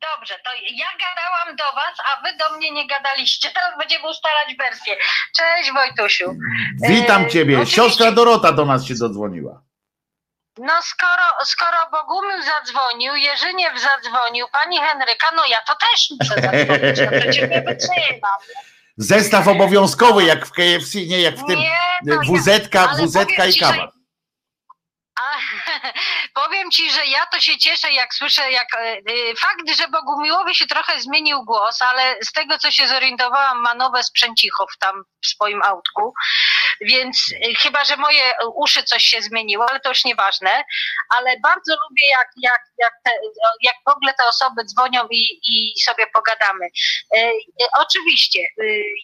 Dobrze, 0.00 0.34
to 0.44 0.50
ja 0.74 0.86
gadałam 1.00 1.56
do 1.56 1.64
was, 1.64 1.94
a 2.12 2.22
wy 2.22 2.36
do 2.36 2.56
mnie 2.56 2.70
nie 2.70 2.86
gadaliście. 2.86 3.50
Teraz 3.54 3.78
będziemy 3.78 4.08
ustalać 4.08 4.56
wersję. 4.58 4.96
Cześć 5.36 5.72
Wojtusiu. 5.72 6.34
Witam 6.88 7.24
E, 7.24 7.30
ciebie. 7.30 7.66
Siostra 7.66 8.12
Dorota 8.12 8.52
do 8.52 8.64
nas 8.64 8.84
się 8.86 8.94
dodzwoniła. 8.94 9.62
No 10.60 10.82
skoro, 10.82 11.22
skoro 11.44 11.76
Bogumił 11.92 12.42
zadzwonił, 12.42 13.14
Jerzyniew 13.14 13.80
zadzwonił, 13.80 14.46
pani 14.52 14.78
Henryka, 14.78 15.26
no 15.36 15.46
ja 15.46 15.62
to 15.62 15.74
też 15.74 16.08
muszę 16.20 16.34
zadzwonić, 16.42 16.98
no 17.00 17.20
przecież 17.20 17.50
nie 17.50 17.62
wytrzymam. 17.62 18.38
Zestaw 18.96 19.48
obowiązkowy, 19.48 20.24
jak 20.24 20.46
w 20.46 20.52
KFC, 20.52 20.98
nie 21.06 21.20
jak 21.20 21.34
w 21.34 21.46
tym 21.46 21.58
Nie, 21.58 21.78
no 22.02 22.14
ja- 22.14 22.20
WZ, 22.40 22.48
ale 22.76 23.06
WZ 23.06 23.16
i 23.56 23.60
kawa. 23.60 23.74
że- 23.74 23.88
A, 25.20 25.36
powiem 26.42 26.70
ci, 26.70 26.90
że 26.90 27.06
ja 27.06 27.26
to 27.26 27.40
się 27.40 27.58
cieszę, 27.58 27.92
jak 27.92 28.14
słyszę, 28.14 28.52
jak 28.52 28.74
e, 28.74 28.78
e, 28.78 29.00
fakt, 29.40 29.76
że 29.78 29.88
Bogumiłowi 29.88 30.54
się 30.54 30.66
trochę 30.66 31.00
zmienił 31.00 31.44
głos, 31.44 31.82
ale 31.82 32.16
z 32.24 32.32
tego 32.32 32.58
co 32.58 32.70
się 32.70 32.88
zorientowałam, 32.88 33.60
ma 33.62 33.74
nowe 33.74 34.02
sprzęcichów 34.04 34.70
tam 34.80 35.02
w 35.24 35.26
swoim 35.26 35.62
autku, 35.62 36.14
więc 36.80 37.32
e, 37.32 37.54
chyba, 37.54 37.84
że 37.84 37.96
moje 37.96 38.32
uszy 38.54 38.82
coś 38.82 39.02
się 39.02 39.22
zmieniło, 39.22 39.66
ale 39.70 39.80
to 39.80 39.88
już 39.88 40.04
nieważne, 40.04 40.64
ale 41.16 41.40
bardzo 41.42 41.72
lubię, 41.72 42.06
jak, 42.10 42.28
jak, 42.36 42.60
jak, 42.78 42.92
te, 43.04 43.10
jak 43.62 43.74
w 43.86 43.90
ogóle 43.90 44.14
te 44.14 44.28
osoby 44.28 44.64
dzwonią 44.64 45.08
i, 45.10 45.40
i 45.48 45.80
sobie 45.80 46.06
pogadamy. 46.06 46.66
E, 47.16 47.18
e, 47.18 47.68
Oczywiście, 47.78 48.40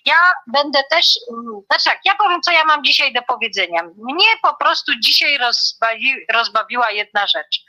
ja 0.04 0.32
będę 0.46 0.82
też, 0.90 1.06
mm, 1.32 1.60
znaczy 1.66 1.84
tak, 1.84 1.98
ja 2.04 2.14
powiem, 2.14 2.40
co 2.42 2.52
ja 2.52 2.64
mam 2.64 2.84
dzisiaj 2.84 3.12
do 3.12 3.22
powiedzenia. 3.22 3.82
Mnie 3.82 4.26
po 4.42 4.56
prostu 4.56 4.92
dzisiaj 5.00 5.38
rozbawi, 5.38 6.14
rozbawiła 6.32 6.90
jedna 6.90 7.26
rzecz. 7.26 7.60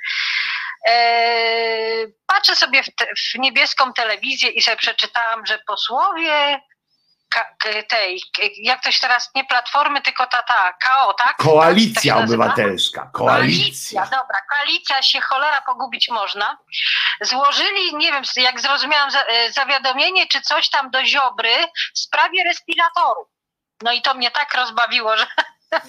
Patrzę 2.28 2.56
sobie 2.56 2.84
w, 2.84 2.96
te, 2.96 3.06
w 3.06 3.40
niebieską 3.40 3.94
telewizję 3.94 4.50
i 4.50 4.62
sobie 4.62 4.78
przeczytałam, 4.78 5.46
że 5.46 5.60
posłowie 5.68 6.62
tej, 7.90 8.22
k- 8.38 8.42
jak 8.58 8.84
to 8.84 8.92
się 8.92 9.00
teraz, 9.02 9.30
nie 9.36 9.46
platformy, 9.46 10.02
tylko 10.02 10.28
ta, 10.28 10.44
ta 10.44 10.74
KO, 10.74 11.14
tak? 11.14 11.28
Tak 11.28 11.38
Koalicja 11.38 12.16
nazywa? 12.16 12.44
Obywatelska. 12.46 13.10
Koalicja. 13.14 14.02
dobra, 14.04 14.40
koalicja 14.58 15.02
się 15.02 15.22
cholera 15.22 15.62
pogubić 15.62 16.10
można. 16.10 16.58
Złożyli, 17.22 17.96
nie 17.96 18.12
wiem, 18.12 18.24
jak 18.36 18.62
zrozumiałam, 18.62 19.10
e, 19.28 19.52
zawiadomienie 19.52 20.28
czy 20.28 20.42
coś 20.42 20.70
tam 20.70 20.90
do 20.92 21.06
Ziobry 21.06 21.56
w 21.96 22.00
sprawie 22.00 22.44
respiratorów. 22.44 23.28
No 23.84 23.92
i 23.92 24.02
to 24.02 24.14
mnie 24.14 24.32
tak 24.32 24.54
rozbawiło, 24.54 25.18
że 25.18 25.28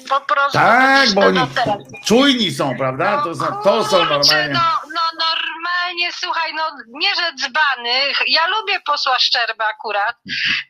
po 0.09 0.21
prostu. 0.21 0.59
Tak, 0.59 1.11
bo 1.15 1.21
no, 1.21 1.27
oni 1.27 1.39
no 1.67 1.79
czujni 2.05 2.53
są, 2.53 2.77
prawda? 2.77 3.23
To 3.25 3.35
są, 3.35 3.47
to 3.65 3.85
są 3.85 3.99
normalnie. 3.99 4.49
No, 4.53 4.61
no 4.95 5.01
normalnie, 5.27 6.13
słuchaj, 6.13 6.55
no 6.55 6.63
nie 6.89 7.15
że 7.15 7.33
dzbany, 7.39 7.99
ja 8.27 8.47
lubię 8.47 8.81
posła 8.87 9.19
Szczerbę 9.19 9.65
akurat, 9.67 10.17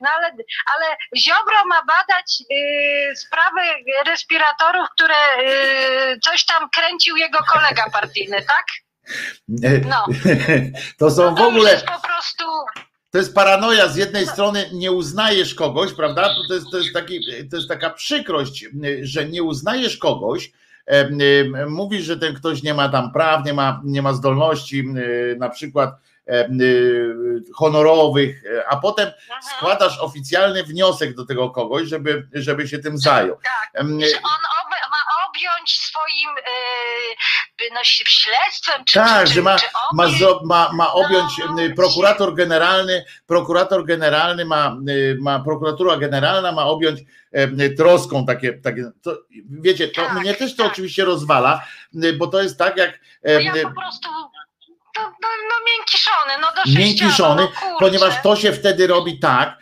no 0.01 0.11
ale, 0.11 0.27
ale 0.77 0.97
Ziobro 1.17 1.65
ma 1.67 1.83
badać 1.85 2.43
y, 3.13 3.17
sprawę 3.17 3.63
respiratorów, 4.07 4.89
które 4.95 5.15
y, 6.15 6.19
coś 6.21 6.45
tam 6.45 6.69
kręcił 6.71 7.17
jego 7.17 7.39
kolega 7.53 7.85
partyjny, 7.93 8.43
tak? 8.43 8.65
No. 9.89 10.07
To 10.99 11.11
są 11.11 11.35
w 11.35 11.39
To 11.39 11.45
już 11.45 11.49
ogóle. 11.55 11.71
jest 11.73 11.87
po 11.87 12.01
prostu, 12.01 12.45
To 13.17 13.21
jest 13.21 13.35
paranoja. 13.35 13.89
Z 13.89 13.97
jednej 13.97 14.27
strony 14.27 14.65
nie 14.73 14.93
uznajesz 14.93 15.55
kogoś, 15.55 15.93
prawda? 15.93 16.29
To 16.49 16.55
jest, 16.55 16.67
to 16.71 16.79
jest, 16.79 16.93
taki, 16.93 17.21
to 17.51 17.57
jest 17.57 17.69
taka 17.69 17.91
przykrość, 17.91 18.67
że 19.03 19.29
nie 19.29 19.43
uznajesz 19.43 19.97
kogoś. 19.97 20.53
Mówisz, 21.69 22.05
że 22.05 22.17
ten 22.17 22.35
ktoś 22.35 22.63
nie 22.63 22.75
ma 22.75 22.89
tam 22.89 23.13
praw, 23.13 23.47
nie 23.47 23.55
ma, 23.55 23.81
nie 23.85 24.03
ma 24.03 24.13
zdolności, 24.13 24.85
na 25.39 25.49
przykład 25.49 26.01
honorowych, 27.55 28.43
a 28.69 28.77
potem 28.77 29.07
mhm. 29.09 29.43
składasz 29.43 29.99
oficjalny 30.01 30.65
wniosek 30.65 31.15
do 31.15 31.27
tego 31.27 31.51
kogoś, 31.51 31.89
żeby, 31.89 32.29
żeby 32.33 32.69
się 32.69 32.79
tym 32.79 32.99
zajął. 32.99 33.37
tak, 33.37 33.87
że 33.87 34.17
on 34.17 34.43
ob, 34.61 34.71
ma 34.71 35.29
objąć 35.29 35.81
swoim 35.81 36.39
y, 36.39 37.75
no, 37.75 37.81
śledztwem, 37.85 38.85
czy, 38.85 38.99
Tak, 38.99 39.27
czy, 39.27 39.35
że 39.35 39.43
ma, 39.43 39.59
czy 39.59 39.67
ma, 39.93 40.09
ma, 40.45 40.73
ma 40.73 40.93
objąć 40.93 41.33
No, 41.39 41.63
y, 41.63 41.75
prokurator 41.75 42.35
generalny, 42.35 43.05
prokurator 43.27 43.85
generalny 43.85 44.45
ma, 44.45 44.77
y, 44.89 45.19
ma 45.21 45.41
prokuratura 45.41 45.97
generalna 45.97 46.53
ma 46.53 46.65
objąć 46.65 47.01
e, 47.33 47.71
troską 47.71 48.27
takie, 48.27 48.53
takie 48.53 48.91
to, 49.03 49.19
wiecie, 49.51 49.89
to 49.89 50.03
Tak, 50.03 50.21
mnie 50.21 50.35
też 50.35 50.57
to 50.57 50.63
tak. 50.63 50.73
oczywiście 50.73 51.05
rozwala, 51.05 51.65
y, 52.05 52.13
bo 52.13 52.27
to 52.27 52.43
jest 52.43 52.59
tak 52.59 52.77
jak 52.77 53.01
No 53.25 53.31
e, 53.31 53.43
ja 53.43 53.55
y, 53.55 53.63
po 53.63 53.81
prostu 53.81 54.09
no, 54.99 55.05
no, 55.23 55.29
no 55.49 55.55
miękiszony, 55.67 56.33
no 56.41 56.49
do 56.57 56.81
miękiszony, 56.81 57.43
no, 57.43 57.79
ponieważ 57.79 58.23
to 58.23 58.37
się 58.37 58.53
wtedy 58.53 58.87
robi 58.87 59.19
tak, 59.19 59.59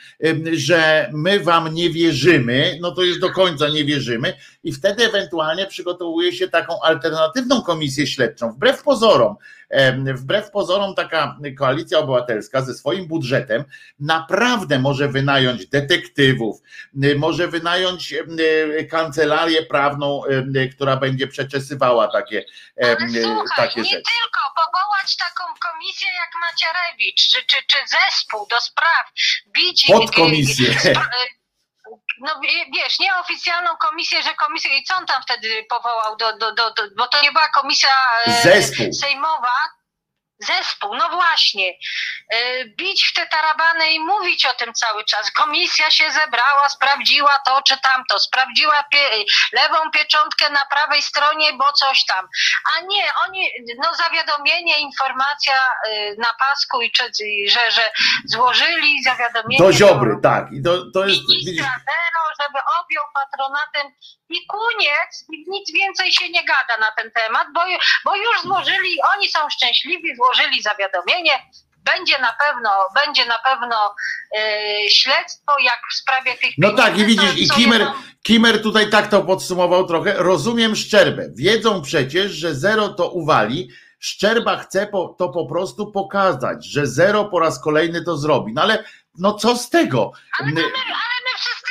że 0.53 1.11
my 1.13 1.41
wam 1.41 1.75
nie 1.75 1.91
wierzymy, 1.91 2.79
no 2.81 2.91
to 2.91 3.03
już 3.03 3.19
do 3.19 3.31
końca 3.31 3.69
nie 3.69 3.85
wierzymy 3.85 4.37
i 4.65 4.73
wtedy 4.73 5.05
ewentualnie 5.05 5.67
przygotowuje 5.67 6.33
się 6.33 6.49
taką 6.49 6.83
alternatywną 6.83 7.63
komisję 7.63 8.07
śledczą, 8.07 8.53
wbrew 8.53 8.83
pozorom, 8.83 9.37
wbrew 10.15 10.51
pozorom 10.51 10.95
taka 10.95 11.37
koalicja 11.59 11.99
obywatelska 11.99 12.63
ze 12.63 12.75
swoim 12.75 13.07
budżetem 13.09 13.65
naprawdę 14.01 14.79
może 14.79 15.09
wynająć 15.09 15.67
detektywów, 15.67 16.61
y, 17.05 17.15
może 17.19 17.49
wynająć 17.49 18.13
y, 18.13 18.89
kancelarię 18.91 19.63
prawną, 19.63 20.23
y, 20.57 20.69
która 20.69 20.97
będzie 20.97 21.27
przeczesywała 21.27 22.09
takie, 22.09 22.45
Ale 22.83 22.97
słuchaj, 23.23 23.47
takie 23.57 23.81
nie 23.81 23.85
rzeczy. 23.89 24.03
tylko 24.03 24.41
powołać 24.57 25.17
taką 25.17 25.45
komisję 25.71 26.09
jak 26.15 26.31
Macierewicz, 26.51 27.29
czy, 27.29 27.37
czy, 27.47 27.57
czy 27.67 27.77
zespół 27.89 28.47
do 28.51 28.61
spraw 28.61 29.13
bić... 29.55 29.85
Podkomisję. 29.87 30.71
spra- 30.71 31.09
No 32.25 32.41
wie- 32.43 32.67
wiesz, 32.75 32.99
nieoficjalną 32.99 33.77
komisję, 33.77 34.23
że 34.23 34.35
komisję, 34.35 34.79
i 34.79 34.85
co 34.85 34.95
on 34.97 35.07
tam 35.07 35.23
wtedy 35.23 35.67
powołał, 35.69 36.17
do, 36.17 36.37
do, 36.39 36.53
do, 36.53 36.71
do, 36.71 36.83
bo 36.97 37.07
to 37.07 37.23
nie 37.23 37.33
była 37.33 37.49
komisja 37.49 37.89
e, 38.27 38.43
Zespół. 38.43 38.93
sejmowa, 38.93 39.53
Zespół, 40.47 40.95
no 40.95 41.09
właśnie. 41.09 41.73
E, 42.35 42.65
Bić 42.65 43.09
w 43.11 43.15
te 43.15 43.27
tarabany 43.27 43.93
i 43.93 44.01
mówić 44.01 44.47
o 44.47 44.53
tym 44.55 44.75
cały 44.75 45.05
czas. 45.05 45.31
Komisja 45.31 45.91
się 45.91 46.11
zebrała, 46.11 46.69
sprawdziła 46.69 47.39
to 47.47 47.63
czy 47.63 47.77
tamto, 47.79 48.19
sprawdziła 48.19 48.85
pie- 48.95 49.25
lewą 49.53 49.91
pieczątkę 49.91 50.51
na 50.51 50.65
prawej 50.67 51.03
stronie, 51.03 51.53
bo 51.53 51.73
coś 51.73 52.05
tam. 52.05 52.29
A 52.77 52.81
nie, 52.81 53.05
oni, 53.29 53.51
no 53.83 53.95
zawiadomienie, 53.95 54.79
informacja 54.79 55.55
e, 55.89 56.15
na 56.19 56.35
pasku 56.39 56.83
i 56.83 56.91
czy, 56.91 57.11
i 57.27 57.51
że, 57.51 57.71
że 57.71 57.91
złożyli 58.25 59.03
zawiadomienie 59.03 59.65
Do 59.65 59.73
Ziobry, 59.73 60.17
tak. 60.23 60.45
I 60.53 60.63
to, 60.63 60.71
to 60.95 61.07
jest, 61.07 61.21
widzisz, 61.21 61.47
ministra 61.47 61.71
Zero, 61.79 62.21
żeby 62.41 62.59
objął 62.81 63.05
patronatem 63.15 63.93
i 64.35 64.47
koniec, 64.47 65.25
i 65.33 65.45
nic 65.51 65.73
więcej 65.73 66.13
się 66.13 66.29
nie 66.29 66.45
gada 66.45 66.77
na 66.81 66.91
ten 66.93 67.11
temat, 67.11 67.47
bo, 67.55 67.61
bo 68.05 68.17
już 68.17 68.43
złożyli, 68.43 68.97
oni 69.17 69.29
są 69.29 69.39
szczęśliwi, 69.51 70.17
złożyli 70.17 70.63
zawiadomienie, 70.63 71.33
będzie 71.85 72.19
na 72.19 72.33
pewno, 72.33 72.71
będzie 72.95 73.27
na 73.27 73.39
pewno 73.39 73.95
e, 74.39 74.91
śledztwo, 74.91 75.53
jak 75.65 75.81
w 75.93 75.95
sprawie 75.95 76.35
tych 76.35 76.51
No 76.59 76.73
tak, 76.73 76.99
i 76.99 77.05
widzisz, 77.05 77.37
i 77.37 77.41
jedną- 77.41 77.93
Kimmer 78.23 78.63
tutaj 78.63 78.91
tak 78.91 79.07
to 79.11 79.23
podsumował 79.23 79.87
trochę. 79.87 80.15
Rozumiem 80.17 80.77
Szczerbę. 80.77 81.23
Wiedzą 81.37 81.83
przecież, 81.83 82.33
że 82.33 82.55
zero 82.55 82.89
to 82.89 83.09
uwali. 83.11 83.69
Szczerba 83.99 84.57
chce 84.59 84.87
po, 84.87 85.15
to 85.19 85.29
po 85.29 85.47
prostu 85.47 85.93
pokazać, 85.93 86.67
że 86.67 86.87
zero 86.87 87.25
po 87.25 87.41
raz 87.41 87.63
kolejny 87.63 88.05
to 88.05 88.17
zrobi. 88.17 88.53
No 88.55 88.63
ale 88.63 88.85
no 89.19 89.35
co 89.35 89.57
z 89.57 89.71
tego? 89.71 90.13
Ale, 90.41 90.53
My- 90.53 90.61
ale 90.63 90.71
my 91.25 91.39
wszyscy. 91.39 91.65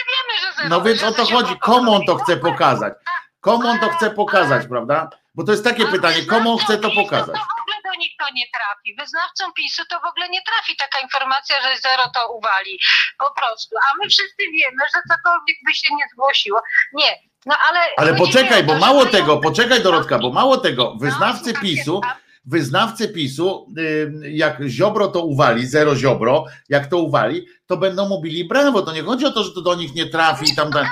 No 0.69 0.81
więc 0.81 1.03
o 1.03 1.11
to 1.11 1.25
chodzi. 1.25 1.59
Komu 1.59 1.93
on 1.95 2.05
to 2.05 2.15
chce 2.15 2.37
pokazać? 2.37 2.93
Komu 3.41 3.67
on 3.67 3.79
to 3.79 3.89
chce 3.89 4.09
pokazać, 4.09 4.67
prawda? 4.67 5.09
Bo 5.35 5.43
to 5.43 5.51
jest 5.51 5.63
takie 5.63 5.85
pytanie, 5.85 6.25
komu 6.25 6.51
on 6.51 6.57
chce 6.57 6.77
to 6.77 6.91
pokazać? 6.91 7.35
Do 7.83 7.99
nich 7.99 8.11
to 8.19 8.25
nie 8.33 8.45
trafi. 8.53 8.95
Wyznawcom 8.99 9.53
PiSu 9.53 9.83
to 9.89 9.99
w 9.99 10.05
ogóle 10.05 10.29
nie 10.29 10.41
trafi 10.41 10.75
taka 10.77 10.99
informacja, 10.99 11.55
że 11.61 11.77
zero 11.77 12.03
to 12.15 12.33
uwali. 12.33 12.79
Po 13.19 13.33
prostu. 13.33 13.75
A 13.77 13.97
my 13.97 14.09
wszyscy 14.09 14.43
wiemy, 14.43 14.83
że 14.95 15.01
cokolwiek 15.15 15.57
by 15.67 15.73
się 15.73 15.95
nie 15.95 16.03
zgłosiło. 16.13 16.61
Nie. 16.93 17.19
No 17.45 17.55
ale. 17.69 17.79
Ale 17.97 18.15
poczekaj, 18.15 18.63
bo 18.63 18.75
mało 18.75 19.05
tego, 19.05 19.37
poczekaj 19.37 19.83
Dorotka, 19.83 20.19
bo 20.19 20.29
mało 20.29 20.57
tego, 20.57 20.83
No, 20.83 20.95
wyznawcy 20.99 21.53
PiSu, 21.53 22.01
wyznawcy 22.45 23.09
PiSu, 23.09 23.67
y, 23.77 24.31
jak 24.31 24.61
Ziobro 24.67 25.07
to 25.07 25.25
uwali, 25.25 25.67
zero 25.67 25.95
Ziobro, 25.95 26.45
jak 26.69 26.87
to 26.87 26.99
uwali, 26.99 27.45
to 27.65 27.77
będą 27.77 28.09
mówili 28.09 28.47
brawo, 28.47 28.81
to 28.81 28.93
nie 28.93 29.01
chodzi 29.01 29.25
o 29.25 29.31
to, 29.31 29.43
że 29.43 29.51
to 29.51 29.61
do 29.61 29.75
nich 29.75 29.95
nie 29.95 30.05
trafi 30.05 30.55
tam, 30.55 30.71
tam. 30.71 30.85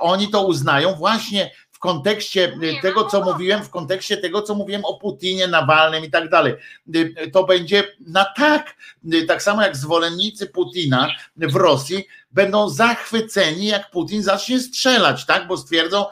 Oni 0.00 0.28
to 0.28 0.46
uznają 0.46 0.94
właśnie 0.94 1.50
kontekście 1.82 2.56
y, 2.62 2.82
tego, 2.82 3.04
co 3.04 3.20
mówiłem, 3.24 3.64
w 3.64 3.70
kontekście 3.70 4.16
tego, 4.16 4.42
co 4.42 4.54
mówiłem 4.54 4.84
o 4.84 4.94
Putinie, 4.94 5.48
Nawalnym 5.48 6.04
i 6.04 6.10
tak 6.10 6.28
dalej. 6.28 6.54
Y, 6.96 7.30
To 7.32 7.44
będzie 7.44 7.84
na 8.06 8.24
tak, 8.36 8.74
Y, 9.14 9.26
tak 9.26 9.42
samo 9.42 9.62
jak 9.62 9.76
zwolennicy 9.76 10.46
Putina 10.46 11.08
w 11.36 11.56
Rosji 11.56 12.06
będą 12.32 12.68
zachwyceni, 12.68 13.66
jak 13.66 13.90
Putin 13.90 14.22
zacznie 14.22 14.60
strzelać, 14.60 15.26
tak? 15.26 15.46
Bo 15.46 15.56
stwierdzą, 15.56 16.06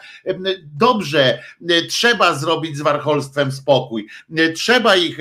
dobrze, 0.62 1.42
trzeba 1.88 2.34
zrobić 2.34 2.76
z 2.76 2.80
warcholstwem 2.80 3.52
spokój, 3.52 4.09
trzeba 4.55 4.97
ich 4.97 5.18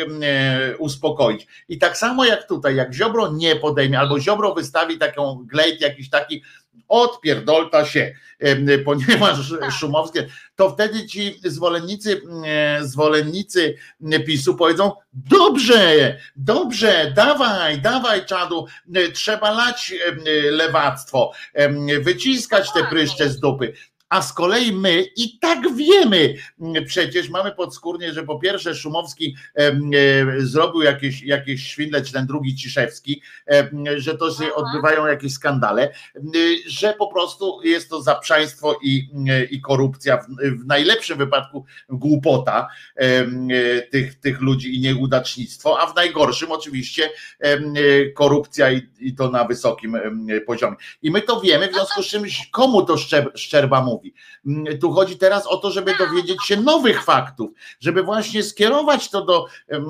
uspokoić. 0.77 1.47
I 1.69 1.77
tak 1.77 1.97
samo 1.97 2.26
jak 2.26 2.47
tutaj, 2.47 2.76
jak 2.76 2.93
Ziobro 2.93 3.31
nie 3.31 3.55
podejmie, 3.55 3.99
albo 3.99 4.19
Ziobro 4.19 4.53
wystawi 4.53 4.97
taką 4.97 5.45
glejt 5.45 5.81
jakiś 5.81 6.09
taki, 6.09 6.43
odpierdolta 6.89 7.85
się, 7.85 8.13
ponieważ 8.85 9.53
Szumowskie, 9.79 10.27
to 10.55 10.69
wtedy 10.69 11.05
ci 11.05 11.39
zwolennicy, 11.43 12.21
zwolennicy 12.81 13.75
PiSu 14.25 14.55
powiedzą, 14.55 14.91
dobrze, 15.13 16.17
dobrze, 16.35 17.13
dawaj, 17.15 17.81
dawaj 17.81 18.25
czadu, 18.25 18.65
trzeba 19.13 19.51
lać 19.51 19.93
lewactwo, 20.51 21.31
wyciskać 22.01 22.73
te 22.73 22.83
pryszcze 22.83 23.29
z 23.29 23.39
dupy. 23.39 23.73
A 24.10 24.22
z 24.22 24.34
kolei 24.34 24.72
my 24.72 25.06
i 25.15 25.40
tak 25.40 25.76
wiemy, 25.76 26.36
przecież 26.86 27.30
mamy 27.30 27.52
podskórnie, 27.52 28.14
że 28.14 28.23
po 28.23 28.40
pierwsze 28.40 28.76
Szumowski 28.76 29.36
e, 29.56 29.72
zrobił 30.40 30.81
jakieś, 30.81 31.22
jakieś 31.22 31.68
świndle, 31.68 32.02
czy 32.02 32.14
ten 32.14 32.27
drugi 32.27 32.56
Ciszewski, 32.56 33.22
że 33.98 34.18
to 34.18 34.31
się 34.31 34.53
odbywają 34.53 35.06
jakieś 35.06 35.34
skandale, 35.34 35.94
że 36.68 36.94
po 36.94 37.07
prostu 37.07 37.61
jest 37.64 37.90
to 37.90 38.02
zaprzaństwo 38.02 38.80
i, 38.84 39.10
m, 39.14 39.26
i 39.52 39.61
korupcja, 39.61 40.18
w, 40.18 40.26
w 40.64 40.65
najlepszym 40.65 41.18
wypadku 41.18 41.65
głupota 41.90 42.68
e, 42.95 43.26
tych, 43.81 44.19
tych 44.19 44.41
ludzi 44.41 44.76
i 44.76 44.80
nieudacznictwo, 44.80 45.80
a 45.80 45.88
w 45.88 45.95
najgorszym 45.95 46.52
oczywiście 46.52 47.10
e, 47.40 47.60
korupcja 48.10 48.72
i, 48.72 48.81
i 48.99 49.15
to 49.15 49.31
na 49.31 49.45
wysokim 49.45 49.98
poziomie. 50.45 50.76
I 51.02 51.11
my 51.11 51.22
to 51.22 51.41
wiemy, 51.41 51.68
w 51.68 51.73
związku 51.73 52.03
z 52.03 52.07
czym 52.07 52.23
komu 52.52 52.86
to 52.86 52.94
Szczer- 52.95 53.31
Szczerba 53.36 53.81
mówi. 53.84 53.98
Mm, 54.45 54.80
Tu 54.80 54.91
chodzi 54.91 55.17
teraz 55.17 55.47
o 55.47 55.57
to, 55.57 55.71
żeby 55.71 55.95
dowiedzieć 55.97 56.38
się 56.45 56.57
nowych 56.57 57.03
faktów, 57.03 57.49
żeby 57.80 58.03
właśnie 58.03 58.43
skierować 58.43 59.09
to 59.09 59.26
do 59.26 59.45
em, 59.67 59.89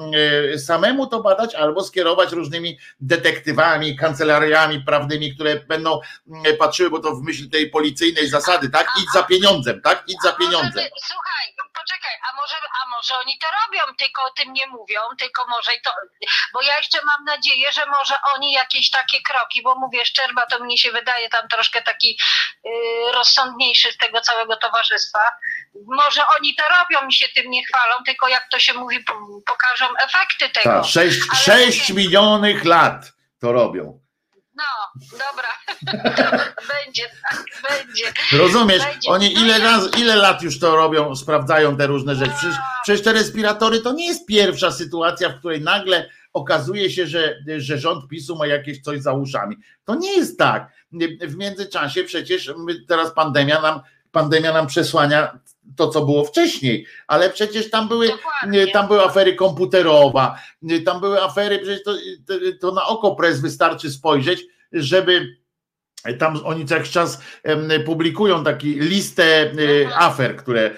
e, 0.54 0.60
samemu 0.60 1.08
to 1.08 1.22
badać, 1.22 1.56
albo 1.56 1.84
skierować 1.84 2.32
różnymi 2.32 2.78
detektywami, 3.02 3.96
kancelariami 3.96 4.82
prawnymi, 4.82 5.36
które 5.36 5.60
będą 5.60 6.00
mm, 6.28 6.58
patrzyły, 6.58 6.90
bo 6.90 7.00
to 7.00 7.16
w 7.16 7.22
myśl 7.22 7.50
tej 7.50 7.70
policyjnej 7.70 8.30
zasady, 8.30 8.70
tak? 8.70 8.88
Idź 9.04 9.12
za 9.14 9.24
pieniądzem, 9.24 9.82
tak? 9.82 10.04
Idź 10.08 10.18
za 10.24 10.32
pieniądzem. 10.32 10.84
Słuchaj, 11.08 11.69
poczekaj, 11.90 12.12
a 12.32 12.36
może, 12.42 12.56
a 12.56 12.90
może 12.98 13.18
oni 13.18 13.38
to 13.38 13.48
robią, 13.66 13.96
tylko 13.98 14.24
o 14.24 14.30
tym 14.32 14.54
nie 14.54 14.68
mówią, 14.68 15.00
tylko 15.18 15.48
może 15.48 15.74
i 15.76 15.82
to, 15.82 15.92
bo 16.54 16.62
ja 16.62 16.78
jeszcze 16.78 16.98
mam 17.06 17.26
nadzieję, 17.26 17.72
że 17.72 17.86
może 17.86 18.16
oni 18.36 18.52
jakieś 18.52 18.90
takie 18.92 19.22
kroki, 19.22 19.62
bo 19.62 19.76
mówię, 19.76 20.06
Szczerba 20.06 20.46
to 20.46 20.60
mnie 20.60 20.78
się 20.78 20.92
wydaje 20.92 21.30
tam 21.30 21.48
troszkę 21.48 21.82
taki 21.82 22.20
y, 22.66 22.70
rozsądniejszy 23.14 23.92
z 23.92 23.98
tego 23.98 24.22
całego 24.22 24.56
towarzystwa. 24.58 25.20
Może 25.88 26.22
oni 26.40 26.56
to 26.56 26.64
robią 26.80 27.08
i 27.08 27.14
się 27.14 27.30
tym 27.30 27.50
nie 27.52 27.64
chwalą, 27.66 27.96
tylko 28.06 28.28
jak 28.28 28.48
to 28.52 28.60
się 28.60 28.74
mówi, 28.74 29.04
po- 29.04 29.14
pokażą 29.46 29.86
efekty 30.04 30.50
tego. 30.50 30.70
Tak, 30.82 30.86
6, 30.86 31.20
Ale 31.32 31.40
6 31.72 31.90
mówię- 31.90 32.04
milionów 32.04 32.64
lat 32.66 33.02
to 33.42 33.52
robią. 33.52 34.00
Dobra. 35.12 35.50
będzie, 36.86 37.04
tak, 37.30 37.46
będzie. 37.70 38.04
Rozumiesz? 38.32 38.84
Będzie. 38.84 39.10
Oni 39.10 39.34
No 39.34 39.42
ile 39.42 39.60
razy, 39.60 39.90
ile 39.98 40.16
lat 40.16 40.42
już 40.42 40.60
to 40.60 40.76
robią, 40.76 41.16
sprawdzają 41.16 41.78
te 41.78 41.88
różne 41.88 42.16
rzeczy. 42.16 42.32
Przecież, 42.38 42.56
przecież 42.84 43.04
te 43.04 43.14
respiratory 43.14 43.80
to 43.80 43.94
nie 43.94 44.08
jest 44.08 44.26
pierwsza 44.26 44.72
sytuacja, 44.72 45.30
w 45.30 45.40
której 45.40 45.62
nagle 45.62 46.10
okazuje 46.34 46.90
się, 46.90 47.08
że, 47.08 47.36
że 47.58 47.78
rząd 47.78 48.08
PiSu 48.08 48.36
ma 48.36 48.48
jakieś 48.48 48.82
coś 48.82 49.02
za 49.02 49.14
uszami. 49.14 49.58
To 49.86 49.96
nie 49.96 50.18
jest 50.18 50.38
tak. 50.38 50.72
W 51.22 51.36
międzyczasie 51.36 52.04
przecież 52.04 52.54
teraz 52.88 53.12
pandemia 53.12 53.62
nam, 53.62 53.82
pandemia 54.12 54.54
nam 54.54 54.68
przesłania 54.68 55.40
to, 55.76 55.88
co 55.88 56.06
było 56.06 56.26
wcześniej, 56.26 56.86
ale 57.08 57.30
przecież 57.30 57.70
tam 57.70 57.88
były, 57.88 58.08
Dokładnie. 58.08 58.68
tam 58.68 58.88
były 58.88 59.04
afery 59.04 59.36
komputerowa, 59.36 60.40
tam 60.86 61.02
były 61.02 61.24
afery, 61.24 61.60
przecież 61.60 61.84
to, 61.84 61.94
to, 62.28 62.34
to 62.62 62.72
na 62.72 62.88
oko 62.88 63.16
pres 63.16 63.42
wystarczy 63.42 63.92
spojrzeć, 63.92 64.46
żeby 64.72 65.38
tam 66.20 66.40
oni 66.44 66.66
co 66.66 66.76
jakiś 66.76 66.92
czas 66.92 67.22
publikują 67.86 68.44
taki 68.44 68.68
listę 68.80 69.24
e, 69.42 69.50
Mhm. 69.50 69.92
afer, 69.94 70.36
które, 70.36 70.72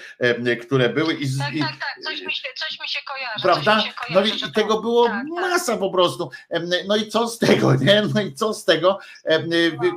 które 0.61 0.89
były 0.89 1.13
i, 1.13 1.37
Tak, 1.37 1.47
tak, 1.59 1.69
tak, 1.79 2.03
coś 2.03 2.21
mi 2.21 2.33
się, 2.33 2.47
coś 2.55 2.79
mi 2.79 2.87
się 2.89 2.99
kojarzy. 3.07 3.41
prawda? 3.41 3.81
Się 3.81 3.87
No 4.09 4.15
kojarzy, 4.15 4.35
i, 4.35 4.39
że 4.39 4.45
i 4.45 4.49
to- 4.51 4.61
tego 4.61 4.81
było 4.81 5.05
tak, 5.05 5.13
tak. 5.13 5.27
masa 5.51 5.77
po 5.77 5.89
prostu. 5.91 6.29
No 6.87 6.95
i 6.95 7.07
co 7.07 7.27
z 7.27 7.37
tego, 7.37 7.75
nie? 7.85 8.03
No 8.15 8.21
i 8.21 8.33
co 8.33 8.53
z 8.53 8.65
tego? 8.65 8.99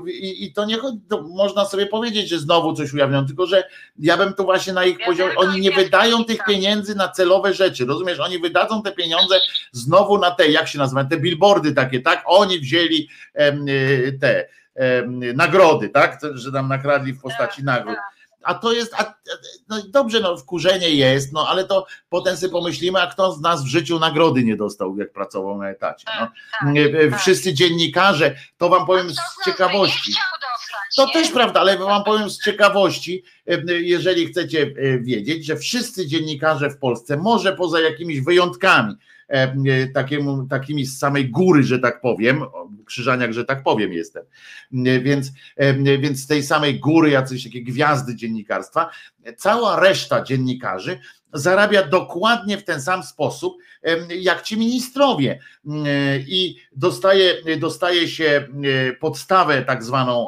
Wy- 0.04 0.12
I, 0.12 0.44
i 0.44 0.52
to 0.52 0.64
nie 0.64 0.78
chodzi, 0.78 0.98
to 1.08 1.22
można 1.22 1.64
sobie 1.64 1.86
powiedzieć, 1.86 2.28
że 2.28 2.38
znowu 2.38 2.72
coś 2.74 2.92
ujawniono, 2.92 3.26
tylko 3.26 3.46
że 3.46 3.64
ja 3.98 4.16
bym 4.16 4.34
tu 4.34 4.44
właśnie 4.44 4.72
na 4.72 4.84
ich 4.84 4.98
Ja 5.00 5.06
poziomie, 5.06 5.36
oni 5.36 5.60
nie 5.60 5.70
wydają 5.70 6.18
tak. 6.18 6.26
tych 6.26 6.44
pieniędzy 6.46 6.94
na 6.94 7.08
celowe 7.08 7.54
rzeczy, 7.54 7.84
rozumiesz? 7.86 8.20
Oni 8.20 8.38
wydadzą 8.38 8.82
te 8.82 8.92
pieniądze 8.92 9.40
znowu 9.72 10.18
na 10.18 10.30
te, 10.30 10.48
jak 10.48 10.68
się 10.68 10.78
nazywa, 10.78 11.04
te 11.04 11.16
billboardy 11.16 11.72
takie, 11.72 12.00
tak? 12.00 12.22
Oni 12.26 12.58
wzięli 12.60 13.08
y, 13.68 14.18
te 14.20 14.48
nagrody, 15.34 15.88
tak? 15.88 16.20
Że 16.34 16.50
nam 16.50 16.68
nakradli 16.68 17.12
w 17.12 17.20
postaci 17.20 17.56
Tak, 17.56 17.64
nagród. 17.64 17.96
tak. 17.96 18.04
a 18.42 18.54
to 18.54 18.72
jest, 18.72 18.94
a, 18.94 19.14
no 19.68 19.76
dobrze, 19.88 20.20
no 20.20 20.36
wkurzenie 20.36 20.90
jest, 20.90 21.32
no 21.32 21.48
ale 21.48 21.64
to 21.64 21.86
potem 22.08 22.36
sobie 22.36 22.52
pomyślimy, 22.52 23.02
a 23.02 23.06
kto 23.06 23.32
z 23.32 23.40
nas 23.40 23.64
w 23.64 23.66
życiu 23.66 23.98
nagrody 23.98 24.44
nie 24.44 24.56
dostał, 24.56 24.98
jak 24.98 25.12
pracował 25.12 25.58
na 25.58 25.70
etacie. 25.70 26.04
No. 26.20 26.26
Tak, 26.26 26.74
tak. 27.10 27.20
Wszyscy 27.20 27.54
dziennikarze, 27.54 28.36
to 28.58 28.68
wam 28.68 28.86
powiem 28.86 29.10
z 29.10 29.44
ciekawości. 29.44 30.12
To 30.96 31.06
też 31.12 31.30
prawda, 31.30 31.60
ale 31.60 31.78
wam 31.78 32.04
powiem 32.04 32.30
z 32.30 32.44
ciekawości, 32.44 33.24
e, 33.46 33.62
jeżeli 33.72 34.26
chcecie 34.26 34.62
e, 34.62 34.98
wiedzieć, 34.98 35.46
że 35.46 35.56
wszyscy 35.56 36.06
dziennikarze 36.06 36.70
w 36.70 36.78
Polsce, 36.78 37.16
może 37.16 37.52
poza 37.52 37.80
jakimiś 37.80 38.20
wyjątkami, 38.20 38.94
e, 38.94 38.94
e, 38.94 39.13
takiemu, 39.94 40.46
takimi 40.46 40.86
z 40.86 40.98
samej 40.98 41.30
góry, 41.30 41.62
że 41.62 41.78
tak 41.78 42.00
powiem, 42.00 42.44
Krzyżaniak, 42.86 43.32
że 43.32 43.44
tak 43.44 43.62
powiem 43.62 43.92
jestem, 43.92 44.24
E, 44.86 45.00
więc, 45.00 45.32
e, 45.56 45.98
więc 45.98 46.20
z 46.20 46.26
tej 46.26 46.42
samej 46.42 46.80
góry 46.80 47.10
jacyś 47.10 47.44
takie 47.44 47.62
gwiazdy 47.62 48.16
dziennikarstwa, 48.16 48.90
cała 49.36 49.80
reszta 49.80 50.22
dziennikarzy 50.22 50.98
zarabia 51.32 51.88
dokładnie 51.88 52.58
w 52.58 52.64
ten 52.64 52.80
sam 52.82 53.02
sposób, 53.02 53.56
jak 54.18 54.42
ci 54.42 54.56
ministrowie. 54.56 55.38
I 56.26 56.56
dostaje, 56.72 57.34
dostaje 57.58 58.08
się 58.08 58.24
e, 58.24 58.92
podstawę 58.92 59.62
tak 59.62 59.84
zwaną 59.84 60.26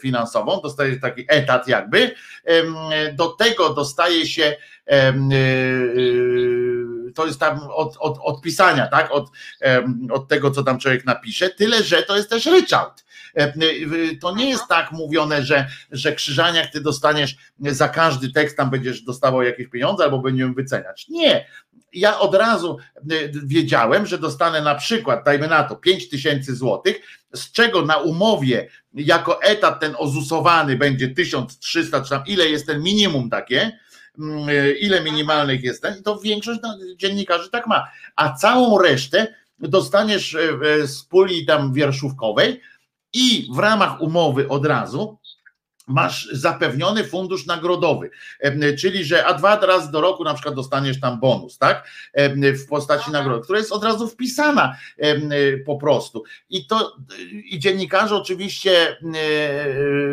finansową, 0.00 0.60
dostaje 0.62 1.00
taki 1.00 1.24
etat 1.28 1.68
jakby, 1.68 2.14
do 3.14 3.28
tego 3.28 3.74
dostaje 3.74 4.26
się 4.26 4.44
e, 4.44 4.56
e, 4.92 5.14
to 7.16 7.26
jest 7.26 7.40
tam 7.40 7.60
od, 7.70 7.96
od, 8.00 8.18
od 8.22 8.42
pisania, 8.42 8.86
tak? 8.86 9.10
Od, 9.12 9.30
od 10.10 10.28
tego, 10.28 10.50
co 10.50 10.62
tam 10.62 10.78
człowiek 10.78 11.04
napisze, 11.04 11.50
tyle, 11.50 11.82
że 11.82 12.02
to 12.02 12.16
jest 12.16 12.30
też 12.30 12.46
ryczałt. 12.46 13.06
E, 13.34 13.52
To 14.20 14.36
nie 14.36 14.50
jest 14.50 14.66
tak 14.68 14.92
mówione, 14.92 15.42
że, 15.42 15.68
że 15.92 16.12
Krzyżaniak 16.12 16.70
ty 16.70 16.80
dostaniesz 16.80 17.36
za 17.58 17.88
każdy 17.88 18.32
tekst, 18.32 18.56
tam 18.56 18.70
będziesz 18.70 19.02
dostawał 19.02 19.42
jakieś 19.42 19.68
pieniądze 19.68 20.04
albo 20.04 20.18
będziemy 20.18 20.54
wyceniać. 20.54 21.08
Nie. 21.08 21.46
Ja 21.92 22.18
od 22.18 22.34
razu 22.34 22.78
y, 23.12 23.32
wiedziałem, 23.44 24.06
że 24.06 24.18
dostanę 24.18 24.60
na 24.60 24.74
przykład, 24.74 25.24
dajmy 25.24 25.48
na 25.48 25.62
to, 25.62 25.76
5 25.76 26.08
tysięcy 26.08 26.56
złotych, 26.56 27.00
z 27.34 27.52
czego 27.52 27.82
na 27.82 27.96
umowie 27.96 28.68
jako 28.94 29.42
etat 29.42 29.80
ten 29.80 29.94
ozusowany 29.98 30.76
będzie 30.76 31.08
1300, 31.08 32.00
czy 32.00 32.10
tam 32.10 32.22
ile 32.26 32.46
jest 32.46 32.66
ten 32.66 32.82
minimum 32.82 33.30
takie, 33.30 33.66
y, 33.66 33.72
ile 34.80 35.02
minimalnych 35.02 35.62
jest 35.62 35.86
i 36.00 36.02
to 36.02 36.18
większość 36.18 36.60
no, 36.62 36.78
dziennikarzy 36.96 37.50
tak 37.50 37.66
ma. 37.66 37.88
A 38.16 38.32
całą 38.32 38.78
resztę 38.78 39.34
dostaniesz 39.58 40.34
y, 40.34 40.58
y, 40.82 40.86
z 40.86 41.04
puli 41.04 41.46
tam 41.46 41.72
wierszówkowej 41.72 42.60
i 43.12 43.48
w 43.52 43.58
ramach 43.58 44.00
umowy 44.00 44.48
od 44.48 44.66
razu 44.66 45.18
masz 45.86 46.28
zapewniony 46.32 47.04
fundusz 47.04 47.46
nagrodowy, 47.46 48.10
czyli 48.78 49.04
że 49.04 49.26
a 49.26 49.34
dwa 49.34 49.60
razy 49.60 49.92
do 49.92 50.00
roku 50.00 50.24
na 50.24 50.34
przykład 50.34 50.54
dostaniesz 50.54 51.00
tam 51.00 51.20
bonus, 51.20 51.58
tak? 51.58 51.88
W 52.64 52.66
postaci 52.68 53.10
nagrody, 53.10 53.42
która 53.42 53.58
jest 53.58 53.72
od 53.72 53.84
razu 53.84 54.08
wpisana 54.08 54.76
po 55.66 55.76
prostu. 55.76 56.24
I 56.50 56.66
to 56.66 56.96
i 57.44 57.58
dziennikarze 57.58 58.16
oczywiście 58.16 58.88
e, 58.88 58.98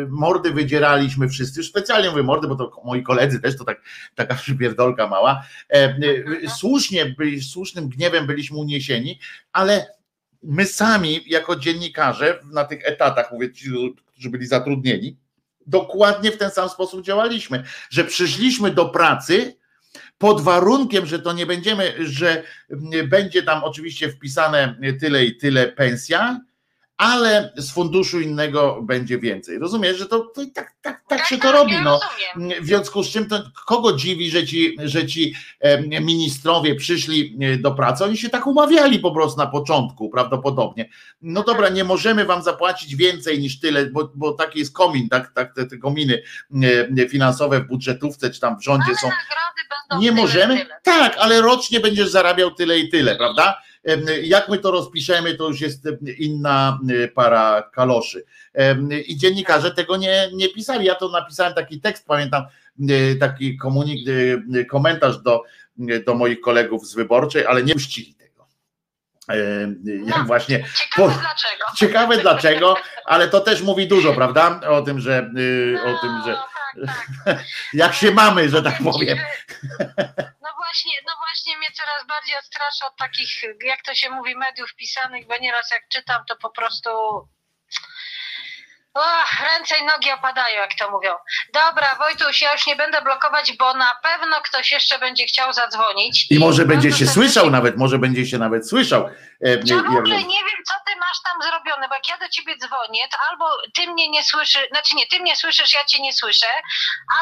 mordy 0.08 0.50
wydzieraliśmy 0.50 1.28
wszyscy, 1.28 1.62
specjalnie 1.64 2.10
mówię 2.10 2.22
mordy, 2.22 2.48
bo 2.48 2.56
to 2.56 2.82
moi 2.84 3.02
koledzy 3.02 3.40
też 3.40 3.58
to 3.58 3.64
tak, 3.64 3.82
taka 4.14 4.34
przypierdolka 4.44 5.08
mała. 5.08 5.42
Em, 5.68 6.00
Słusznie, 6.48 7.14
byli- 7.18 7.42
słusznym 7.42 7.88
gniewem 7.88 8.26
byliśmy 8.26 8.56
uniesieni, 8.56 9.18
ale 9.52 9.86
my 10.42 10.66
sami 10.66 11.20
jako 11.26 11.56
dziennikarze 11.56 12.40
na 12.52 12.64
tych 12.64 12.88
etatach, 12.88 13.32
mówię 13.32 13.52
ci, 13.52 13.70
którzy 14.12 14.30
byli 14.30 14.46
zatrudnieni, 14.46 15.16
dokładnie 15.66 16.32
w 16.32 16.38
ten 16.38 16.50
sam 16.50 16.68
sposób 16.68 17.04
działaliśmy, 17.04 17.64
że 17.90 18.04
przyszliśmy 18.04 18.70
do 18.70 18.88
pracy 18.88 19.56
pod 20.18 20.40
warunkiem, 20.40 21.06
że 21.06 21.18
to 21.18 21.32
nie 21.32 21.46
będziemy, 21.46 21.94
że 22.06 22.42
mm, 22.70 23.08
będzie 23.08 23.42
tam 23.42 23.64
oczywiście 23.64 24.08
wpisane 24.08 24.76
tyle 25.00 25.24
i 25.24 25.36
tyle 25.36 25.68
pensja, 25.68 26.40
ale 26.96 27.52
z 27.56 27.70
funduszu 27.70 28.20
innego 28.20 28.82
będzie 28.82 29.18
więcej. 29.18 29.58
Rozumiesz, 29.58 29.98
że 29.98 30.06
to, 30.06 30.20
to 30.20 30.42
i 30.42 30.52
tak, 30.52 30.72
tak, 30.82 31.02
tak 31.08 31.26
się 31.26 31.38
to 31.38 31.52
robi. 31.52 31.72
ja 31.72 31.82
No. 31.82 32.00
W 32.60 32.66
związku 32.66 33.02
z 33.02 33.10
czym 33.10 33.28
to 33.28 33.42
kogo 33.66 33.92
dziwi, 33.92 34.30
że 34.30 34.46
ci, 34.46 34.76
że 34.84 35.06
ci 35.06 35.34
ministrowie 36.00 36.74
przyszli 36.74 37.38
e, 37.40 37.56
do 37.56 37.72
pracy, 37.72 38.04
oni 38.04 38.16
się 38.16 38.28
tak 38.28 38.46
umawiali 38.46 38.98
po 38.98 39.14
prostu 39.14 39.38
na 39.38 39.46
początku 39.46 40.10
prawdopodobnie. 40.10 40.88
No 41.22 41.42
dobra, 41.42 41.68
nie 41.68 41.84
możemy 41.84 42.24
wam 42.24 42.42
zapłacić 42.42 42.96
więcej 42.96 43.38
niż 43.38 43.60
tyle, 43.60 43.86
bo, 43.86 44.12
bo 44.14 44.32
taki 44.32 44.58
jest 44.58 44.74
komin, 44.74 45.08
tak, 45.08 45.32
tak 45.34 45.54
te, 45.54 45.66
te 45.66 45.78
kominy 45.78 46.22
e, 46.98 47.08
finansowe 47.08 47.60
w 47.60 47.66
budżetówce 47.66 48.30
czy 48.30 48.40
tam 48.40 48.58
w 48.58 48.64
rządzie 48.64 48.86
Ale 48.88 48.96
są. 48.96 49.08
Nie 50.00 50.12
możemy? 50.12 50.58
tyle. 50.58 50.76
Tak, 50.82 51.16
ale 51.18 51.42
rocznie 51.42 51.80
będziesz 51.80 52.08
zarabiał 52.08 52.50
tyle 52.50 52.78
i 52.78 52.88
tyle, 52.88 53.16
prawda? 53.16 53.62
Jak 54.22 54.48
my 54.48 54.58
to 54.58 54.70
rozpiszemy, 54.70 55.34
to 55.34 55.48
już 55.48 55.60
jest 55.60 55.82
inna 56.18 56.78
e, 57.04 57.08
para 57.08 57.62
kaloszy. 57.72 58.24
I 59.06 59.16
dziennikarze 59.16 59.70
tego 59.70 59.96
nie, 59.96 60.28
nie 60.32 60.48
pisali. 60.48 60.86
Ja 60.86 60.94
to 60.94 61.08
napisałem 61.08 61.54
taki 61.54 61.80
tekst, 61.80 62.06
pamiętam, 62.06 62.44
e, 62.90 63.14
taki 63.16 63.56
komunik, 63.56 64.08
e, 64.60 64.64
komentarz 64.64 65.18
do, 65.18 65.42
do 66.06 66.14
moich 66.14 66.40
kolegów 66.40 66.86
z 66.86 66.94
wyborczej, 66.94 67.46
ale 67.46 67.62
nie 67.62 67.72
puścili 67.74 68.14
tego. 68.14 68.46
Jak 70.06 70.18
No. 70.18 70.24
właśnie 70.24 70.58
Ciekawe 70.58 71.14
Po- 71.14 71.20
dlaczego. 71.20 71.64
ciekawe 71.76 72.18
dlaczego, 72.18 72.74
ale 73.04 73.28
to 73.28 73.40
też 73.40 73.62
mówi 73.62 73.88
dużo, 73.88 74.14
prawda? 74.14 74.60
O 74.68 74.82
tym, 74.82 75.00
że 75.00 75.30
y, 75.38 75.78
o 75.84 76.00
tym, 76.00 76.10
że 76.26 76.36
No, 76.76 76.86
tak, 76.86 77.06
tak. 77.24 77.44
jak 77.74 77.94
się 77.94 78.10
mamy, 78.10 78.48
że 78.48 78.62
tak 78.62 78.78
Powiem 78.84 79.18
No 80.42 80.48
właśnie, 80.74 80.92
no 81.06 81.12
właśnie 81.18 81.58
mnie 81.58 81.70
coraz 81.70 82.06
bardziej 82.06 82.38
odstrasza 82.38 82.86
od 82.86 82.96
takich, 82.96 83.42
jak 83.64 83.82
to 83.82 83.94
się 83.94 84.10
mówi, 84.10 84.36
mediów 84.36 84.74
pisanych, 84.74 85.26
bo 85.26 85.36
nieraz 85.38 85.70
jak 85.70 85.88
czytam, 85.88 86.24
to 86.28 86.36
po 86.36 86.50
prostu 86.50 86.90
o, 88.94 89.00
ręce 89.44 89.74
i 89.82 89.84
nogi 89.86 90.10
opadają, 90.10 90.56
jak 90.56 90.74
to 90.78 90.90
mówią. 90.90 91.10
Dobra, 91.54 91.94
Wojtuś, 91.98 92.42
ja 92.42 92.52
już 92.52 92.66
nie 92.66 92.76
będę 92.76 93.02
blokować, 93.02 93.52
bo 93.58 93.74
na 93.74 93.94
pewno 94.02 94.36
ktoś 94.44 94.72
jeszcze 94.72 94.98
będzie 94.98 95.24
chciał 95.26 95.52
zadzwonić. 95.52 96.26
I 96.30 96.38
może 96.38 96.64
będzie 96.64 96.88
bardzo 96.88 97.04
się 97.04 97.10
słyszał 97.12 97.50
nawet, 97.50 97.76
może 97.76 97.98
będzie 97.98 98.26
się 98.26 98.38
nawet 98.38 98.68
słyszał. 98.68 99.04
e, 99.06 99.10
Ja 99.50 99.56
w 99.62 99.68
jak- 99.68 99.86
ogóle 99.88 100.16
nie 100.16 100.42
wiem, 100.48 100.60
co 100.68 100.74
ty 100.86 100.92
masz 101.00 101.18
tam 101.24 101.42
zrobione, 101.50 101.88
bo 101.88 101.94
jak 101.94 102.08
ja 102.08 102.18
do 102.18 102.28
ciebie 102.28 102.56
dzwonię, 102.58 103.00
to 103.12 103.16
albo 103.30 103.44
ty 103.74 103.92
mnie 103.92 104.08
nie 104.10 104.24
słyszysz, 104.24 104.68
znaczy 104.70 104.94
nie, 104.96 105.06
ty 105.06 105.20
mnie 105.20 105.36
słyszysz, 105.36 105.74
ja 105.74 105.84
cię 105.84 106.02
nie 106.02 106.12
słyszę, 106.12 106.46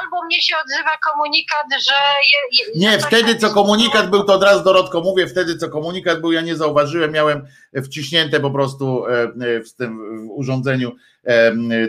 albo 0.01 0.25
mnie 0.25 0.43
się 0.43 0.57
odzywa 0.65 0.97
komunikat, 0.97 1.67
że... 1.89 1.95
Je, 2.33 2.65
je, 2.65 2.91
Nie, 2.91 2.99
wtedy 2.99 3.37
co 3.37 3.51
komunikat 3.55 4.11
był, 4.11 4.25
to 4.25 4.35
od 4.35 4.43
razu 4.43 4.65
Dorotko 4.65 5.01
mówię, 5.01 5.27
wtedy 5.27 5.57
co 5.57 5.69
komunikat 5.69 6.21
był, 6.21 6.33
ja 6.33 6.41
nie 6.41 6.57
zauważyłem, 6.57 7.13
miałem 7.13 7.47
wciśnięte 7.85 8.41
po 8.41 8.51
prostu 8.51 9.07
e, 9.07 9.23
e, 9.23 9.61
w 9.61 9.75
tym 9.75 9.99
w 10.29 10.31
urządzeniu 10.31 10.89
e, 10.89 11.12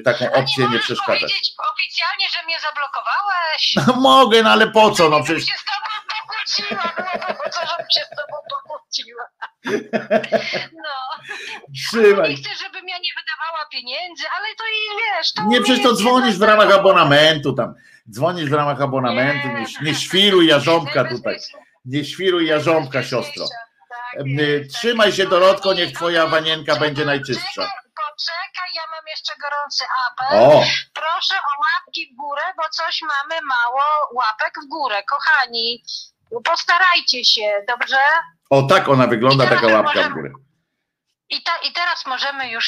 taką 0.06 0.32
opcję 0.32 0.68
nie 0.70 0.80
przeszkadzać. 0.80 1.22
powiedzieć 1.22 1.54
oficjalnie, 1.74 2.30
że 2.30 2.46
mnie 2.46 2.56
zablokowałeś? 2.60 3.76
Mogę, 4.02 4.44
no 4.44 4.50
ale 4.50 4.68
po 4.68 4.92
co, 4.92 5.10
no 5.10 5.24
przecież 5.24 5.46
się 5.46 5.54
z 5.58 5.66
tobą 5.66 5.94
pokłóciła, 6.18 6.94
no 7.28 7.36
po 7.44 7.50
co, 7.50 7.60
żebym 7.68 7.86
się 7.96 8.02
z 8.06 8.10
tobą 8.10 8.38
pokłóciła? 8.50 9.24
No. 10.74 11.24
trzymaj. 11.90 12.30
Nie 12.30 12.36
chcę, 12.36 12.50
żebym 12.64 12.88
ja 12.90 12.98
nie 12.98 13.10
wydawała 13.18 13.66
pieniędzy, 13.72 14.24
ale 14.38 14.48
to 14.56 14.64
i 14.64 14.98
wiesz, 14.98 15.34
to 15.34 15.44
Nie, 15.44 15.62
przecież 15.62 15.84
to 15.84 15.94
dzwonisz 15.94 16.38
w 16.38 16.42
ramach 16.42 16.72
abonamentu 16.72 17.54
tam. 17.54 17.74
Dzwonisz 18.12 18.50
w 18.50 18.54
ramach 18.54 18.82
abonamentu, 18.82 19.48
nie, 19.48 19.66
nie 19.90 19.96
świruj 19.96 20.48
jarząbka 20.48 21.06
tutaj. 21.06 21.38
Nie 21.86 22.06
świruj 22.06 22.48
jarząbka, 22.48 23.04
siostro. 23.04 23.46
Tak 24.18 24.28
jest, 24.28 24.72
tak 24.72 24.80
Trzymaj 24.80 25.12
się 25.12 25.28
Dorotko, 25.28 25.74
niech 25.74 25.92
twoja 25.92 26.24
no, 26.24 26.30
wanienka 26.30 26.76
będzie 26.76 27.06
najczystsza. 27.06 27.70
Czekaj, 28.18 28.48
poczekaj, 28.53 28.69
ja 28.76 28.81
mam 28.91 29.07
jeszcze 29.07 29.34
gorący 29.41 29.84
apel. 30.07 30.40
O, 30.40 30.64
Proszę 30.94 31.35
o 31.35 31.52
łapki 31.61 32.14
w 32.14 32.18
górę, 32.18 32.41
bo 32.57 32.64
coś 32.69 33.02
mamy 33.02 33.41
mało 33.41 33.84
łapek 34.14 34.53
w 34.65 34.69
górę. 34.69 35.03
Kochani, 35.03 35.84
postarajcie 36.44 37.26
się, 37.26 37.52
dobrze? 37.68 37.98
o 38.49 38.61
tak 38.64 38.90
ona 38.90 39.07
wygląda, 39.07 39.48
taka 39.48 39.68
łapka 39.68 39.91
w 39.91 39.95
możemy- 39.95 40.15
górę. 40.15 40.30
I, 41.30 41.44
ta, 41.44 41.52
I 41.57 41.73
teraz 41.73 42.06
możemy 42.06 42.49
już, 42.52 42.68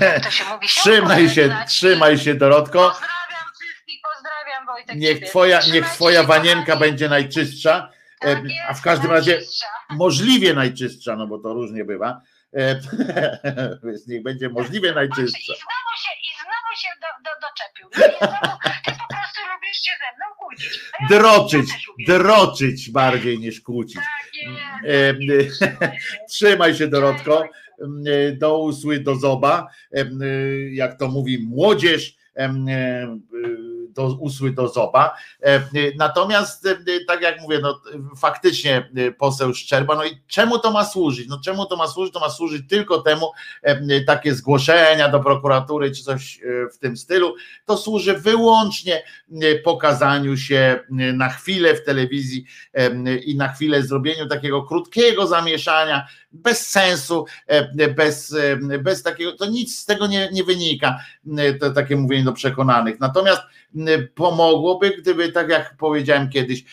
jak 0.00 0.24
to 0.24 0.30
się 0.30 0.44
mówi, 0.54 0.68
się 0.68 0.80
Trzymaj 0.80 1.28
się, 1.30 1.56
trzymaj 1.68 2.18
się 2.18 2.34
Dorotko. 2.34 2.90
Pozdrawiam 2.90 3.46
wszystkich, 3.60 4.00
pozdrawiam 4.14 4.66
Wojtek 4.66 4.96
Niech 4.96 5.14
ciebie. 5.16 5.26
twoja, 5.28 5.60
niech 5.72 5.86
twoja 5.90 6.20
się, 6.20 6.26
wanienka 6.26 6.64
kochani. 6.72 6.80
będzie 6.80 7.08
najczystsza, 7.08 7.88
Tak 8.20 8.38
e, 8.38 8.42
a 8.68 8.74
w 8.74 8.82
każdym 8.82 9.10
razie 9.10 9.32
najczystsza. 9.32 9.66
możliwie 9.90 10.54
najczystsza, 10.54 11.16
no 11.16 11.26
bo 11.26 11.38
to 11.38 11.52
różnie 11.54 11.84
bywa. 11.84 12.20
E, 12.56 12.80
Więc 13.84 14.06
niech 14.06 14.22
będzie 14.22 14.48
możliwie 14.48 14.92
Patrz, 14.92 14.96
najczystsza. 14.96 15.38
I 15.52 15.56
znowu 15.56 15.92
się, 16.02 16.10
i 16.22 16.28
znowu 16.42 16.76
się 16.76 16.88
do, 17.00 17.24
do, 17.24 17.30
doczepił. 17.46 17.88
No 17.98 18.06
i 18.06 18.18
znowu, 18.18 18.58
ty 18.84 18.90
po 18.90 19.14
prostu 19.14 19.40
lubisz 19.54 19.80
się 19.82 19.90
ze 20.00 20.16
mną 20.16 20.26
kłócić. 20.38 20.80
Ja 21.00 21.08
Droczyć, 21.08 21.86
droczyć 22.06 22.90
bardziej 22.90 23.38
niż 23.38 23.60
kłócić. 23.60 23.96
Tak 23.96 24.30
jest, 24.34 25.20
E, 25.20 25.34
jest. 25.34 25.64
Trzymaj 26.30 26.74
się 26.74 26.88
Dorotko. 26.88 27.44
E, 28.06 28.32
Do 28.32 28.58
usły, 28.58 29.00
do 29.00 29.16
zoba. 29.16 29.66
E, 29.92 30.04
Jak 30.70 30.98
to 30.98 31.08
mówi 31.08 31.46
młodzież. 31.46 32.16
E, 33.96 34.02
e, 34.02 34.08
do 34.08 34.16
usły 34.20 34.52
do 34.52 34.68
zoba. 34.68 35.16
Natomiast, 35.96 36.68
tak 37.06 37.22
jak 37.22 37.40
mówię, 37.40 37.58
no 37.62 37.80
faktycznie 38.16 38.90
poseł 39.18 39.54
Szczerba, 39.54 39.94
no 39.94 40.04
i 40.04 40.18
czemu 40.26 40.58
to 40.58 40.70
ma 40.70 40.84
służyć? 40.84 41.28
No 41.28 41.40
czemu 41.44 41.66
to 41.66 41.76
ma 41.76 41.88
służyć? 41.88 42.14
To 42.14 42.20
ma 42.20 42.30
służyć 42.30 42.68
tylko 42.68 43.02
temu, 43.02 43.32
takie 44.06 44.34
zgłoszenia 44.34 45.08
do 45.08 45.20
prokuratury 45.20 45.90
czy 45.90 46.02
coś 46.02 46.40
w 46.74 46.78
tym 46.78 46.96
stylu. 46.96 47.34
To 47.64 47.76
służy 47.76 48.14
wyłącznie 48.18 49.02
pokazaniu 49.64 50.36
się 50.36 50.80
na 50.90 51.28
chwilę 51.28 51.74
w 51.74 51.84
telewizji 51.84 52.44
i 53.24 53.36
na 53.36 53.48
chwilę 53.48 53.82
zrobieniu 53.82 54.28
takiego 54.28 54.62
krótkiego 54.62 55.26
zamieszania, 55.26 56.06
bez 56.42 56.70
sensu, 56.70 57.24
bez, 57.96 58.36
bez 58.82 59.02
takiego, 59.02 59.32
to 59.32 59.46
nic 59.46 59.78
z 59.78 59.86
tego 59.86 60.06
nie, 60.06 60.28
nie 60.32 60.44
wynika, 60.44 60.98
to 61.60 61.70
takie 61.70 61.96
mówienie 61.96 62.24
do 62.24 62.32
przekonanych. 62.32 63.00
Natomiast 63.00 63.42
pomogłoby, 64.14 64.90
gdyby, 64.90 65.32
tak 65.32 65.48
jak 65.48 65.76
powiedziałem 65.76 66.28
kiedyś, 66.28 66.64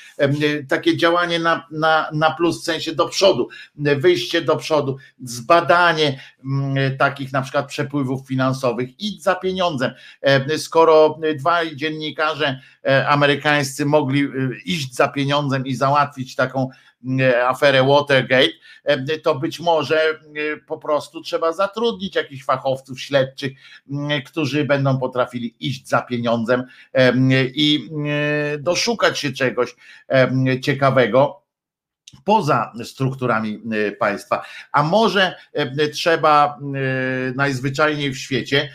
takie 0.68 0.98
działanie 0.98 1.40
na, 1.40 1.68
na, 1.72 2.10
na 2.14 2.32
plus, 2.32 2.62
w 2.62 2.66
sensie 2.66 2.96
do 2.96 3.08
przodu, 3.08 3.48
wyjście 3.76 4.42
do 4.42 4.56
przodu, 4.56 4.98
zbadanie 5.24 6.20
takich 6.98 7.32
na 7.32 7.42
przykład 7.42 7.68
przepływów 7.68 8.28
finansowych, 8.28 9.00
idź 9.00 9.24
za 9.24 9.36
pieniądzem. 9.36 9.92
Skoro 10.58 11.20
dwaj 11.36 11.76
dziennikarze 11.76 12.60
e, 12.86 13.08
amerykańscy 13.08 13.86
mogli 13.86 14.24
e, 14.24 14.30
iść 14.66 14.96
za 14.96 15.08
pieniądzem 15.08 15.66
i 15.66 15.76
załatwić 15.76 16.36
taką 16.36 16.70
E, 16.70 16.93
aferę 17.48 17.84
Watergate, 17.84 18.54
e, 18.84 19.18
to 19.20 19.36
być 19.36 19.60
może 19.60 20.02
e, 20.02 20.16
po 20.68 20.78
prostu 20.78 21.22
trzeba 21.22 21.52
zatrudnić 21.54 22.16
jakichś 22.16 22.44
fachowców 22.44 23.02
śledczych, 23.02 23.54
którzy 24.26 24.66
będą 24.66 25.00
potrafili 25.00 25.56
iść 25.60 25.88
za 25.88 26.02
pieniądzem 26.02 26.64
i 27.56 27.90
doszukać 28.60 29.20
się 29.20 29.32
czegoś 29.32 29.76
ciekawego 30.62 31.44
poza 32.24 32.74
strukturami 32.84 33.62
państwa. 34.00 34.46
A 34.72 34.84
może 34.84 35.36
trzeba 35.94 36.60
najzwyczajniej 37.36 38.12
w 38.12 38.18
świecie 38.18 38.70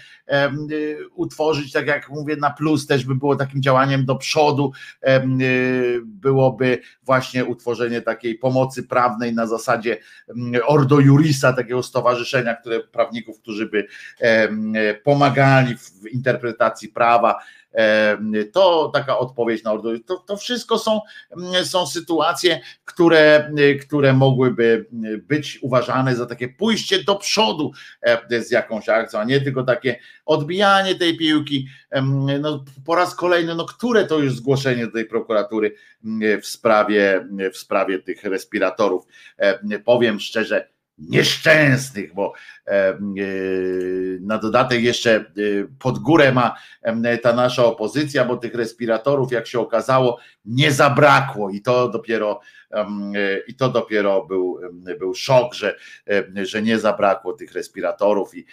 utworzyć, 1.14 1.72
tak 1.72 1.86
jak 1.86 2.09
mówię, 2.09 2.36
na 2.36 2.50
plus 2.50 2.86
też 2.86 3.05
by 3.05 3.14
było 3.14 3.36
takim 3.36 3.62
działaniem 3.62 4.05
do 4.05 4.16
przodu, 4.16 4.72
y, 5.09 6.00
byłoby 6.05 6.78
właśnie 7.02 7.44
utworzenie 7.44 8.02
takiej 8.02 8.34
pomocy 8.38 8.82
prawnej 8.82 9.34
na 9.34 9.46
zasadzie 9.46 9.96
Ordo 10.66 11.00
Jurisa, 11.00 11.52
takiego 11.52 11.82
stowarzyszenia, 11.82 12.55
które 12.55 12.80
prawników, 12.80 13.40
którzy 13.40 13.66
by 13.66 13.86
pomagali 15.05 15.76
w 15.76 16.06
interpretacji 16.12 16.88
prawa, 16.88 17.38
to 18.53 18.90
taka 18.95 19.19
odpowiedź 19.19 19.65
na 19.65 19.73
ordor. 19.73 19.99
To, 20.07 20.16
to 20.16 20.36
wszystko 20.36 20.78
są, 20.78 21.01
są 21.65 21.86
sytuacje, 21.86 22.61
które, 22.85 23.53
które 23.81 24.12
mogłyby 24.12 24.86
być 25.28 25.59
uważane 25.62 26.16
za 26.16 26.27
takie 26.27 26.49
pójście 26.49 27.05
do 27.05 27.16
przodu 27.16 27.73
z 28.31 28.51
jakąś 28.51 28.89
akcją, 28.89 29.20
a 29.20 29.24
nie 29.24 29.40
tylko 29.40 29.62
takie 29.62 29.99
odbijanie 30.27 30.95
tej 30.95 31.16
piłki. 31.16 31.69
No, 32.40 32.65
po 32.86 32.95
raz 32.95 33.15
kolejny, 33.15 33.55
no 33.55 33.65
które 33.65 34.05
to 34.05 34.19
już 34.19 34.36
zgłoszenie 34.36 34.86
do 34.86 34.93
tej 34.93 35.05
prokuratury 35.05 35.74
w 36.43 36.47
sprawie, 36.47 37.28
w 37.53 37.57
sprawie 37.57 37.99
tych 37.99 38.24
respiratorów. 38.24 39.05
Powiem 39.85 40.20
szczerze, 40.20 40.69
nieszczęsnych, 40.99 42.15
bo 42.15 42.33
e, 42.66 42.70
e, 42.73 42.97
na 44.20 44.39
dodatek 44.39 44.83
jeszcze 44.83 45.16
e, 45.16 45.25
pod 45.79 45.99
górę 45.99 46.33
ma 46.33 46.57
ta 47.23 47.33
nasza 47.33 47.65
opozycja, 47.65 48.25
bo 48.25 48.37
tych 48.37 48.55
respiratorów, 48.55 49.33
jak 49.33 49.47
się 49.47 49.61
okazało, 49.61 50.19
nie 50.45 50.73
zabrakło 50.73 51.51
i 51.51 51.61
to 51.61 51.89
dopiero 51.89 52.41
i 53.47 53.55
to 53.55 53.69
dopiero 53.69 54.27
był, 54.27 54.61
był 54.99 55.15
szok, 55.15 55.55
że, 55.55 55.77
że 56.35 56.62
nie 56.62 56.78
zabrakło 56.78 57.32
tych 57.32 57.53
respiratorów 57.53 58.35
i 58.35 58.47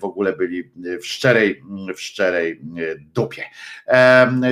w 0.00 0.04
ogóle 0.04 0.32
byli 0.32 0.70
w 1.00 1.06
szczerej, 1.06 1.62
w 1.96 2.00
szczerej 2.00 2.60
dupie. 3.14 3.44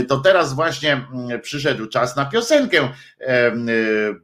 To 0.09 0.21
teraz 0.21 0.55
właśnie 0.55 1.07
przyszedł 1.43 1.87
czas 1.87 2.17
na 2.17 2.27
piosenkę, 2.27 2.89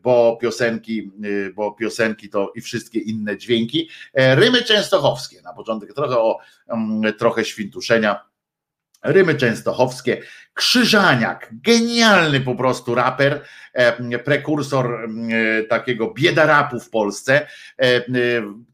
bo 0.03 0.39
piosenki, 0.43 1.13
bo 1.55 1.73
piosenki 1.73 2.29
to 2.29 2.53
i 2.55 2.61
wszystkie 2.61 3.01
inne 3.01 3.37
dźwięki. 3.37 3.91
Rymy 4.15 4.63
częstochowskie. 4.63 5.43
Na 5.43 5.53
początek 5.53 5.95
trochę 5.95 6.19
o 6.19 6.39
trochę 7.19 7.45
świntuszenia 7.45 8.34
Rymy 9.05 9.35
częstochowskie, 9.35 10.23
Krzyżaniak, 10.55 11.49
genialny 11.53 12.41
po 12.41 12.55
prostu 12.55 12.95
raper, 12.95 13.43
e, 13.73 14.19
prekursor 14.19 14.87
e, 14.95 15.63
takiego 15.63 16.13
biedarapu 16.13 16.81
w 16.81 16.91
Polsce. 16.91 17.47
E, 17.79 18.05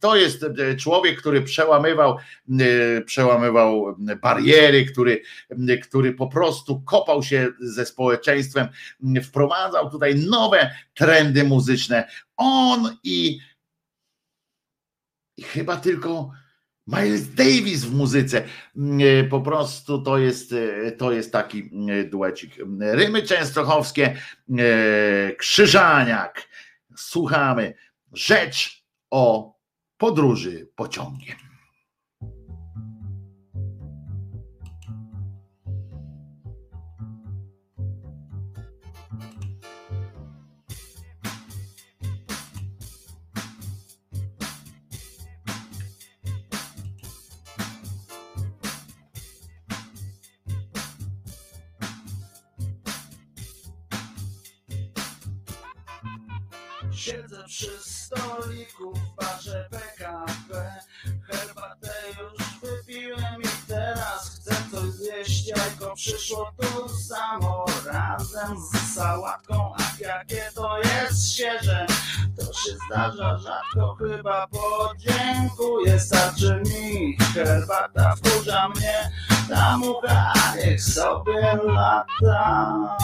to 0.00 0.16
jest 0.16 0.46
człowiek, 0.78 1.18
który 1.18 1.42
przełamywał, 1.42 2.16
przełamywał 3.06 3.96
bariery, 4.22 4.84
który, 4.84 5.22
który 5.82 6.12
po 6.12 6.26
prostu 6.26 6.80
kopał 6.80 7.22
się 7.22 7.48
ze 7.60 7.86
społeczeństwem, 7.86 8.68
wprowadzał 9.22 9.90
tutaj 9.90 10.14
nowe 10.14 10.70
trendy 10.94 11.44
muzyczne. 11.44 12.08
On 12.36 12.96
i, 13.04 13.40
i 15.36 15.42
chyba 15.42 15.76
tylko 15.76 16.30
Miles 16.98 17.34
Davis 17.34 17.84
w 17.84 17.94
muzyce. 17.94 18.44
Mm, 18.76 19.00
e, 19.00 19.24
po 19.24 19.40
prostu 19.40 20.02
to 20.02 20.18
jest, 20.18 20.52
e, 20.52 20.92
to 20.92 21.12
jest 21.12 21.32
taki 21.32 21.70
mm, 21.72 22.10
duecik. 22.10 22.54
Rymy 22.80 23.22
częstochowskie, 23.22 24.16
e, 24.58 25.34
Krzyżaniak. 25.36 26.48
Słuchamy. 26.96 27.74
Rzecz 28.12 28.84
o 29.10 29.54
podróży 29.96 30.68
pociągiem. 30.76 31.49
Zdarza 72.90 73.38
rzadko 73.38 73.94
chyba 73.94 74.46
podziękuję 74.46 76.00
Starczy 76.00 76.62
mi 76.66 77.16
herbata 77.34 78.16
wkurza 78.16 78.68
mnie 78.68 79.10
Ta 79.48 79.76
mucha 79.76 80.32
niech 80.56 80.82
sobie 80.82 81.58
lata 81.64 82.98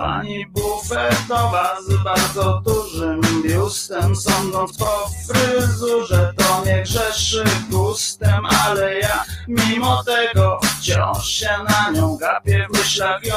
Pani 0.00 0.46
bufetowa 0.46 1.76
z 1.88 2.04
bardzo 2.04 2.62
dużym 2.64 3.20
biustem 3.42 4.16
Sądząc 4.16 4.78
po 4.78 5.10
fryzurze 5.28 6.32
to 6.36 6.64
nie 6.64 6.82
grzeszy 6.82 7.44
gustem 7.70 8.46
Ale 8.66 8.98
ja 8.98 9.24
mimo 9.48 10.04
tego 10.04 10.60
wciąż 10.62 11.28
się 11.28 11.50
na 11.68 11.90
nią 11.90 12.16
gapię 12.16 12.66
W 12.70 12.78
myślach 12.78 13.26
ją 13.26 13.36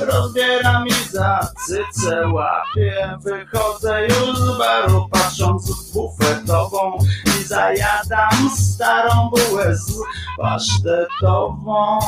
rozbieram 0.00 0.86
i 0.86 1.08
za 1.10 1.48
cycę 1.66 2.28
łapię 2.28 3.18
Wychodzę 3.20 4.06
już 4.06 4.38
z 4.38 4.58
baru 4.58 5.08
patrząc 5.10 5.70
w 5.70 5.92
bufetową 5.92 6.98
I 7.40 7.44
zajadam 7.44 8.50
starą 8.56 9.30
bułę 9.30 9.76
z 9.76 9.92
pasztetową 10.38 11.98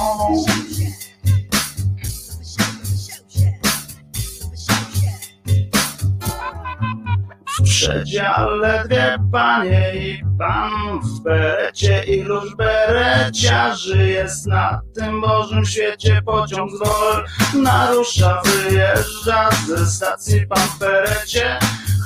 przedziale 7.78 8.84
dwie 8.86 9.18
panie 9.32 9.92
i 9.94 10.22
pan 10.38 11.00
w 11.00 11.22
berecie 11.22 12.02
Iluż 12.04 12.54
bereciarzy 12.56 14.08
jest 14.08 14.46
na 14.46 14.80
tym 14.94 15.20
Bożym 15.20 15.64
świecie 15.64 16.22
Pociąg 16.26 16.70
z 16.70 16.78
wol. 16.78 17.24
Narusza, 17.62 18.42
wyjeżdża 18.44 19.50
ze 19.66 19.86
stacji 19.86 20.46
pan 20.46 20.68
w 20.68 20.78
berecie 20.78 21.58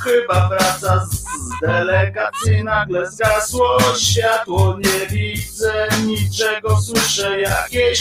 Chyba 0.05 0.49
wraca 0.49 1.07
z 1.07 1.25
delegacji 1.61 2.65
nagle 2.65 3.11
zgasło. 3.11 3.79
Światło 3.99 4.79
Nie 4.79 5.07
widzę 5.07 5.89
niczego, 6.07 6.81
słyszę 6.81 7.41
jakieś 7.41 7.99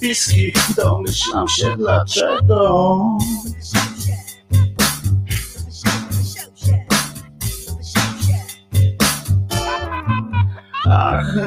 piski. 0.00 0.52
Domyślam 0.76 1.48
się 1.48 1.76
dlaczego 1.76 2.98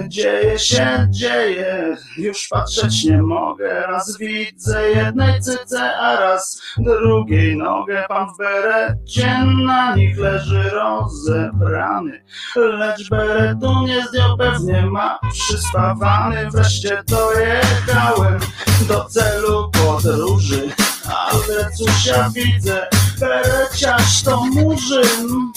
dzieje 0.07 0.59
się, 0.59 1.07
dzieje, 1.09 1.97
już 2.17 2.47
patrzeć 2.47 3.03
nie 3.03 3.21
mogę. 3.21 3.81
Raz 3.87 4.17
widzę 4.17 4.89
jednej 4.89 5.41
cyce, 5.41 5.97
a 5.97 6.19
raz 6.19 6.61
drugiej 6.77 7.57
nogę. 7.57 8.05
Pan 8.07 8.27
w 8.33 8.37
berecie 8.37 9.45
na 9.65 9.95
nich 9.95 10.17
leży 10.17 10.69
rozebrany, 10.69 12.23
lecz 12.55 13.09
beretu 13.09 13.85
nie 13.87 14.07
zdjął, 14.07 14.37
pewnie 14.37 14.85
ma 14.85 15.19
przyspawany. 15.31 16.49
Wreszcie 16.51 17.03
dojechałem 17.07 18.39
do 18.87 19.05
celu 19.05 19.71
podróży, 19.71 20.69
ale 21.07 21.71
cóż 21.77 22.05
ja 22.05 22.29
widzę, 22.33 22.87
bereciarz 23.19 24.23
to 24.23 24.45
murzyn. 24.45 25.51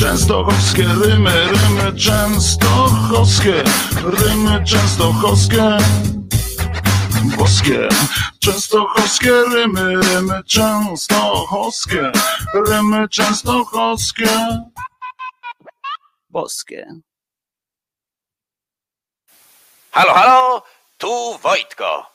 Częstochowskie 0.00 0.82
rymy, 0.82 1.46
rymy 1.46 1.98
częstochowskie, 1.98 3.64
rymy 4.04 4.64
częstochowskie, 4.64 5.78
boskie. 7.36 7.88
Częstochowskie 8.40 9.30
rymy, 9.54 9.96
rymy 9.96 10.44
częstochowskie, 10.44 12.12
rymy 12.66 13.08
częstochowskie, 13.08 14.28
boskie. 16.30 16.86
Halo, 19.90 20.14
halo, 20.14 20.62
tu 20.98 21.38
Wojtko. 21.42 22.06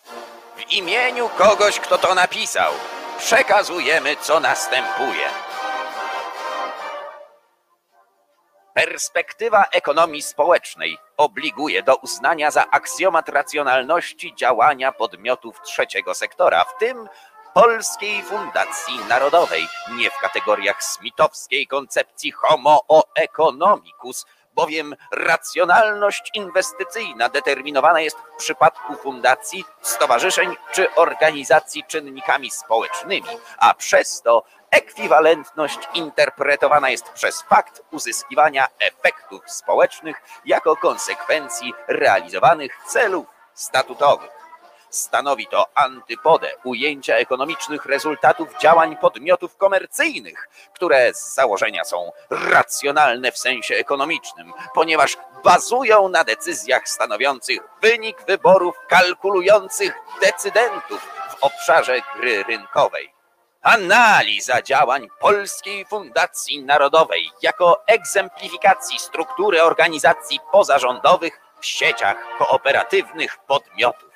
W 0.57 0.71
imieniu 0.71 1.29
kogoś, 1.37 1.79
kto 1.79 1.97
to 1.97 2.15
napisał, 2.15 2.73
przekazujemy, 3.19 4.15
co 4.21 4.39
następuje. 4.39 5.44
Perspektywa 8.75 9.65
ekonomii 9.71 10.21
społecznej 10.21 10.97
obliguje 11.17 11.83
do 11.83 11.95
uznania 11.95 12.51
za 12.51 12.69
aksjomat 12.71 13.29
racjonalności 13.29 14.35
działania 14.35 14.91
podmiotów 14.91 15.61
trzeciego 15.61 16.13
sektora, 16.13 16.63
w 16.63 16.77
tym 16.77 17.09
Polskiej 17.53 18.21
Fundacji 18.21 18.99
Narodowej, 19.09 19.67
nie 19.97 20.09
w 20.09 20.17
kategoriach 20.17 20.83
smitowskiej 20.83 21.67
koncepcji 21.67 22.31
homo 22.31 22.81
economicus, 23.15 24.25
bowiem 24.55 24.95
racjonalność 25.11 26.31
inwestycyjna 26.33 27.29
determinowana 27.29 28.01
jest 28.01 28.17
w 28.17 28.37
przypadku 28.37 28.95
fundacji, 28.95 29.63
stowarzyszeń 29.81 30.55
czy 30.73 30.95
organizacji 30.95 31.83
czynnikami 31.87 32.51
społecznymi, 32.51 33.29
a 33.57 33.73
przez 33.73 34.21
to 34.21 34.43
ekwiwalentność 34.75 35.79
interpretowana 35.93 36.89
jest 36.89 37.09
przez 37.09 37.41
fakt 37.41 37.81
uzyskiwania 37.91 38.67
efektów 38.79 39.51
społecznych 39.51 40.21
jako 40.45 40.75
konsekwencji 40.75 41.73
realizowanych 41.87 42.77
celów 42.87 43.25
statutowych. 43.53 44.31
Stanowi 44.89 45.47
to 45.47 45.65
antypodę 45.75 46.51
ujęcia 46.63 47.15
ekonomicznych 47.15 47.85
rezultatów 47.85 48.49
działań 48.61 48.97
podmiotów 48.97 49.57
komercyjnych, 49.57 50.49
które 50.73 51.13
z 51.13 51.33
założenia 51.35 51.83
są 51.83 52.11
racjonalne 52.29 53.31
w 53.31 53.37
sensie 53.37 53.75
ekonomicznym, 53.75 54.53
ponieważ 54.73 55.17
bazują 55.43 56.09
na 56.09 56.23
decyzjach 56.23 56.89
stanowiących 56.89 57.59
wynik 57.81 58.17
wyborów 58.27 58.75
kalkulujących 58.87 59.93
decydentów 60.21 61.01
w 61.29 61.43
obszarze 61.43 62.01
gry 62.15 62.43
rynkowej. 62.43 63.14
Analiza 63.65 64.61
działań 64.61 65.07
Polskiej 65.19 65.85
Fundacji 65.85 66.63
Narodowej 66.63 67.29
jako 67.41 67.87
egzemplifikacji 67.87 68.99
struktury 68.99 69.63
organizacji 69.63 70.39
pozarządowych 70.51 71.41
w 71.61 71.65
sieciach 71.65 72.17
kooperatywnych 72.37 73.37
podmiotów. 73.47 74.09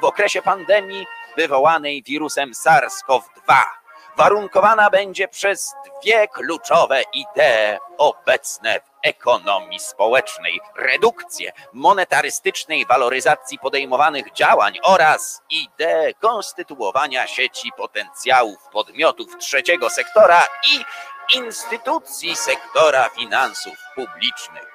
W 0.00 0.04
okresie 0.04 0.42
pandemii 0.42 1.06
wywołanej 1.36 2.02
wirusem 2.02 2.50
SARS-CoV-2 2.52 3.54
warunkowana 4.16 4.90
będzie 4.90 5.28
przez 5.28 5.74
dwie 6.02 6.28
kluczowe 6.28 7.02
idee 7.12 7.78
obecne 7.98 8.80
w 8.80 8.90
ekonomii 9.02 9.80
społecznej: 9.80 10.60
redukcję 10.76 11.52
monetarystycznej 11.72 12.86
waloryzacji 12.86 13.58
podejmowanych 13.58 14.32
działań 14.32 14.78
oraz 14.82 15.42
ideę 15.50 16.14
konstytuowania 16.14 17.26
sieci 17.26 17.70
potencjałów 17.76 18.58
podmiotów 18.72 19.38
trzeciego 19.38 19.90
sektora 19.90 20.42
i 20.72 20.84
instytucji 21.38 22.36
sektora 22.36 23.08
finansów 23.08 23.74
publicznych. 23.94 24.70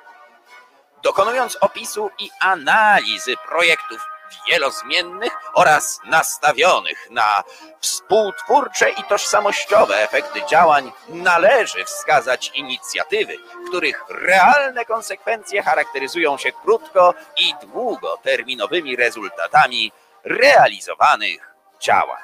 Dokonując 1.03 1.57
opisu 1.61 2.09
i 2.19 2.29
analizy 2.39 3.35
projektów 3.47 4.14
wielozmiennych 4.49 5.33
oraz 5.53 5.99
nastawionych 6.05 7.07
na 7.11 7.43
współtwórcze 7.79 8.89
i 8.89 9.03
tożsamościowe 9.03 10.03
efekty 10.03 10.41
działań, 10.49 10.91
należy 11.09 11.85
wskazać 11.85 12.51
inicjatywy, 12.53 13.37
których 13.67 14.03
realne 14.09 14.85
konsekwencje 14.85 15.63
charakteryzują 15.63 16.37
się 16.37 16.51
krótko 16.51 17.13
i 17.37 17.53
długoterminowymi 17.61 18.95
rezultatami 18.95 19.91
realizowanych 20.23 21.55
działań. 21.81 22.21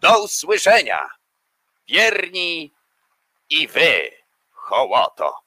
Do 0.00 0.22
usłyszenia, 0.22 1.08
wierni 1.88 2.74
i 3.50 3.68
wy, 3.68 4.10
hołoto. 4.52 5.43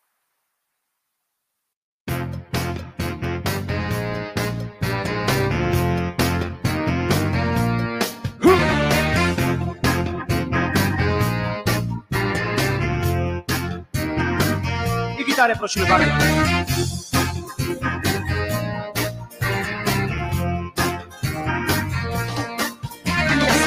Gitarę 15.38 15.56
prosimy 15.56 15.86
bardzo. 15.86 16.12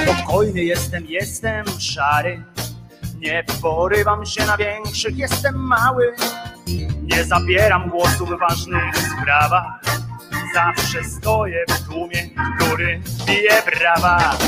Spokojny 0.03 0.65
jestem, 0.65 1.07
jestem 1.07 1.65
szary. 1.79 2.45
Nie 3.19 3.45
porywam 3.63 4.27
się 4.27 4.47
na 4.47 4.57
większych, 4.57 5.19
jestem 5.19 5.55
mały. 5.55 6.17
Nie 7.03 7.25
zabieram 7.25 7.89
głosu 7.89 8.27
w 8.27 8.39
ważnych 8.39 8.97
sprawach. 8.97 9.81
Zawsze 10.55 11.05
stoję 11.05 11.65
w 11.69 11.89
tłumie, 11.89 12.31
który 12.59 13.01
bije 13.27 13.63
brawa. 13.63 14.39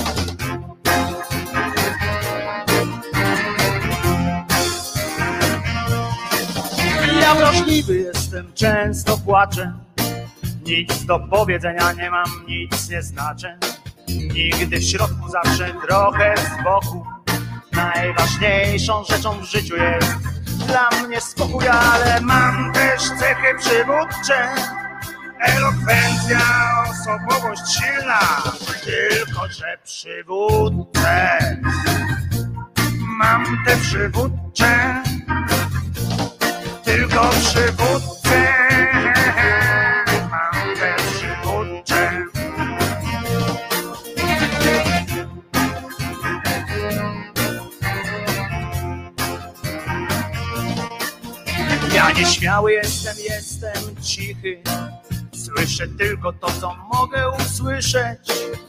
Ja 7.22 7.34
wrażliwy 7.34 7.98
jestem, 7.98 8.52
często 8.54 9.18
płaczę. 9.18 9.72
Nic 10.66 11.04
do 11.04 11.20
powiedzenia 11.20 11.92
nie 11.92 12.10
mam, 12.10 12.44
nic 12.48 12.88
nie 12.88 13.02
znaczę. 13.02 13.58
Nigdy 14.08 14.78
w 14.78 14.84
środku, 14.84 15.28
zawsze 15.28 15.74
trochę 15.86 16.34
z 16.36 16.64
boku. 16.64 17.06
Najważniejszą 17.72 19.04
rzeczą 19.04 19.40
w 19.40 19.44
życiu 19.44 19.76
jest 19.76 20.16
dla 20.66 20.88
mnie 20.90 21.20
spokój, 21.20 21.68
ale 21.68 22.20
mam 22.20 22.72
też 22.72 23.02
cechy 23.02 23.54
przywódcze. 23.58 24.54
Elokwencja, 25.40 26.38
osobowość 26.90 27.62
silna, 27.74 28.42
tylko 28.84 29.48
że 29.48 29.78
przywódcę. 29.84 31.38
Mam 33.18 33.44
te 33.66 33.76
przywódcze, 33.76 35.02
tylko 37.22 37.40
przywódcę. 37.40 38.48
Mam 40.30 40.74
przywódcze. 40.96 42.22
Ja 51.94 52.10
nieśmiały 52.10 52.72
jestem 52.72 53.16
jestem 53.28 53.96
cichy. 54.02 54.62
Słyszę 55.32 55.88
tylko 55.88 56.32
to, 56.32 56.46
co 56.60 56.76
mogę 56.92 57.30
usłyszeć. 57.30 58.18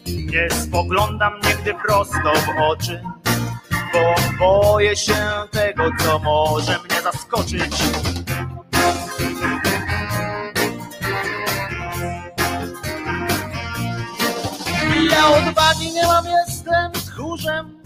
Nie 0.05 0.49
spoglądam 0.49 1.33
nigdy 1.47 1.73
prosto 1.87 2.33
w 2.33 2.61
oczy, 2.61 3.03
bo 3.93 4.15
boję 4.39 4.95
się 4.95 5.15
tego, 5.51 5.83
co 5.99 6.19
może 6.19 6.79
mnie 6.79 7.01
zaskoczyć. 7.01 7.83
Ja 15.13 15.27
odwagi 15.27 15.91
nie 15.93 16.07
mam, 16.07 16.25
jestem 16.25 16.91
tchórzem. 16.91 17.81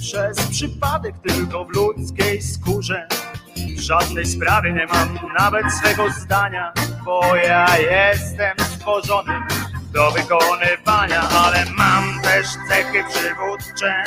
Przez 0.00 0.46
przypadek 0.46 1.14
tylko 1.28 1.64
w 1.64 1.68
ludzkiej 1.68 2.42
skórze. 2.42 3.08
W 3.76 3.80
żadnej 3.80 4.26
sprawie 4.26 4.72
nie 4.72 4.86
mam 4.86 5.18
nawet 5.38 5.72
swego 5.72 6.10
zdania 6.10 6.72
Bo 7.04 7.36
ja 7.36 7.66
jestem 7.78 8.56
stworzony 8.58 9.32
do 9.92 10.10
wykonywania 10.10 11.20
Ale 11.28 11.64
mam 11.76 12.20
też 12.22 12.46
cechy 12.68 13.04
przywódcze. 13.08 14.04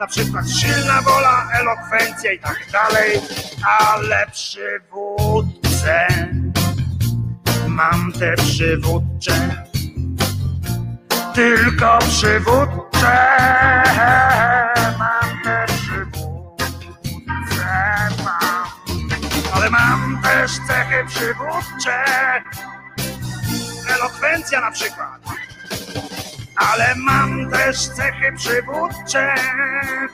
Na 0.00 0.06
przykład 0.06 0.44
silna 0.50 1.02
wola, 1.02 1.48
elokwencja 1.60 2.32
i 2.32 2.38
tak 2.38 2.60
dalej, 2.72 3.20
ale 3.80 4.26
przywódcę 4.32 6.06
mam 7.68 8.12
te 8.12 8.34
przywódcze 8.36 9.63
tylko 11.34 11.98
przywódcę 11.98 13.28
mam 14.98 15.42
te 15.44 15.66
przywódcę 15.66 16.64
mam, 18.24 18.66
ale 19.54 19.70
mam 19.70 20.20
też 20.22 20.50
cechy 20.68 21.04
przywódcze, 21.08 22.04
elokwencja 23.94 24.60
na 24.60 24.70
przykład. 24.70 25.20
Ale 26.56 26.94
mam 26.96 27.50
też 27.50 27.88
cechy 27.88 28.32
przywódcze, 28.36 29.34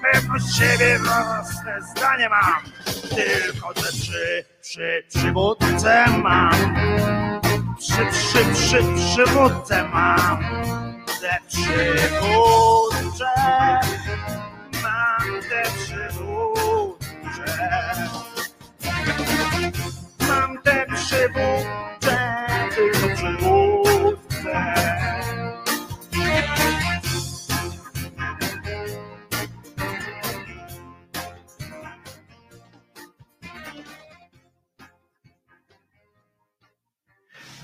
pewność 0.02 0.56
siebie, 0.56 0.98
własne 0.98 1.82
zdanie 1.82 2.28
mam. 2.28 2.62
Tylko 3.16 3.74
te 3.74 3.92
przy, 3.92 4.44
przy, 4.62 5.04
przywódcę 5.08 6.04
mam. 6.22 6.76
Przy, 7.78 8.06
przy, 8.12 8.44
przy, 8.54 8.84
przywódcę 8.94 9.84
mam 9.84 10.79
te 11.20 11.38
przywódcze, 11.48 13.24
mam 14.82 15.40
te 15.50 15.62
przywódcze, 15.78 17.00
mam 20.28 20.62
te 20.62 20.86
przywódcze, 20.94 21.89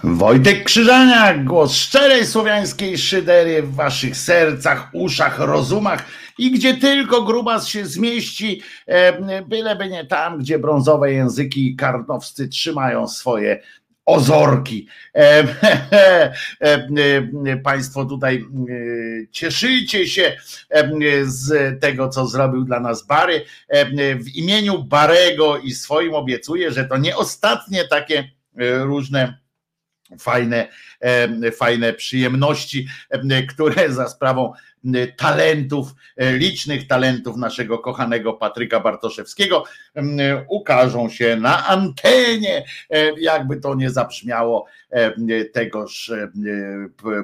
Wojtek 0.09 0.65
Krzyżaniak, 0.65 1.45
głos 1.45 1.75
szczerej 1.75 2.27
słowiańskiej 2.27 2.99
szydery 2.99 3.63
w 3.63 3.75
waszych 3.75 4.17
sercach, 4.17 4.91
uszach, 4.93 5.39
rozumach 5.39 6.05
i 6.39 6.51
gdzie 6.51 6.75
tylko 6.75 7.23
grubas 7.23 7.69
się 7.69 7.87
zmieści, 7.87 8.63
e, 8.87 9.43
byleby 9.43 9.89
nie 9.89 10.05
tam, 10.05 10.39
gdzie 10.39 10.59
brązowe 10.59 11.13
języki 11.13 11.77
karnowscy 11.77 12.49
trzymają 12.49 13.09
swoje 13.09 13.63
ozorki. 14.05 14.89
E, 15.15 15.45
e, 17.47 17.57
Państwo 17.65 18.05
tutaj 18.05 18.45
cieszycie 19.31 20.09
się 20.09 20.37
z 21.23 21.81
tego, 21.81 22.09
co 22.09 22.27
zrobił 22.27 22.65
dla 22.65 22.81
nas 22.81 23.07
Bary. 23.07 23.45
W 24.21 24.37
imieniu 24.37 24.83
Barego 24.83 25.59
i 25.59 25.71
swoim 25.71 26.15
obiecuję, 26.15 26.73
że 26.73 26.85
to 26.85 26.97
nie 26.97 27.17
ostatnie 27.17 27.85
takie 27.89 28.31
różne 28.81 29.46
fajne, 30.19 30.69
e, 31.01 31.53
fajne 31.53 31.93
przyjemności, 31.93 32.87
e, 33.11 33.43
które 33.43 33.93
za 33.93 34.09
sprawą 34.09 34.53
e, 34.85 35.07
talentów, 35.07 35.95
licznych 36.19 36.87
talentów 36.87 37.37
naszego 37.37 37.79
kochanego 37.79 38.33
Patryka 38.33 38.81
Bartoszewskiego 38.81 39.65
ukażą 40.49 41.09
się 41.09 41.37
na 41.37 41.67
antenie, 41.67 42.65
jakby 43.19 43.57
to 43.57 43.75
nie 43.75 43.91
zabrzmiało 43.91 44.67
tegoż 45.53 46.13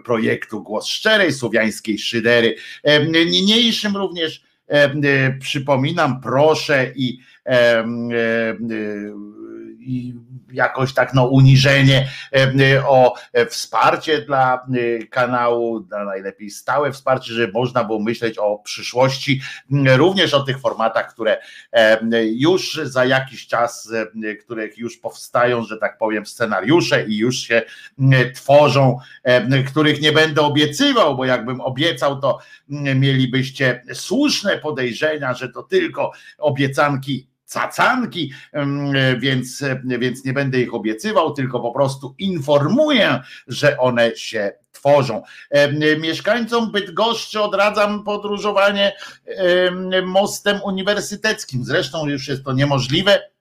projektu 0.04 0.62
Głos 0.62 0.86
Szczerej, 0.86 1.32
Słowiańskiej 1.32 1.98
Szydery. 1.98 2.56
Niniejszym 3.26 3.96
również 3.96 4.42
przypominam, 5.40 6.20
proszę 6.20 6.92
i, 6.96 7.18
i 9.80 10.14
jakoś 10.52 10.94
tak 10.94 11.14
no 11.14 11.26
uniżenie 11.26 12.08
e, 12.32 12.86
o 12.86 13.14
e, 13.32 13.46
wsparcie 13.46 14.22
dla 14.22 14.54
e, 14.54 15.06
kanału, 15.06 15.80
dla 15.80 16.04
najlepiej 16.04 16.50
stałe 16.50 16.92
wsparcie, 16.92 17.32
żeby 17.32 17.52
można 17.52 17.84
było 17.84 18.00
myśleć 18.00 18.38
o 18.38 18.58
przyszłości, 18.58 19.40
również 19.96 20.34
o 20.34 20.42
tych 20.42 20.60
formatach, 20.60 21.12
które 21.14 21.38
e, 21.72 21.98
już 22.24 22.80
za 22.82 23.04
jakiś 23.04 23.46
czas, 23.46 23.92
e, 24.24 24.34
których 24.34 24.78
już 24.78 24.96
powstają, 24.96 25.62
że 25.62 25.78
tak 25.78 25.98
powiem, 25.98 26.26
scenariusze 26.26 27.06
i 27.06 27.16
już 27.16 27.36
się 27.36 27.62
tworzą, 28.34 28.98
e, 29.22 29.62
których 29.62 30.00
nie 30.00 30.12
będę 30.12 30.42
obiecywał, 30.42 31.16
bo 31.16 31.24
jakbym 31.24 31.60
obiecał, 31.60 32.20
to 32.20 32.38
mielibyście 32.68 33.82
słuszne 33.92 34.58
podejrzenia, 34.58 35.34
że 35.34 35.48
to 35.48 35.62
tylko 35.62 36.12
obiecanki 36.38 37.31
cacanki, 37.52 38.32
więc, 39.18 39.64
więc 39.84 40.24
nie 40.24 40.32
będę 40.32 40.60
ich 40.60 40.74
obiecywał, 40.74 41.32
tylko 41.32 41.60
po 41.60 41.72
prostu 41.72 42.14
informuję, 42.18 43.20
że 43.46 43.78
one 43.78 44.16
się 44.16 44.52
tworzą. 44.72 45.22
Mieszkańcom 46.00 46.72
Bydgoszczy 46.72 47.40
odradzam 47.40 48.04
podróżowanie 48.04 48.92
em, 49.26 50.06
mostem 50.06 50.60
uniwersyteckim. 50.64 51.64
Zresztą 51.64 52.06
już 52.08 52.28
jest 52.28 52.44
to 52.44 52.52
niemożliwe, 52.52 53.31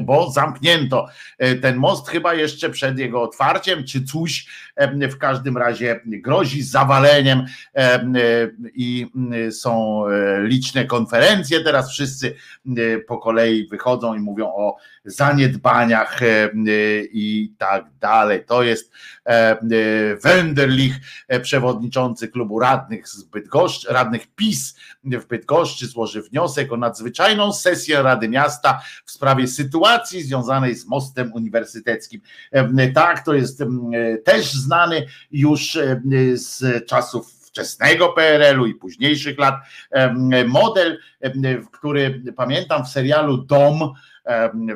bo 0.00 0.30
zamknięto 0.30 1.06
e, 1.38 1.54
ten 1.54 1.76
most 1.76 2.08
chyba 2.08 2.34
jeszcze 2.34 2.70
przed 2.70 2.98
jego 2.98 3.22
otwarciem, 3.22 3.84
czy 3.84 4.04
coś 4.04 4.46
em, 4.76 5.10
w 5.10 5.18
każdym 5.18 5.56
razie 5.56 6.00
grozi 6.06 6.62
zawaleniem 6.62 7.44
em, 7.74 8.16
e, 8.16 8.20
i 8.74 9.06
są 9.50 10.04
e, 10.06 10.42
liczne 10.42 10.84
konferencje, 10.84 11.60
teraz 11.60 11.90
wszyscy 11.90 12.34
e, 12.76 12.98
po 12.98 13.18
kolei 13.18 13.68
wychodzą 13.68 14.14
i 14.14 14.18
mówią 14.20 14.46
o 14.46 14.76
zaniedbaniach 15.04 16.22
e, 16.22 16.50
i 17.12 17.52
tak 17.58 17.84
dalej. 18.00 18.44
To 18.44 18.62
jest 18.62 18.92
e, 19.21 19.21
e, 19.21 19.21
Wenderlich, 20.24 20.94
e, 21.28 21.40
przewodniczący 21.40 22.28
klubu 22.28 22.58
radnych 22.58 23.08
z 23.08 23.22
Bydgoszczy, 23.22 23.92
radnych 23.92 24.26
PiS 24.34 24.76
w 25.04 25.26
Bydgoszczy 25.26 25.86
złoży 25.86 26.22
wniosek 26.22 26.72
o 26.72 26.76
nadzwyczajną 26.76 27.52
sesję 27.52 28.02
Rady 28.02 28.28
Miasta 28.28 28.82
w 29.04 29.10
sprawie 29.10 29.48
sytuacji 29.48 30.22
związanej 30.22 30.74
z 30.74 30.86
mostem 30.86 31.32
uniwersyteckim. 31.32 32.20
E, 32.52 32.92
Tak, 32.92 33.24
to 33.24 33.34
jest 33.34 33.60
e, 33.60 33.66
też 34.24 34.52
znany 34.52 35.06
już 35.30 35.76
e, 35.76 36.00
z 36.34 36.86
czasów 36.86 37.32
wczesnego 37.42 38.08
PRL-u 38.08 38.66
i 38.66 38.74
późniejszych 38.74 39.38
lat 39.38 39.54
model, 40.46 40.98
który 41.72 42.22
pamiętam 42.36 42.84
w 42.84 42.88
serialu 42.88 43.36
Dom, 43.36 43.94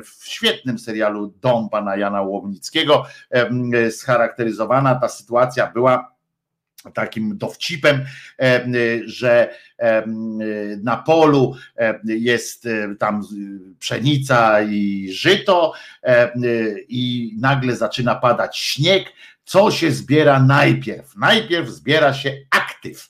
w 0.03 0.25
świetnym 0.29 0.79
serialu 0.79 1.33
Dom 1.41 1.69
pana 1.69 1.95
Jana 1.95 2.21
Łomnickiego 2.21 3.05
em, 3.29 3.71
scharakteryzowana 3.91 4.95
ta 4.95 5.07
sytuacja 5.07 5.71
była 5.71 6.17
takim 6.93 7.37
dowcipem, 7.37 8.05
em, 8.37 8.73
że 9.05 9.55
na 10.83 10.97
polu 10.97 11.55
jest 12.03 12.65
em, 12.65 12.97
tam 12.97 13.23
pszenica 13.79 14.61
i 14.61 15.09
żyto 15.11 15.73
i 16.87 17.33
nagle 17.39 17.75
zaczyna 17.75 18.15
padać 18.15 18.57
śnieg, 18.57 19.13
co 19.47 19.71
się 19.71 19.91
zbiera 19.91 20.43
najpierw? 20.43 21.15
Najpierw 21.15 21.69
zbiera 21.69 22.13
się 22.13 22.37
aktyw. 22.49 23.09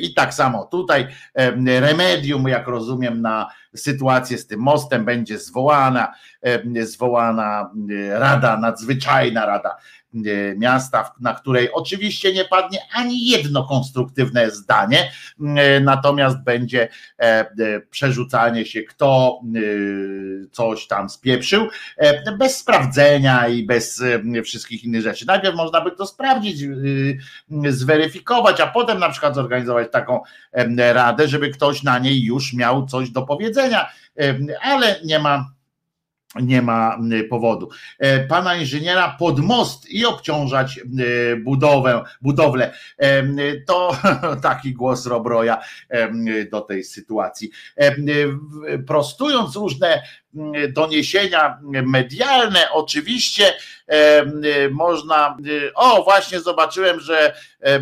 I 0.00 0.14
tak 0.14 0.34
samo 0.34 0.64
tutaj 0.64 1.06
em, 1.34 1.68
remedium, 1.68 2.48
jak 2.48 2.66
rozumiem, 2.66 3.22
na 3.22 3.50
sytuację 3.76 4.38
z 4.38 4.46
tym 4.46 4.60
mostem, 4.60 5.04
będzie 5.04 5.38
zwołana, 5.38 6.14
zwołana 6.82 7.70
Rada 8.10 8.56
Nadzwyczajna 8.56 9.46
Rada 9.46 9.76
E, 10.14 10.54
miasta, 10.56 11.10
na 11.20 11.34
której 11.34 11.72
oczywiście 11.72 12.32
nie 12.32 12.44
padnie 12.44 12.78
ani 12.92 13.28
jedno 13.28 13.64
konstruktywne 13.64 14.50
zdanie, 14.50 15.12
e, 15.56 15.80
natomiast 15.80 16.42
będzie 16.44 16.88
e, 17.18 17.80
przerzucanie 17.90 18.66
się, 18.66 18.82
kto 18.82 19.40
coś 20.52 20.86
tam 20.86 21.10
spieprzył, 21.10 21.68
bez 22.38 22.56
sprawdzenia 22.56 23.48
i 23.48 23.66
bez 23.66 24.02
wszystkich 24.44 24.84
innych 24.84 25.02
rzeczy. 25.02 25.26
Najpierw 25.26 25.56
można 25.56 25.80
by 25.80 25.90
to 25.90 26.06
sprawdzić, 26.06 26.64
zweryfikować, 27.68 28.60
a 28.60 28.66
potem 28.66 28.98
na 28.98 29.08
przykład 29.10 29.34
zorganizować 29.34 29.88
taką 29.92 30.20
radę, 30.76 31.28
żeby 31.28 31.50
ktoś 31.50 31.82
na 31.82 31.98
niej 31.98 32.22
już 32.22 32.52
miał 32.52 32.86
coś 32.86 33.10
do 33.10 33.22
powiedzenia, 33.22 33.57
ale 34.62 35.00
nie 35.04 35.18
ma 35.18 35.58
nie 36.40 36.62
ma 36.62 36.98
powodu. 37.30 37.68
E, 37.98 38.26
pana 38.26 38.56
inżyniera 38.56 39.16
pod 39.18 39.38
most 39.40 39.90
i 39.90 40.06
obciążać 40.06 40.80
budowę, 41.44 42.04
budowlę. 42.22 42.74
To 43.66 43.96
taki 44.42 44.74
głos 44.74 45.06
Robroja 45.06 45.60
do 46.50 46.60
tej 46.60 46.84
sytuacji. 46.84 47.50
Prostując 48.86 49.56
różne 49.56 50.02
doniesienia 50.68 51.58
medialne, 51.62 52.70
oczywiście 52.72 53.54
można. 54.70 55.36
O, 55.74 56.02
właśnie 56.04 56.40
zobaczyłem, 56.40 57.00
że 57.00 57.34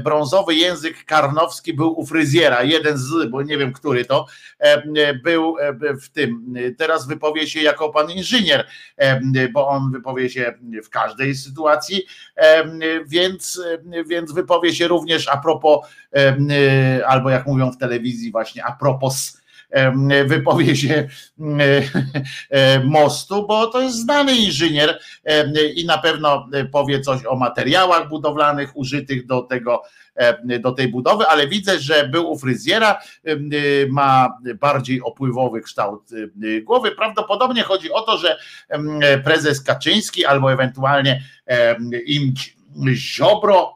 brązowy 0.05 0.55
język 0.55 1.05
karnowski 1.05 1.75
był 1.75 2.01
u 2.01 2.07
fryzjera. 2.07 2.63
Jeden 2.63 2.99
z, 2.99 3.31
bo 3.31 3.43
nie 3.43 3.59
wiem, 3.59 3.73
który 3.73 4.05
to 4.05 4.27
był 5.25 5.57
w 6.03 6.09
tym. 6.09 6.55
Teraz 6.79 7.07
wypowie 7.07 7.47
się 7.47 7.61
jako 7.61 7.89
pan 7.89 8.11
inżynier, 8.11 8.67
bo 9.53 9.69
on 9.69 9.93
wypowie 9.93 10.31
się 10.31 10.55
w 10.85 10.91
każdej 10.91 11.35
sytuacji, 11.35 12.03
więc, 13.07 13.63
więc 14.07 14.33
wypowie 14.33 14.75
się 14.75 14.89
również 14.89 15.29
a 15.29 15.37
propos, 15.37 15.87
albo 17.07 17.31
jak 17.31 17.47
mówią 17.47 17.73
w 17.73 17.79
telewizji, 17.79 18.33
właśnie 18.33 18.65
a 18.65 18.73
propos 18.73 19.41
wypowie 20.25 20.77
się 20.77 21.09
e, 22.51 22.81
mostu, 22.85 23.47
bo 23.47 23.67
to 23.67 23.81
jest 23.81 23.97
znany 23.97 24.37
inżynier 24.37 24.99
i 25.75 25.87
na 25.87 25.99
pewno 25.99 26.49
powie 26.73 27.01
coś 27.01 27.27
o 27.27 27.37
materiałach 27.37 28.09
budowlanych 28.09 28.77
użytych 28.77 29.27
do 29.27 29.43
tego 29.43 29.83
do 30.61 30.73
tej 30.73 30.89
budowy, 30.89 31.27
ale 31.27 31.49
widzę, 31.49 31.79
że 31.79 32.09
był 32.09 32.31
u 32.31 32.39
fryzjera, 32.39 33.01
ma 33.91 34.39
bardziej 34.61 35.03
opływowy 35.03 35.61
kształt 35.61 36.11
głowy. 36.63 36.93
Prawdopodobnie 36.93 37.63
chodzi 37.63 37.93
o 37.93 38.01
to, 38.01 38.19
że 38.19 38.39
prezes 39.25 39.63
Kaczyński 39.63 40.25
albo 40.25 40.53
ewentualnie 40.53 41.23
im 42.07 42.35
Ziobro 42.95 43.76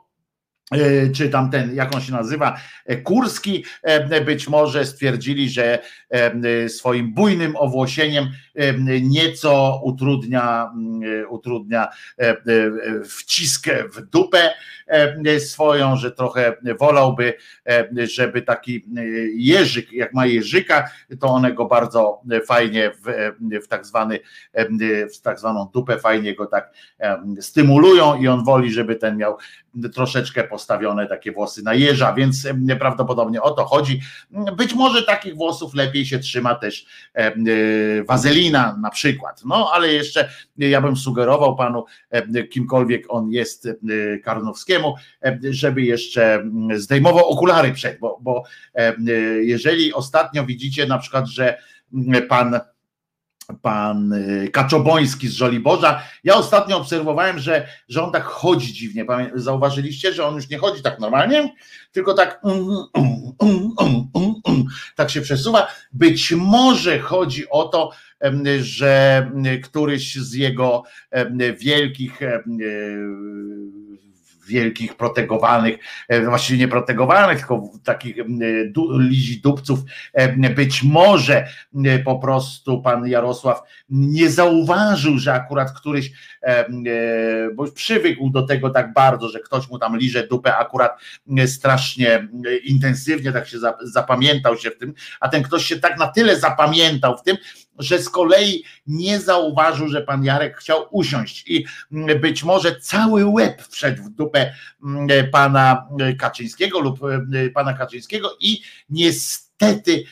czy 1.15 1.29
tam 1.29 1.51
ten, 1.51 1.75
jak 1.75 1.95
on 1.95 2.01
się 2.01 2.13
nazywa, 2.13 2.61
e, 2.87 2.97
Kurski, 2.97 3.65
e, 3.83 4.21
być 4.21 4.49
może 4.49 4.87
stwierdzili, 4.87 5.51
że 5.51 5.79
swoim 6.69 7.15
bujnym 7.15 7.57
owłosieniem 7.57 8.31
nieco 9.03 9.81
utrudnia, 9.85 10.73
utrudnia 11.29 11.89
wciskę 13.05 13.85
w 13.89 14.03
dupę 14.03 14.51
swoją, 15.39 15.97
że 15.97 16.11
trochę 16.11 16.57
wolałby, 16.79 17.35
żeby 18.15 18.43
taki 18.43 18.85
jeżyk, 19.35 19.93
jak 19.93 20.15
ma 20.15 20.27
jeżyka, 20.27 20.91
to 21.21 21.29
one 21.29 21.53
go 21.53 21.65
bardzo 21.65 22.23
fajnie 22.47 22.91
w, 23.05 23.33
w 23.65 23.69
tak 23.69 23.87
zwany, 23.87 24.21
w 25.15 25.21
tak 25.21 25.39
zwaną 25.39 25.71
dupę 25.73 25.99
fajnie 25.99 26.35
go 26.35 26.47
tak 26.47 26.73
stymulują 27.41 28.21
i 28.21 28.29
on 28.29 28.45
woli, 28.45 28.73
żeby 28.73 28.97
ten 28.97 29.17
miał 29.17 29.37
troszeczkę 29.95 30.45
postawione 30.45 31.07
takie 31.07 31.33
włosy 31.33 31.63
na 31.63 31.75
jeża, 31.75 32.13
więc 32.13 32.49
prawdopodobnie 32.79 33.43
o 33.43 33.51
to 33.51 33.65
chodzi. 33.65 34.01
Być 34.57 34.75
może 34.75 35.03
takich 35.03 35.37
włosów 35.37 35.75
lepiej 35.75 36.07
się 36.07 36.19
trzyma 36.19 36.55
też 36.55 36.87
e, 37.15 37.33
wazelina 38.51 38.79
na 38.83 38.91
przykład. 38.91 39.43
No 39.45 39.71
ale 39.73 39.93
jeszcze 39.93 40.29
ja 40.57 40.81
bym 40.81 40.97
sugerował 40.97 41.57
panu, 41.57 41.85
kimkolwiek 42.51 43.05
on 43.09 43.31
jest 43.31 43.69
Karnowskiemu, 44.25 44.95
żeby 45.51 45.83
jeszcze 45.83 46.45
zdejmował 46.75 47.29
okulary 47.29 47.73
przed, 47.73 47.99
bo, 47.99 48.19
bo 48.23 48.43
jeżeli 49.43 49.93
ostatnio 49.93 50.47
widzicie 50.47 50.87
na 50.87 50.99
przykład, 50.99 51.27
że 51.27 51.59
pan 52.29 52.61
pan 53.63 54.13
y, 54.13 54.49
Kaczoboński 54.53 55.29
z 55.29 55.33
Żoliborza. 55.33 56.03
Ja 56.25 56.35
ostatnio 56.35 56.77
obserwowałem, 56.77 57.39
że, 57.39 57.67
że 57.89 58.03
on 58.03 58.13
tak 58.13 58.25
chodzi 58.25 58.73
dziwnie. 58.73 59.07
Zauważyliście, 59.35 60.13
że 60.13 60.27
on 60.27 60.35
już 60.35 60.49
nie 60.49 60.59
chodzi 60.59 60.83
tak 60.83 61.01
normalnie, 61.01 61.55
tylko 61.93 62.15
tak 62.15 62.43
tak 64.97 65.11
się 65.11 65.21
przesuwa. 65.21 65.67
Być 65.93 66.33
może 66.33 66.99
chodzi 66.99 67.51
o 67.51 67.65
to, 67.65 67.91
że 68.61 69.31
któryś 69.63 70.15
z 70.15 70.35
jego 70.35 70.83
wielkich 71.59 72.21
wielkich 74.51 74.95
protegowanych, 74.95 75.79
e, 76.09 76.25
właściwie 76.25 76.59
nie 76.59 76.69
protegowanych, 76.69 77.39
tylko 77.39 77.63
takich 77.85 78.19
e, 78.19 78.25
lizi 78.99 79.41
dupców, 79.41 79.79
e, 80.13 80.51
być 80.51 80.83
może 80.83 81.47
po 82.05 82.19
prostu 82.19 82.83
pan 82.83 83.07
Jarosław 83.07 83.63
nie 83.91 84.31
zauważył, 84.31 85.19
że 85.19 85.35
akurat 85.35 85.73
któryś, 85.73 86.13
bo 87.55 87.65
już 87.65 87.75
przywykł 87.75 88.31
do 88.31 88.43
tego 88.43 88.71
tak 88.71 88.93
bardzo, 88.93 89.29
że 89.29 89.41
ktoś 89.41 89.69
mu 89.69 89.79
tam 89.79 89.97
liże 89.97 90.27
dupę 90.27 90.57
akurat 90.57 91.01
strasznie 91.47 92.29
intensywnie, 92.65 93.33
tak 93.33 93.49
się 93.49 93.59
zapamiętał 93.83 94.57
się 94.57 94.71
w 94.71 94.79
tym, 94.79 94.95
a 95.21 95.29
ten 95.29 95.43
ktoś 95.43 95.65
się 95.65 95.77
tak 95.77 95.99
na 95.99 96.07
tyle 96.07 96.37
zapamiętał 96.37 97.19
w 97.19 97.23
tym, 97.23 97.37
że 97.79 97.99
z 97.99 98.09
kolei 98.09 98.65
nie 98.87 99.21
zauważył, 99.21 99.89
że 99.89 100.03
pan 100.03 100.25
Jarek 100.25 100.57
chciał 100.57 100.87
usiąść 100.91 101.49
i 101.49 101.67
mm, 101.93 102.21
być 102.21 102.45
może 102.45 102.77
cały 102.77 103.27
łeb 103.27 103.63
wszedł 103.69 104.03
w 104.03 104.11
dupę 104.11 104.55
mm, 104.85 105.31
pana 105.33 105.89
Kaczyńskiego 106.19 106.81
lub 106.81 107.05
mm, 107.05 107.51
pana 107.55 107.75
Kaczyńskiego 107.75 108.37
i 108.41 108.63
niestety, 108.91 110.05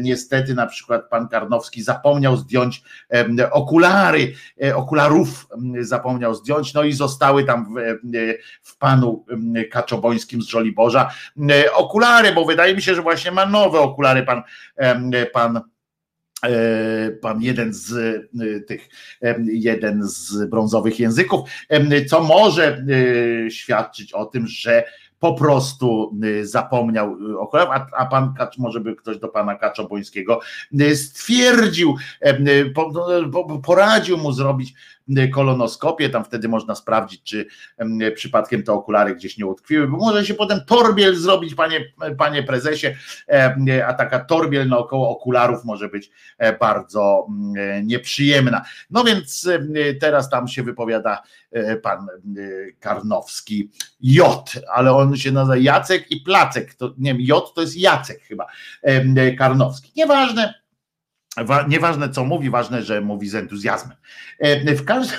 niestety 0.00 0.54
na 0.54 0.66
przykład 0.66 1.08
pan 1.08 1.28
Karnowski 1.28 1.82
zapomniał 1.82 2.36
zdjąć 2.36 2.82
okulary, 3.50 4.34
e, 4.64 4.76
okularów 4.76 5.46
zapomniał 5.80 6.34
zdjąć, 6.34 6.74
no 6.74 6.82
i 6.82 6.92
zostały 6.92 7.44
tam 7.44 7.74
w, 7.74 7.78
w 8.62 8.78
panu 8.78 9.26
Kaczobońskim 9.70 10.42
z 10.42 10.46
Żoliborza 10.46 11.10
okulary, 11.72 12.32
bo 12.32 12.44
wydaje 12.44 12.74
mi 12.74 12.82
się, 12.82 12.94
że 12.94 13.02
właśnie 13.02 13.30
ma 13.30 13.46
nowe 13.46 13.80
okulary 13.80 14.22
pan, 14.22 14.42
pan 15.32 15.60
pan 17.20 17.42
jeden 17.42 17.74
z 17.74 17.92
e, 17.92 18.60
tych, 18.60 18.88
jeden 19.44 20.02
z 20.02 20.50
brązowych 20.50 21.00
języków, 21.00 21.50
co 22.08 22.22
może 22.22 22.84
e, 23.46 23.50
świadczyć 23.50 24.12
o 24.12 24.26
tym, 24.26 24.46
że 24.46 24.84
po 25.18 25.34
prostu 25.34 26.16
zapomniał 26.42 27.16
okularów, 27.38 27.74
a, 27.74 27.86
a 27.96 28.06
pan 28.06 28.34
Kacz, 28.34 28.58
może 28.58 28.80
by 28.80 28.96
ktoś 28.96 29.18
do 29.18 29.28
pana 29.28 29.54
Kaczobońskiego 29.54 30.40
stwierdził, 30.94 31.96
poradził 33.62 34.18
mu 34.18 34.32
zrobić 34.32 34.74
kolonoskopię, 35.32 36.10
tam 36.10 36.24
wtedy 36.24 36.48
można 36.48 36.74
sprawdzić, 36.74 37.22
czy 37.22 37.46
przypadkiem 38.14 38.62
te 38.62 38.72
okulary 38.72 39.14
gdzieś 39.14 39.38
nie 39.38 39.46
utkwiły, 39.46 39.88
bo 39.88 39.96
może 39.96 40.26
się 40.26 40.34
potem 40.34 40.60
torbiel 40.66 41.16
zrobić, 41.16 41.54
panie, 41.54 41.84
panie 42.18 42.42
prezesie, 42.42 42.86
a 43.86 43.94
taka 43.94 44.24
torbiel 44.24 44.68
naokoło 44.68 45.10
okularów 45.10 45.64
może 45.64 45.88
być 45.88 46.10
e, 46.38 46.58
bardzo 46.58 47.26
nieprzyjemna. 47.82 48.64
No 48.90 49.04
więc 49.04 49.48
teraz 50.00 50.30
tam 50.30 50.48
się 50.48 50.62
wypowiada 50.62 51.22
e, 51.52 51.76
pan 51.76 52.06
Karnowski 52.80 53.70
J, 54.00 54.52
ale 54.74 54.92
on 54.92 55.16
się 55.16 55.32
nazywa 55.32 55.56
Jacek 55.56 56.10
i 56.10 56.20
Placek, 56.20 56.74
to 56.74 56.94
nie 56.98 57.12
wiem, 57.12 57.22
J 57.22 57.54
to 57.54 57.60
jest 57.60 57.76
Jacek 57.76 58.22
chyba, 58.22 58.46
Karnowski. 59.38 59.92
Nieważne, 59.96 60.63
Nieważne 61.68 62.08
co 62.08 62.24
mówi, 62.24 62.50
ważne, 62.50 62.82
że 62.82 63.00
mówi 63.00 63.28
z 63.28 63.34
entuzjazmem. 63.34 63.96
E, 64.38 64.74
w 64.74 64.84
każdym, 64.84 65.18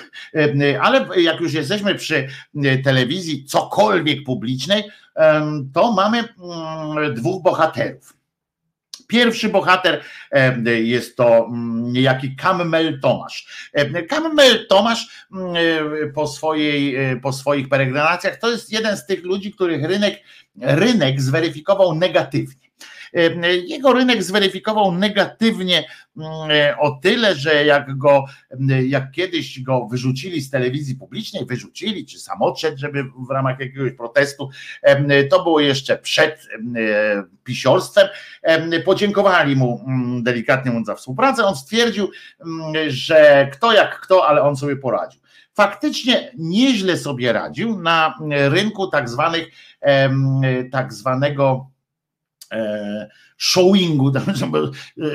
e, 0.61 0.81
ale 0.81 1.21
jak 1.21 1.39
już 1.39 1.53
jesteśmy 1.53 1.95
przy 1.95 2.27
e, 2.63 2.77
telewizji 2.77 3.45
cokolwiek 3.45 4.23
publicznej, 4.23 4.83
to 5.73 5.91
mamy 5.91 6.17
mm, 6.17 7.13
dwóch 7.13 7.43
bohaterów. 7.43 8.13
Pierwszy 9.07 9.49
bohater 9.49 10.03
jest 10.83 11.17
to 11.17 11.45
mm, 11.45 11.93
niejaki 11.93 12.35
Kammel 12.35 12.99
Tomasz. 12.99 13.69
Kammel 14.09 14.67
Tomasz 14.67 15.25
mm, 15.31 15.55
po, 16.13 16.27
swojej, 16.27 16.97
po 17.21 17.33
swoich 17.33 17.69
peregrinacjach 17.69 18.37
to 18.37 18.51
jest 18.51 18.71
jeden 18.71 18.97
z 18.97 19.05
tych 19.05 19.23
ludzi, 19.23 19.51
których 19.51 19.83
rynek, 19.83 20.23
rynek 20.61 21.21
zweryfikował 21.21 21.95
negatywnie 21.95 22.65
Jego 23.67 23.93
rynek 23.93 24.23
zweryfikował 24.23 24.91
negatywnie 24.91 25.87
mm, 26.17 26.29
o 26.79 26.91
tyle, 26.91 27.35
że 27.35 27.65
jak 27.65 27.97
go, 27.97 28.25
mm, 28.51 28.89
jak 28.89 29.11
kiedyś 29.11 29.61
go 29.61 29.87
wyrzucili 29.91 30.41
z 30.41 30.49
telewizji 30.49 30.95
publicznej, 30.95 31.45
wyrzucili, 31.45 32.05
czy 32.05 32.19
sam 32.19 32.41
odszedł, 32.41 32.77
żeby 32.77 33.03
w 33.03 33.31
ramach 33.31 33.59
jakiegoś 33.59 33.91
protestu, 33.91 34.49
to 35.29 35.43
było 35.43 35.59
jeszcze 35.59 35.97
przed 35.97 36.47
em, 36.53 36.75
pisiorstwem, 37.43 38.07
em, 38.41 38.71
podziękowali 38.85 39.55
mu 39.55 39.83
mm, 39.87 40.23
delikatnie 40.23 40.71
mówiąc 40.71 40.87
za 40.87 40.95
współpracę, 40.95 41.45
on 41.45 41.55
stwierdził, 41.55 42.11
że 42.87 43.49
kto 43.53 43.73
jak 43.73 43.99
kto, 43.99 44.27
ale 44.27 44.41
on 44.41 44.55
sobie 44.55 44.75
poradził. 44.75 45.21
Faktycznie 45.53 46.31
nieźle 46.37 46.97
sobie 46.97 47.33
radził 47.33 47.81
na 47.81 48.15
rynku 48.29 48.87
tak 48.87 49.09
zwanych, 49.09 49.47
tak 50.71 50.93
zwanego 50.93 51.74
showingu, 53.37 54.11
tam, 54.15 54.23
żeby, 54.35 54.57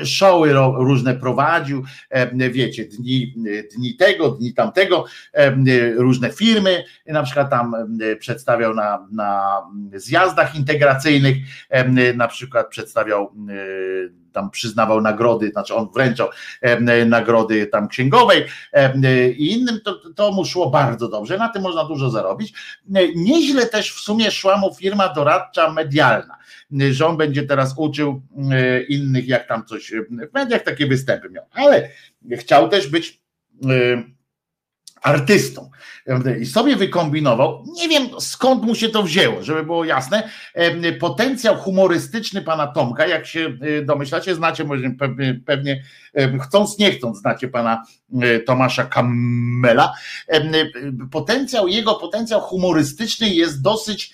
e, 0.01 0.05
showy 0.05 0.53
różne 0.77 1.15
prowadził, 1.15 1.83
e, 2.09 2.49
wiecie, 2.49 2.85
dni, 2.85 3.35
dni 3.75 3.95
tego, 3.95 4.29
dni 4.29 4.53
tamtego, 4.53 5.05
e, 5.33 5.55
różne 5.95 6.29
firmy, 6.29 6.83
na 7.05 7.23
przykład 7.23 7.49
tam 7.49 7.75
e, 7.75 8.15
przedstawiał 8.15 8.73
na, 8.73 9.07
na 9.11 9.61
zjazdach 9.93 10.55
integracyjnych, 10.55 11.37
e, 11.69 12.13
na 12.13 12.27
przykład 12.27 12.69
przedstawiał 12.69 13.23
e, 13.23 14.20
tam 14.31 14.51
przyznawał 14.51 15.01
nagrody, 15.01 15.49
znaczy 15.49 15.75
on 15.75 15.89
wręczał 15.93 16.29
nagrody 17.05 17.67
tam 17.67 17.87
księgowej 17.87 18.45
i 19.37 19.51
innym, 19.51 19.81
to, 19.85 19.99
to 20.15 20.31
mu 20.31 20.45
szło 20.45 20.69
bardzo 20.69 21.07
dobrze, 21.07 21.37
na 21.37 21.49
tym 21.49 21.61
można 21.61 21.85
dużo 21.85 22.09
zarobić. 22.09 22.53
Nieźle 23.15 23.65
też 23.65 23.93
w 23.93 23.99
sumie 23.99 24.31
szła 24.31 24.57
mu 24.57 24.73
firma 24.73 25.09
doradcza 25.09 25.71
medialna, 25.71 26.37
że 26.91 27.07
on 27.07 27.17
będzie 27.17 27.43
teraz 27.43 27.73
uczył 27.77 28.21
e, 28.51 28.83
innych, 28.83 29.27
jak 29.27 29.47
tam 29.47 29.65
coś, 29.65 29.93
e, 29.93 30.01
w 30.27 30.33
mediach 30.33 30.63
takie 30.63 30.87
występy 30.87 31.29
miał, 31.29 31.45
ale 31.51 31.89
chciał 32.37 32.69
też 32.69 32.87
być 32.87 33.21
e, 33.69 34.03
artystą. 35.01 35.71
I 36.41 36.45
sobie 36.45 36.75
wykombinował, 36.75 37.65
nie 37.75 37.89
wiem 37.89 38.07
skąd 38.19 38.63
mu 38.63 38.75
się 38.75 38.89
to 38.89 39.03
wzięło, 39.03 39.43
żeby 39.43 39.63
było 39.63 39.85
jasne, 39.85 40.29
potencjał 40.99 41.55
humorystyczny 41.55 42.41
pana 42.41 42.67
Tomka, 42.67 43.07
jak 43.07 43.25
się 43.25 43.57
y, 43.63 43.85
domyślacie, 43.85 44.35
znacie 44.35 44.63
może 44.63 44.91
pewnie, 45.45 45.83
chcąc 46.43 46.77
nie 46.79 46.91
chcąc 46.91 47.17
znacie 47.17 47.47
pana 47.47 47.83
y, 48.23 48.39
Tomasza 48.39 48.85
Kamela, 48.85 49.93
y, 50.33 50.71
potencjał, 51.11 51.67
jego 51.67 51.95
potencjał 51.95 52.41
humorystyczny 52.41 53.29
jest 53.29 53.61
dosyć, 53.61 54.13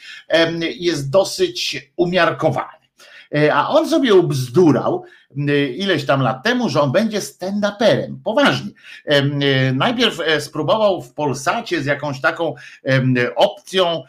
jest 0.78 1.10
dosyć 1.10 1.92
umiarkowany. 1.96 2.87
E, 3.36 3.54
A 3.54 3.68
on 3.70 3.90
sobie 3.90 4.16
ubzdurał 4.16 5.04
ileś 5.76 6.06
tam 6.06 6.22
lat 6.22 6.44
temu, 6.44 6.70
że 6.70 6.82
on 6.82 6.92
będzie 6.92 7.20
stand-uperem. 7.20 8.16
Poważnie. 8.24 8.72
Em, 9.06 9.42
y, 9.42 9.74
Najpierw 9.76 10.20
e, 10.20 10.42
spróbował 10.42 11.02
w 11.02 11.14
Polsacie 11.14 11.82
z 11.82 11.86
jakąś 11.86 12.22
taką 12.22 12.56
opcją, 13.36 14.04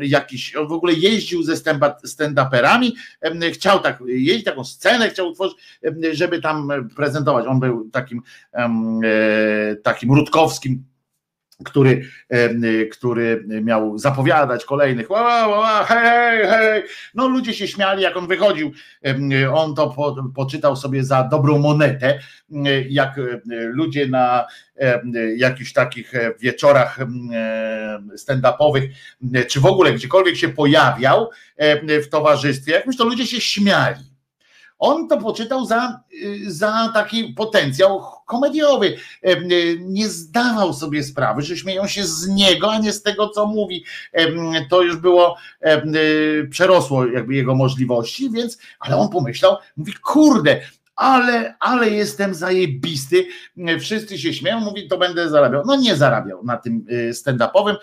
jakiś, 0.00 0.52
w 0.68 0.72
ogóle 0.72 0.92
jeździł 0.92 1.42
ze 1.42 1.54
stand- 1.54 2.06
stand-uperami, 2.06 2.90
chciał 3.52 3.80
tak 3.80 3.98
jeździć, 4.06 4.44
taką 4.44 4.64
scenę 4.64 5.10
chciał 5.10 5.28
utworzyć, 5.28 5.56
żeby 6.12 6.40
tam 6.40 6.72
prezentować. 6.96 7.46
On 7.46 7.60
był 7.60 7.90
takim, 7.90 8.22
e, 8.54 9.76
takim 9.82 10.12
rutkowskim 10.12 10.84
który, 11.64 12.08
który 12.92 13.44
miał 13.62 13.98
zapowiadać 13.98 14.64
kolejnych, 14.64 15.10
ła, 15.10 15.46
ła, 15.46 15.58
ła, 15.58 15.84
hej, 15.84 16.46
hej. 16.46 16.82
No 17.14 17.28
ludzie 17.28 17.54
się 17.54 17.68
śmiali, 17.68 18.02
jak 18.02 18.16
on 18.16 18.26
wychodził, 18.26 18.72
on 19.52 19.74
to 19.74 19.90
po, 19.90 20.16
poczytał 20.34 20.76
sobie 20.76 21.04
za 21.04 21.24
dobrą 21.24 21.58
monetę, 21.58 22.18
jak 22.88 23.20
ludzie 23.74 24.06
na 24.06 24.46
jakichś 25.36 25.72
takich 25.72 26.14
e, 26.14 26.34
wieczorach 26.40 26.98
stand-upowych, 28.16 28.88
czy 29.48 29.60
w 29.60 29.66
ogóle 29.66 29.92
gdziekolwiek 29.92 30.36
się 30.36 30.48
pojawiał 30.48 31.30
w 31.88 32.08
towarzystwie, 32.08 32.72
jakimś 32.72 32.96
to 32.96 33.04
ludzie 33.04 33.26
się 33.26 33.40
śmiali. 33.40 34.11
On 34.84 35.08
to 35.08 35.16
poczytał 35.16 35.66
za, 35.66 36.00
za 36.46 36.90
taki 36.94 37.24
potencjał 37.24 38.02
komediowy. 38.26 38.96
Y, 39.26 39.78
Nie 39.80 40.08
zdawał 40.08 40.72
sobie 40.74 41.04
sprawy, 41.04 41.42
że 41.42 41.56
śmieją 41.56 41.86
się 41.86 42.04
z 42.04 42.28
niego, 42.28 42.72
a 42.72 42.78
nie 42.78 42.92
z 42.92 43.02
tego, 43.02 43.28
co 43.28 43.46
mówi. 43.46 43.84
To 44.70 44.82
już 44.82 44.96
było, 44.96 45.36
y, 45.66 46.48
przerosło 46.50 47.06
jakby 47.06 47.34
jego 47.34 47.54
możliwości, 47.54 48.30
więc, 48.30 48.58
ale 48.80 48.96
on 48.96 49.08
pomyślał, 49.08 49.56
mówi, 49.76 49.92
kurde, 49.92 50.60
ale, 50.96 51.54
ale 51.60 51.90
jestem 51.90 52.34
zajebisty. 52.34 53.26
Wszyscy 53.80 54.18
się 54.18 54.34
śmieją, 54.34 54.60
mówi, 54.60 54.88
to 54.88 54.98
będę 54.98 55.28
zarabiał. 55.28 55.62
No 55.66 55.76
nie 55.76 55.96
zarabiał 55.96 56.44
na 56.44 56.56
tym 56.56 56.84
y, 56.90 57.10
stand-upowym. 57.14 57.76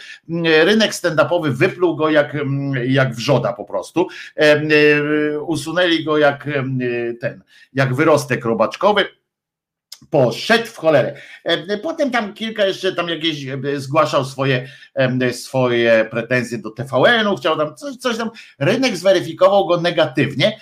Rynek 0.63 0.91
stand-upowy 0.91 1.51
wypluł 1.51 1.95
go 1.95 2.09
jak, 2.09 2.35
mm, 2.35 2.73
jak 2.91 3.15
wrzoda 3.15 3.53
po 3.53 3.65
prostu. 3.65 4.07
Em, 4.35 4.71
y, 4.71 5.41
Usunęli 5.41 6.03
go 6.03 6.17
jak 6.17 6.47
y, 6.47 7.17
ten, 7.21 7.43
jak 7.73 7.95
wyrostek 7.95 8.45
robaczkowy. 8.45 9.05
Poszedł 10.09 10.65
w 10.65 10.77
cholerę. 10.77 11.15
Em, 11.43 11.67
Potem 11.83 12.11
tam 12.11 12.33
kilka 12.33 12.65
jeszcze 12.65 12.95
tam 12.95 13.09
jakieś 13.09 13.45
zgłaszał 13.75 14.25
swoje, 14.25 14.67
swoje 15.31 16.07
pretensje 16.11 16.57
do 16.57 16.69
TVN-u, 16.69 17.35
chciał 17.35 17.57
tam 17.57 17.75
coś, 17.75 17.95
coś 17.95 18.17
tam. 18.17 18.29
Rynek 18.59 18.97
zweryfikował 18.97 19.67
go 19.67 19.81
negatywnie 19.81 20.59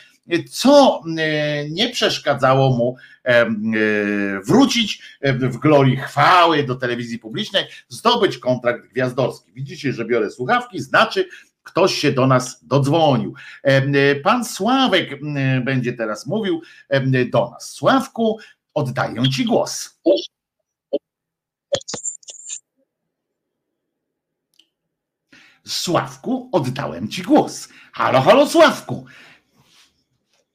co 0.49 1.01
e, 1.17 1.69
nie 1.69 1.89
przeszkadzało 1.89 2.69
mu 2.69 2.95
em, 3.23 3.71
e, 3.75 4.41
wrócić 4.41 5.01
e, 5.21 5.33
w 5.33 5.57
glorii 5.57 5.97
chwały 5.97 6.63
do 6.63 6.75
telewizji 6.75 7.19
publicznej, 7.19 7.65
zdobyć 7.87 8.37
kontrakt 8.37 8.87
gwiazdorski. 8.87 9.51
Widzicie, 9.53 9.93
że 9.93 10.05
biorę 10.05 10.31
słuchawki, 10.31 10.79
znaczy 10.79 11.27
ktoś 11.63 11.95
się 11.95 12.11
do 12.11 12.27
nas 12.27 12.65
dodzwonił. 12.65 13.33
Pan 14.23 14.45
Sławek 14.45 15.19
będzie 15.65 15.93
teraz 15.93 16.25
mówił 16.25 16.61
do 17.31 17.49
nas. 17.49 17.71
Sławku, 17.71 18.39
oddaję 18.73 19.29
Ci 19.29 19.45
głos. 19.45 19.99
Sławku, 25.67 26.49
oddałem 26.51 27.07
Ci 27.07 27.21
głos. 27.21 27.69
Halo, 27.93 28.21
halo, 28.21 28.47
Sławku. 28.47 29.05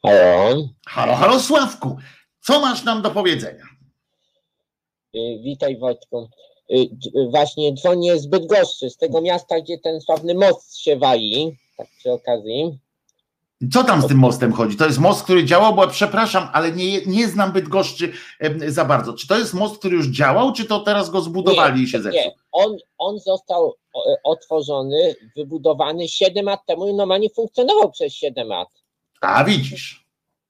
Halo, 0.07 0.69
Halo, 0.87 1.15
halo, 1.15 1.41
Sławku. 1.41 1.97
Co 2.41 2.61
masz 2.61 2.85
nam 2.85 3.03
do 3.03 3.11
powiedzenia? 3.11 3.65
y, 5.17 5.39
witaj 5.43 5.79
Wojtku. 5.79 6.29
D- 6.71 7.29
Właśnie 7.31 7.75
dzwonię 7.75 8.19
z 8.19 8.27
Bydgoszczy, 8.27 8.91
z 8.91 8.97
tego 8.97 9.21
miasta, 9.21 9.61
gdzie 9.61 9.79
ten 9.79 10.01
sławny 10.01 10.35
most 10.35 10.79
się 10.79 10.97
wali, 10.97 11.57
tak 11.77 11.87
przy 11.99 12.13
okazji. 12.13 12.79
Co 13.73 13.85
tam 13.85 14.03
z 14.03 14.07
tym 14.07 14.19
mostem 14.19 14.53
chodzi? 14.53 14.77
To 14.77 14.87
jest 14.87 14.99
most, 14.99 15.23
który 15.25 15.45
działał, 15.45 15.75
bo 15.75 15.89
przepraszam, 15.89 16.49
ale 16.53 16.73
nie, 16.73 17.01
nie 17.07 17.29
znam 17.29 17.53
Bydgoszczy 17.53 18.13
za 18.67 18.85
bardzo. 18.85 19.13
Czy 19.13 19.27
to 19.29 19.39
jest 19.39 19.55
most, 19.55 19.79
który 19.79 19.97
już 19.97 20.07
działał, 20.09 20.53
czy 20.53 20.65
to 20.65 20.81
teraz 20.81 21.11
go 21.11 21.21
zbudowali 21.21 21.83
i 21.83 21.89
się 21.89 22.03
zepsuł? 22.03 22.23
Nie, 22.23 22.35
on, 22.53 22.77
on 22.99 23.19
został 23.19 23.75
o, 23.95 24.05
otworzony, 24.25 25.15
wybudowany 25.37 26.09
7 26.09 26.45
lat 26.47 26.61
temu 26.67 26.89
i 26.89 26.95
normalnie 26.95 27.31
funkcjonował 27.31 27.91
przez 27.91 28.13
7 28.13 28.49
lat. 28.49 28.69
A 29.23 29.45
widzisz. 29.45 30.03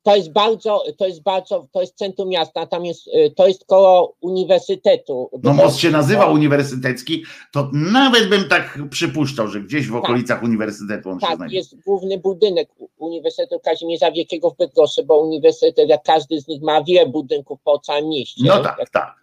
To 0.04 0.16
jest 0.16 0.32
bardzo, 0.32 0.84
to 0.98 1.06
jest 1.06 1.22
bardzo, 1.22 1.66
to 1.72 1.80
jest 1.80 1.94
centrum 1.96 2.28
miasta, 2.28 2.66
tam 2.66 2.84
jest, 2.84 3.06
y, 3.08 3.32
to 3.36 3.48
jest 3.48 3.64
koło 3.66 4.16
uniwersytetu. 4.20 5.30
No 5.42 5.52
most 5.52 5.78
się 5.78 5.90
nazywa 5.90 6.26
uniwersytecki, 6.26 7.24
to 7.52 7.70
nawet 7.72 8.28
bym 8.28 8.48
tak 8.48 8.78
przypuszczał, 8.90 9.48
że 9.48 9.60
gdzieś 9.60 9.88
w 9.88 9.96
okolicach 9.96 10.42
uniwersytetu 10.42 11.10
on 11.10 11.20
się 11.20 11.26
Tak, 11.26 11.36
znajduje. 11.36 11.58
jest 11.58 11.84
główny 11.84 12.18
budynek 12.18 12.68
Uniwersytetu 12.98 13.60
Kazimierza 13.60 14.10
Wielkiego 14.12 14.50
w 14.50 14.56
Bydgoszczy, 14.56 15.02
bo 15.04 15.18
uniwersytet, 15.20 15.88
jak 15.88 16.02
każdy 16.02 16.40
z 16.40 16.48
nich 16.48 16.62
ma 16.62 16.82
wiele 16.84 17.06
budynków 17.06 17.60
po 17.64 17.78
całym 17.78 18.08
mieście. 18.08 18.42
No 18.46 18.62
tak, 18.62 18.78
jak, 18.78 18.90
tak. 18.90 19.14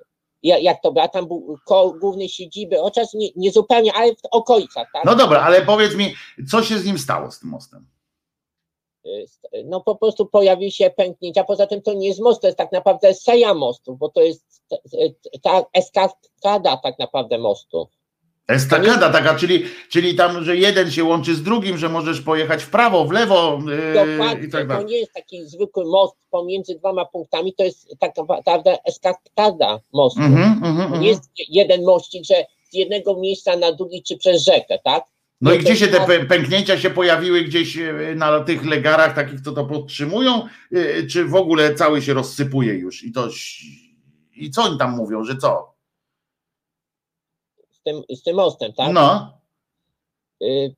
jak, 0.44 0.64
jak 0.64 0.82
to 0.82 0.92
była, 0.92 1.08
tam 1.08 1.28
był 1.28 1.58
koło 1.66 1.94
głównej 1.94 2.30
siedziby, 2.30 2.76
chociaż 2.82 3.08
nie, 3.14 3.28
nie 3.36 3.52
zupełnie, 3.52 3.94
ale 3.94 4.12
w 4.16 4.20
okolicach, 4.32 4.88
tak? 4.94 5.06
No 5.06 5.16
dobra, 5.16 5.42
ale 5.42 5.62
powiedz 5.62 5.96
mi, 5.96 6.14
co 6.50 6.64
się 6.64 6.78
z 6.78 6.86
nim 6.86 7.00
stało 7.00 7.32
z 7.32 7.40
tym 7.40 7.50
mostem? 7.50 7.86
Y, 9.06 9.26
No 9.66 9.82
po 9.82 9.96
prostu 9.96 10.26
pojawiły 10.26 10.72
się 10.72 10.90
pęknięcia, 10.90 11.44
poza 11.44 11.68
tym 11.68 11.82
to 11.82 11.94
nie 11.94 12.08
jest 12.08 12.20
most, 12.20 12.42
to 12.42 12.48
jest 12.48 12.58
tak 12.58 12.72
naprawdę 12.72 13.14
seria 13.14 13.54
mostów, 13.54 14.00
bo 14.00 14.10
to 14.10 14.22
jest 14.22 14.64
ta, 14.70 14.78
ta 15.44 15.66
eskakada 15.74 16.78
tak 16.78 17.00
naprawdę 17.00 17.38
mostu. 17.38 17.88
Estakada 18.50 19.10
taka, 19.10 19.36
czyli, 19.36 19.64
czyli 19.90 20.16
tam, 20.16 20.44
że 20.44 20.58
jeden 20.58 20.92
się 20.92 21.04
łączy 21.04 21.36
z 21.36 21.44
drugim, 21.44 21.78
że 21.78 21.90
możesz 21.90 22.22
pojechać 22.22 22.64
w 22.64 22.70
prawo, 22.70 23.06
w 23.06 23.12
lewo 23.12 23.60
yy, 23.68 23.94
Dokładnie, 23.94 24.48
i 24.48 24.52
tak 24.52 24.62
to 24.62 24.68
dalej. 24.68 24.86
nie 24.86 24.98
jest 24.98 25.14
taki 25.14 25.46
zwykły 25.46 25.86
most 25.86 26.16
pomiędzy 26.32 26.76
dwoma 26.76 27.06
punktami, 27.06 27.54
to 27.54 27.64
jest 27.64 27.96
tak 28.00 28.12
naprawdę 28.28 28.78
eskakada 28.86 29.80
mostu. 29.94 30.22
Mhm, 30.22 30.52
mhm, 30.54 30.82
mhm. 30.82 31.02
Nie 31.02 31.08
jest 31.08 31.24
jeden 31.50 31.84
mościk, 31.86 32.26
że 32.26 32.46
z 32.70 32.74
jednego 32.74 33.16
miejsca 33.20 33.56
na 33.56 33.72
drugi 33.72 34.04
czy 34.04 34.18
przez 34.18 34.44
rzekę, 34.44 34.80
tak? 34.84 35.06
No 35.42 35.54
i 35.54 35.60
gdzie 35.60 35.70
to 35.70 35.76
się 35.76 35.88
te 35.88 36.26
pęknięcia 36.26 36.80
się 36.80 36.90
pojawiły 36.90 37.42
gdzieś 37.42 37.78
e, 37.78 37.94
na 38.16 38.40
tych 38.40 38.66
legarach 38.66 39.16
takich, 39.16 39.42
co 39.42 39.52
to 39.52 39.66
podtrzymują, 39.66 40.48
e, 40.72 41.08
czy 41.08 41.26
w 41.26 41.36
ogóle 41.36 41.76
cały 41.76 42.02
się 42.02 42.14
rozsypuje 42.14 42.74
już 42.74 43.04
i 43.04 43.12
to 43.12 43.28
i 44.36 44.52
co 44.52 44.64
oni 44.64 44.78
tam 44.78 44.96
mówią, 44.96 45.24
że 45.24 45.38
co? 45.38 45.74
Z 47.72 47.82
tym, 47.84 48.02
z 48.16 48.24
tym 48.24 48.36
mostem, 48.36 48.74
tak? 48.74 48.94
No, 48.94 49.40
Y, 50.44 50.76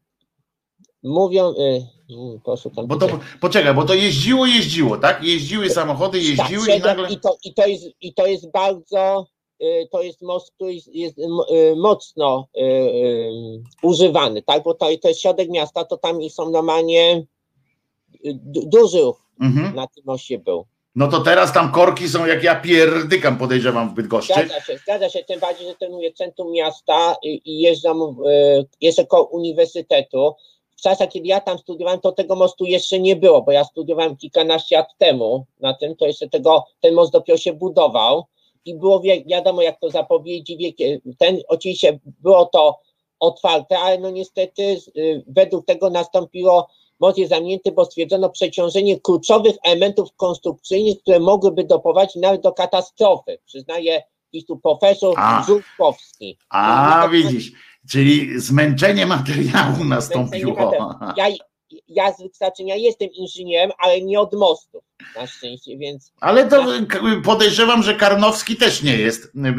mówią, 1.04 1.50
y, 1.52 1.88
mm, 2.14 2.40
poszukam. 2.44 2.88
bo 2.88 2.96
to 2.96 3.20
poczekaj, 3.40 3.74
bo 3.74 3.84
to 3.86 3.94
jeździło, 3.94 4.46
jeździło, 4.46 4.98
tak? 4.98 5.24
Jeździły 5.24 5.70
samochody, 5.70 6.20
Tak, 6.20 6.28
jeździły 6.28 6.64
i 6.68 6.72
siedem- 6.72 6.84
nagle. 6.98 7.10
i, 7.10 7.20
to, 7.20 7.38
i, 7.44 7.54
to 7.54 7.68
jest, 7.68 7.86
I 8.02 8.14
to 8.14 8.28
jest 8.28 8.52
bardzo, 8.52 9.28
to 9.92 10.02
jest 10.02 10.22
most, 10.22 10.52
który 10.52 10.74
jest, 10.94 11.18
y, 11.20 11.76
mocno 11.76 12.48
y, 12.58 12.62
y, 12.62 13.32
używany, 13.84 14.42
tak? 14.42 14.64
Bo 14.64 14.74
to, 14.74 14.88
to 15.02 15.08
jest 15.08 15.22
środek 15.22 15.50
miasta, 15.50 15.86
to 15.86 15.98
tam 15.98 16.30
są 16.30 16.50
normalnie 16.50 17.26
y, 18.26 18.34
du- 18.44 18.66
duży 18.66 19.02
Mhm. 19.42 19.76
na 19.76 19.88
tym 19.88 20.04
moście 20.06 20.40
był. 20.40 20.66
No 20.96 21.08
to 21.08 21.20
teraz 21.20 21.54
tam 21.54 21.72
korki 21.72 22.10
są 22.10 22.26
jak 22.26 22.44
ja 22.44 22.56
pierdykam, 22.56 23.38
podejrzewam 23.38 23.90
w 23.90 23.94
Bydgoszczy. 23.94 24.34
Zgadza 24.34 24.62
się, 24.62 24.78
zgadza 24.78 25.10
się, 25.10 25.24
tym 25.24 25.40
bardziej, 25.40 25.68
że 25.68 25.76
ten 25.76 25.92
mówię 25.92 26.14
centrum 26.14 26.52
miasta 26.52 27.16
i, 27.24 27.42
i 27.46 27.60
jeżdżam 27.60 28.02
y, 28.02 28.66
jeszcze 28.82 29.06
koło 29.06 29.24
uniwersytetu. 29.28 30.34
W 30.78 30.82
czasach, 30.82 31.10
kiedy 31.10 31.28
ja 31.28 31.40
tam 31.42 31.58
studiowałem, 31.58 32.00
to 32.00 32.12
tego 32.12 32.36
mostu 32.36 32.66
jeszcze 32.66 33.00
nie 33.00 33.16
było, 33.16 33.42
bo 33.42 33.52
ja 33.52 33.64
studiowałem 33.64 34.18
kilkanaście 34.18 34.78
lat 34.78 34.88
temu 34.98 35.46
na 35.60 35.74
tym, 35.74 35.96
to 35.96 36.06
jeszcze 36.08 36.30
tego, 36.30 36.64
ten 36.80 36.94
most 36.94 37.12
dopiero 37.12 37.38
się 37.38 37.54
budował 37.54 38.26
i 38.66 38.76
było 38.76 39.00
wi- 39.00 39.26
wiadomo, 39.28 39.62
jak 39.62 39.80
to 39.80 39.90
zapowiedzi 39.90 40.58
wielkie. 40.58 41.00
Ten, 41.18 41.38
oczywiście 41.48 42.00
było 42.06 42.46
to 42.46 42.80
otwarte, 43.20 43.80
ale 43.80 44.00
no 44.00 44.10
niestety 44.10 44.78
y, 44.98 45.24
według 45.28 45.66
tego 45.66 45.90
nastąpiło, 45.90 46.68
jest 47.18 47.30
zamknięty, 47.30 47.72
bo 47.72 47.86
stwierdzono 47.86 48.30
przeciążenie 48.30 49.00
kluczowych 49.00 49.56
elementów 49.64 50.10
konstrukcyjnych, 50.16 51.02
które 51.02 51.20
mogłyby 51.20 51.64
doprowadzić 51.64 52.16
nawet 52.16 52.42
do 52.42 52.52
katastrofy. 52.52 53.40
Przyznaje 53.46 54.04
tu 54.48 54.58
profesor 54.58 55.14
A. 55.18 55.44
Żółkowski. 55.48 56.38
A 56.50 57.08
widzisz, 57.12 57.52
czyli 57.90 58.40
zmęczenie 58.40 59.06
materiału 59.06 59.84
nastąpiło. 59.84 60.72
Ja, 61.18 61.28
ja 61.92 62.14
z 62.14 62.22
wykształcenia 62.22 62.76
jestem 62.76 63.10
inżynierem, 63.12 63.72
ale 63.78 64.02
nie 64.02 64.20
od 64.20 64.34
mostów, 64.34 64.84
na 65.16 65.28
szczęście, 65.28 65.78
więc 65.78 66.12
Ale 66.20 66.48
to 66.48 66.66
podejrzewam, 67.24 67.84
że 67.84 67.96
Karnowski 67.96 68.56
też 68.56 68.84
nie 68.84 68.98
jest 68.98 69.26
y, 69.26 69.30
y, 69.40 69.52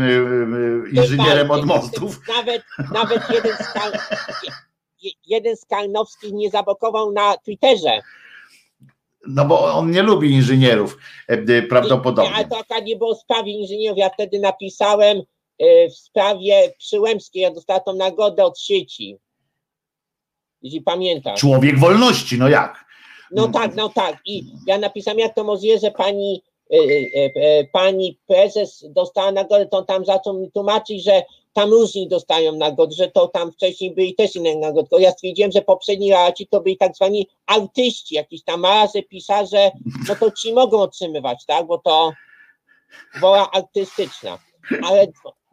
y, 0.87 0.91
inżynierem 0.93 1.51
od 1.51 1.65
mostów. 1.65 2.21
Nawet, 2.37 2.63
nawet 2.93 3.23
jeden, 3.31 3.57
z 3.57 3.75
je- 5.03 5.13
jeden 5.27 5.57
z 5.57 5.65
Kalnowskich 5.65 6.33
nie 6.33 6.51
zablokował 6.51 7.13
na 7.13 7.37
Twitterze. 7.37 8.01
No 9.29 9.45
bo 9.45 9.75
on 9.75 9.91
nie 9.91 10.03
lubi 10.03 10.31
inżynierów 10.31 10.99
e, 11.29 11.33
y, 11.35 11.45
Ale 11.49 11.63
prawdopodobnie. 11.63 12.45
to 12.51 12.59
akurat 12.59 12.85
nie 12.85 12.97
było 12.97 13.15
w 13.15 13.21
sprawie 13.21 13.53
inżynierów. 13.53 13.99
Ja 13.99 14.11
wtedy 14.11 14.39
napisałem 14.39 15.23
e, 15.59 15.89
w 15.89 15.97
sprawie 15.97 16.73
Przyłębskiej, 16.79 17.43
ja 17.43 17.51
dostałem 17.51 17.83
tą 17.87 17.93
nagrodę 17.93 18.45
od 18.45 18.59
sieci. 18.59 19.17
Jeśli 20.63 20.81
pamiętasz. 20.81 21.41
Człowiek 21.41 21.79
wolności, 21.79 22.39
no 22.39 22.49
jak? 22.49 22.85
No 23.31 23.49
tak, 23.49 23.75
no 23.75 23.89
tak. 23.89 24.17
I 24.27 24.45
ja 24.67 24.79
napisałem, 24.79 25.19
jak 25.19 25.35
to 25.35 25.45
możliwe, 25.45 25.79
że 25.79 25.91
pani, 25.91 26.43
e, 26.73 26.77
e, 26.77 27.31
e, 27.59 27.65
pani 27.65 28.19
prezes 28.27 28.85
dostała 28.91 29.33
nagrodę, 29.33 29.67
to 29.67 29.83
tam 29.83 30.05
zaczął 30.05 30.35
mi 30.41 30.51
tłumaczyć, 30.53 31.05
że 31.05 31.23
tam 31.53 31.71
różni 31.71 32.09
dostają 32.09 32.53
nagrody, 32.57 32.95
że 32.95 33.09
to 33.11 33.29
tam 33.29 33.53
wcześniej 33.53 33.95
byli 33.95 34.15
też 34.15 34.37
inne 34.37 34.57
nagrody. 34.57 34.89
Ja 34.99 35.11
stwierdziłem, 35.13 35.53
że 35.53 35.63
poprzedni 35.63 36.11
raci 36.13 36.47
to 36.47 36.61
byli 36.61 36.77
tak 36.77 36.95
zwani 36.97 37.29
artyści, 37.47 38.15
jakieś 38.15 38.43
tam 38.45 38.61
malarze, 38.61 39.03
pisarze, 39.03 39.71
no 40.09 40.15
to 40.21 40.31
ci 40.31 40.53
mogą 40.53 40.81
otrzymywać, 40.81 41.45
tak, 41.47 41.67
bo 41.67 41.79
to 41.79 42.13
wola 43.21 43.51
artystyczna. 43.51 44.39
Ale 44.85 45.07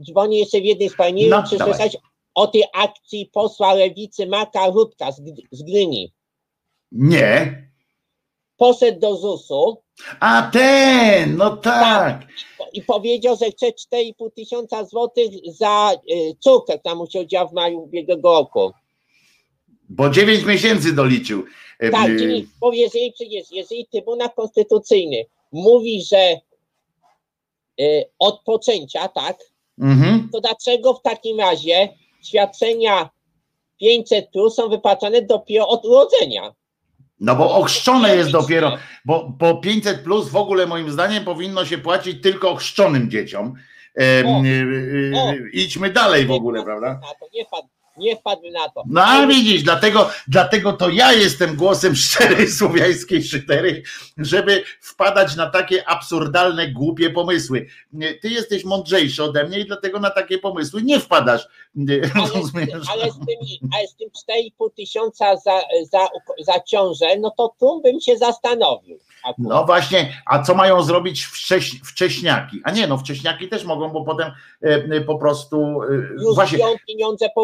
dzwonię 0.03 0.39
jeszcze 0.39 0.61
w 0.61 0.65
jednej 0.65 0.89
sprawie. 0.89 1.13
Nie 1.13 1.27
No, 1.27 1.37
wiem, 1.37 1.45
czy 1.49 1.57
dawaj. 1.57 1.73
słyszałeś 1.73 1.97
o 2.35 2.47
tej 2.47 2.63
akcji 2.73 3.29
posła 3.33 3.73
lewicy 3.73 4.27
Marka 4.27 4.67
Rutka 4.67 5.11
z, 5.11 5.21
z 5.51 5.63
Gdyni. 5.63 6.13
Nie. 6.91 7.63
Poszedł 8.57 8.99
do 8.99 9.15
ZUS-u, 9.15 9.81
A 10.19 10.49
ten, 10.53 11.37
no 11.37 11.57
tak. 11.57 12.27
i 12.73 12.81
powiedział, 12.81 13.37
że 13.37 13.51
chce 13.51 13.67
4,5 13.67 14.31
tysiąca 14.35 14.85
złotych 14.85 15.31
za 15.47 15.91
y, 15.93 16.35
córkę, 16.39 16.79
która 16.79 16.95
mu 16.95 17.07
się 17.11 17.21
udziała 17.21 17.47
w 17.47 17.53
maju 17.53 17.79
ubiegłego 17.79 18.31
roku. 18.31 18.71
Bo 19.89 20.09
9 20.09 20.45
miesięcy 20.45 20.93
doliczył. 20.93 21.43
E, 21.79 21.89
Tak, 21.89 22.09
y, 22.09 22.17
czyli 22.17 22.47
bo 22.59 22.73
jeżeli, 22.73 23.13
przecież, 23.13 23.51
jeżeli 23.51 23.87
Trybunał 23.87 24.29
Konstytucyjny 24.29 25.25
mówi, 25.51 26.03
że 26.03 26.37
y, 27.81 28.05
od 28.19 28.41
poczęcia, 28.43 29.07
tak, 29.07 29.37
mhm. 29.79 30.29
to 30.33 30.41
dlaczego 30.41 30.93
w 30.93 31.01
takim 31.01 31.39
razie 31.39 31.89
świadczenia 32.23 33.09
500 33.79 34.29
plus 34.31 34.55
są 34.55 34.69
wypłacane 34.69 35.21
dopiero 35.21 35.67
od 35.67 35.85
urodzenia? 35.85 36.53
No 37.19 37.35
bo 37.35 37.55
ochrzczone 37.55 38.15
jest 38.15 38.31
dopiero, 38.31 38.77
bo 39.05 39.33
po 39.39 39.55
500 39.55 40.03
plus 40.03 40.29
w 40.29 40.35
ogóle 40.35 40.67
moim 40.67 40.91
zdaniem 40.91 41.25
powinno 41.25 41.65
się 41.65 41.77
płacić 41.77 42.23
tylko 42.23 42.49
ochrzczonym 42.51 43.09
dzieciom. 43.11 43.53
E, 43.99 44.23
O, 44.27 44.43
y, 44.43 44.47
y, 44.47 45.13
o. 45.15 45.31
y, 45.33 45.49
idźmy 45.53 45.89
dalej 45.89 46.25
w 46.25 46.31
ogóle, 46.31 46.63
prawda? 46.63 46.87
Na 46.87 46.99
to, 47.19 47.25
nie, 47.33 47.45
wpadł, 47.45 47.67
nie 47.99 48.15
wpadły 48.15 48.51
na 48.51 48.69
to. 48.69 48.83
No 48.87 49.01
a 49.03 49.27
widzisz, 49.27 49.63
dlatego, 49.63 50.09
dlatego 50.27 50.73
to 50.73 50.89
ja 50.89 51.13
jestem 51.13 51.55
głosem 51.55 51.95
szczerej 51.95 52.47
słowiańskiej 52.59 53.23
szytery, 53.23 53.83
żeby 54.17 54.63
wpadać 54.81 55.35
na 55.35 55.49
takie 55.49 55.89
absurdalne, 55.89 56.67
głupie 56.67 57.09
pomysły. 57.09 57.67
Ty 58.21 58.29
jesteś 58.29 58.65
mądrzejszy 58.65 59.23
ode 59.23 59.43
mnie 59.43 59.59
i 59.59 59.65
dlatego 59.65 59.99
na 59.99 60.09
takie 60.09 60.37
pomysły 60.37 60.81
nie 60.81 60.99
wpadasz. 60.99 61.47
Ale, 62.15 62.31
ale, 62.93 63.11
z 63.11 63.19
tymi, 63.19 63.59
ale 63.77 63.87
z 63.87 63.95
tym 63.95 64.09
4,5 64.59 64.73
tysiąca 64.75 65.35
za, 65.37 65.61
za, 65.91 66.07
za 66.39 66.59
ciążę, 66.59 67.05
no 67.19 67.31
to 67.37 67.53
tu 67.59 67.81
bym 67.81 68.01
się 68.01 68.17
zastanowił. 68.17 68.99
akurat. 69.23 69.49
No 69.49 69.65
właśnie, 69.65 70.21
a 70.25 70.43
co 70.43 70.55
mają 70.55 70.83
zrobić 70.83 71.25
wcześ, 71.25 71.81
wcześniaki? 71.85 72.61
A 72.63 72.71
nie, 72.71 72.87
no 72.87 72.97
wcześniaki 72.97 73.49
też 73.49 73.63
mogą, 73.63 73.89
bo 73.89 74.05
potem 74.05 74.31
e, 74.61 75.01
po 75.01 75.17
prostu 75.17 75.81
e, 75.83 75.95
Już 76.23 76.35
właśnie. 76.35 76.59
pieniądze 76.87 77.29
po 77.35 77.41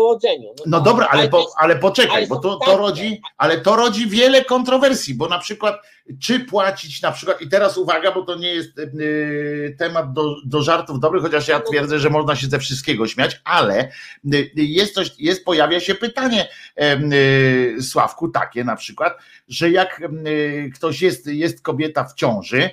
rodzeniu. 0.49 0.69
No 0.71 0.77
tak. 0.77 0.85
dobra, 0.85 1.07
ale, 1.11 1.29
po, 1.29 1.47
ale 1.57 1.75
poczekaj, 1.75 2.27
bo 2.27 2.39
to, 2.39 2.55
to 2.55 2.77
rodzi, 2.77 3.21
ale 3.37 3.57
to 3.57 3.75
rodzi 3.75 4.07
wiele 4.07 4.45
kontrowersji, 4.45 5.15
bo 5.15 5.27
na 5.27 5.39
przykład 5.39 5.81
czy 6.19 6.39
płacić 6.39 7.01
na 7.01 7.11
przykład, 7.11 7.41
i 7.41 7.49
teraz 7.49 7.77
uwaga, 7.77 8.11
bo 8.11 8.23
to 8.23 8.35
nie 8.35 8.53
jest 8.53 8.79
y, 8.79 9.75
temat 9.79 10.13
do, 10.13 10.35
do 10.45 10.61
żartów 10.61 10.99
dobrych, 10.99 11.23
chociaż 11.23 11.47
ja 11.47 11.59
twierdzę, 11.59 11.99
że 11.99 12.09
można 12.09 12.35
się 12.35 12.47
ze 12.47 12.59
wszystkiego 12.59 13.07
śmiać, 13.07 13.41
ale 13.43 13.89
y, 14.33 14.51
jest 14.55 14.93
coś, 14.93 15.11
jest, 15.19 15.45
pojawia 15.45 15.79
się 15.79 15.95
pytanie, 15.95 16.47
y, 16.81 17.81
Sławku, 17.81 18.29
takie 18.29 18.63
na 18.63 18.75
przykład, 18.75 19.17
że 19.47 19.71
jak 19.71 20.01
y, 20.27 20.71
ktoś 20.75 21.01
jest, 21.01 21.27
jest 21.27 21.61
kobieta 21.61 22.03
w 22.03 22.13
ciąży 22.13 22.69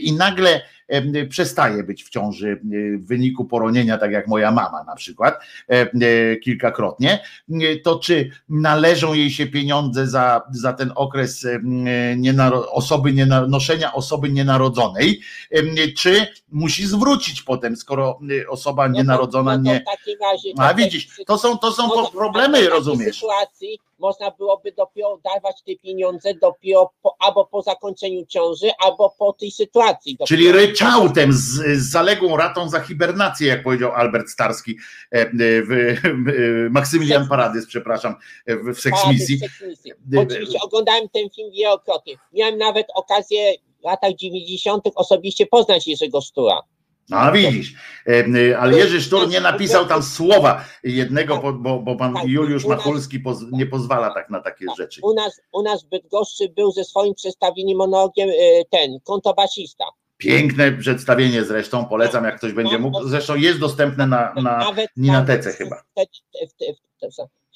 i 0.00 0.12
nagle 0.12 0.62
przestaje 1.30 1.82
być 1.82 2.04
w 2.04 2.08
ciąży 2.10 2.60
w 2.94 3.06
wyniku 3.06 3.44
poronienia, 3.44 3.98
tak 3.98 4.12
jak 4.12 4.28
moja 4.28 4.50
mama 4.50 4.84
na 4.84 4.94
przykład, 4.94 5.38
e, 5.68 6.36
kilkakrotnie, 6.36 7.22
to 7.84 7.98
czy 7.98 8.30
należą 8.48 9.14
jej 9.14 9.30
się 9.30 9.46
pieniądze 9.46 10.06
za, 10.06 10.42
za 10.50 10.72
ten 10.72 10.92
okres 10.94 11.46
nienaro- 12.16 12.64
osoby 12.70 13.12
niena- 13.12 13.46
noszenia 13.46 13.92
osoby 13.92 14.30
nienarodzonej, 14.30 15.20
czy 15.96 16.26
musi 16.52 16.86
zwrócić 16.86 17.42
potem, 17.42 17.76
skoro 17.76 18.18
osoba 18.48 18.88
No 18.88 18.94
nienarodzona 18.94 19.56
no 19.58 19.62
nie. 19.62 19.84
A 20.58 20.74
widzisz, 20.74 21.08
to 21.26 21.38
są, 21.38 21.58
to 21.58 21.72
są 21.72 21.88
po- 21.90 22.10
problemy, 22.10 22.68
rozumiesz? 22.68 23.14
sytuacji 23.16 23.78
można 24.02 24.30
byłoby 24.30 24.72
dopiero 24.72 25.20
dawać 25.24 25.62
te 25.66 25.76
pieniądze 25.76 26.34
dopiero 26.34 26.92
po, 27.02 27.16
albo 27.18 27.46
po 27.46 27.62
zakończeniu 27.62 28.26
ciąży, 28.26 28.70
albo 28.78 29.14
po 29.18 29.32
tej 29.32 29.50
sytuacji. 29.50 30.18
Czyli 30.26 30.44
Dopiero- 30.44 30.56
ryczałtem 30.56 31.32
z, 31.32 31.38
z 31.78 31.90
zaległą 31.90 32.36
ratą 32.36 32.68
za 32.68 32.80
hibernację, 32.80 33.48
jak 33.48 33.62
powiedział 33.62 33.92
Albert 33.92 34.28
Starski, 34.28 34.78
e, 35.12 35.20
e, 35.20 35.28
w, 35.62 35.68
w, 36.02 36.70
Maksymilian 36.70 37.28
Paradys, 37.28 37.66
przepraszam, 37.66 38.14
e, 38.46 38.56
w, 38.56 38.80
seksmisji. 38.80 39.40
Oczywiście 40.16 40.58
oglądałem 40.62 41.08
ten 41.08 41.30
film 41.30 41.50
wielokrotnie. 41.52 42.14
Miałem 42.32 42.58
nawet 42.58 42.86
okazję 42.94 43.54
w 43.80 43.84
latach 43.84 44.14
90. 44.14 44.84
osobiście 44.94 45.46
poznać 45.46 45.86
Jerzego 45.86 46.20
Sztura. 46.20 46.62
A 47.10 47.32
widzisz, 47.32 47.74
e, 48.08 48.58
ale 48.58 48.78
Jerzy 48.78 49.02
Sztur 49.02 49.28
nie 49.28 49.40
napisał 49.40 49.86
tam 49.86 50.02
słowa 50.02 50.64
jednego, 50.84 51.52
bo, 51.54 51.78
bo, 51.78 51.96
pan 51.96 52.14
Tak, 52.14 52.24
Juliusz 52.26 52.64
Machulski 52.64 53.20
poz, 53.20 53.38
nie 53.52 53.66
pozwala 53.66 54.14
tak 54.14 54.30
na 54.30 54.40
takie 54.40 54.66
rzeczy. 54.78 55.00
U 55.02 55.14
nas, 55.14 55.40
u 55.52 55.62
nas 55.62 55.84
w 55.84 55.88
Bydgoszczy 55.88 56.48
był 56.48 56.72
ze 56.72 56.84
swoim 56.84 57.14
przedstawieniem 57.14 57.78
monologiem 57.78 58.28
e, 58.28 58.32
ten, 58.70 59.00
kontobasista. 59.04 59.84
Piękne 60.18 60.72
przedstawienie 60.72 61.44
zresztą, 61.44 61.84
polecam 61.84 62.24
jak 62.24 62.38
ktoś 62.38 62.52
będzie 62.52 62.78
mógł. 62.78 63.08
Zresztą 63.08 63.36
jest 63.36 63.58
dostępne 63.58 64.06
na, 64.06 64.34
na 64.42 64.66
Ninatece 64.96 65.52
chyba. 65.52 65.82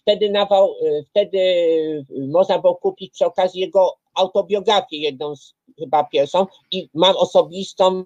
Wtedy 0.02 0.30
nawał, 0.30 0.74
y, 0.82 1.04
wtedy 1.10 1.38
y, 1.38 2.04
można 2.28 2.58
było 2.58 2.74
kupić 2.74 3.12
przy 3.12 3.26
okazji 3.26 3.60
jego 3.60 3.96
autobiografię, 4.14 4.96
jedną 4.96 5.36
z, 5.36 5.54
chyba 5.78 6.04
pierwszą 6.04 6.46
i 6.70 6.88
mam 6.94 7.16
osobistą 7.16 8.04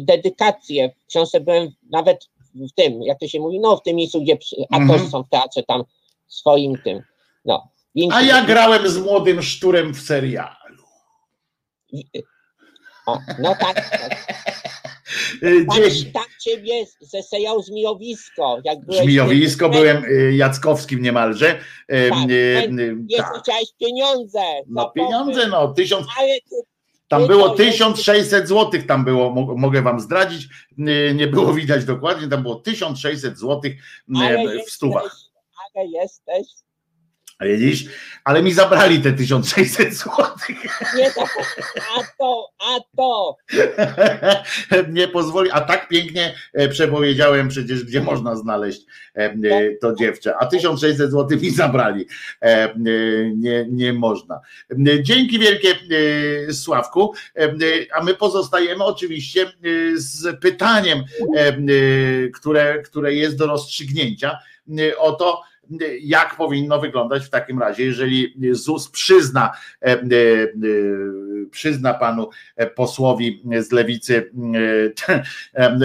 dedykację. 0.00 0.90
W 1.04 1.06
książce 1.06 1.40
byłem 1.40 1.68
nawet 1.90 2.28
w 2.54 2.72
tym, 2.74 3.02
jak 3.02 3.18
to 3.20 3.28
się 3.28 3.40
mówi, 3.40 3.60
no 3.60 3.76
w 3.76 3.82
tym 3.82 3.96
miejscu, 3.96 4.22
gdzie 4.22 4.36
przy- 4.36 4.56
aktorzy 4.70 4.92
Mhm. 4.92 5.10
są 5.10 5.22
w 5.22 5.28
teatrze, 5.28 5.62
tam 5.62 5.84
swoim 6.28 6.78
tym, 6.84 7.02
no. 7.44 7.68
Więc, 7.94 8.14
A 8.14 8.22
ja 8.22 8.44
grałem 8.44 8.88
z 8.88 8.98
młodym 8.98 9.42
szczurem 9.42 9.94
w 9.94 10.00
serialu. 10.00 10.82
o, 13.06 13.18
no 13.38 13.54
tak, 13.60 13.74
tak. 13.90 14.12
Y, 15.42 15.66
Dzień. 15.74 16.12
tam 16.12 16.22
ciebie 16.40 16.72
ze 17.00 17.22
serialu 17.22 17.62
Zmijowisko. 17.62 18.58
Jak 18.64 18.78
tym- 18.78 19.70
byłem 19.70 20.04
y, 20.04 20.32
Jackowskim 20.36 21.02
niemalże. 21.02 21.60
Y, 21.92 22.10
Tak, 22.10 22.30
y, 22.30 22.32
y, 22.80 22.96
Jeszcze 23.08 23.30
tak. 23.32 23.42
chciałeś 23.42 23.68
pieniądze. 23.80 24.40
No 24.66 24.90
pieniądze, 24.90 25.48
no, 25.48 25.68
tysiąc, 25.74 26.06
Ale 26.18 26.28
ty, 26.50 26.56
tam 27.12 27.26
było 27.26 27.48
to 27.48 27.62
jest- 27.62 27.78
1600 27.78 28.48
złotych, 28.48 28.86
tam 28.86 29.04
było, 29.04 29.30
mo- 29.30 29.54
mogę 29.56 29.82
wam 29.82 30.00
zdradzić, 30.00 30.48
nie 31.14 31.26
było 31.26 31.54
widać 31.54 31.84
dokładnie, 31.84 32.28
tam 32.28 32.42
było 32.42 32.54
1600 32.54 33.38
złotych 33.38 33.82
ale 34.16 34.42
y, 34.54 34.62
w 34.66 34.70
stówach. 34.70 35.16
ale 35.76 35.86
jesteś. 35.86 36.46
Widzisz? 37.42 37.84
Ale 38.24 38.42
mi 38.42 38.52
zabrali 38.52 39.00
te 39.00 39.12
1600 39.12 39.94
złotych. 39.94 40.56
Nie 40.96 41.10
to, 41.10 41.24
a 41.96 42.02
to, 42.18 42.48
a 42.58 42.80
to. 42.96 43.36
nie 44.98 45.08
pozwoli, 45.08 45.50
a 45.50 45.60
tak 45.60 45.88
pięknie 45.88 46.34
e, 46.52 46.68
przepowiedziałem 46.68 47.48
przecież, 47.48 47.84
gdzie 47.84 48.00
można 48.00 48.36
znaleźć 48.36 48.80
e, 49.16 49.20
e, 49.20 49.76
to 49.80 49.94
dziewczę, 49.94 50.34
a 50.40 50.46
1600 50.46 51.10
zł 51.10 51.38
mi 51.40 51.50
zabrali. 51.50 52.06
Nie, 53.36 53.66
nie 53.70 53.92
można. 53.92 54.40
Dzięki 55.02 55.38
wielkie 55.38 55.74
Sławku, 56.52 57.14
a 57.94 58.04
my 58.04 58.14
pozostajemy 58.14 58.84
oczywiście 58.84 59.52
z 59.94 60.40
pytaniem, 60.40 61.04
które, 62.34 62.82
które 62.82 63.14
jest 63.14 63.36
do 63.36 63.46
rozstrzygnięcia 63.46 64.38
o 64.98 65.12
to, 65.12 65.42
jak 66.00 66.36
powinno 66.36 66.80
wyglądać 66.80 67.24
w 67.24 67.30
takim 67.30 67.58
razie, 67.58 67.84
jeżeli 67.84 68.34
ZUS 68.50 68.88
przyzna, 68.88 69.52
e, 69.82 69.86
e, 69.86 70.06
przyzna 71.50 71.94
panu 71.94 72.30
e, 72.56 72.66
posłowi 72.66 73.42
z 73.60 73.72
lewicy 73.72 74.30
te, 75.06 75.22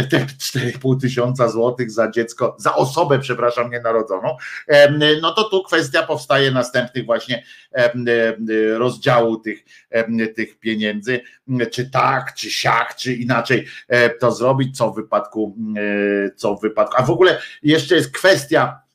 te 0.10 0.20
4,5 0.20 1.02
tysiąca 1.02 1.50
złotych 1.50 1.92
za 1.92 2.12
dziecko, 2.12 2.56
za 2.60 2.76
osobę, 2.76 3.20
przepraszam, 3.20 3.72
nienarodzoną, 3.72 4.38
no 5.22 5.34
to 5.34 5.44
tu 5.44 5.64
kwestia 5.64 6.04
powstaje 6.04 6.52
następnych 6.52 7.06
właśnie 7.06 7.44
rozdziału 8.78 9.38
tych, 9.38 9.64
tych 10.36 10.60
pieniędzy, 10.60 11.20
czy 11.72 11.90
tak, 11.90 12.34
czy 12.34 12.52
siak, 12.52 12.96
czy 12.96 13.14
inaczej 13.14 13.68
to 14.20 14.32
zrobić, 14.32 14.78
co 14.78 14.92
w 14.92 14.96
wypadku, 14.96 15.58
co 16.36 16.56
w 16.56 16.62
wypadku, 16.62 16.96
a 16.98 17.04
w 17.04 17.10
ogóle 17.10 17.42
jeszcze 17.64 17.96
jest 17.96 18.12
kwestia 18.12 18.87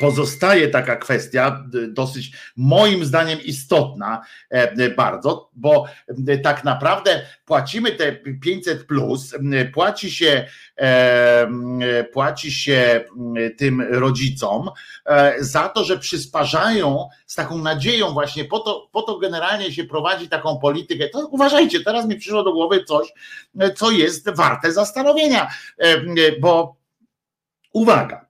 pozostaje 0.00 0.68
taka 0.68 0.96
kwestia 0.96 1.64
d- 1.68 1.88
dosyć 1.88 2.32
moim 2.56 3.04
zdaniem 3.04 3.40
istotna 3.44 4.22
e, 4.50 4.90
bardzo, 4.90 5.50
bo 5.52 5.84
e, 6.28 6.38
tak 6.38 6.64
naprawdę 6.64 7.26
płacimy 7.44 7.92
te 7.92 8.12
500 8.42 8.86
plus, 8.86 9.34
płaci 9.74 10.10
się 10.10 10.46
e, 10.78 12.04
płaci 12.12 12.52
się 12.52 13.04
tym 13.58 13.80
rodzicom 13.80 14.70
e, 15.06 15.34
za 15.44 15.68
to, 15.68 15.84
że 15.84 15.98
przysparzają 15.98 17.08
z 17.26 17.34
taką 17.34 17.58
nadzieją 17.58 18.12
właśnie 18.12 18.44
po 18.44 18.58
to, 18.60 18.88
po 18.92 19.02
to 19.02 19.18
generalnie 19.18 19.72
się 19.72 19.84
prowadzi 19.84 20.28
taką 20.28 20.58
politykę. 20.58 21.08
To 21.08 21.26
uważajcie, 21.26 21.80
teraz 21.80 22.06
mi 22.06 22.16
przyszło 22.16 22.42
do 22.42 22.52
głowy 22.52 22.84
coś, 22.84 23.08
e, 23.58 23.72
co 23.72 23.90
jest 23.90 24.30
warte 24.30 24.72
zastanowienia, 24.72 25.50
e, 25.78 26.00
bo 26.40 26.76
uwaga, 27.72 28.26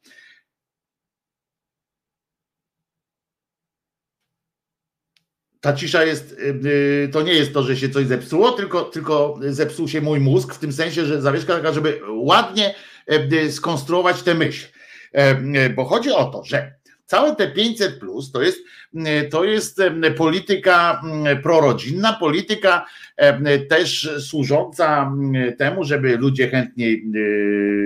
ta 5.62 5.72
cisza 5.72 6.04
jest, 6.04 6.32
y, 6.32 6.68
y, 7.04 7.08
to 7.12 7.22
nie 7.22 7.34
jest 7.34 7.54
to, 7.54 7.62
że 7.62 7.76
się 7.76 7.88
coś 7.88 8.06
zepsuło, 8.06 8.52
tylko, 8.52 8.82
tylko 8.82 9.38
zepsuł 9.40 9.88
się 9.88 10.00
mój 10.00 10.20
mózg, 10.20 10.54
w 10.54 10.58
tym 10.58 10.72
sensie, 10.72 11.06
że 11.06 11.22
zawieszka 11.22 11.56
taka, 11.56 11.72
żeby 11.72 12.00
ładnie 12.08 12.74
y, 13.12 13.28
y, 13.32 13.52
skonstruować 13.52 14.22
tę 14.22 14.34
myśl. 14.34 14.66
E, 15.14 15.30
y, 15.66 15.70
Bo 15.70 15.84
chodzi 15.84 16.10
o 16.10 16.24
to, 16.24 16.44
że 16.44 16.74
całe 17.06 17.36
te 17.36 17.50
500 17.50 17.98
plus 17.98 18.32
to 18.32 18.42
jest, 18.42 18.58
to 19.30 19.44
jest 19.44 19.80
polityka 20.16 21.02
y, 21.32 21.36
prorodzinna, 21.36 22.12
polityka 22.12 22.86
też 23.68 24.10
służąca 24.18 25.12
y, 25.48 25.52
temu, 25.52 25.84
żeby 25.84 26.16
ludzie 26.16 26.48
chętniej 26.48 27.04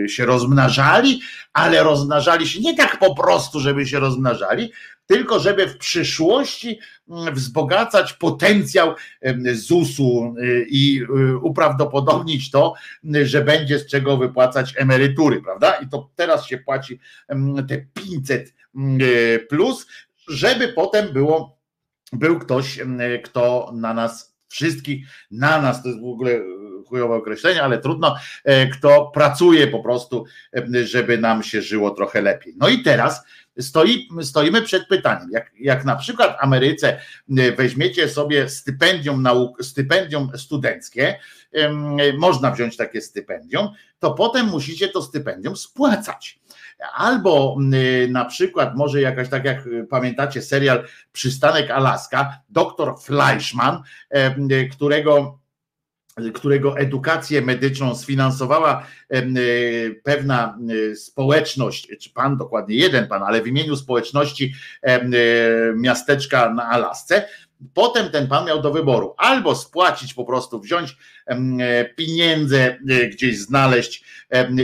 się 0.08 0.26
rozmnażali, 0.26 1.20
ale 1.52 1.82
rozmnażali 1.82 2.48
się 2.48 2.60
nie 2.60 2.76
tak 2.76 2.98
po 2.98 3.14
prostu, 3.14 3.60
żeby 3.60 3.86
się 3.86 4.00
rozmnażali, 4.00 4.72
tylko 5.06 5.40
żeby 5.40 5.68
w 5.68 5.78
przyszłości 5.78 6.78
mm, 7.08 7.34
wzbogacać 7.34 8.12
potencjał 8.12 8.94
ZUS-u 9.52 10.34
y, 10.38 10.66
i 10.70 11.02
y, 11.02 11.36
uprawdopodobnić 11.36 12.50
to, 12.50 12.74
że 13.22 13.44
będzie 13.44 13.78
z 13.78 13.86
czego 13.86 14.16
wypłacać 14.16 14.74
emerytury, 14.76 15.42
prawda? 15.42 15.72
I 15.72 15.88
to 15.88 16.10
teraz 16.16 16.46
się 16.46 16.58
płaci 16.58 17.00
te 17.68 17.78
500 17.78 18.54
y, 19.00 19.46
plus, 19.48 19.86
żeby 20.28 20.68
potem 20.68 21.12
było, 21.12 21.58
był 22.12 22.38
ktoś, 22.38 22.78
kto 23.24 23.72
na 23.74 23.94
nas 23.94 24.36
wszystkich, 24.48 25.06
na 25.30 25.62
nas, 25.62 25.82
to 25.82 25.88
jest 25.88 26.00
w 26.00 26.04
ogóle 26.04 26.40
chujowe 26.88 27.14
określenie, 27.14 27.62
ale 27.62 27.78
trudno, 27.78 28.16
e, 28.44 28.66
kto 28.66 29.10
pracuje 29.14 29.66
po 29.66 29.82
prostu, 29.82 30.24
em, 30.52 30.72
żeby 30.84 31.18
nam 31.18 31.42
się 31.42 31.62
żyło 31.62 31.90
trochę 31.90 32.22
lepiej. 32.22 32.54
No 32.56 32.68
i 32.68 32.82
teraz 32.82 33.24
stoi, 33.60 34.08
stoimy 34.22 34.62
przed 34.62 34.88
pytaniem, 34.88 35.28
jak, 35.32 35.50
jak 35.58 35.84
na 35.84 35.96
przykład 35.96 36.36
w 36.36 36.44
Ameryce 36.44 37.00
y, 37.38 37.52
weźmiecie 37.52 38.08
sobie 38.08 38.48
stypendium, 38.48 39.22
nauk, 39.22 39.64
stypendium 39.64 40.30
studenckie, 40.36 41.18
można 42.18 42.50
wziąć 42.50 42.76
takie 42.76 43.00
stypendium, 43.00 43.68
to 43.98 44.10
potem 44.10 44.46
musicie 44.46 44.88
to 44.88 45.02
stypendium 45.02 45.56
spłacać. 45.56 46.40
Albo 46.94 47.56
y, 47.74 48.08
na 48.10 48.24
przykład, 48.24 48.76
może 48.76 49.00
jakaś, 49.00 49.28
tak 49.28 49.44
jak 49.44 49.66
y, 49.66 49.86
pamiętacie, 49.90 50.42
serial 50.42 50.84
Przystanek 51.12 51.70
Alaska, 51.70 52.40
doktor 52.48 52.94
Fleischman, 53.00 53.82
którego 54.72 55.38
którego 56.34 56.78
edukację 56.78 57.42
medyczną 57.42 57.94
sfinansowała 57.94 58.86
y, 59.14 60.00
pewna 60.04 60.58
y, 60.70 60.96
społeczność, 60.96 61.88
czy 62.00 62.10
pan, 62.10 62.36
dokładnie 62.36 62.76
jeden 62.76 63.08
pan, 63.08 63.22
ale 63.22 63.42
w 63.42 63.46
imieniu 63.46 63.76
społeczności 63.76 64.54
y, 64.84 64.90
miasteczka 65.74 66.54
na 66.54 66.68
Alasce. 66.68 67.28
Potem 67.74 68.10
ten 68.10 68.28
pan 68.28 68.46
miał 68.46 68.62
do 68.62 68.72
wyboru 68.72 69.14
albo 69.18 69.54
spłacić 69.54 70.14
po 70.14 70.24
prostu, 70.24 70.60
wziąć 70.60 70.96
e, 71.26 71.84
pieniądze 71.84 72.58
e, 72.58 72.78
gdzieś 73.06 73.38
znaleźć 73.38 74.04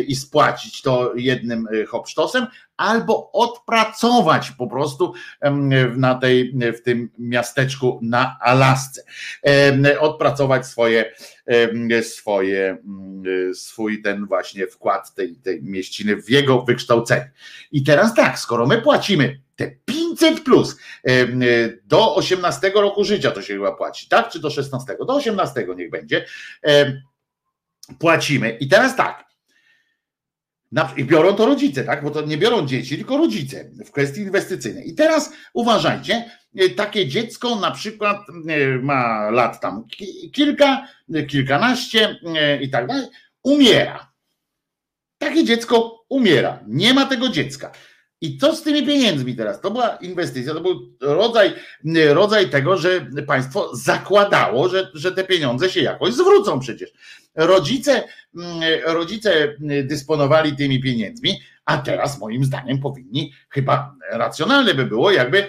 i 0.09 0.17
spłacić 0.17 0.83
to 0.83 1.13
jednym 1.17 1.67
e, 1.67 1.85
hopsztosem, 1.85 2.47
albo 2.77 3.33
odpracować 3.33 4.51
po 4.51 4.67
prostu 4.67 5.15
na 5.97 6.15
tej, 6.15 6.55
w 6.79 6.83
tym 6.83 7.11
miasteczku 7.19 8.01
na 8.03 8.37
Alasce. 8.41 9.03
Odpracować 10.01 10.67
swoje, 10.67 11.13
swoje, 12.03 12.79
mm, 12.85 13.55
swój 13.55 14.03
ten 14.03 14.27
właśnie 14.27 14.67
wkład 14.67 15.15
tej, 15.15 15.37
tej 15.37 15.63
mieściny 15.63 16.17
w 16.17 16.31
jego 16.31 16.63
wykształcenie. 16.63 17.31
I 17.73 17.83
teraz 17.83 18.15
tak, 18.15 18.39
skoro 18.39 18.67
my 18.67 18.83
płacimy 18.83 19.41
te 19.57 19.71
500 19.85 20.41
plus 20.41 20.77
do 21.85 22.15
18 22.15 22.73
roku 22.75 23.05
życia 23.05 23.31
to 23.31 23.43
się 23.43 23.55
chyba 23.55 23.73
płaci, 23.73 24.09
tak? 24.09 24.29
Czy 24.29 24.41
do 24.41 24.51
16? 24.51 24.97
Do 25.07 25.15
18 25.15 25.67
niech 25.77 25.91
będzie. 25.91 26.25
Płacimy. 27.99 28.51
I 28.61 28.69
teraz 28.69 28.97
tak. 28.97 29.25
I 30.97 31.05
biorą 31.05 31.33
to 31.35 31.47
rodzice, 31.47 31.85
tak? 31.85 32.05
Bo 32.05 32.11
to 32.11 32.23
nie 32.23 32.39
biorą 32.39 32.67
dzieci, 32.67 32.97
tylko 32.97 33.17
rodzice 33.17 33.71
w 33.87 33.91
kwestii 33.91 34.21
inwestycyjnej. 34.21 34.89
I 34.91 34.95
teraz 34.95 35.33
uważajcie, 35.55 36.31
e, 36.57 36.69
takie 36.71 37.07
dziecko 37.09 37.57
na 37.57 37.71
przykład 37.71 38.17
e, 38.49 38.79
ma 38.79 39.31
lat 39.31 39.61
tam 39.61 39.87
ki- 39.89 40.31
kilka, 40.31 40.89
e, 41.15 41.23
kilkanaście 41.23 42.21
i 42.61 42.71
tak 42.71 42.87
dalej, 42.87 43.07
umiera. 43.43 44.13
Takie 45.19 45.45
dziecko 45.45 46.05
umiera. 46.09 46.61
Nie 46.67 46.95
ma 46.95 47.07
tego 47.07 47.29
dziecka. 47.29 47.73
I 48.23 48.39
co 48.39 48.57
z 48.57 48.63
tymi 48.63 48.87
pieniędzmi 48.87 49.37
teraz? 49.37 49.61
To 49.61 49.71
była 49.71 49.97
inwestycja, 49.97 50.55
to 50.55 50.61
był 50.61 50.97
rodzaj, 51.01 51.53
rodzaj 52.09 52.51
tego, 52.51 52.77
że 52.77 53.07
państwo 53.27 53.77
zakładało, 53.77 54.69
że, 54.69 54.91
że 54.95 55.13
te 55.13 55.25
pieniądze 55.25 55.71
się 55.71 55.81
jakoś 55.81 56.15
zwrócą 56.15 56.61
przecież. 56.61 56.93
Rodzice, 57.35 58.05
rodzice 58.85 59.55
dysponowali 59.85 60.57
tymi 60.57 60.83
pieniędzmi, 60.83 61.41
a 61.65 61.79
teraz 61.79 62.19
moim 62.19 62.45
zdaniem 62.45 62.79
powinni, 62.81 63.33
chyba 63.49 63.95
racjonalne 64.11 64.75
by 64.75 64.85
było, 64.85 65.11
jakby 65.11 65.49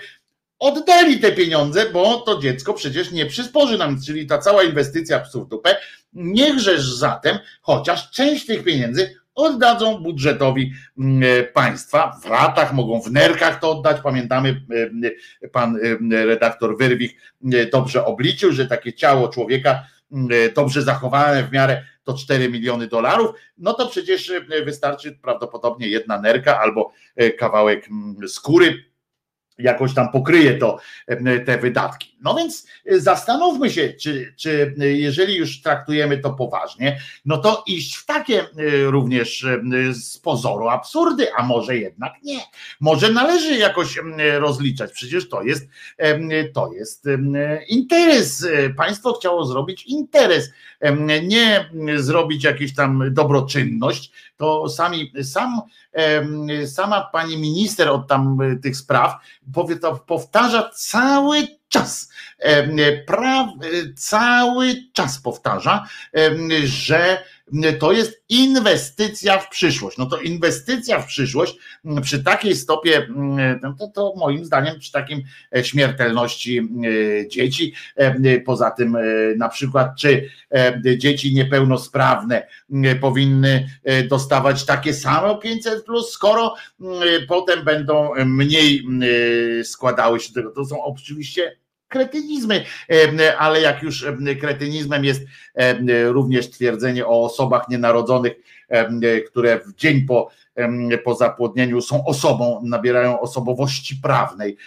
oddali 0.59 1.19
te 1.19 1.31
pieniądze, 1.31 1.89
bo 1.89 2.19
to 2.19 2.41
dziecko 2.41 2.73
przecież 2.73 3.11
nie 3.11 3.25
przysporzy 3.25 3.77
nam, 3.77 4.01
czyli 4.01 4.27
ta 4.27 4.37
cała 4.37 4.63
inwestycja 4.63 5.19
psów 5.19 5.49
dupę, 5.49 5.75
niechżeż 6.13 6.93
zatem 6.93 7.37
chociaż 7.61 8.11
część 8.11 8.45
tych 8.45 8.63
pieniędzy 8.63 9.15
oddadzą 9.35 9.97
budżetowi 9.97 10.73
mm, 10.97 11.23
e, 11.23 11.43
państwa. 11.43 12.19
W 12.23 12.25
ratach 12.25 12.73
mogą 12.73 13.01
w 13.01 13.11
nerkach 13.11 13.59
to 13.59 13.71
oddać. 13.71 14.01
Pamiętamy, 14.01 14.65
e, 15.43 15.49
pan 15.49 15.77
e, 16.11 16.25
redaktor 16.25 16.77
Wyrwich 16.77 17.15
dobrze 17.71 18.05
obliczył, 18.05 18.51
że 18.51 18.67
takie 18.67 18.93
ciało 18.93 19.27
człowieka 19.27 19.83
dobrze 20.55 20.81
zachowane 20.81 21.43
w 21.43 21.51
miarę 21.51 21.83
to 22.03 22.13
4 22.13 22.49
miliony 22.49 22.87
dolarów, 22.87 23.31
no 23.57 23.73
to 23.73 23.87
przecież 23.87 24.31
wystarczy 24.65 25.11
prawdopodobnie 25.21 25.87
jedna 25.87 26.21
nerka 26.21 26.59
albo 26.59 26.91
kawałek 27.37 27.89
skóry 28.27 28.92
jakoś 29.57 29.93
tam 29.93 30.11
pokryje 30.11 30.57
to 30.57 30.79
te 31.45 31.57
wydatki. 31.57 32.13
No 32.23 32.35
więc 32.35 32.67
y, 32.91 33.01
zastanówmy 33.01 33.69
się, 33.69 33.93
czy, 34.01 34.33
czy 34.37 34.75
y, 34.81 34.93
jeżeli 34.97 35.35
już 35.35 35.61
traktujemy 35.61 36.17
to 36.17 36.33
poważnie, 36.33 36.99
no 37.25 37.37
to 37.37 37.63
iść 37.67 37.95
w 37.95 38.05
takie 38.05 38.41
y, 38.59 38.91
również 38.91 39.45
z 39.91 40.17
pozoru 40.17 40.67
absurdy, 40.67 41.33
a 41.33 41.43
może 41.43 41.77
jednak 41.77 42.13
nie. 42.23 42.39
Może 42.79 43.11
należy 43.11 43.57
jakoś 43.57 43.99
rozliczać. 44.39 44.91
Przecież 44.91 45.29
to 45.29 45.41
jest, 45.41 45.69
to 46.53 46.71
jest 46.73 47.05
interes. 47.67 48.47
Państwo 48.77 49.13
chciało 49.13 49.45
zrobić 49.45 49.85
interes, 49.85 50.51
nie 51.23 51.69
zrobić 51.95 52.43
jakiejś 52.43 52.75
tam 52.75 53.13
dobroczynność. 53.13 54.11
To 54.37 54.69
sami, 54.69 55.13
sam, 55.23 55.61
sama 56.65 57.09
pani 57.11 57.37
minister 57.37 57.89
od 57.89 58.07
tam 58.07 58.37
tych 58.61 58.77
spraw 58.77 59.15
powtarza 60.07 60.71
cały 60.75 61.47
czas, 61.69 62.09
pra, 63.05 63.53
cały 63.97 64.75
czas 64.93 65.19
powtarza, 65.19 65.85
że 66.63 67.23
to 67.79 67.91
jest 67.91 68.23
inwestycja 68.29 69.39
w 69.39 69.49
przyszłość. 69.49 69.97
No 69.97 70.05
to 70.05 70.17
inwestycja 70.17 70.99
w 70.99 71.05
przyszłość 71.05 71.57
przy 72.01 72.23
takiej 72.23 72.55
stopie, 72.55 73.07
no 73.61 73.75
to, 73.79 73.87
to 73.87 74.13
moim 74.17 74.45
zdaniem 74.45 74.79
przy 74.79 74.91
takim 74.91 75.23
e, 75.55 75.63
śmiertelności 75.63 76.59
e, 76.59 77.27
dzieci, 77.27 77.73
poza 78.45 78.71
tym 78.71 78.95
e, 78.95 79.01
na 79.37 79.49
przykład, 79.49 79.91
czy 79.97 80.29
dzieci 80.97 81.33
niepełnosprawne 81.33 82.47
powinny 83.01 83.69
dostawać 84.09 84.65
takie 84.65 84.93
same 84.93 85.37
500 85.37 85.85
plus, 85.85 86.11
skoro 86.11 86.55
potem 87.27 87.63
będą 87.63 88.09
mniej 88.25 88.83
składały 89.63 90.19
się 90.19 90.33
do 90.33 90.41
tego. 90.41 90.51
To 90.51 90.65
są 90.65 90.83
oczywiście 90.83 91.62
kretynizmy, 91.93 92.65
ale 93.37 93.61
jak 93.61 93.83
już 93.83 94.05
kretynizmem 94.41 95.05
jest 95.05 95.21
również 96.07 96.49
twierdzenie 96.49 97.07
o 97.07 97.23
osobach 97.23 97.69
nienarodzonych, 97.69 98.33
które 99.27 99.59
w 99.59 99.75
dzień 99.75 100.01
po, 100.01 100.29
po 101.03 101.15
zapłodnieniu 101.15 101.81
są 101.81 102.05
osobą, 102.05 102.61
nabierają 102.63 103.19
osobowości 103.19 103.95
prawnej, 103.95 104.57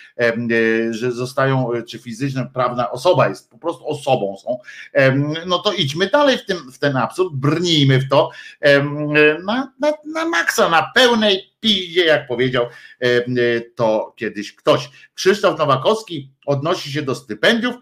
że 0.91 1.12
zostają, 1.12 1.70
czy 1.89 1.99
fizyczna, 1.99 2.51
prawna 2.55 2.91
osoba 2.91 3.28
jest 3.28 3.51
po 3.51 3.59
prostu 3.59 3.89
osobą 3.89 4.36
są, 4.36 4.59
no 5.47 5.59
to 5.59 5.73
idźmy 5.73 6.07
dalej 6.07 6.39
w, 6.39 6.47
tym, 6.47 6.73
w 6.73 6.78
ten 6.78 6.97
absurd, 6.97 7.35
brnijmy 7.35 7.99
w 7.99 8.09
to 8.09 8.31
na, 9.44 9.73
na, 9.81 9.93
na 10.05 10.25
maksa, 10.25 10.68
na 10.68 10.91
pełnej 10.94 11.51
piździe, 11.60 12.05
jak 12.05 12.28
powiedział 12.28 12.67
to 13.75 14.12
kiedyś 14.17 14.55
ktoś. 14.55 14.91
Krzysztof 15.15 15.59
Nowakowski 15.59 16.31
odnosi 16.47 16.93
się 16.93 17.02
do 17.02 17.15
stypendiów, 17.15 17.75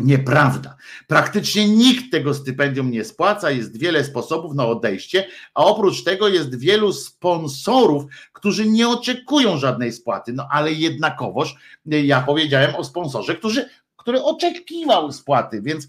Nieprawda. 0.00 0.76
Praktycznie 1.06 1.68
nikt 1.68 2.12
tego 2.12 2.34
stypendium 2.34 2.90
nie 2.90 3.04
spłaca, 3.04 3.50
jest 3.50 3.78
wiele 3.78 4.04
sposobów 4.04 4.54
na 4.54 4.66
odejście, 4.66 5.26
a 5.54 5.64
oprócz 5.64 6.04
tego 6.04 6.28
jest 6.28 6.58
wielu 6.58 6.92
sponsorów, 6.92 8.04
którzy 8.32 8.66
nie 8.66 8.88
oczekują 8.88 9.58
żadnej 9.58 9.92
spłaty. 9.92 10.32
No 10.32 10.48
ale 10.50 10.72
jednakowoż 10.72 11.54
ja 11.86 12.20
powiedziałem 12.20 12.74
o 12.76 12.84
sponsorze, 12.84 13.34
którzy 13.34 13.68
który 13.96 14.22
oczekiwał 14.22 15.12
spłaty, 15.12 15.62
więc, 15.62 15.88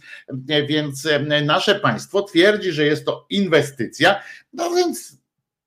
więc 0.67 1.07
nasze 1.45 1.75
państwo 1.75 2.21
twierdzi, 2.21 2.71
że 2.71 2.85
jest 2.85 3.05
to 3.05 3.25
inwestycja, 3.29 4.21
no 4.53 4.71
więc 4.71 5.17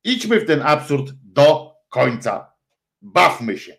idźmy 0.05 0.41
w 0.41 0.47
ten 0.47 0.63
absurd 0.63 1.13
do 1.23 1.75
końca. 1.89 2.54
Bawmy 3.05 3.59
się 3.59 3.77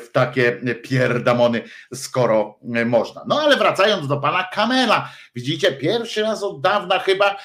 w 0.00 0.08
takie 0.12 0.60
pierdamony, 0.82 1.62
skoro 1.94 2.58
można. 2.86 3.24
No 3.26 3.40
ale 3.40 3.56
wracając 3.56 4.08
do 4.08 4.16
pana 4.16 4.48
Kamela, 4.52 5.12
widzicie, 5.34 5.72
pierwszy 5.72 6.22
raz 6.22 6.42
od 6.42 6.60
dawna 6.60 6.98
chyba 6.98 7.36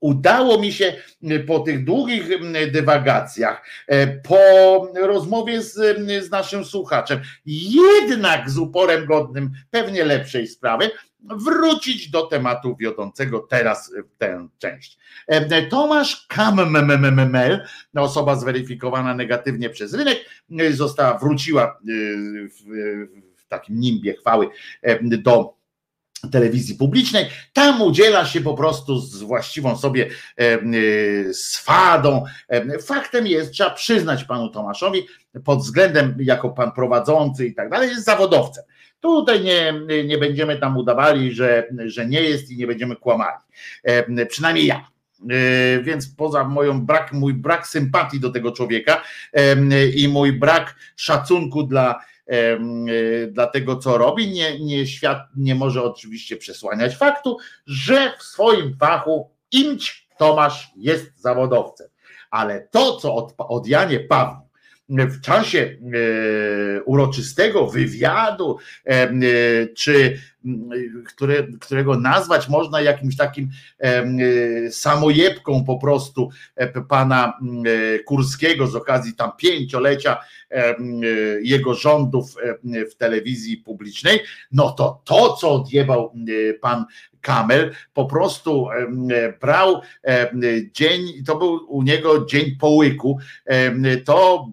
udało 0.00 0.60
mi 0.60 0.72
się 0.72 0.96
po 1.46 1.60
tych 1.60 1.84
długich 1.84 2.24
dywagacjach, 2.72 3.66
e, 3.86 4.06
po 4.06 4.38
rozmowie 4.94 5.62
z, 5.62 5.74
z 6.26 6.30
naszym 6.30 6.64
słuchaczem, 6.64 7.20
jednak 7.46 8.50
z 8.50 8.58
uporem 8.58 9.06
godnym 9.06 9.50
pewnie 9.70 10.04
lepszej 10.04 10.46
sprawy, 10.46 10.90
wrócić 11.24 12.10
do 12.10 12.26
tematu 12.26 12.76
wiodącego 12.76 13.40
teraz 13.40 13.92
tę 14.18 14.48
część. 14.58 14.98
E, 15.26 15.62
Tomasz 15.62 16.26
Kammel, 16.26 17.66
osoba 17.94 18.36
zweryfikowana 18.36 19.14
negatywnie 19.14 19.70
przez 19.70 19.94
rynek, 19.94 20.18
została, 20.70 21.18
wróciła 21.18 21.78
w, 22.50 22.62
w 23.36 23.46
takim 23.48 23.80
nimbie 23.80 24.14
chwały 24.14 24.48
do 25.02 25.54
telewizji 26.32 26.74
publicznej. 26.74 27.26
Tam 27.52 27.82
udziela 27.82 28.26
się 28.26 28.40
po 28.40 28.54
prostu 28.54 28.98
z 28.98 29.22
właściwą 29.22 29.76
sobie 29.76 30.10
swadą. 31.32 32.24
Faktem 32.86 33.26
jest, 33.26 33.52
trzeba 33.52 33.70
przyznać 33.70 34.24
panu 34.24 34.48
Tomaszowi, 34.48 35.06
pod 35.44 35.58
względem 35.58 36.16
jako 36.20 36.50
pan 36.50 36.72
prowadzący 36.72 37.46
i 37.46 37.54
tak 37.54 37.70
dalej, 37.70 37.88
jest 37.88 38.04
zawodowcem. 38.04 38.64
Tutaj 39.02 39.40
nie, 39.40 39.74
nie 40.04 40.18
będziemy 40.18 40.58
tam 40.58 40.76
udawali, 40.76 41.32
że, 41.32 41.68
że 41.86 42.06
nie 42.06 42.22
jest 42.22 42.50
i 42.50 42.56
nie 42.56 42.66
będziemy 42.66 42.96
kłamali. 42.96 43.36
E, 43.82 44.26
przynajmniej 44.26 44.66
ja. 44.66 44.88
E, 45.30 45.82
więc 45.82 46.14
poza 46.14 46.44
moją 46.44 46.86
brak, 46.86 47.12
mój 47.12 47.34
brak 47.34 47.66
sympatii 47.66 48.20
do 48.20 48.30
tego 48.30 48.52
człowieka 48.52 49.02
e, 49.32 49.86
i 49.86 50.08
mój 50.08 50.32
brak 50.32 50.74
szacunku 50.96 51.62
dla, 51.62 52.00
dla 53.28 53.46
tego, 53.46 53.76
co 53.76 53.98
robi, 53.98 54.28
nie, 54.30 54.60
nie, 54.60 54.86
świat 54.86 55.18
nie 55.36 55.54
może 55.54 55.82
oczywiście 55.82 56.36
przesłaniać 56.36 56.96
faktu, 56.96 57.36
że 57.66 58.12
w 58.18 58.22
swoim 58.22 58.76
fachu 58.76 59.30
imć 59.50 60.08
Tomasz 60.18 60.70
jest 60.76 61.20
zawodowcem. 61.20 61.88
Ale 62.30 62.68
to, 62.70 62.96
co 62.96 63.14
od, 63.14 63.34
od 63.38 63.66
Janie 63.66 64.00
Pawła 64.00 64.51
w 64.88 65.20
czasie 65.20 65.58
e, 65.58 66.82
uroczystego 66.82 67.66
wywiadu, 67.66 68.58
e, 68.86 69.08
czy 69.74 70.18
które, 71.06 71.46
którego 71.60 72.00
nazwać 72.00 72.48
można 72.48 72.80
jakimś 72.80 73.16
takim 73.16 73.50
samojebką 74.70 75.64
po 75.64 75.78
prostu 75.78 76.30
e, 76.56 76.82
pana 76.82 77.38
Kurskiego 78.06 78.66
z 78.66 78.76
okazji 78.76 79.14
tam 79.14 79.30
pięciolecia 79.36 80.18
jego 81.42 81.74
rządów 81.74 82.34
w 82.90 82.94
telewizji 82.94 83.56
publicznej, 83.56 84.20
no 84.52 84.70
to 84.70 85.02
to, 85.04 85.36
co 85.36 85.50
odjebał 85.50 86.14
pan 86.60 86.84
Kamel 87.22 87.74
po 87.94 88.04
prostu 88.06 88.68
brał 89.40 89.80
dzień, 90.72 91.24
to 91.26 91.36
był 91.36 91.66
u 91.68 91.82
niego 91.82 92.26
dzień 92.26 92.56
połyku, 92.60 93.18
to 94.04 94.46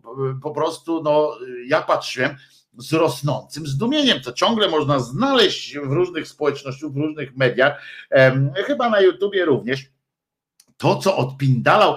po 0.44 0.52
prostu, 0.52 1.04
no 1.04 1.32
ja 1.68 1.82
patrzyłem 1.82 2.36
z 2.78 2.94
rosnącym 2.94 3.68
zdumieniem, 3.68 4.22
co 4.22 4.34
ciągle 4.34 4.68
można 4.68 5.00
znaleźć 5.00 5.78
w 5.78 5.92
różnych 5.92 6.28
społecznościach, 6.28 6.92
w 6.92 6.98
różnych 6.98 7.38
mediach, 7.38 7.82
chyba 8.66 8.90
na 8.90 9.02
YouTubie 9.02 9.46
również 9.46 9.86
to, 10.80 10.96
co 10.96 11.18
odpindalał 11.18 11.96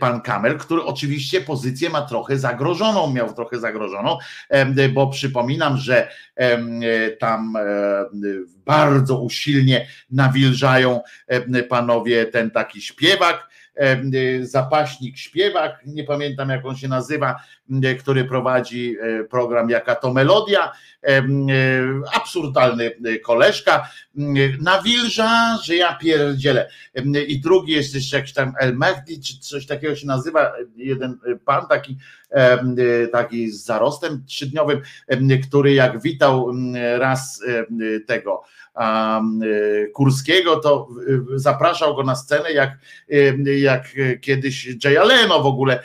pan 0.00 0.20
Kamel, 0.20 0.58
który 0.58 0.82
oczywiście 0.82 1.40
pozycję 1.40 1.90
ma 1.90 2.02
trochę 2.02 2.38
zagrożoną, 2.38 3.12
miał 3.12 3.34
trochę 3.34 3.58
zagrożoną, 3.58 4.18
bo 4.92 5.06
przypominam, 5.06 5.76
że 5.76 6.08
tam 7.18 7.54
bardzo 8.66 9.18
usilnie 9.18 9.86
nawilżają 10.10 11.00
panowie 11.68 12.26
ten 12.26 12.50
taki 12.50 12.82
śpiewak, 12.82 13.48
zapaśnik, 14.40 15.18
śpiewak, 15.18 15.80
nie 15.86 16.04
pamiętam 16.04 16.48
jak 16.48 16.66
on 16.66 16.76
się 16.76 16.88
nazywa, 16.88 17.36
który 18.00 18.24
prowadzi 18.24 18.96
program 19.30 19.70
Jaka 19.70 19.94
to 19.94 20.12
Melodia, 20.12 20.72
absurdalny 22.14 22.90
koleżka, 23.24 23.88
nawilża, 24.60 25.58
że 25.64 25.76
ja 25.76 25.94
pierdzielę. 25.94 26.70
I 27.28 27.40
drugi 27.40 27.72
jest 27.72 27.94
jeszcze 27.94 28.16
jakiś 28.16 28.32
tam 28.32 28.52
El 28.60 28.76
Mehdi, 28.76 29.20
czy 29.20 29.38
coś 29.40 29.66
takiego 29.66 29.96
się 29.96 30.06
nazywa, 30.06 30.52
jeden 30.76 31.18
pan 31.44 31.66
taki, 31.66 31.96
taki 33.12 33.50
z 33.50 33.64
zarostem 33.64 34.24
trzydniowym, 34.26 34.80
który 35.48 35.74
jak 35.74 36.02
witał 36.02 36.52
raz 36.98 37.42
tego 38.06 38.42
Kurskiego, 39.94 40.56
to 40.56 40.88
zapraszał 41.34 41.96
go 41.96 42.02
na 42.02 42.16
scenę 42.16 42.52
jak, 42.52 42.78
jak 43.58 43.94
kiedyś 44.20 44.68
Jay 44.84 45.06
Leno 45.06 45.42
w 45.42 45.46
ogóle. 45.46 45.82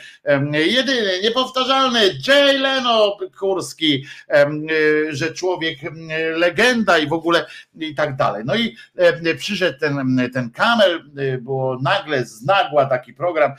Jedyny, 0.52 1.10
niepowtarzalny 1.22 2.00
Jay 2.28 2.58
Leno 2.58 3.18
Kurski, 3.38 4.04
że 5.08 5.32
człowiek 5.32 5.78
legenda 6.36 6.98
i 6.98 7.08
w 7.08 7.12
ogóle 7.12 7.46
i 7.80 7.94
tak 7.94 8.16
dalej. 8.16 8.23
No 8.44 8.54
i 8.54 8.76
przyszedł 9.38 9.78
ten, 9.78 10.20
ten 10.32 10.50
kamel, 10.50 11.10
było 11.40 11.78
nagle 11.82 12.26
z 12.26 12.42
nagła 12.42 12.86
taki 12.86 13.14
program 13.14 13.52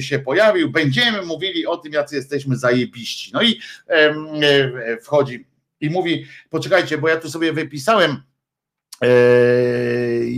się 0.00 0.18
pojawił. 0.18 0.70
Będziemy 0.70 1.22
mówili 1.22 1.66
o 1.66 1.76
tym, 1.76 1.92
jacy 1.92 2.16
jesteśmy 2.16 2.56
zajebiści. 2.56 3.30
No 3.34 3.42
i 3.42 3.60
wchodzi 5.02 5.46
i 5.80 5.90
mówi, 5.90 6.26
poczekajcie, 6.50 6.98
bo 6.98 7.08
ja 7.08 7.16
tu 7.16 7.30
sobie 7.30 7.52
wypisałem 7.52 8.10
E, 8.12 8.37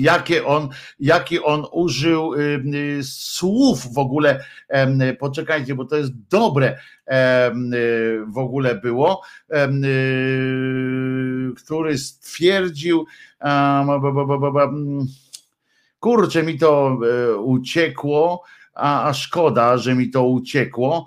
jakie 0.00 0.46
on, 0.46 0.68
jaki 1.00 1.42
on 1.42 1.64
użył 1.72 2.34
y, 2.34 2.62
y, 2.74 3.04
słów 3.04 3.94
w 3.94 3.98
ogóle. 3.98 4.44
Poczekajcie, 5.18 5.74
bo 5.74 5.84
to 5.84 5.96
jest 5.96 6.12
dobre 6.30 6.72
y, 6.72 7.12
w 8.26 8.38
ogóle 8.38 8.74
było, 8.74 9.22
który 11.56 11.98
stwierdził, 11.98 13.06
kurczę, 16.00 16.42
mi 16.42 16.58
to 16.58 16.98
e, 17.02 17.36
uciekło, 17.36 18.42
a 18.74 19.12
szkoda, 19.14 19.78
że 19.78 19.94
mi 19.94 20.10
to 20.10 20.24
uciekło, 20.24 21.06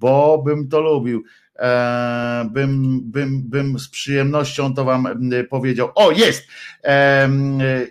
bo 0.00 0.42
bym 0.46 0.68
to 0.68 0.80
lubił. 0.80 1.22
E, 1.58 2.48
bym, 2.50 3.00
bym, 3.10 3.42
bym 3.42 3.78
z 3.78 3.88
przyjemnością 3.88 4.74
to 4.74 4.84
wam 4.84 5.08
powiedział. 5.50 5.90
O, 5.94 6.10
jest! 6.10 6.46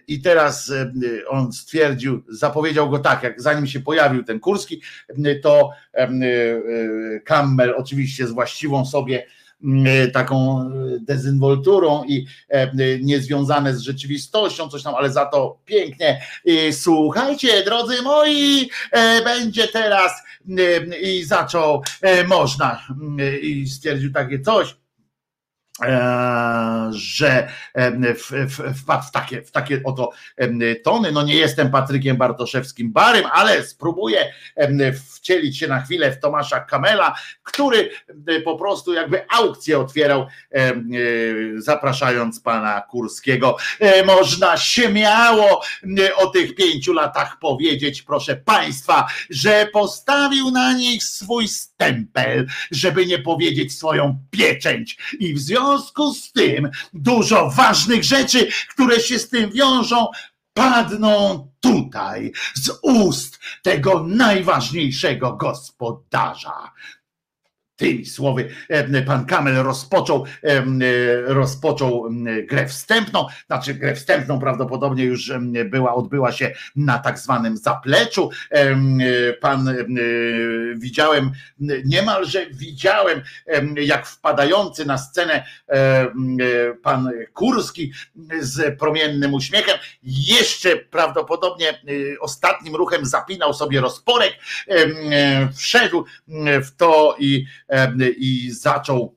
I 0.08 0.22
teraz 0.22 0.74
on 1.28 1.54
stwierdził, 1.54 2.24
zapowiedział 2.30 2.90
go 2.90 3.00
tak, 3.00 3.24
jak 3.24 3.42
zanim 3.42 3.68
się 3.68 3.80
pojawił 3.80 4.24
ten 4.24 4.40
Kurski, 4.40 4.82
to 5.44 5.70
Kammel 7.26 7.70
e, 7.70 7.76
oczywiście 7.76 8.28
z 8.28 8.32
właściwą 8.32 8.86
sobie 8.86 9.26
taką 10.14 10.70
dezynwolturą 11.00 12.04
i 12.04 12.26
niezwiązane 13.02 13.76
z 13.76 13.82
rzeczywistością, 13.82 14.70
coś 14.70 14.84
tam, 14.84 14.96
ale 14.96 15.12
za 15.12 15.26
to 15.26 15.58
pięknie. 15.66 16.22
Słuchajcie, 16.72 17.64
drodzy 17.66 18.02
moi, 18.02 18.70
e, 18.92 19.24
będzie 19.24 19.68
teraz 19.68 20.12
i 21.02 21.24
zaczął, 21.24 21.84
e, 22.02 22.24
można 22.24 22.88
i 23.42 23.68
stwierdził 23.68 24.12
takie 24.14 24.40
coś, 24.40 24.70
e, 24.70 24.81
że 26.92 27.48
wpadł 28.76 29.04
w 29.08 29.12
takie, 29.12 29.42
w 29.42 29.52
takie 29.52 29.82
oto 29.84 30.10
tony. 30.84 31.12
No 31.12 31.24
nie 31.24 31.36
jestem 31.36 31.72
Patrykiem 31.72 32.18
Bartoszewskim 32.18 32.92
Barym, 32.92 33.26
ale 33.32 33.64
spróbuję 33.64 34.34
wcielić 35.14 35.58
się 35.60 35.68
na 35.68 35.82
chwilę 35.82 36.12
w 36.12 36.20
Tomasza 36.20 36.60
Kamela, 36.60 37.16
który 37.44 37.90
po 38.44 38.58
prostu 38.58 38.94
jakby 38.94 39.26
aukcję 39.30 39.80
otwierał, 39.80 40.28
zapraszając 41.58 42.40
pana 42.40 42.82
Kurskiego. 42.82 43.58
E, 43.80 44.06
można 44.06 44.58
śmiało 44.58 45.62
o 46.16 46.28
tych 46.28 46.56
pięciu 46.56 46.94
latach 46.94 47.40
powiedzieć, 47.40 48.02
proszę 48.02 48.36
państwa, 48.36 49.08
że 49.30 49.68
postawił 49.74 50.52
na 50.52 50.74
nich 50.74 51.04
swój 51.04 51.48
stempel, 51.48 52.48
żeby 52.72 53.06
nie 53.06 53.20
powiedzieć 53.20 53.74
swoją 53.74 54.20
pieczęć. 54.32 54.98
I 55.20 55.34
w 55.34 55.40
związku 55.40 55.61
z 56.14 56.32
tym 56.32 56.70
dużo 56.94 57.50
ważnych 57.50 58.04
rzeczy, 58.04 58.48
które 58.70 59.00
się 59.00 59.20
z 59.20 59.30
tym 59.30 59.52
wiążą, 59.52 60.08
padną 60.54 61.48
tutaj 61.60 62.32
z 62.56 62.72
ust 62.82 63.40
tego 63.62 64.04
najważniejszego 64.08 65.34
gospodarza 65.34 66.72
tymi 67.82 68.06
słowy 68.06 68.50
e, 68.70 69.02
pan 69.02 69.26
Kamel 69.26 69.56
rozpoczął, 69.56 70.26
e, 70.44 70.64
rozpoczął 71.22 72.10
grę 72.50 72.68
wstępną, 72.68 73.26
znaczy 73.48 73.74
grę 73.74 73.96
wstępną 73.96 74.40
prawdopodobnie 74.40 75.04
już 75.04 75.32
była, 75.66 75.94
odbyła 75.96 76.32
się 76.32 76.52
na 76.76 77.00
tak 77.00 77.20
zwanym 77.20 77.58
zapleczu. 77.58 78.30
Pan 79.42 79.76
widziałem, 80.76 81.32
niemalże 81.86 82.46
widziałem, 82.54 83.22
jak 83.76 84.08
wpadający 84.08 84.86
na 84.86 84.98
scenę 84.98 85.44
pan 86.84 87.10
Kurski 87.34 87.92
z 88.40 88.80
promiennym 88.80 89.34
uśmiechem, 89.34 89.78
jeszcze 90.04 90.76
prawdopodobnie 90.76 91.82
ostatnim 92.20 92.76
ruchem 92.76 93.06
zapinał 93.06 93.54
sobie 93.54 93.82
rozporek, 93.82 94.34
wszedł 95.58 96.06
w 96.64 96.76
to 96.78 97.16
i 97.20 97.46
i 98.18 98.52
zaczął 98.52 99.16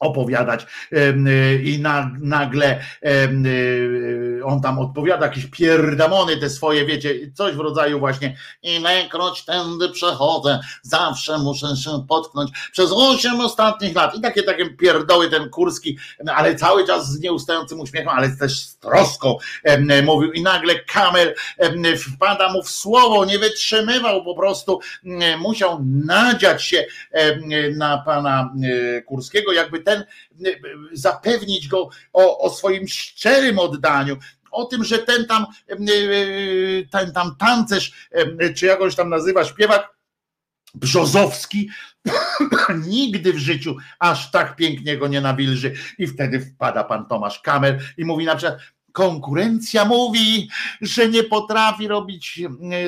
opowiadać. 0.00 0.66
I 1.62 1.82
nagle 2.20 2.84
on 4.44 4.60
tam 4.60 4.78
odpowiada 4.78 5.26
jakieś 5.26 5.46
pierdamony 5.46 6.36
te 6.36 6.50
swoje, 6.50 6.86
wiecie, 6.86 7.14
coś 7.34 7.54
w 7.54 7.60
rodzaju 7.60 7.98
właśnie 7.98 8.36
ilekroć 8.62 9.44
tędy 9.44 9.88
przechodzę, 9.88 10.60
zawsze 10.82 11.38
muszę 11.38 11.76
się 11.76 12.06
potknąć 12.08 12.50
przez 12.72 12.90
osiem 12.92 13.40
ostatnich 13.40 13.96
lat. 13.96 14.14
I 14.14 14.20
takie 14.20 14.42
takie 14.42 14.70
pierdoły 14.70 15.30
ten 15.30 15.50
Kurski, 15.50 15.98
ale 16.34 16.54
cały 16.54 16.86
czas 16.86 17.12
z 17.12 17.20
nieustającym 17.20 17.80
uśmiechem, 17.80 18.08
ale 18.08 18.36
też 18.36 18.60
z 18.60 18.78
troską 18.78 19.36
mówił. 20.04 20.32
I 20.32 20.42
nagle 20.42 20.74
Kamel 20.78 21.34
wpada 22.16 22.52
mu 22.52 22.62
w 22.62 22.70
słowo, 22.70 23.24
nie 23.24 23.38
wytrzymywał 23.38 24.24
po 24.24 24.34
prostu, 24.34 24.80
musiał 25.38 25.84
nadziać 26.04 26.62
się 26.62 26.84
na 27.76 27.98
pana 27.98 28.54
Kurskiego, 29.06 29.52
jakby 29.52 29.87
ten 29.88 30.04
zapewnić 30.92 31.68
go 31.68 31.88
o, 32.12 32.38
o 32.38 32.50
swoim 32.50 32.88
szczerym 32.88 33.58
oddaniu, 33.58 34.16
o 34.50 34.64
tym, 34.64 34.84
że 34.84 34.98
ten 34.98 35.26
tam, 35.26 35.46
ten 36.90 37.12
tam 37.12 37.36
tancerz, 37.36 38.08
czy 38.56 38.66
jakoś 38.66 38.94
tam 38.94 39.08
nazywa 39.08 39.44
śpiewak, 39.44 39.98
Brzozowski 40.74 41.70
nigdy 42.86 43.32
w 43.32 43.38
życiu 43.38 43.76
aż 43.98 44.30
tak 44.30 44.56
pięknie 44.56 44.96
go 44.96 45.08
nie 45.08 45.20
nawilży. 45.20 45.74
I 45.98 46.06
wtedy 46.06 46.40
wpada 46.40 46.84
pan 46.84 47.06
Tomasz 47.06 47.40
Kamer 47.40 47.80
i 47.96 48.04
mówi 48.04 48.24
na 48.24 48.36
przykład, 48.36 48.58
konkurencja 48.92 49.84
mówi, 49.84 50.48
że 50.80 51.08
nie 51.08 51.24
potrafi 51.24 51.88
robić 51.88 52.40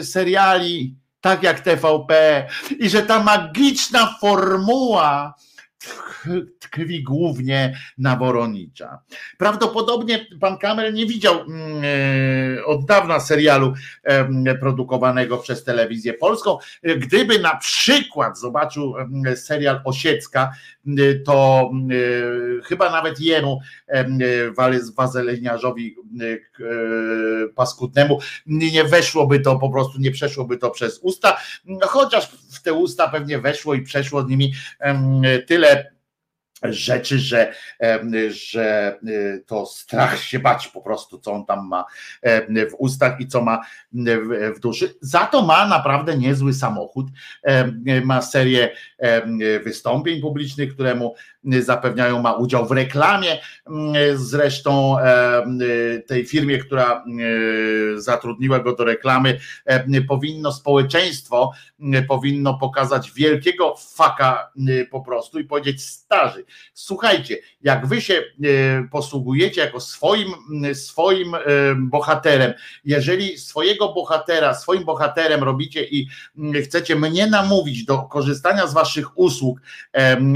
seriali 0.02 0.94
tak 1.20 1.42
jak 1.42 1.60
TVP 1.60 2.46
i 2.78 2.90
że 2.90 3.02
ta 3.02 3.22
magiczna 3.22 4.16
formuła 4.20 5.34
tkwi 6.59 7.02
głównie 7.02 7.78
na 7.99 8.17
Woronicza. 8.17 8.99
Prawdopodobnie 9.39 10.26
pan 10.41 10.59
Kamer 10.59 10.94
nie 10.94 11.07
widział 11.07 11.41
mm, 11.41 11.83
e, 12.59 12.65
od 12.65 12.84
dawna 12.86 13.20
serialu 13.20 13.75
produkowanego 14.60 15.39
przez 15.39 15.65
telewizję 15.65 16.15
polską. 16.15 16.59
Gdyby 16.83 17.39
na 17.39 17.57
przykład 17.57 18.39
zobaczył 18.39 18.94
serial 19.34 19.81
Osiecka, 19.84 20.52
to 21.25 21.70
e, 21.91 22.62
chyba 22.62 22.91
nawet 22.91 23.20
jemu, 23.20 23.60
wazeleniarzowi 24.97 25.97
e, 26.20 26.25
paskudnemu, 27.49 28.18
nie 28.47 28.84
weszłoby 28.84 29.41
to 29.41 29.59
po 29.59 29.70
prostu, 29.70 30.00
nie 30.00 30.10
przeszłoby 30.10 30.57
to 30.57 30.70
przez 30.70 30.99
usta, 30.99 31.36
chociaż 31.83 32.26
w 32.26 32.62
te 32.62 32.73
usta 32.73 33.09
pewnie 33.09 33.39
weszło 33.39 33.75
i 33.75 33.83
przeszło 33.83 34.23
z 34.23 34.28
nimi 34.28 34.52
tyle 35.47 35.99
rzeczy, 36.62 37.18
że, 37.18 37.52
że 38.28 38.98
y, 39.08 39.44
to 39.47 39.66
strach 39.66 40.18
się 40.18 40.39
bać 40.39 40.68
po 40.68 40.80
prostu, 40.80 41.18
co 41.18 41.32
on 41.32 41.47
tam 41.47 41.68
ma 41.68 41.84
w 42.70 42.74
ustach 42.78 43.20
i 43.20 43.26
co 43.26 43.42
ma 43.42 43.60
w, 44.55 44.60
duszy. 44.60 44.94
Za 45.00 45.26
to 45.26 45.42
ma 45.42 45.68
naprawdę 45.68 46.18
niezły 46.18 46.55
samochód. 46.55 47.06
Ma 48.05 48.22
serię 48.22 48.70
wystąpień 49.64 50.20
publicznych, 50.20 50.74
któremu 50.74 51.14
zapewniają, 51.44 52.22
ma 52.22 52.32
udział 52.32 52.66
w 52.66 52.70
reklamie. 52.70 53.39
Zresztą 54.14 54.97
tej 56.06 56.26
firmie, 56.26 56.58
która 56.58 57.05
zatrudniła 57.97 58.58
go 58.58 58.76
do 58.76 58.84
reklamy, 58.84 59.40
powinno 60.08 60.52
społeczeństwo 60.52 61.52
powinno 62.08 62.55
pokazać 62.55 63.12
wielkiego 63.12 63.74
faka 63.94 64.52
po 64.90 65.00
prostu 65.00 65.39
i 65.39 65.44
powiedzieć 65.44 65.82
starzy, 65.82 66.44
słuchajcie, 66.74 67.38
jak 67.62 67.86
wy 67.86 68.00
się 68.00 68.14
e, 68.14 68.22
posługujecie 68.90 69.60
jako 69.60 69.80
swoim, 69.80 70.32
swoim 70.74 71.34
e, 71.34 71.40
bohaterem, 71.78 72.52
jeżeli 72.84 73.38
swojego 73.38 73.92
bohatera, 73.92 74.54
swoim 74.54 74.84
bohaterem 74.84 75.44
robicie 75.44 75.84
i 75.84 76.08
m, 76.38 76.52
chcecie 76.62 76.96
mnie 76.96 77.26
namówić 77.26 77.84
do 77.84 77.98
korzystania 77.98 78.66
z 78.66 78.74
waszych 78.74 79.18
usług 79.18 79.60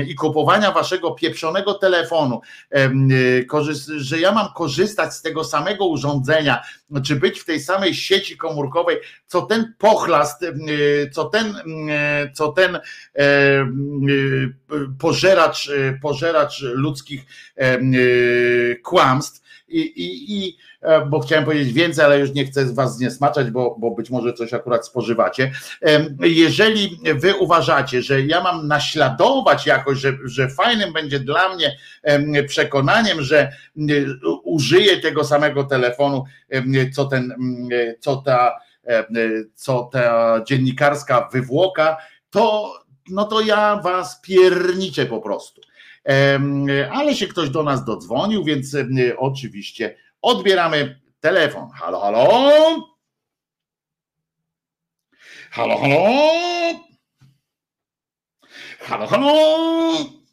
i 0.06 0.14
kupowania 0.14 0.72
waszego 0.72 1.10
pieprzonego 1.10 1.74
telefonu, 1.74 2.40
e, 2.74 2.90
że 3.96 4.20
ja 4.20 4.32
mam 4.32 4.48
korzystać 4.52 5.14
z 5.14 5.22
tego 5.22 5.44
samego 5.44 5.86
urządzenia, 5.86 6.62
czy 7.04 7.16
być 7.16 7.40
w 7.40 7.44
tej 7.44 7.60
samej 7.60 7.94
sieci 7.94 8.36
komórkowej, 8.36 8.96
co 9.26 9.42
ten 9.42 9.74
pochlast, 9.78 10.42
em, 10.42 10.60
co 11.12 11.24
ten, 11.24 11.56
em, 11.56 12.32
co 12.34 12.52
ten 12.52 12.80
em, 13.14 14.06
pożeracz, 14.98 15.70
pożeracz 16.02 16.62
ludzkich 16.62 17.22
kłamstw. 18.82 19.43
I, 19.74 19.80
i, 19.80 20.38
i 20.44 20.56
e, 20.80 21.06
bo 21.06 21.20
chciałem 21.20 21.44
powiedzieć 21.44 21.72
więcej, 21.72 22.04
ale 22.04 22.18
już 22.18 22.34
nie 22.34 22.44
chcę 22.44 22.74
was 22.74 22.96
zniesmaczać, 22.96 23.50
bo, 23.50 23.76
bo 23.78 23.90
być 23.90 24.10
może 24.10 24.32
coś 24.32 24.54
akurat 24.54 24.86
spożywacie. 24.86 25.52
Jeżeli 26.20 27.00
wy 27.14 27.34
uważacie, 27.34 28.02
że 28.02 28.22
ja 28.22 28.42
mam 28.42 28.68
naśladować 28.68 29.66
jakoś, 29.66 29.98
że, 29.98 30.12
że 30.24 30.48
fajnym 30.48 30.92
będzie 30.92 31.20
dla 31.20 31.54
mnie 31.54 31.76
em, 32.02 32.32
przekonaniem, 32.46 33.22
że 33.22 33.52
użyję 34.44 34.96
tego 34.96 35.24
samego 35.24 35.64
telefonu, 35.64 36.24
co 36.92 37.04
ten, 37.04 37.34
co 38.00 38.16
ta, 38.16 38.52
co 39.54 39.90
ta 39.92 40.40
dziennikarska 40.46 41.28
wywłoka, 41.32 41.96
to 42.30 42.72
no 43.10 43.24
to 43.24 43.40
ja 43.40 43.80
was 43.80 44.20
pierniczę 44.20 45.06
po 45.06 45.20
prostu. 45.20 45.60
Ale 46.90 47.14
się 47.14 47.26
ktoś 47.26 47.50
do 47.50 47.62
nas 47.62 47.84
dodzwonił, 47.84 48.44
więc 48.44 48.76
oczywiście 49.16 49.96
odbieramy 50.22 51.00
telefon. 51.20 51.70
Halo, 51.70 52.00
halo? 52.00 52.28
Halo, 55.50 55.78
halo? 55.78 55.96
Halo, 58.80 59.06
halo? 59.06 60.23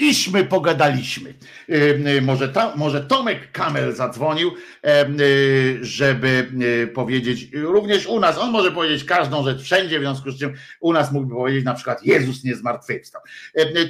Iśmy 0.00 0.44
pogadaliśmy. 0.44 1.34
Em, 1.68 2.24
Może, 2.24 2.48
ta, 2.48 2.76
może 2.76 3.00
Tomek 3.00 3.52
Kamel 3.52 3.92
zadzwonił, 3.92 4.50
y, 4.50 5.78
żeby 5.80 6.50
y, 6.62 6.86
powiedzieć, 6.86 7.48
również 7.52 8.06
u 8.06 8.20
nas, 8.20 8.38
on 8.38 8.50
może 8.50 8.72
powiedzieć 8.72 9.04
każdą 9.04 9.44
rzecz 9.44 9.62
wszędzie, 9.62 9.98
w 9.98 10.02
związku 10.02 10.30
z 10.30 10.38
czym 10.38 10.54
u 10.80 10.92
nas 10.92 11.12
mógłby 11.12 11.34
powiedzieć 11.34 11.64
na 11.64 11.74
przykład 11.74 12.04
Jezus 12.04 12.44
nie 12.44 12.54
zmartwychwstał. 12.56 13.22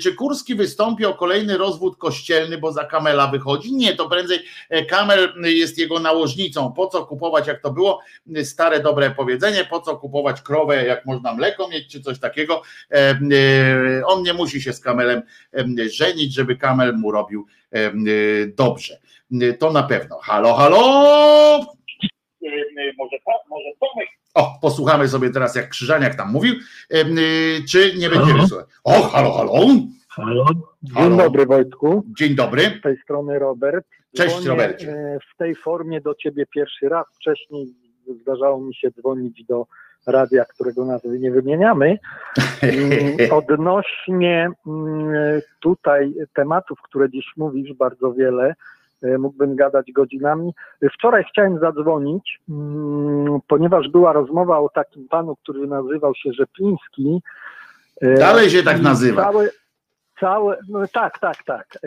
Czy 0.02 0.14
Kurski 0.14 0.54
wystąpi 0.54 1.04
o 1.04 1.14
kolejny 1.14 1.58
rozwód 1.58 1.96
kościelny, 1.98 2.58
bo 2.58 2.72
za 2.72 2.84
Kamela 2.84 3.26
wychodzi? 3.26 3.74
Nie, 3.74 3.96
to 3.96 4.08
prędzej 4.08 4.38
e, 4.68 4.84
Kamel 4.84 5.32
jest 5.44 5.78
jego 5.78 6.00
nałożnicą. 6.00 6.72
Po 6.72 6.86
co 6.86 7.06
kupować, 7.06 7.46
jak 7.46 7.62
to 7.62 7.70
było? 7.70 8.00
Stare 8.44 8.80
dobre 8.80 9.10
powiedzenie, 9.10 9.64
po 9.64 9.80
co 9.80 9.96
kupować 9.96 10.42
krowę, 10.42 10.86
jak 10.86 11.06
można 11.06 11.34
mleko 11.34 11.68
mieć, 11.68 11.92
czy 11.92 12.00
coś 12.02 12.18
takiego. 12.18 12.62
Y, 14.00 14.06
On 14.06 14.22
nie 14.22 14.34
musi 14.34 14.62
się 14.62 14.72
z 14.72 14.80
Kamelem 14.80 15.22
em, 15.52 15.76
żenić, 15.98 16.34
żeby 16.34 16.56
Kamel 16.56 16.96
mu 16.96 17.10
robił 17.12 17.46
y, 17.76 18.52
dobrze. 18.56 18.98
Y, 19.42 19.54
To 19.60 19.72
na 19.72 19.82
pewno. 19.82 20.18
Halo, 20.18 20.54
halo! 20.54 20.78
Może, 22.98 23.16
może 23.50 23.64
Tomek. 23.80 24.08
O, 24.34 24.58
posłuchamy 24.62 25.08
sobie 25.08 25.30
teraz, 25.30 25.54
jak 25.56 25.68
Krzyżaniak 25.68 26.14
tam 26.14 26.32
mówił. 26.32 26.54
Y, 26.94 27.64
Czy 27.70 27.94
nie 27.98 28.08
będziemy 28.10 28.32
Halo? 28.32 28.48
słuchać? 28.48 28.66
O, 28.84 29.02
halo, 29.02 29.32
halo! 29.32 29.52
Halo. 30.08 30.44
Dzień 30.82 30.94
Halo. 30.94 31.16
dobry 31.16 31.46
Wojtku, 31.46 32.04
Dzień 32.18 32.34
dobry. 32.34 32.62
z 32.78 32.82
tej 32.82 32.96
strony 33.04 33.38
Robert. 33.38 33.86
Cześć, 34.16 34.34
Dzwonię, 34.34 34.48
Robercie. 34.48 34.88
e, 34.92 35.18
W 35.34 35.36
tej 35.38 35.54
formie 35.54 36.00
do 36.00 36.14
ciebie 36.14 36.46
pierwszy 36.54 36.88
raz. 36.88 37.06
Wcześniej 37.20 37.66
zdarzało 38.22 38.60
mi 38.60 38.74
się 38.74 38.90
dzwonić 38.90 39.44
do 39.44 39.66
radia, 40.08 40.44
którego 40.44 40.84
nazwy 40.84 41.18
nie 41.18 41.30
wymieniamy. 41.30 41.98
Mm, 42.62 43.32
Odnośnie 43.32 44.50
mm, 44.66 45.40
tutaj 45.60 46.14
tematów, 46.34 46.78
które 46.82 47.10
dziś 47.10 47.26
mówisz, 47.36 47.72
bardzo 47.72 48.12
wiele, 48.12 48.54
e, 49.02 49.18
mógłbym 49.18 49.56
gadać 49.56 49.92
godzinami. 49.92 50.54
Wczoraj 50.92 51.24
chciałem 51.30 51.58
zadzwonić, 51.58 52.40
mm, 52.48 53.38
ponieważ 53.48 53.88
była 53.88 54.12
rozmowa 54.12 54.58
o 54.58 54.68
takim 54.68 55.08
panu, 55.08 55.36
który 55.36 55.66
nazywał 55.66 56.14
się 56.14 56.32
Rzepliński. 56.32 57.22
E, 58.00 58.14
Dalej 58.14 58.50
się 58.50 58.62
tak 58.62 58.80
nazywa. 58.80 59.22
Całe, 59.22 59.48
całe, 60.20 60.56
no 60.68 60.78
tak, 60.92 61.18
tak, 61.18 61.42
tak. 61.42 61.78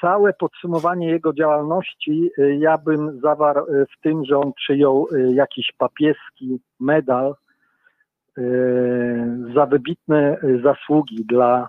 Całe 0.00 0.32
podsumowanie 0.32 1.08
jego 1.08 1.32
działalności 1.32 2.30
e, 2.38 2.56
ja 2.56 2.78
bym 2.78 3.20
zawarł 3.20 3.60
e, 3.60 3.86
w 3.86 4.02
tym, 4.02 4.24
że 4.24 4.38
on 4.38 4.52
przyjął 4.52 5.08
e, 5.12 5.32
jakiś 5.32 5.72
papieski 5.78 6.60
medal 6.80 7.34
za 9.54 9.66
wybitne 9.66 10.36
zasługi 10.64 11.24
dla 11.24 11.68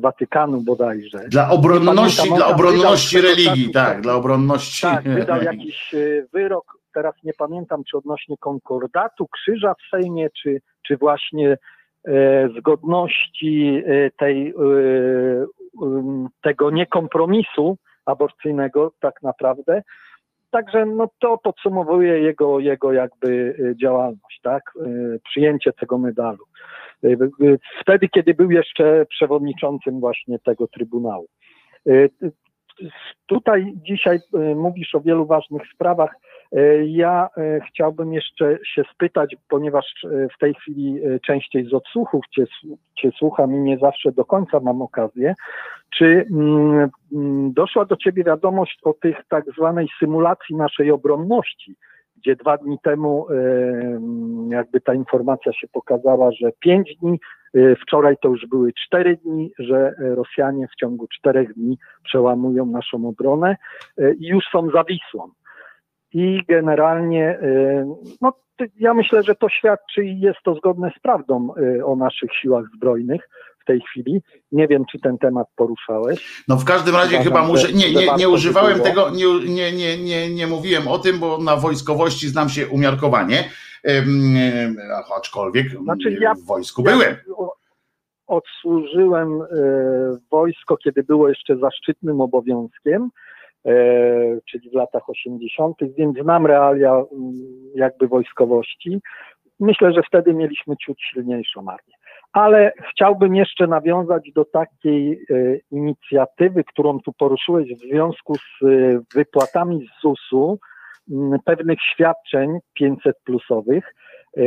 Watykanu 0.00 0.60
bodajże. 0.60 1.18
Dla 1.28 1.50
obronności, 1.50 2.16
pamiętam, 2.16 2.36
dla 2.36 2.46
obronności 2.46 3.20
religii, 3.20 3.70
tak, 3.72 3.84
statusu. 3.84 4.02
dla 4.02 4.14
obronności. 4.14 4.82
Tak, 4.82 5.04
wydał 5.04 5.42
jakiś 5.42 5.94
wyrok, 6.32 6.78
teraz 6.94 7.14
nie 7.24 7.32
pamiętam, 7.38 7.84
czy 7.90 7.96
odnośnie 7.96 8.36
konkordatu, 8.36 9.28
krzyża 9.28 9.74
w 9.74 9.90
Sejmie, 9.90 10.28
czy, 10.42 10.60
czy 10.86 10.96
właśnie 10.96 11.58
zgodności 12.58 13.82
e, 13.86 14.10
tej, 14.10 14.48
e, 14.48 14.54
um, 15.80 16.28
tego 16.42 16.70
niekompromisu 16.70 17.76
aborcyjnego 18.04 18.92
tak 19.00 19.22
naprawdę. 19.22 19.82
Także 20.50 20.86
no, 20.86 21.08
to 21.18 21.38
podsumowuje 21.38 22.18
jego, 22.18 22.60
jego 22.60 22.92
jakby 22.92 23.56
e, 23.70 23.76
działalność, 23.76 24.40
tak? 24.42 24.62
E, 24.80 25.18
Przyjęcie 25.24 25.72
tego 25.72 25.98
medalu. 25.98 26.44
E, 27.04 27.08
e, 27.08 27.18
Wtedy, 27.80 28.08
kiedy 28.08 28.34
był 28.34 28.50
jeszcze 28.50 29.06
przewodniczącym 29.06 30.00
właśnie 30.00 30.38
tego 30.38 30.66
Trybunału. 30.66 31.26
Tutaj 33.26 33.72
dzisiaj 33.76 34.18
e, 34.34 34.54
mówisz 34.54 34.94
o 34.94 35.00
wielu 35.00 35.26
ważnych 35.26 35.62
sprawach. 35.74 36.14
E, 36.52 36.84
Ja 36.84 37.28
e, 37.36 37.60
chciałbym 37.68 38.12
jeszcze 38.12 38.58
się 38.74 38.82
spytać, 38.94 39.36
ponieważ 39.48 40.06
w 40.34 40.38
tej 40.38 40.54
chwili 40.54 41.00
częściej 41.26 41.64
z 41.64 41.74
odsłuchów 41.74 42.24
cię, 42.30 42.44
cię 42.94 43.10
słucham 43.18 43.54
i 43.54 43.58
nie 43.58 43.78
zawsze 43.78 44.12
do 44.12 44.24
końca 44.24 44.60
mam 44.60 44.82
okazję, 44.82 45.34
czy 45.90 46.26
mm, 46.30 46.90
mm, 47.12 47.52
doszła 47.52 47.84
do 47.84 47.96
ciebie 47.96 48.24
wiadomość 48.24 48.78
o 48.84 48.92
tych 48.92 49.16
tak 49.28 49.44
zwanej 49.58 49.88
symulacji 49.98 50.56
naszej 50.56 50.90
obronności, 50.90 51.76
gdzie 52.16 52.36
dwa 52.36 52.56
dni 52.56 52.78
temu 52.82 53.26
jakby 54.48 54.80
ta 54.80 54.94
informacja 54.94 55.52
się 55.52 55.68
pokazała, 55.68 56.32
że 56.32 56.52
pięć 56.60 56.96
dni, 56.96 57.18
wczoraj 57.82 58.16
to 58.22 58.28
już 58.28 58.46
były 58.46 58.72
cztery 58.86 59.18
dni, 59.24 59.52
że 59.58 59.76
e, 59.76 60.14
Rosjanie 60.14 60.68
w 60.68 60.80
ciągu 60.80 61.08
czterech 61.08 61.54
dni 61.54 61.78
przełamują 62.04 62.66
naszą 62.66 63.08
obronę 63.08 63.56
e, 63.98 64.14
i 64.14 64.26
już 64.26 64.44
są 64.52 64.70
za 64.70 64.84
Wisłą. 64.84 65.30
I 66.14 66.42
generalnie, 66.48 67.38
no, 68.20 68.32
ja 68.80 68.94
myślę, 68.94 69.22
że 69.22 69.34
to 69.34 69.48
świadczy 69.48 70.04
i 70.04 70.20
jest 70.20 70.38
to 70.44 70.54
zgodne 70.54 70.90
z 70.98 71.00
prawdą 71.00 71.54
o 71.84 71.96
naszych 71.96 72.34
siłach 72.34 72.64
zbrojnych 72.76 73.28
w 73.62 73.64
tej 73.64 73.80
chwili. 73.80 74.22
Nie 74.52 74.68
wiem, 74.68 74.84
czy 74.92 74.98
ten 74.98 75.18
temat 75.18 75.46
poruszałeś. 75.56 76.44
No 76.48 76.56
w 76.56 76.64
każdym 76.64 76.94
razie 76.94 77.16
Uważam, 77.16 77.24
chyba 77.24 77.46
muszę. 77.46 77.72
Nie, 77.72 77.92
nie, 77.94 78.06
nie 78.18 78.28
używałem 78.28 78.80
tego, 78.80 79.10
nie, 79.10 79.54
nie, 79.54 79.72
nie, 79.72 79.98
nie, 79.98 80.34
nie 80.34 80.46
mówiłem 80.46 80.88
o 80.88 80.98
tym, 80.98 81.18
bo 81.18 81.38
na 81.38 81.56
wojskowości 81.56 82.28
znam 82.28 82.48
się 82.48 82.68
umiarkowanie. 82.68 83.44
Aczkolwiek 85.16 85.70
Znaczy 85.70 86.18
ja- 86.20 86.34
w 86.34 86.46
wojsku 86.46 86.82
Ja 86.86 86.92
byłem. 86.92 87.16
Odsłużyłem 88.26 89.42
e, 89.42 89.46
wojsko, 90.30 90.76
kiedy 90.76 91.02
było 91.02 91.28
jeszcze 91.28 91.56
zaszczytnym 91.56 92.20
obowiązkiem, 92.20 93.10
e, 93.66 93.72
czyli 94.50 94.70
w 94.70 94.74
latach 94.74 95.10
80., 95.10 95.76
więc 95.98 96.18
znam 96.18 96.46
realia 96.46 97.02
jakby 97.74 98.08
wojskowości. 98.08 99.00
Myślę, 99.60 99.92
że 99.92 100.02
wtedy 100.02 100.34
mieliśmy 100.34 100.76
ciut 100.76 100.96
silniejszą 101.00 101.60
armię. 101.60 101.94
Ale 102.32 102.72
chciałbym 102.90 103.36
jeszcze 103.36 103.66
nawiązać 103.66 104.32
do 104.34 104.44
takiej 104.44 105.12
e, 105.12 105.34
inicjatywy, 105.70 106.64
którą 106.64 107.00
tu 107.00 107.12
poruszyłeś 107.12 107.74
w 107.74 107.78
związku 107.78 108.34
z 108.36 108.64
wypłatami 109.14 109.86
z 109.86 110.02
ZUS-u 110.02 110.58
pewnych 111.44 111.78
świadczeń 111.92 112.58
500 112.74 113.16
plusowych. 113.24 113.94
E, 114.36 114.42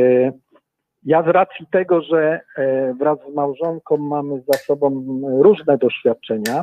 Ja 1.02 1.22
z 1.22 1.26
racji 1.26 1.66
tego, 1.70 2.02
że 2.02 2.40
e, 2.56 2.94
wraz 2.94 3.18
z 3.30 3.34
małżonką 3.34 3.96
mamy 3.96 4.42
za 4.52 4.58
sobą 4.58 5.04
różne 5.42 5.78
doświadczenia 5.78 6.62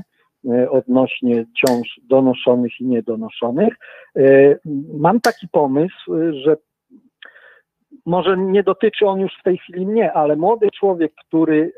e, 0.49 0.69
odnośnie 0.69 1.45
ciąż 1.65 1.99
donoszonych 2.09 2.79
i 2.79 2.85
niedonoszonych, 2.85 3.73
mam 4.93 5.21
taki 5.21 5.47
pomysł, 5.47 6.11
że 6.43 6.57
może 8.05 8.37
nie 8.37 8.63
dotyczy 8.63 9.05
on 9.05 9.19
już 9.19 9.31
w 9.39 9.43
tej 9.43 9.57
chwili 9.57 9.85
mnie, 9.85 10.13
ale 10.13 10.35
młody 10.35 10.71
człowiek, 10.71 11.13
który 11.27 11.71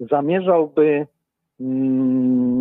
zamierzałby 0.00 1.06
mm, 1.60 2.55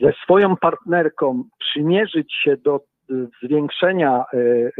ze 0.00 0.12
swoją 0.24 0.56
partnerką 0.56 1.44
przymierzyć 1.58 2.34
się 2.44 2.56
do 2.56 2.76
e, 2.76 3.14
zwiększenia 3.42 4.24
e, 4.32 4.38
e, 4.38 4.70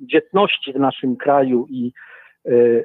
dzietności 0.00 0.72
w 0.72 0.76
naszym 0.76 1.16
kraju 1.16 1.66
i, 1.70 1.92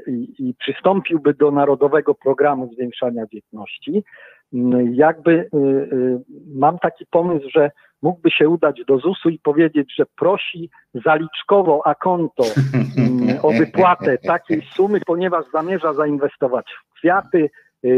i, 0.08 0.34
i 0.40 0.54
przystąpiłby 0.60 1.34
do 1.34 1.52
Narodowego 1.52 2.16
Programu 2.16 2.74
Zwiększania 2.74 3.26
Dzietności, 3.34 4.04
mm, 4.54 4.94
jakby 4.96 5.50
mam 6.56 6.80
taki 6.80 7.06
pomysł, 7.06 7.50
że 7.54 7.72
mógłby 8.02 8.32
się 8.32 8.50
udać 8.50 8.82
do 8.88 8.98
ZUS-u 8.98 9.30
i 9.30 9.40
powiedzieć, 9.40 9.94
że 9.98 10.06
prosi 10.18 10.70
zaliczkowo 11.06 11.82
a 11.86 11.96
konto 11.96 12.44
mm, 12.98 13.38
o 13.42 13.52
wypłatę 13.52 14.18
takiej 14.18 14.62
sumy, 14.62 15.00
ponieważ 15.06 15.46
zamierza 15.54 15.94
zainwestować 15.94 16.66
w 16.90 17.00
kwiaty, 17.00 17.38
y, 17.38 17.50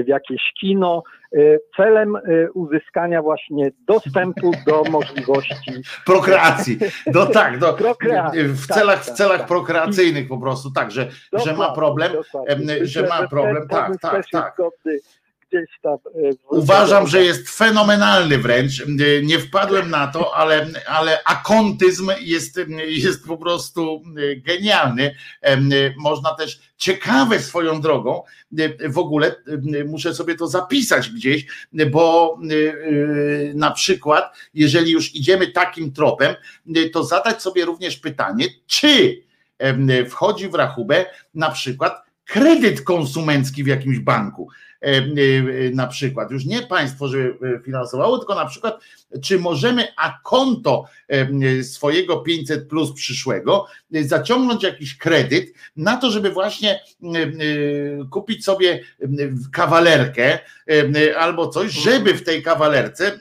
w 0.03 0.07
jakieś 0.07 0.41
kino, 0.59 1.03
y, 1.35 1.59
celem 1.77 2.15
y, 2.15 2.49
uzyskania 2.53 3.21
właśnie 3.21 3.71
dostępu 3.87 4.51
do 4.65 4.83
możliwości 4.91 5.71
Prokreacji. 6.05 6.77
No 7.13 7.25
tak, 7.25 7.59
do, 7.59 7.73
Prokreacji, 7.73 8.43
w 8.43 8.67
tak, 8.67 8.77
celach, 8.77 9.03
w 9.03 9.07
tak, 9.07 9.15
celach 9.15 9.39
tak. 9.39 9.47
prokreacyjnych 9.47 10.27
po 10.27 10.37
prostu, 10.37 10.71
tak, 10.71 10.91
że, 10.91 11.09
że 11.33 11.53
ma 11.53 11.71
problem, 11.71 12.11
dokładnie. 12.13 12.85
że 12.85 13.07
ma 13.07 13.27
problem, 13.27 13.67
tak, 13.67 13.91
tak, 14.01 14.29
tak. 14.31 14.55
godny 14.57 14.99
gdzieś 15.51 15.69
tam, 15.81 15.93
e, 15.93 16.29
Uważam, 16.49 17.07
że 17.07 17.23
jest 17.23 17.49
fenomenalny 17.49 18.37
wręcz. 18.37 18.83
Nie 19.23 19.39
wpadłem 19.39 19.89
na 19.89 20.07
to, 20.07 20.35
ale, 20.35 20.67
ale 20.87 21.23
akontyzm 21.23 22.11
jest, 22.21 22.59
jest 22.87 23.25
po 23.25 23.37
prostu 23.37 24.03
genialny. 24.37 25.15
Można 25.97 26.35
też 26.35 26.59
ciekawe 26.77 27.39
swoją 27.39 27.81
drogą, 27.81 28.23
w 28.89 28.97
ogóle 28.97 29.35
muszę 29.85 30.15
sobie 30.15 30.35
to 30.35 30.47
zapisać 30.47 31.09
gdzieś, 31.09 31.45
bo 31.91 32.37
na 33.53 33.71
przykład, 33.71 34.37
jeżeli 34.53 34.91
już 34.91 35.15
idziemy 35.15 35.47
takim 35.47 35.93
tropem, 35.93 36.35
to 36.93 37.03
zadać 37.03 37.41
sobie 37.41 37.65
również 37.65 37.97
pytanie, 37.97 38.45
czy 38.67 39.21
wchodzi 40.09 40.49
w 40.49 40.53
rachubę 40.53 41.05
na 41.33 41.51
przykład 41.51 42.07
kredyt 42.27 42.81
konsumencki 42.81 43.63
w 43.63 43.67
jakimś 43.67 43.99
banku 43.99 44.49
e, 44.49 44.55
e, 44.63 44.66
na 45.73 45.87
przykład, 45.87 46.31
już 46.31 46.45
nie 46.45 46.61
państwo, 46.61 47.07
żeby 47.07 47.61
finansowało, 47.65 48.17
tylko 48.17 48.35
na 48.35 48.45
przykład, 48.45 48.79
czy 49.21 49.39
możemy 49.39 49.87
a 49.97 50.19
konto 50.23 50.85
e, 51.07 51.63
swojego 51.63 52.17
500 52.17 52.67
plus 52.67 52.93
przyszłego 52.93 53.65
e, 53.93 54.03
zaciągnąć 54.03 54.63
jakiś 54.63 54.97
kredyt 54.97 55.53
na 55.75 55.97
to, 55.97 56.11
żeby 56.11 56.29
właśnie 56.29 56.71
e, 56.71 56.79
e, 57.07 57.29
kupić 58.09 58.45
sobie 58.45 58.71
e, 59.01 59.07
kawalerkę 59.51 60.39
e, 60.69 61.17
albo 61.17 61.47
coś, 61.47 61.71
żeby 61.71 62.13
w 62.13 62.23
tej 62.23 62.43
kawalerce 62.43 63.07
e, 63.07 63.19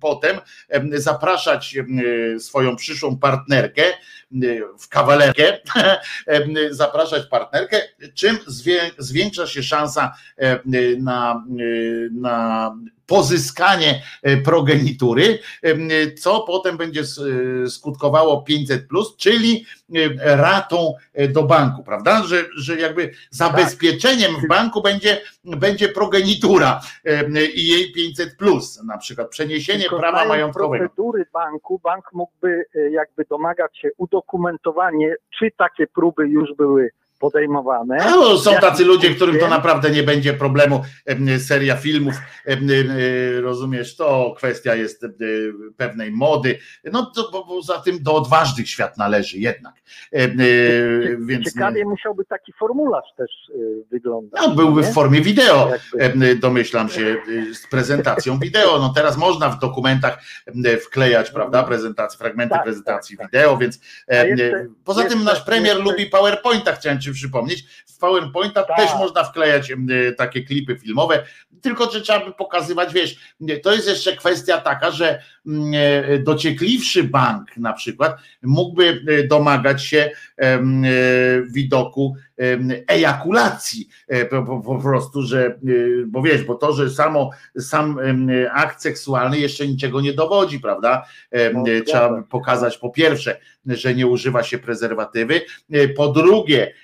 potem 0.00 0.40
e, 0.68 1.00
zapraszać 1.00 1.76
e, 1.76 2.40
swoją 2.40 2.76
przyszłą 2.76 3.18
partnerkę 3.18 3.82
e, 3.84 3.96
w 4.78 4.88
kawalerkę, 4.88 5.58
e, 6.26 6.44
zapraszać 6.70 7.26
partnerkę, 7.26 7.80
czym 8.14 8.36
zwię- 8.46 8.90
zwiększa 8.98 9.46
się 9.46 9.62
szansa 9.62 10.14
e, 10.38 10.53
na, 10.98 11.44
e, 11.60 11.64
na 12.12 12.74
pozyskanie 13.06 14.02
e, 14.22 14.36
progenitury, 14.36 15.38
e, 15.62 16.12
co 16.12 16.40
potem 16.40 16.76
będzie 16.76 17.00
e, 17.00 17.68
skutkowało 17.68 18.42
500, 18.42 18.86
czyli 19.16 19.66
e, 19.94 20.36
ratą 20.36 20.94
e, 21.14 21.28
do 21.28 21.42
banku, 21.42 21.82
prawda? 21.82 22.22
Że, 22.22 22.44
że 22.56 22.76
jakby 22.76 23.10
zabezpieczeniem 23.30 24.32
w 24.44 24.48
banku 24.48 24.82
będzie, 24.82 25.20
będzie 25.44 25.88
progenitura 25.88 26.80
e, 27.04 27.44
i 27.46 27.68
jej 27.68 27.92
500, 27.92 28.36
na 28.86 28.98
przykład 28.98 29.28
przeniesienie 29.28 29.80
Tylko 29.80 29.98
prawa 29.98 30.24
majątkowego. 30.24 30.84
procedury 30.84 31.26
banku, 31.32 31.80
bank 31.84 32.04
mógłby 32.12 32.64
e, 32.74 32.90
jakby 32.90 33.24
domagać 33.30 33.78
się 33.78 33.88
udokumentowanie, 33.96 35.14
czy 35.38 35.50
takie 35.56 35.86
próby 35.86 36.28
już 36.28 36.54
były 36.56 36.90
podejmowane. 37.32 37.96
No, 38.10 38.38
są 38.38 38.54
tacy 38.54 38.84
ludzie, 38.84 39.14
którym 39.14 39.38
to 39.38 39.48
naprawdę 39.48 39.90
nie 39.90 40.02
będzie 40.02 40.32
problemu. 40.32 40.82
em, 41.06 41.40
Seria 41.40 41.76
filmów, 41.76 42.14
rozumiesz, 43.42 43.96
to 43.96 44.34
kwestia 44.36 44.74
jest 44.74 45.06
pewnej 45.76 46.10
mody. 46.10 46.58
No 46.92 47.06
to 47.16 47.30
bo- 47.32 47.46
poza 47.46 47.80
tym 47.80 48.02
do 48.02 48.14
odważnych 48.14 48.68
świat 48.70 48.98
należy 48.98 49.38
jednak. 49.38 49.74
Więc 51.26 51.44
Ciekawie 51.54 51.84
musiałby 51.84 52.24
taki 52.24 52.52
formularz 52.52 53.04
też 53.16 53.30
e, 53.50 53.58
wyglądać. 53.90 54.42
no, 54.42 54.54
byłby 54.54 54.80
nie? 54.80 54.86
w 54.86 54.94
formie 54.94 55.20
wideo, 55.20 55.70
Jakby- 55.98 56.36
domyślam 56.36 56.88
się, 56.88 57.16
y, 57.28 57.54
z 57.54 57.66
prezentacją 57.66 58.38
wideo. 58.38 58.78
No 58.78 58.92
teraz 58.96 59.16
można 59.16 59.48
w 59.50 59.58
dokumentach 59.58 60.18
wklejać, 60.84 61.30
prawda, 61.30 61.62
prezentacje, 61.62 62.18
fragmenty 62.18 62.54
Tak, 62.54 62.62
prezentacji 62.64 63.16
wideo, 63.16 63.56
więc 63.56 63.80
em, 64.08 64.20
A 64.22 64.24
jeszcze- 64.26 64.66
poza 64.84 65.04
tym 65.04 65.24
nasz 65.24 65.40
premier 65.44 65.76
jeszcze- 65.76 65.90
lubi 65.90 66.06
PowerPointa, 66.06 66.72
chciałem 66.72 67.00
ci 67.00 67.10
przypomnieć. 67.14 67.64
W 67.86 67.98
PowerPointa 67.98 68.62
Tak. 68.62 68.76
też 68.76 68.94
można 68.98 69.24
wklejać 69.24 69.70
em, 69.70 69.88
takie 70.16 70.42
klipy 70.42 70.78
filmowe, 70.78 71.24
tylko 71.62 71.90
że 71.90 72.00
trzeba 72.00 72.26
by 72.26 72.32
pokazywać, 72.32 72.92
wiesz, 72.92 73.16
to 73.62 73.72
jest 73.72 73.88
jeszcze 73.88 74.16
kwestia 74.16 74.60
taka, 74.60 74.90
że 74.90 75.22
mm, 75.46 75.72
e, 75.74 76.18
dociekliwszy 76.18 77.04
bank 77.04 77.56
na 77.56 77.72
przykład 77.72 78.16
mógłby 78.42 79.04
e, 79.08 79.26
domagać 79.26 79.84
się 79.84 80.10
widoku 81.50 82.14
em, 82.36 82.72
ejakulacji. 82.86 83.88
E, 84.08 84.24
po, 84.64 84.78
prostu, 84.82 85.22
że 85.22 85.46
e, 85.46 85.56
bo 86.06 86.22
wiesz, 86.22 86.44
bo 86.44 86.54
to, 86.54 86.72
że 86.72 86.90
samo 86.90 87.30
sam 87.58 88.00
akt 88.52 88.82
seksualny 88.82 89.38
jeszcze 89.38 89.68
niczego 89.68 90.00
nie 90.00 90.12
dowodzi, 90.12 90.60
prawda? 90.60 91.06
No, 91.54 91.64
e, 91.66 91.80
Trzeba 91.82 92.08
by 92.08 92.22
pokazać 92.22 92.78
po 92.78 92.90
pierwsze, 92.90 93.40
że 93.66 93.94
nie 93.94 94.06
używa 94.06 94.42
się 94.42 94.58
prezerwatywy, 94.58 95.40
e, 95.72 95.88
po 95.88 96.08
drugie 96.08 96.74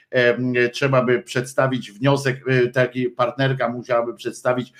trzeba 0.72 1.04
by 1.04 1.22
przedstawić 1.22 1.92
wniosek, 1.92 2.44
e, 2.48 2.66
taki 2.66 3.08
partnerka 3.08 3.68
musiałaby 3.68 4.14
przedstawić 4.14 4.72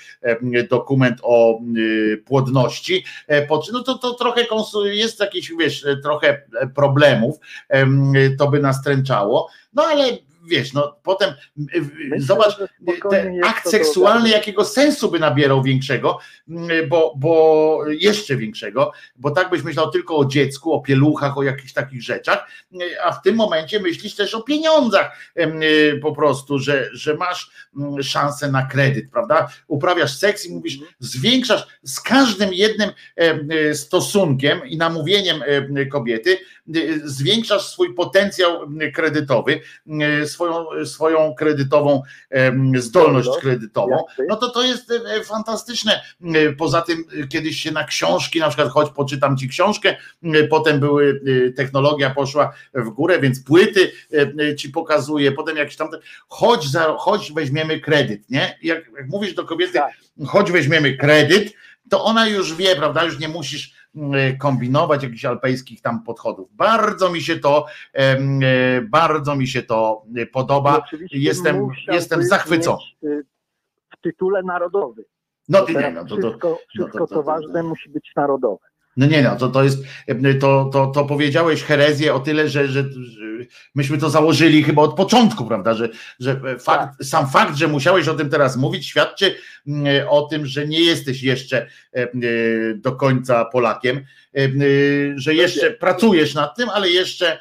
dokument 0.71 1.19
o 1.23 1.61
e, 1.61 2.17
płodności, 2.17 3.05
E, 3.31 3.47
no 3.73 3.83
to, 3.83 3.99
to 3.99 4.15
trochę 4.15 4.45
jest 4.85 5.21
jakiś, 5.21 5.53
wiesz, 5.59 5.85
e, 5.87 5.97
trochę 5.97 6.43
e, 6.61 6.67
problemów, 6.67 7.37
em, 7.69 8.13
to 8.39 8.49
by 8.49 8.60
nastręczało, 8.61 9.49
no 9.73 9.83
ale 9.83 10.19
wiesz, 10.45 10.73
no 10.73 10.97
potem 11.03 11.35
Myślę, 11.57 12.21
zobacz, 12.21 12.57
ten 13.11 13.45
akt 13.45 13.69
seksualny, 13.69 14.29
jakiego 14.29 14.65
sensu 14.65 15.11
by 15.11 15.19
nabierał 15.19 15.63
większego, 15.63 16.19
bo, 16.89 17.15
bo 17.17 17.79
jeszcze 17.89 18.37
większego, 18.37 18.93
bo 19.17 19.31
tak 19.31 19.51
byś 19.51 19.63
myślał 19.63 19.91
tylko 19.91 20.17
o 20.17 20.25
dziecku, 20.25 20.73
o 20.73 20.81
pieluchach, 20.81 21.39
o 21.39 21.43
jakichś 21.43 21.73
takich 21.73 22.03
rzeczach, 22.03 22.49
a 23.05 23.13
w 23.13 23.23
tym 23.23 23.37
momencie 23.37 23.81
myślisz 23.81 24.15
też 24.15 24.35
o 24.35 24.43
pieniądzach 24.43 25.35
po 26.03 26.13
prostu, 26.13 26.59
że, 26.59 26.89
że 26.93 27.15
masz 27.15 27.51
szansę 28.03 28.51
na 28.51 28.67
kredyt, 28.67 29.11
prawda? 29.11 29.49
Uprawiasz 29.69 30.17
seks 30.17 30.47
i 30.47 30.55
mówisz, 30.55 30.79
zwiększasz 30.99 31.67
z 31.83 32.01
każdym 32.01 32.53
jednym 32.53 32.91
em, 33.17 33.49
stosunkiem 33.75 34.67
i 34.67 34.77
namówieniem 34.77 35.43
em, 35.43 35.89
kobiety, 35.89 36.39
zwiększasz 37.05 37.67
swój 37.67 37.95
potencjał 37.95 38.63
m, 38.63 38.79
kredytowy, 38.95 39.61
m, 39.87 40.27
swoją, 40.27 40.67
swoją 40.85 41.35
kredytową 41.35 42.03
zdolność 42.77 43.29
kredytową, 43.41 44.05
no 44.29 44.37
to 44.37 44.49
to 44.51 44.63
jest 44.63 44.93
fantastyczne. 45.25 46.01
Poza 46.59 46.83
tym 46.83 47.05
kiedyś 47.29 47.61
się 47.61 47.71
na 47.73 47.85
książki, 47.85 48.41
na 48.41 48.49
przykład 48.49 48.69
choć 48.69 48.91
poczytam 48.91 49.37
ci 49.37 49.49
książkę, 49.49 49.97
potem 50.51 50.81
były, 50.81 51.21
technologia 51.57 52.11
poszła 52.11 52.53
w 52.75 52.89
górę, 52.89 53.21
więc 53.21 53.45
płyty 53.45 53.93
ci 54.59 54.69
pokazuje, 54.69 55.33
potem 55.33 55.57
jakieś 55.57 55.77
tam, 55.77 55.89
chodź, 56.29 56.71
za, 56.71 56.95
chodź 56.99 57.33
weźmiemy 57.33 57.81
kredyt, 57.81 58.31
nie? 58.31 58.59
Jak, 58.63 58.85
jak 58.97 59.09
mówisz 59.09 59.35
do 59.35 59.45
kobiety, 59.45 59.73
Tak. 59.73 59.93
chodź 60.27 60.53
weźmiemy 60.53 60.97
kredyt, 60.97 61.53
to 61.91 62.05
ona 62.05 62.29
już 62.29 62.55
wie, 62.55 62.77
prawda, 62.77 63.05
już 63.05 63.19
nie 63.19 63.29
musisz 63.29 63.73
kombinować, 64.39 65.03
jakichś 65.03 65.25
alpejskich 65.25 65.81
tam 65.83 66.03
podchodów. 66.03 66.49
Bardzo 66.57 67.11
mi 67.13 67.21
się 67.23 67.37
to, 67.37 67.67
e, 67.93 68.19
bardzo 68.83 69.37
mi 69.37 69.49
się 69.49 69.63
to 69.63 70.03
e, 70.17 70.27
podoba. 70.27 70.83
Jestem, 71.11 71.69
jestem 71.93 72.23
zachwycony. 72.23 72.79
y, 73.05 73.25
W 73.91 74.01
tytule 74.01 74.43
narodowy. 74.43 75.05
No 75.49 75.61
nie, 75.69 75.75
teraz 75.75 75.95
no 75.95 76.05
to, 76.05 76.09
to, 76.17 76.21
wszystko, 76.29 76.59
wszystko 76.69 76.99
to- 76.99 76.99
to- 76.99 77.07
co 77.07 77.15
to- 77.15 77.23
ważne 77.23 77.63
musi 77.63 77.89
być 77.89 78.13
narodowe. 78.17 78.67
No 78.97 79.07
nie 79.07 79.23
no, 79.23 79.37
to, 79.37 79.49
to 79.49 79.65
jest, 79.65 79.79
to, 80.41 80.71
to, 80.73 80.87
to 80.87 81.05
powiedziałeś 81.05 81.63
herezję 81.63 82.15
o 82.15 82.21
tyle, 82.21 82.49
że, 82.49 82.69
że, 82.69 82.83
że 82.83 83.23
myśmy 83.75 83.99
to 83.99 84.11
założyli 84.11 84.63
chyba 84.63 84.83
od 84.83 84.95
początku, 84.95 85.47
prawda, 85.47 85.75
że, 85.75 85.89
że 86.21 86.41
fakt, 86.59 87.05
sam 87.05 87.31
fakt, 87.31 87.57
że 87.57 87.69
musiałeś 87.69 88.09
o 88.09 88.15
tym 88.15 88.31
teraz 88.31 88.57
mówić, 88.57 88.87
świadczy 88.87 89.35
mm, 89.67 90.09
o 90.09 90.23
tym, 90.23 90.47
że 90.47 90.67
nie 90.67 90.81
jesteś 90.81 91.23
jeszcze 91.23 91.59
e, 91.59 92.03
e, 92.03 92.09
do 92.75 92.93
końca 92.93 93.45
Polakiem, 93.45 93.97
e, 93.97 94.01
e, 94.39 94.49
że 95.17 95.35
jeszcze 95.35 95.71
pracujesz 95.71 96.35
nad 96.35 96.57
tym, 96.57 96.69
ale 96.69 96.91
jeszcze 96.91 97.39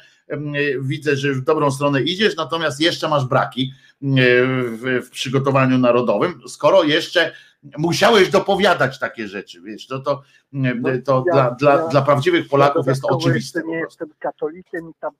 widzę, 0.80 1.16
że 1.16 1.32
w 1.32 1.44
dobrą 1.44 1.70
stronę 1.70 2.02
idziesz, 2.02 2.36
natomiast 2.36 2.80
jeszcze 2.80 3.08
masz 3.08 3.24
braki 3.24 3.72
e, 4.02 4.06
w, 4.06 5.02
w 5.06 5.10
przygotowaniu 5.10 5.78
narodowym, 5.78 6.40
skoro 6.48 6.84
jeszcze 6.84 7.32
musiałeś 7.78 8.30
dopowiadać 8.30 8.98
takie 8.98 9.28
rzeczy, 9.28 9.60
wiesz, 9.62 9.86
to, 9.86 9.98
to, 9.98 10.22
to 11.02 11.24
ja- 11.26 11.32
dla, 11.32 11.50
dla, 11.50 11.76
ja- 11.76 11.88
dla 11.88 12.02
prawdziwych 12.02 12.48
Polaków 12.48 12.86
Ja 12.86 12.90
jest 12.92 13.02
to 13.02 13.08
oczywiste. 13.08 13.62
Nie 13.66 13.76
jestem 13.76 14.08
katolikiem 14.18 14.90
i 14.90 14.92
tam 15.00 15.10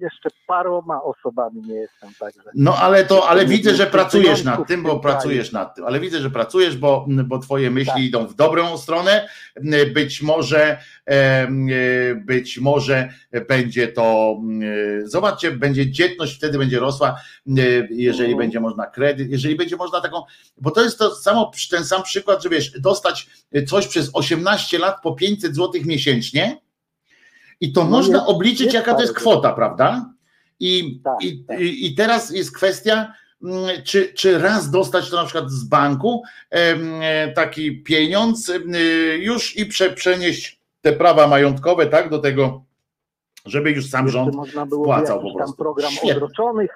jeszcze 0.00 0.28
paroma 0.46 1.02
osobami 1.02 1.62
nie 1.62 1.74
jestem, 1.74 2.10
także. 2.20 2.40
No 2.54 2.76
ale 2.76 3.04
to, 3.04 3.28
ale 3.28 3.46
widzę, 3.46 3.74
że 3.74 3.86
pracujesz 3.86 4.44
nad 4.44 4.68
tym, 4.68 4.82
bo 4.82 5.00
pracujesz 5.00 5.52
nad 5.52 5.74
tym, 5.74 5.84
ale 5.84 6.00
widzę, 6.00 6.18
że 6.20 6.30
pracujesz, 6.30 6.76
bo, 6.76 7.06
bo 7.24 7.38
twoje 7.38 7.70
myśli 7.70 7.92
Tak. 7.92 8.02
idą 8.02 8.26
w 8.26 8.34
dobrą 8.34 8.78
stronę. 8.78 9.28
Być 9.94 10.22
może, 10.22 10.78
e, 11.06 11.48
być 12.16 12.58
może 12.58 13.08
będzie 13.48 13.88
to, 13.88 14.36
e, 15.02 15.08
zobaczcie, 15.08 15.50
będzie 15.50 15.90
dzietność 15.90 16.36
wtedy 16.36 16.58
będzie 16.58 16.78
rosła, 16.78 17.08
e, 17.48 17.52
jeżeli 17.90 18.32
Mhm. 18.32 18.38
będzie 18.38 18.60
można 18.60 18.86
kredyt, 18.86 19.30
jeżeli 19.30 19.56
będzie 19.56 19.76
można 19.76 20.00
taką, 20.00 20.22
bo 20.60 20.70
to 20.70 20.82
jest 20.82 20.98
to 20.98 21.14
samo, 21.14 21.50
ten 21.70 21.84
sam 21.84 22.02
przykład, 22.02 22.42
że 22.42 22.48
wiesz, 22.48 22.80
dostać 22.80 23.26
coś 23.66 23.86
przez 23.86 24.10
18 24.12 24.78
lat 24.78 24.96
po 25.02 25.12
500 25.14 25.54
zł 25.56 25.80
miesięcznie 25.84 26.60
i 27.60 27.72
to 27.72 27.84
No 27.84 27.90
można 27.90 28.18
jest- 28.18 28.28
obliczyć, 28.30 28.60
jest 28.60 28.74
jaka 28.74 28.94
to 28.94 29.00
jest 29.02 29.14
kwota, 29.14 29.52
prawda? 29.52 30.10
I, 30.60 31.00
Tak, 31.04 31.14
i, 31.22 31.44
tak. 31.44 31.60
i, 31.60 31.94
teraz 31.94 32.30
jest 32.30 32.56
kwestia, 32.56 33.12
mm, 33.42 33.82
czy, 33.84 34.12
czy 34.14 34.38
raz 34.38 34.70
dostać 34.70 35.10
to 35.10 35.16
na 35.16 35.24
przykład 35.24 35.50
z 35.50 35.64
banku, 35.64 36.22
e, 36.50 37.32
taki 37.32 37.82
pieniądz 37.82 38.48
y, 38.48 38.62
już 39.22 39.56
i 39.56 39.66
prze, 39.66 39.90
przenieść 39.90 40.60
te 40.80 40.92
prawa 40.92 41.26
majątkowe, 41.28 41.86
tak, 41.86 42.10
do 42.10 42.18
tego, 42.18 42.64
żeby 43.46 43.70
już 43.70 43.90
sam 43.90 44.08
rząd 44.08 44.34
można 44.34 44.66
było 44.66 44.84
wpłacał 44.84 45.20
po 45.22 45.28
tam 45.28 45.36
prostu. 45.36 45.56
program 45.56 45.90
Świetnie. 45.90 46.12
odroczonych 46.16 46.70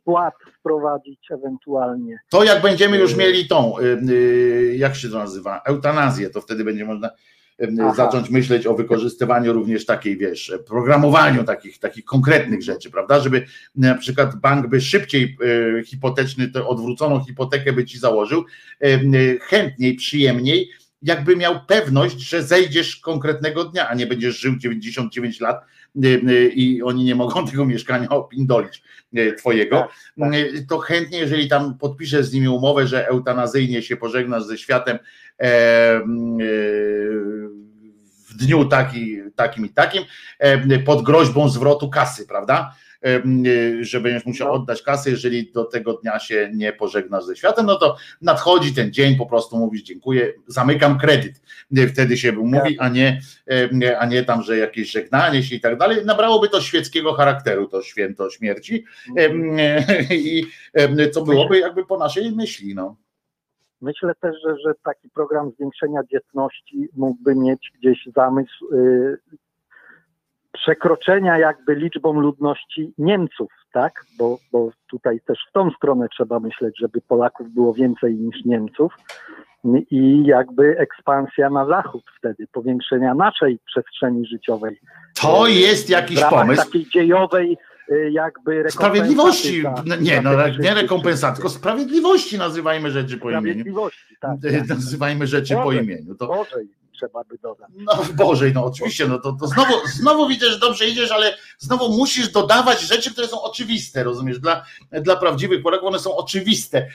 spłat 0.00 0.34
wprowadzić 0.58 1.18
ewentualnie. 1.30 2.18
To 2.30 2.44
jak 2.44 2.62
będziemy 2.62 2.98
już 2.98 3.10
Yy. 3.10 3.16
mieli 3.16 3.48
tą, 3.48 3.78
y, 3.78 3.82
y, 4.10 4.74
jak 4.78 4.96
się 4.96 5.08
to 5.08 5.18
nazywa, 5.18 5.60
eutanazję, 5.64 6.30
to 6.30 6.40
wtedy 6.40 6.64
będzie 6.64 6.84
można 6.84 7.08
y, 7.08 7.10
Aha. 7.80 7.94
zacząć 7.94 8.30
myśleć 8.30 8.66
o 8.66 8.74
wykorzystywaniu 8.74 9.52
również 9.52 9.86
takiej, 9.86 10.16
wiesz, 10.16 10.52
programowaniu 10.66 11.44
takich, 11.44 11.78
takich 11.78 12.04
konkretnych 12.04 12.62
rzeczy, 12.62 12.90
prawda, 12.90 13.20
żeby 13.20 13.46
na 13.76 13.94
przykład 13.94 14.36
bank 14.36 14.66
by 14.66 14.80
szybciej 14.80 15.36
y, 15.42 15.84
hipoteczny, 15.84 16.48
tę 16.48 16.66
odwróconą 16.66 17.24
hipotekę 17.24 17.72
by 17.72 17.84
ci 17.84 17.98
założył, 17.98 18.44
chętniej, 19.40 19.94
przyjemniej, 19.94 20.70
jakby 21.02 21.36
miał 21.36 21.60
pewność, 21.66 22.20
że 22.20 22.42
zejdziesz 22.42 22.96
konkretnego 22.96 23.64
dnia, 23.64 23.88
a 23.88 23.94
nie 23.94 24.06
będziesz 24.06 24.40
żył 24.40 24.56
99 24.56 25.40
lat 25.40 25.64
i 26.54 26.82
oni 26.82 27.04
nie 27.04 27.14
mogą 27.14 27.46
tego 27.50 27.66
mieszkania 27.66 28.08
opindolić 28.08 28.82
y, 29.18 29.32
twojego, 29.32 29.76
Tak, 29.80 29.90
tak. 30.18 30.34
Y, 30.34 30.66
to 30.68 30.78
chętnie, 30.78 31.18
jeżeli 31.18 31.48
tam 31.48 31.78
podpiszesz 31.78 32.26
z 32.26 32.32
nimi 32.32 32.48
umowę, 32.48 32.86
że 32.86 33.08
eutanazyjnie 33.08 33.82
się 33.82 33.96
pożegnasz 33.96 34.44
ze 34.44 34.58
światem 34.58 34.96
e, 34.96 35.44
e, 35.46 36.02
w 38.28 38.36
dniu 38.36 38.64
taki, 38.64 39.18
takim 39.36 39.66
i 39.66 39.68
takim, 39.68 40.04
e, 40.38 40.78
pod 40.78 41.02
groźbą 41.02 41.48
zwrotu 41.48 41.90
kasy, 41.90 42.26
prawda? 42.26 42.74
E, 43.04 43.22
Że 43.84 44.00
będziesz 44.00 44.26
musiał 44.26 44.48
No. 44.48 44.54
oddać 44.54 44.82
kasę, 44.82 45.10
jeżeli 45.10 45.52
do 45.52 45.64
tego 45.64 45.92
dnia 45.92 46.18
się 46.18 46.50
nie 46.54 46.72
pożegnasz 46.72 47.24
ze 47.24 47.36
światem, 47.36 47.66
no 47.66 47.76
to 47.76 47.96
nadchodzi 48.22 48.74
ten 48.74 48.92
dzień, 48.92 49.16
po 49.16 49.26
prostu 49.26 49.56
mówisz 49.56 49.82
dziękuję, 49.82 50.32
zamykam 50.46 50.98
kredyt. 50.98 51.42
Wtedy 51.92 52.16
się 52.16 52.32
mówi, 52.32 52.78
a 52.78 52.88
nie, 52.88 53.20
a 53.98 54.06
nie 54.06 54.24
tam, 54.24 54.42
że 54.42 54.58
jakieś 54.58 54.90
żegnanie 54.90 55.42
się 55.42 55.56
i 55.56 55.60
tak 55.60 55.78
dalej. 55.78 56.04
Nabrałoby 56.04 56.48
to 56.48 56.60
świeckiego 56.60 57.12
charakteru, 57.12 57.68
to 57.68 57.82
święto 57.82 58.30
śmierci. 58.30 58.84
M, 59.16 59.56
e, 59.58 59.84
I 60.14 60.46
co 61.12 61.22
byłoby 61.22 61.58
jakby 61.58 61.86
po 61.86 61.98
naszej 61.98 62.32
myśli, 62.32 62.74
no. 62.74 62.96
Myślę 63.80 64.12
też, 64.20 64.36
że, 64.46 64.56
że 64.66 64.72
taki 64.84 65.10
program 65.10 65.50
zwiększenia 65.50 66.00
dzietności 66.12 66.88
mógłby 66.96 67.34
mieć 67.34 67.72
gdzieś 67.78 68.08
zamysł 68.16 68.74
y, 68.74 69.18
przekroczenia 70.52 71.38
jakby 71.38 71.74
liczbą 71.74 72.20
ludności 72.20 72.92
Niemców, 72.98 73.52
tak? 73.72 74.04
Bo, 74.18 74.38
bo 74.52 74.70
tutaj 74.90 75.20
też 75.26 75.38
w 75.48 75.52
tą 75.52 75.70
stronę 75.70 76.06
trzeba 76.08 76.40
myśleć, 76.40 76.74
żeby 76.78 77.00
Polaków 77.00 77.50
było 77.50 77.74
więcej 77.74 78.14
niż 78.14 78.44
Niemców 78.44 78.92
i 79.90 80.24
jakby 80.26 80.78
ekspansja 80.78 81.50
na 81.50 81.66
zachód 81.66 82.02
wtedy, 82.18 82.46
powiększenia 82.52 83.14
naszej 83.14 83.58
przestrzeni 83.66 84.26
życiowej. 84.26 84.80
To 85.22 85.48
Y, 85.48 85.52
jest 85.52 85.90
jakiś 85.90 86.24
pomysł. 86.24 86.64
takiej 86.64 86.86
dziejowej 86.90 87.56
y, 87.92 88.10
jakby 88.10 88.50
rekompensaty 88.62 88.72
Sprawiedliwości, 88.96 89.62
za- 89.62 89.74
no 89.86 89.96
nie, 89.96 90.14
za 90.16 90.22
no 90.22 90.46
nie 90.46 90.52
rzeczy. 90.52 90.74
rekompensat, 90.74 91.34
tylko 91.34 91.48
sprawiedliwości 91.48 92.38
nazywajmy 92.38 92.90
rzeczy 92.90 93.18
po 93.18 93.30
imieniu. 93.30 93.42
Sprawiedliwości, 93.46 94.16
tak. 94.20 94.30
tak. 94.42 94.68
Nazywajmy 94.76 95.26
rzeczy 95.26 95.54
po 95.54 95.72
imieniu. 95.72 96.14
To, 96.14 96.44
trzeba 97.00 97.24
by 97.24 97.38
dodać. 97.38 97.68
no 97.76 97.92
Bożej, 98.14 98.52
no 98.54 98.64
oczywiście, 98.64 99.08
no 99.08 99.18
to, 99.18 99.32
to 99.32 99.46
znowu, 99.46 99.72
znowu 99.86 100.28
widzę, 100.28 100.50
że 100.50 100.58
dobrze 100.58 100.86
idziesz, 100.86 101.12
ale 101.12 101.36
znowu 101.58 101.88
musisz 101.88 102.32
dodawać 102.32 102.80
rzeczy, 102.80 103.12
które 103.12 103.26
są 103.26 103.42
oczywiste, 103.42 104.04
rozumiesz? 104.04 104.38
Dla, 104.40 104.64
dla 104.92 105.16
prawdziwych 105.16 105.62
Polaków 105.62 105.88
one 105.88 105.98
są 105.98 106.16
oczywiste, 106.16 106.86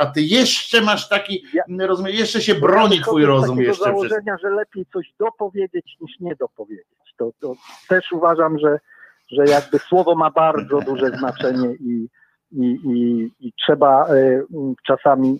a 0.00 0.06
ty 0.06 0.22
jeszcze 0.22 0.80
masz 0.80 1.08
taki, 1.08 1.44
Ja- 1.54 1.86
rozumiesz, 1.86 2.18
jeszcze 2.18 2.40
się 2.42 2.54
Ja 2.54 2.60
broni 2.60 2.88
wychodzę 2.98 3.02
twój 3.10 3.24
rozum 3.24 3.58
jeszcze 3.58 3.72
przez... 3.72 3.84
założenia, 3.84 4.36
że 4.42 4.50
lepiej 4.50 4.86
coś 4.92 5.12
dopowiedzieć 5.18 5.96
niż 6.00 6.20
nie 6.20 6.36
dopowiedzieć. 6.36 6.86
To, 7.18 7.30
to 7.40 7.54
też 7.88 8.12
uważam, 8.12 8.58
że, 8.58 8.78
że 9.30 9.44
jakby 9.44 9.78
słowo 9.78 10.14
ma 10.14 10.30
bardzo 10.30 10.80
duże 10.80 11.10
znaczenie 11.18 11.68
i, 11.74 12.08
i, 12.52 12.64
i, 12.84 13.30
i 13.46 13.52
trzeba 13.52 14.06
m, 14.06 14.74
czasami 14.86 15.38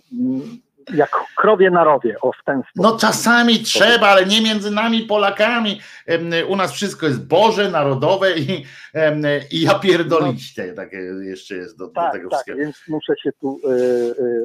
jak 0.93 1.09
krowie 1.35 1.71
na 1.71 1.83
rowie, 1.83 2.15
o 2.21 2.31
w 2.31 2.43
ten 2.45 2.61
sposób. 2.71 2.91
No 2.91 2.97
czasami 2.97 3.59
trzeba, 3.59 4.07
ale 4.07 4.25
nie 4.25 4.41
między 4.41 4.71
nami 4.71 5.01
Polakami. 5.01 5.79
U 6.47 6.55
nas 6.55 6.71
wszystko 6.71 7.05
jest 7.05 7.27
Boże, 7.27 7.71
narodowe 7.71 8.37
i, 8.37 8.65
i 9.51 9.61
ja 9.61 9.79
pierdoliście. 9.79 10.73
Takie 10.73 10.97
jeszcze 11.23 11.55
jest 11.55 11.77
do, 11.77 11.87
do 11.87 11.93
tak, 11.93 12.13
tego 12.13 12.29
tak, 12.29 12.39
wszystkiego. 12.39 12.57
więc 12.59 12.75
muszę 12.87 13.13
się 13.23 13.31
tu 13.41 13.59
e, 13.65 13.69
e, 13.71 13.75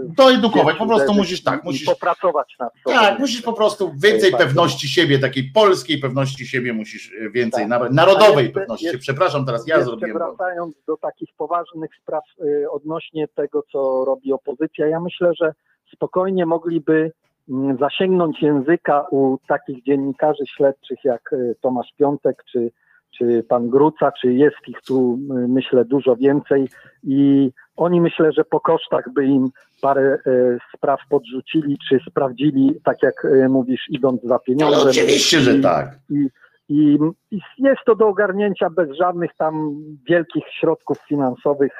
Doedukować, 0.05 0.77
po 0.77 0.87
prostu 0.87 1.15
musisz 1.15 1.43
tak, 1.43 1.65
musisz 1.65 1.87
popracować 1.87 2.57
nad 2.61 2.73
sobą. 2.85 2.97
Tak, 2.97 3.19
musisz 3.19 3.43
po 3.43 3.53
prostu 3.53 3.93
więcej 4.03 4.33
pewności 4.33 4.89
siebie, 4.89 5.19
takiej 5.19 5.45
polskiej 5.55 5.99
pewności 5.99 6.47
siebie 6.47 6.73
musisz 6.73 7.13
e, 7.27 7.31
więcej, 7.31 7.69
Tak. 7.69 7.91
narodowej 7.91 8.45
jeszcze- 8.45 8.61
pewności. 8.61 8.85
jeszcze- 8.85 8.99
Przepraszam, 8.99 9.47
teraz 9.47 9.67
ja 9.67 9.83
zrobiłem. 9.83 10.13
wracając 10.19 10.75
do 10.87 10.97
takich 10.97 11.29
poważnych 11.37 11.91
spraw 12.03 12.25
y, 12.41 12.71
odnośnie 12.71 13.29
tego, 13.29 13.63
co 13.73 14.05
robi 14.05 14.33
opozycja, 14.33 14.87
ja 14.87 15.01
myślę, 15.01 15.31
że 15.41 15.53
spokojnie 15.95 16.47
mogliby 16.47 17.13
mm, 17.51 17.77
zasięgnąć 17.79 18.43
języka 18.43 19.05
u 19.11 19.39
takich 19.49 19.83
dziennikarzy 19.85 20.45
śledczych 20.57 20.99
jak 21.05 21.33
y, 21.33 21.55
Tomasz 21.61 21.89
Piątek 21.99 22.45
czy, 22.53 22.71
czy 23.19 23.45
pan 23.49 23.69
Gruca, 23.69 24.13
czy 24.21 24.33
jest 24.33 24.57
ich 24.69 24.81
tu 24.87 25.19
y, 25.45 25.49
myślę 25.49 25.85
dużo 25.85 26.17
więcej 26.17 26.69
i 27.05 27.51
oni 27.77 28.01
myślę, 28.01 28.33
że 28.33 28.45
po 28.45 28.61
kosztach 28.61 29.13
by 29.15 29.25
im 29.27 29.49
parę 29.81 30.19
y, 30.27 30.59
spraw 30.77 31.01
podrzucili, 31.11 31.79
czy 31.89 31.99
sprawdzili, 32.11 32.81
tak 32.85 33.03
jak 33.03 33.27
mówisz, 33.49 33.85
idąc 33.91 34.23
za 34.23 34.35
Ale 34.35 34.41
pieniądzem. 34.47 34.89
oczywiście, 34.89 35.41
że 35.41 35.55
I- 35.55 35.61
tak. 35.63 35.99
i, 36.11 36.29
i, 36.69 36.99
I 37.31 37.41
jest 37.59 37.81
to 37.87 37.95
do 37.95 38.09
ogarnięcia 38.09 38.71
bez 38.71 38.91
żadnych 38.91 39.31
tam 39.39 39.75
wielkich 40.09 40.45
środków 40.61 40.99
finansowych, 41.09 41.73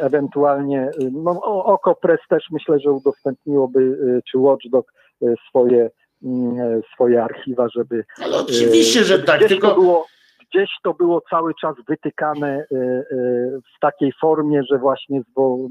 ewentualnie. 0.00 0.90
y, 1.02 1.10
No, 1.12 1.30
o- 1.42 1.64
Okopres 1.64 2.20
też 2.28 2.44
myślę, 2.50 2.78
że 2.80 2.92
udostępniłoby, 2.92 3.80
y, 3.80 4.20
czy 4.30 4.38
Watchdog 4.38 4.92
y, 5.22 5.34
swoje, 5.48 5.90
swoje 6.94 7.22
archiwa, 7.24 7.68
żeby. 7.68 8.04
Ale 8.24 8.36
oczywiście, 8.38 9.00
y, 9.00 9.04
że 9.04 9.14
żeby 9.14 9.26
tak, 9.26 9.36
gdzieś 9.38 9.48
tylko 9.48 9.68
To 9.68 9.74
było, 9.74 10.06
gdzieś 10.50 10.70
to 10.84 10.94
było 10.94 11.22
cały 11.30 11.52
czas 11.60 11.74
wytykane 11.88 12.64
y, 12.72 12.76
y, 12.76 13.60
w 13.76 13.80
takiej 13.80 14.12
formie, 14.20 14.62
że 14.70 14.78
właśnie 14.78 15.20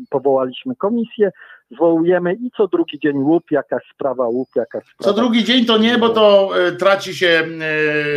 powołaliśmy 0.10 0.76
komisję, 0.76 1.32
zwołujemy 1.72 2.34
i 2.34 2.52
co 2.58 2.68
drugi 2.68 3.00
dzień 3.00 3.18
łup, 3.18 3.52
jakaś 3.52 3.84
sprawa, 3.96 4.28
łup, 4.28 4.50
jakaś 4.56 4.84
sprawa. 4.84 5.04
Co 5.04 5.14
drugi 5.14 5.44
dzień 5.44 5.66
to 5.66 5.78
nie, 5.78 5.98
bo 5.98 6.10
to 6.10 6.52
e, 6.68 6.72
traci 6.72 7.16
się 7.16 7.48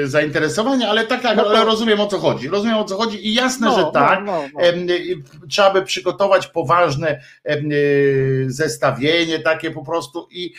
e, 0.02 0.06
zainteresowanie, 0.06 0.88
ale 0.88 1.06
tak, 1.06 1.22
tak, 1.22 1.36
No 1.36 1.42
to- 1.44 1.50
ale 1.50 1.64
rozumiem 1.64 2.00
o 2.00 2.06
co 2.06 2.18
chodzi. 2.18 2.48
Rozumiem 2.48 2.76
o 2.76 2.84
co 2.84 2.96
chodzi 2.96 3.28
i 3.28 3.34
jasne, 3.34 3.66
No, 3.66 3.74
że 3.74 3.82
no, 3.82 3.90
tak. 3.90 4.24
no, 4.24 4.42
no. 4.54 4.60
Y, 4.64 5.22
Trzeba 5.48 5.72
by 5.72 5.82
przygotować 5.82 6.46
poważne 6.46 7.20
zestawienie 8.46 9.38
takie 9.38 9.70
po 9.70 9.84
prostu 9.84 10.28
i 10.30 10.52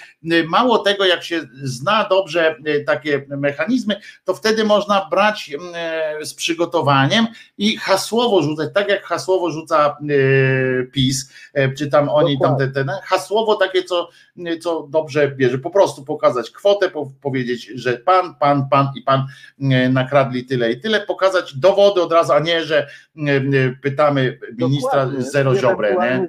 mało 0.47 0.77
tego, 0.79 1.05
jak 1.05 1.23
się 1.23 1.41
zna 1.63 2.07
dobrze 2.09 2.55
takie 2.85 3.25
mechanizmy, 3.37 3.95
to 4.25 4.33
wtedy 4.33 4.63
można 4.63 5.07
brać 5.11 5.51
e, 5.75 6.25
z 6.25 6.33
przygotowaniem 6.33 7.27
i 7.57 7.77
hasłowo 7.77 8.41
rzucać, 8.41 8.69
tak 8.73 8.89
jak 8.89 9.03
hasłowo 9.03 9.51
rzuca 9.51 9.97
PiS, 10.91 11.31
e, 11.53 11.73
czy 11.73 11.87
tam 11.87 12.09
oni 12.09 12.39
tam 12.39 12.57
te, 12.57 12.67
te 12.67 12.82
hasłowo 13.03 13.55
takie, 13.55 13.83
co, 13.83 14.09
co 14.61 14.87
dobrze 14.89 15.31
bierze, 15.31 15.57
po 15.57 15.69
prostu 15.69 16.03
pokazać 16.05 16.51
kwotę, 16.51 16.89
po, 16.89 17.11
powiedzieć, 17.21 17.65
że 17.75 17.93
pan, 17.97 18.35
pan, 18.35 18.69
pan 18.69 18.87
i 18.95 19.01
pan 19.01 19.25
e, 19.61 19.89
nakradli 19.89 20.45
tyle 20.45 20.71
i 20.71 20.79
tyle, 20.81 21.01
pokazać 21.01 21.57
dowody 21.57 22.01
od 22.01 22.11
razu, 22.11 22.33
a 22.33 22.39
nie, 22.39 22.63
że 22.65 22.87
e, 23.17 23.31
e, 23.31 23.41
pytamy 23.81 24.39
ministra 24.57 25.05
Dokładnie. 25.05 25.21
zero 25.31 25.55
ziobrę, 25.55 25.95
nie? 26.01 26.27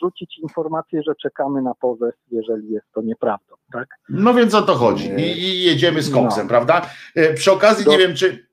Rzucić 0.00 0.38
informację, 0.38 1.02
że 1.06 1.12
czekamy 1.22 1.62
na 1.62 1.74
pozew, 1.74 2.14
jeżeli 2.30 2.70
jest 2.72 2.86
to 2.94 3.02
nieprawdą, 3.02 3.54
tak? 3.72 3.88
No 4.08 4.34
więc 4.34 4.54
o 4.54 4.62
to 4.62 4.74
chodzi. 4.74 5.10
I, 5.16 5.38
i 5.38 5.62
jedziemy 5.64 6.02
z 6.02 6.10
koksem, 6.10 6.42
No. 6.42 6.48
prawda? 6.48 6.90
Przy 7.34 7.52
okazji 7.52 7.84
Do- 7.84 7.90
nie 7.90 7.98
wiem, 7.98 8.14
czy, 8.14 8.46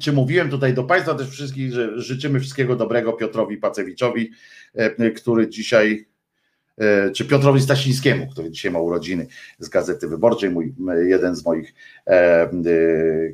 czy 0.00 0.12
mówiłem 0.12 0.50
tutaj 0.50 0.74
do 0.74 0.84
Państwa 0.84 1.14
też 1.14 1.28
wszystkich, 1.30 1.72
że 1.72 2.00
życzymy 2.00 2.40
wszystkiego 2.40 2.76
dobrego 2.76 3.12
Piotrowi 3.12 3.56
Pacewiczowi, 3.56 4.30
który 5.16 5.48
dzisiaj, 5.48 6.07
czy 7.14 7.24
Piotrowi 7.24 7.60
Stasińskiemu, 7.60 8.26
który 8.32 8.50
dzisiaj 8.50 8.70
ma 8.70 8.78
urodziny 8.78 9.26
z 9.58 9.68
Gazety 9.68 10.08
Wyborczej, 10.08 10.50
mój 10.50 10.74
jeden 11.06 11.34
z 11.36 11.44
moich 11.46 11.74
e, 12.06 12.12
e, 12.12 12.50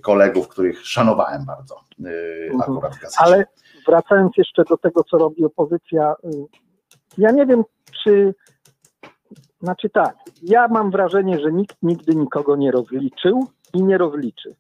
kolegów, 0.03 0.49
których 0.49 0.87
szanowałem 0.87 1.45
bardzo 1.45 1.75
e, 2.05 2.45
Mhm. 2.53 2.61
akurat 2.61 2.97
w 2.97 3.01
gazecie. 3.01 3.21
Ale 3.21 3.47
wracając 3.87 4.33
jeszcze 4.37 4.65
do 4.65 4.77
tego, 4.77 5.05
co 5.05 5.19
robi 5.19 5.45
opozycja, 5.45 6.15
y, 6.25 6.29
ja 7.19 7.31
nie 7.31 7.47
wiem, 7.47 7.65
czy. 8.05 8.35
Znaczy 9.63 9.91
tak, 9.91 10.17
ja 10.43 10.69
mam 10.69 10.91
wrażenie, 10.91 11.41
że 11.41 11.53
nikt 11.53 11.77
nigdy 11.83 12.15
nikogo 12.15 12.57
nie 12.57 12.71
rozliczył 12.71 13.47
i 13.75 13.83
nie 13.83 13.99
rozliczy. 13.99 14.55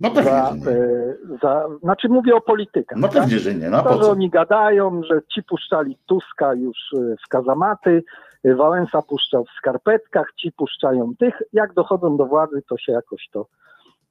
No 0.00 0.10
pewnie, 0.10 0.30
za, 0.32 0.48
że 0.48 0.54
nie. 0.54 0.70
e, 0.70 1.14
za, 1.42 1.68
znaczy 1.82 2.08
mówię 2.08 2.34
o 2.34 2.40
politykach. 2.40 2.98
No 2.98 3.08
tak? 3.08 3.22
pewnie, 3.22 3.38
że 3.38 3.54
nie. 3.54 3.70
No 3.70 3.82
to, 3.82 4.02
że 4.02 4.10
oni 4.10 4.30
gadają, 4.30 5.02
że 5.02 5.20
ci 5.34 5.42
puszczali 5.42 5.98
Tuska 6.06 6.54
już 6.54 6.78
e, 6.96 7.16
w 7.24 7.28
kazamaty, 7.28 8.04
e, 8.44 8.54
Wałęsa 8.54 9.02
puszczał 9.02 9.44
w 9.44 9.58
skarpetkach, 9.58 10.32
ci 10.36 10.52
puszczają 10.52 11.12
tych. 11.18 11.42
Jak 11.52 11.74
dochodzą 11.74 12.16
do 12.16 12.26
władzy, 12.26 12.62
to 12.68 12.78
się 12.78 12.92
jakoś 12.92 13.28
to 13.32 13.46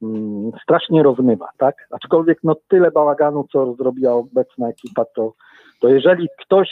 mm, 0.02 0.52
strasznie 0.64 1.04
rozmywa, 1.04 1.50
tak? 1.58 1.88
Aczkolwiek 1.92 2.40
no 2.44 2.56
tyle 2.68 2.92
bałaganu, 2.92 3.46
co 3.52 3.74
zrobiła 3.74 4.14
obecna 4.14 4.70
ekipa, 4.70 5.06
to, 5.06 5.34
to 5.82 5.90
jeżeli 5.90 6.28
ktoś 6.40 6.70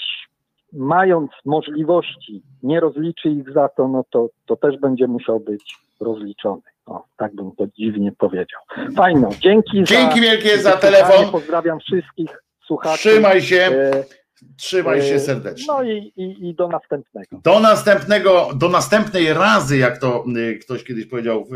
mając 0.73 1.31
możliwości 1.45 2.43
nie 2.63 2.79
rozliczy 2.79 3.29
ich 3.29 3.51
za 3.53 3.69
to, 3.69 3.87
no 3.87 4.03
to, 4.09 4.29
to 4.45 4.55
też 4.55 4.79
będzie 4.79 5.07
musiał 5.07 5.39
być 5.39 5.77
rozliczony. 6.01 6.61
O, 6.85 7.03
tak 7.17 7.35
bym 7.35 7.51
to 7.57 7.67
dziwnie 7.67 8.11
powiedział. 8.17 8.61
Fajno, 8.95 9.29
dzięki 9.39 9.83
Dzięki 9.83 10.15
za, 10.15 10.21
wielkie 10.21 10.57
za 10.57 10.71
telefon. 10.71 11.31
Pozdrawiam 11.31 11.79
wszystkich 11.79 12.29
słuchaczy. 12.67 13.09
Trzymaj 13.09 13.41
się. 13.41 13.57
E, 13.57 14.03
Trzymaj 14.57 15.01
się 15.01 15.15
e, 15.15 15.19
serdecznie. 15.19 15.65
No 15.67 15.83
i, 15.83 16.13
i, 16.15 16.49
i 16.49 16.55
do 16.55 16.67
następnego. 16.67 17.41
Do 17.43 17.59
następnego, 17.59 18.49
do 18.55 18.69
następnej 18.69 19.33
razy, 19.33 19.77
jak 19.77 19.97
to 19.97 20.25
y, 20.37 20.59
ktoś 20.59 20.83
kiedyś 20.83 21.05
powiedział 21.05 21.45
w, 21.45 21.53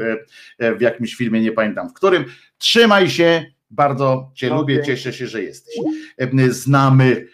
e, 0.59 0.75
w 0.75 0.81
jakimś 0.81 1.15
filmie, 1.15 1.41
nie 1.41 1.51
pamiętam 1.51 1.89
w 1.89 1.93
którym. 1.93 2.25
Trzymaj 2.57 3.09
się, 3.09 3.45
bardzo 3.69 4.31
Cię 4.35 4.49
No, 4.49 4.55
lubię, 4.55 4.83
cieszę 4.83 5.13
się, 5.13 5.27
że 5.27 5.43
jesteś. 5.43 5.75
Znamy. 6.49 7.27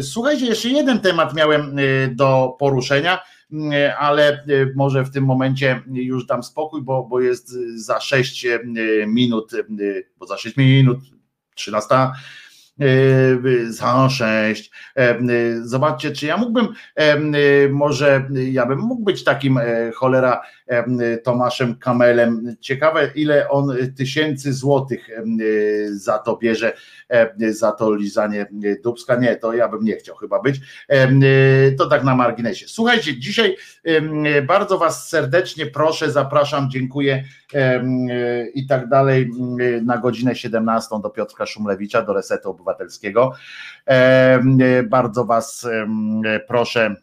Słuchajcie, 0.00 0.46
jeszcze 0.46 0.68
jeden 0.68 1.00
temat 1.00 1.34
miałem 1.34 1.76
do 2.10 2.56
poruszenia, 2.58 3.18
ale 3.98 4.32
e, 4.32 4.44
może 4.74 5.04
w 5.04 5.10
tym 5.10 5.24
momencie 5.24 5.82
już 5.86 6.26
dam 6.26 6.42
spokój, 6.42 6.82
bo, 6.82 7.02
bo 7.02 7.20
jest 7.20 7.48
za 7.74 8.00
6 8.00 8.46
minut, 9.06 9.54
e, 9.54 9.64
bo 10.18 10.26
za 10.26 10.38
6 10.38 10.56
minut 10.56 10.98
13 11.54 11.94
Yy, 12.78 13.72
za 13.72 14.08
sześć. 14.08 14.70
E, 14.96 15.22
yy, 15.22 15.68
Zobaczcie, 15.68 16.10
czy 16.10 16.26
ja 16.26 16.36
mógłbym, 16.36 16.68
e, 16.96 17.18
yy, 17.18 17.68
może 17.72 18.28
ja 18.50 18.66
bym 18.66 18.78
mógł 18.78 19.02
być 19.02 19.24
takim 19.24 19.58
e, 19.58 19.90
cholera 19.94 20.42
e, 20.66 21.16
Tomaszem 21.18 21.76
Kamelem. 21.76 22.56
Ciekawe, 22.60 23.10
ile 23.14 23.48
on 23.48 23.76
tysięcy 23.96 24.52
złotych 24.52 25.10
e, 25.10 25.22
za 25.90 26.18
to 26.18 26.36
bierze, 26.36 26.72
e, 27.08 27.52
za 27.52 27.72
to 27.72 27.94
lizanie 27.94 28.46
dubska. 28.84 29.16
Nie, 29.16 29.36
to 29.36 29.52
ja 29.54 29.68
bym 29.68 29.84
nie 29.84 29.96
chciał 29.96 30.16
chyba 30.16 30.42
być. 30.42 30.60
E, 30.88 31.08
To 31.78 31.86
tak 31.86 32.04
na 32.04 32.14
marginesie. 32.14 32.68
Słuchajcie, 32.68 33.18
dzisiaj 33.18 33.56
e, 33.84 34.42
bardzo 34.42 34.78
Was 34.78 35.08
serdecznie 35.08 35.66
proszę, 35.66 36.10
zapraszam, 36.10 36.70
dziękuję 36.70 37.24
e, 37.54 37.84
i 38.54 38.66
tak 38.66 38.88
dalej 38.88 39.30
na 39.82 39.98
godzinę 39.98 40.34
17 40.34 40.96
do 41.02 41.10
Piotra 41.10 41.46
Szumlewicza, 41.46 42.02
do 42.02 42.12
Resetu 42.12 42.50
Obywatelskiego. 42.50 42.65
E, 43.88 44.82
Bardzo 44.88 45.24
Was 45.24 45.68
proszę. 46.48 46.96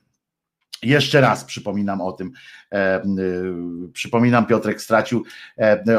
Jeszcze 0.84 1.22
raz 1.22 1.44
przypominam 1.44 2.02
o 2.02 2.12
tym. 2.12 2.32
Y, 2.74 3.92
Przypominam, 3.94 4.46
Piotrek 4.46 4.82
stracił 4.82 5.24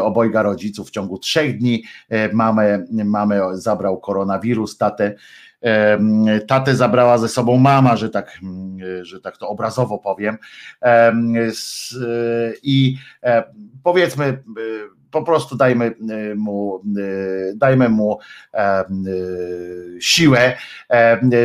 obojga 0.00 0.42
rodziców 0.42 0.88
w 0.88 0.90
ciągu 0.90 1.18
trzech 1.18 1.58
dni. 1.58 1.84
E, 2.08 2.32
Mamę, 2.32 2.84
mamę 3.04 3.40
zabrał 3.52 4.00
koronawirus, 4.00 4.78
tatę. 4.78 5.14
Tatę 6.46 6.76
zabrała 6.76 7.18
ze 7.18 7.28
sobą 7.28 7.56
mama, 7.56 7.96
że 7.96 8.10
tak, 8.10 8.38
mm, 8.42 9.04
że 9.04 9.20
tak 9.20 9.36
to 9.36 9.48
obrazowo 9.48 9.98
powiem. 9.98 10.38
I 12.62 12.96
e, 13.22 13.44
powiedzmy, 13.82 14.24
e, 14.24 14.42
po 15.10 15.22
prostu 15.22 15.56
dajmy 15.56 15.84
e, 15.84 16.34
mu, 16.34 16.82
dajmy 17.54 17.88
mu 17.88 18.18
siłę, 20.00 20.56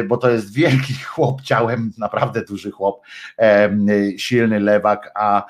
bo 0.07 0.17
to 0.17 0.29
jest 0.29 0.53
wielki 0.53 0.93
chłop 1.13 1.41
ciałem, 1.41 1.91
naprawdę 1.97 2.41
duży 2.41 2.71
chłop, 2.71 3.01
silny 4.17 4.59
lewak, 4.59 5.11
a 5.15 5.45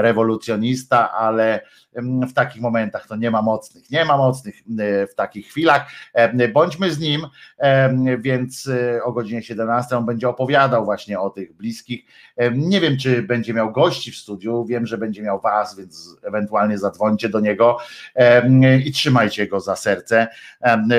rewolucjonista, 0.00 1.12
ale 1.12 1.60
w 2.28 2.32
takich 2.32 2.62
momentach 2.62 3.06
to 3.06 3.16
nie 3.16 3.30
ma 3.30 3.42
mocnych, 3.42 3.90
nie 3.90 4.04
ma 4.04 4.16
mocnych 4.16 4.54
w 5.10 5.14
takich 5.14 5.46
chwilach. 5.46 5.90
Bądźmy 6.52 6.90
z 6.90 6.98
nim, 6.98 7.26
więc 8.18 8.68
e, 8.68 9.04
o 9.04 9.12
godzinie 9.12 9.42
17 9.42 9.96
on 9.96 10.06
będzie 10.06 10.28
opowiadał 10.28 10.84
właśnie 10.84 11.20
o 11.20 11.30
tych 11.30 11.52
bliskich. 11.56 12.04
Nie 12.52 12.80
wiem, 12.80 12.98
czy 12.98 13.22
będzie 13.22 13.54
miał 13.54 13.72
gości 13.72 14.12
w 14.12 14.16
studiu, 14.16 14.64
wiem, 14.64 14.86
że 14.86 14.98
będzie 14.98 15.22
miał 15.22 15.40
was, 15.40 15.76
więc 15.76 16.16
ewentualnie 16.22 16.78
zadzwońcie 16.78 17.28
do 17.28 17.40
niego 17.40 17.78
i 18.84 18.92
trzymajcie 18.92 19.46
go 19.46 19.60
za 19.60 19.76
serce, 19.76 20.28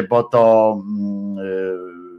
bo 0.09 0.23
to 0.23 0.77
mm, 0.87 1.37
e, 1.39 2.10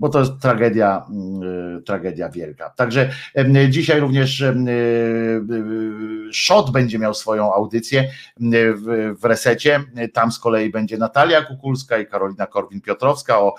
bo 0.00 0.08
to 0.08 0.20
jest 0.20 0.32
tragedia, 0.40 1.06
mm, 1.10 1.82
tragedia 1.82 2.28
wielka. 2.28 2.70
Także 2.70 3.10
em, 3.34 3.72
dzisiaj 3.72 4.00
również 4.00 4.40
y, 4.40 4.54
y, 5.50 6.32
Szot 6.32 6.70
będzie 6.70 6.98
miał 6.98 7.14
swoją 7.14 7.54
audycję 7.54 8.10
w, 8.40 9.18
resecie. 9.22 9.80
Tam 10.12 10.32
z 10.32 10.38
kolei 10.38 10.70
będzie 10.70 10.98
Natalia 10.98 11.42
Kukulska 11.42 11.98
i 11.98 12.06
Karolina 12.06 12.46
Korwin-Piotrowska 12.46 13.34
o 13.34 13.54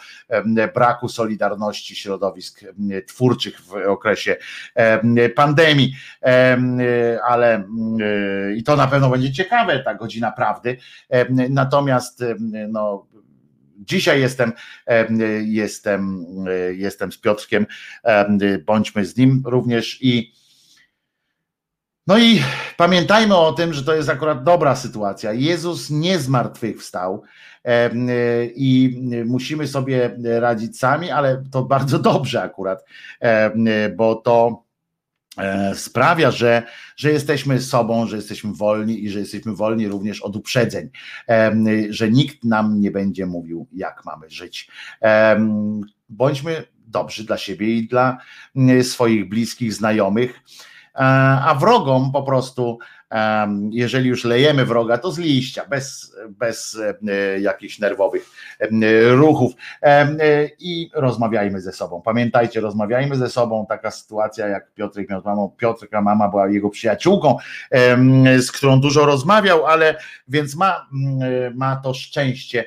braku 0.76 1.10
solidarności 1.10 1.95
środowisk 1.95 2.61
twórczych 3.08 3.61
w 3.61 3.74
okresie 3.88 4.36
em, 4.76 5.16
pandemii. 5.36 5.94
Em, 6.22 6.80
y, 6.80 7.20
Ale 7.24 7.56
mm, 7.56 8.02
y, 8.02 8.56
i 8.58 8.64
to 8.64 8.76
na 8.76 8.88
pewno 8.88 9.10
będzie 9.10 9.32
ciekawe, 9.32 9.80
ta 9.80 9.95
godzina 9.95 10.32
prawdy. 10.32 10.78
Natomiast 11.50 12.24
no, 12.70 13.06
Dzisiaj 13.82 14.22
jestem, 14.22 14.53
em, 14.85 15.19
jestem, 15.43 16.26
e, 16.48 16.74
jestem 16.74 17.11
z 17.11 17.18
Piotrkiem, 17.18 17.66
em, 18.03 18.38
bądźmy 18.66 19.06
z 19.06 19.18
nim 19.18 19.43
również 19.45 19.98
i 20.01 20.34
no 22.08 22.18
i 22.18 22.42
pamiętajmy 22.77 23.35
o 23.35 23.53
tym, 23.53 23.74
że 23.74 23.84
to 23.84 23.95
jest 23.95 24.10
akurat 24.10 24.43
dobra 24.43 24.76
sytuacja. 24.76 25.34
Jezus 25.34 25.90
nie 25.90 26.19
zmartwychwstał 26.19 27.24
i 28.56 29.00
musimy 29.26 29.68
sobie 29.68 30.18
radzić 30.24 30.80
sami, 30.80 31.11
ale 31.11 31.43
to 31.51 31.64
bardzo 31.64 32.00
dobrze 32.00 32.42
akurat, 32.42 32.85
bo 33.95 34.16
to 34.16 34.64
e, 34.68 34.70
sprawia, 35.74 36.32
że, 36.32 36.64
że 36.95 37.11
jesteśmy 37.11 37.61
sobą, 37.61 38.08
że 38.08 38.16
jesteśmy 38.16 38.53
wolni 38.53 39.03
i 39.03 39.10
że 39.10 39.19
jesteśmy 39.19 39.56
wolni 39.56 39.88
również 39.88 40.22
od 40.22 40.35
uprzedzeń, 40.35 40.90
że 41.90 42.11
nikt 42.11 42.43
nam 42.43 42.80
nie 42.80 42.92
będzie 42.92 43.26
mówił, 43.26 43.68
jak 43.74 44.06
mamy 44.06 44.30
żyć. 44.30 44.72
Bądźmy 46.10 46.64
dobrzy 46.92 47.24
dla 47.24 47.38
siebie 47.38 47.77
i 47.77 47.88
dla 47.88 48.18
mm, 48.56 48.84
swoich 48.84 49.30
bliskich, 49.30 49.74
znajomych. 49.74 50.40
E, 50.95 51.00
A 51.45 51.56
wrogom 51.56 52.11
po 52.11 52.24
prostu, 52.24 52.80
jeżeli 53.72 54.09
już 54.09 54.23
lejemy 54.23 54.65
wroga, 54.65 54.98
to 54.98 55.11
z 55.11 55.19
liścia, 55.19 55.65
bez, 55.69 56.15
bez 56.30 56.77
e, 57.07 57.40
jakichś 57.40 57.80
nerwowych 57.80 58.25
em, 58.59 58.81
ruchów. 59.11 59.53
E, 59.81 60.49
I 60.59 60.90
rozmawiajmy 60.93 61.61
ze 61.61 61.72
sobą. 61.72 62.01
Pamiętajcie, 62.01 62.61
rozmawiajmy 62.61 63.15
ze 63.15 63.30
sobą. 63.30 63.65
Taka 63.69 63.91
sytuacja, 63.91 64.48
jak 64.48 64.73
Piotrek 64.73 65.09
miał 65.09 65.22
mamą. 65.25 65.56
Piotrka 65.57 66.01
mama 66.01 66.30
była 66.30 66.48
jego 66.48 66.69
przyjaciółką, 66.69 67.38
z 68.38 68.51
którą 68.51 68.81
dużo 68.81 69.06
rozmawiał, 69.06 69.65
ale 69.65 69.95
więc 70.27 70.56
ma, 70.56 70.88
mm, 70.93 71.57
ma 71.57 71.75
to 71.75 71.93
szczęście, 71.93 72.65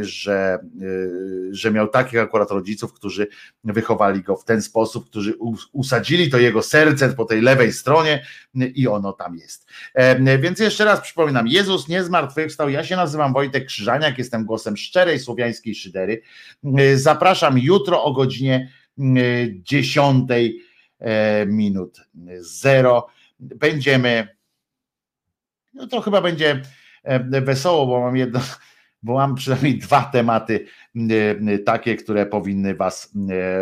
że, 0.00 0.58
y, 0.82 1.48
że 1.52 1.70
miał 1.70 1.88
takich 1.88 2.18
akurat 2.20 2.50
rodziców, 2.50 2.92
którzy 2.92 3.26
wychowali 3.64 4.22
go 4.22 4.36
w 4.36 4.44
ten 4.44 4.62
sposób, 4.62 5.06
którzy 5.10 5.34
us- 5.36 5.68
usadzili 5.72 6.30
to 6.30 6.38
jego 6.38 6.62
serce 6.62 7.08
po 7.08 7.24
tej 7.24 7.40
lewej 7.42 7.72
stronie 7.72 8.26
i 8.54 8.88
ono 8.88 9.12
tam 9.12 9.36
jest. 9.36 9.66
E, 9.94 10.38
Więc 10.38 10.58
jeszcze 10.58 10.84
raz 10.84 11.00
przypominam, 11.00 11.48
Jezus 11.48 11.88
nie 11.88 12.04
zmartwychwstał. 12.04 12.68
Ja 12.68 12.84
się 12.84 12.96
nazywam 12.96 13.32
Wojtek 13.32 13.66
Krzyżaniak, 13.66 14.18
jestem 14.18 14.44
głosem 14.44 14.76
szczerej 14.76 15.18
słowiańskiej 15.18 15.74
szydery. 15.74 16.22
E, 16.78 16.96
Zapraszam 16.96 17.58
jutro 17.58 18.04
o 18.04 18.12
godzinie 18.12 18.70
e, 18.98 19.02
10 19.62 20.30
e, 21.00 21.46
minut 21.46 22.00
zero. 22.40 23.06
Będziemy, 23.40 24.28
no 25.74 25.86
to 25.86 26.00
chyba 26.00 26.20
będzie 26.22 26.62
e, 27.02 27.40
wesoło, 27.40 27.86
bo 27.86 28.00
mam 28.00 28.16
jedno, 28.16 28.40
bo 29.02 29.14
mam 29.14 29.34
przynajmniej 29.34 29.78
dwa 29.78 30.04
tematy 30.04 30.66
takie, 31.64 31.96
które 31.96 32.26
powinny 32.26 32.74
Was 32.74 33.12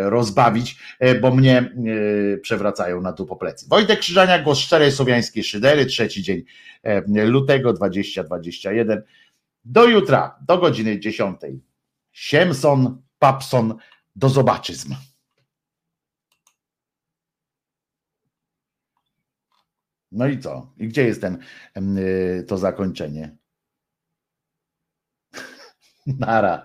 rozbawić, 0.03 0.77
e, 0.99 1.15
bo 1.15 1.35
mnie 1.35 1.57
e, 1.57 2.37
przewracają 2.37 3.01
na 3.01 3.13
tu 3.13 3.25
po 3.25 3.35
plecy. 3.35 3.65
Wojtek 3.69 3.99
Krzyżania, 3.99 4.39
głos 4.39 4.59
szczerej 4.59 4.91
słowiańskiej 4.91 5.43
szydery, 5.43 5.85
trzeci 5.85 6.23
dzień 6.23 6.43
e, 6.83 7.25
lutego 7.25 7.73
2021. 7.73 9.01
Do 9.65 9.87
jutra, 9.87 10.35
do 10.47 10.57
godziny 10.57 10.99
10. 10.99 11.41
Siemson, 12.11 13.01
Papson, 13.19 13.75
do 14.15 14.29
zobaczyzm. 14.29 14.95
No 20.11 20.27
i 20.27 20.39
co? 20.39 20.73
I 20.77 20.87
gdzie 20.87 21.03
jest 21.03 21.21
ten, 21.21 21.37
y, 21.97 22.45
to 22.47 22.57
zakończenie? 22.57 23.37
Nara. 26.05 26.63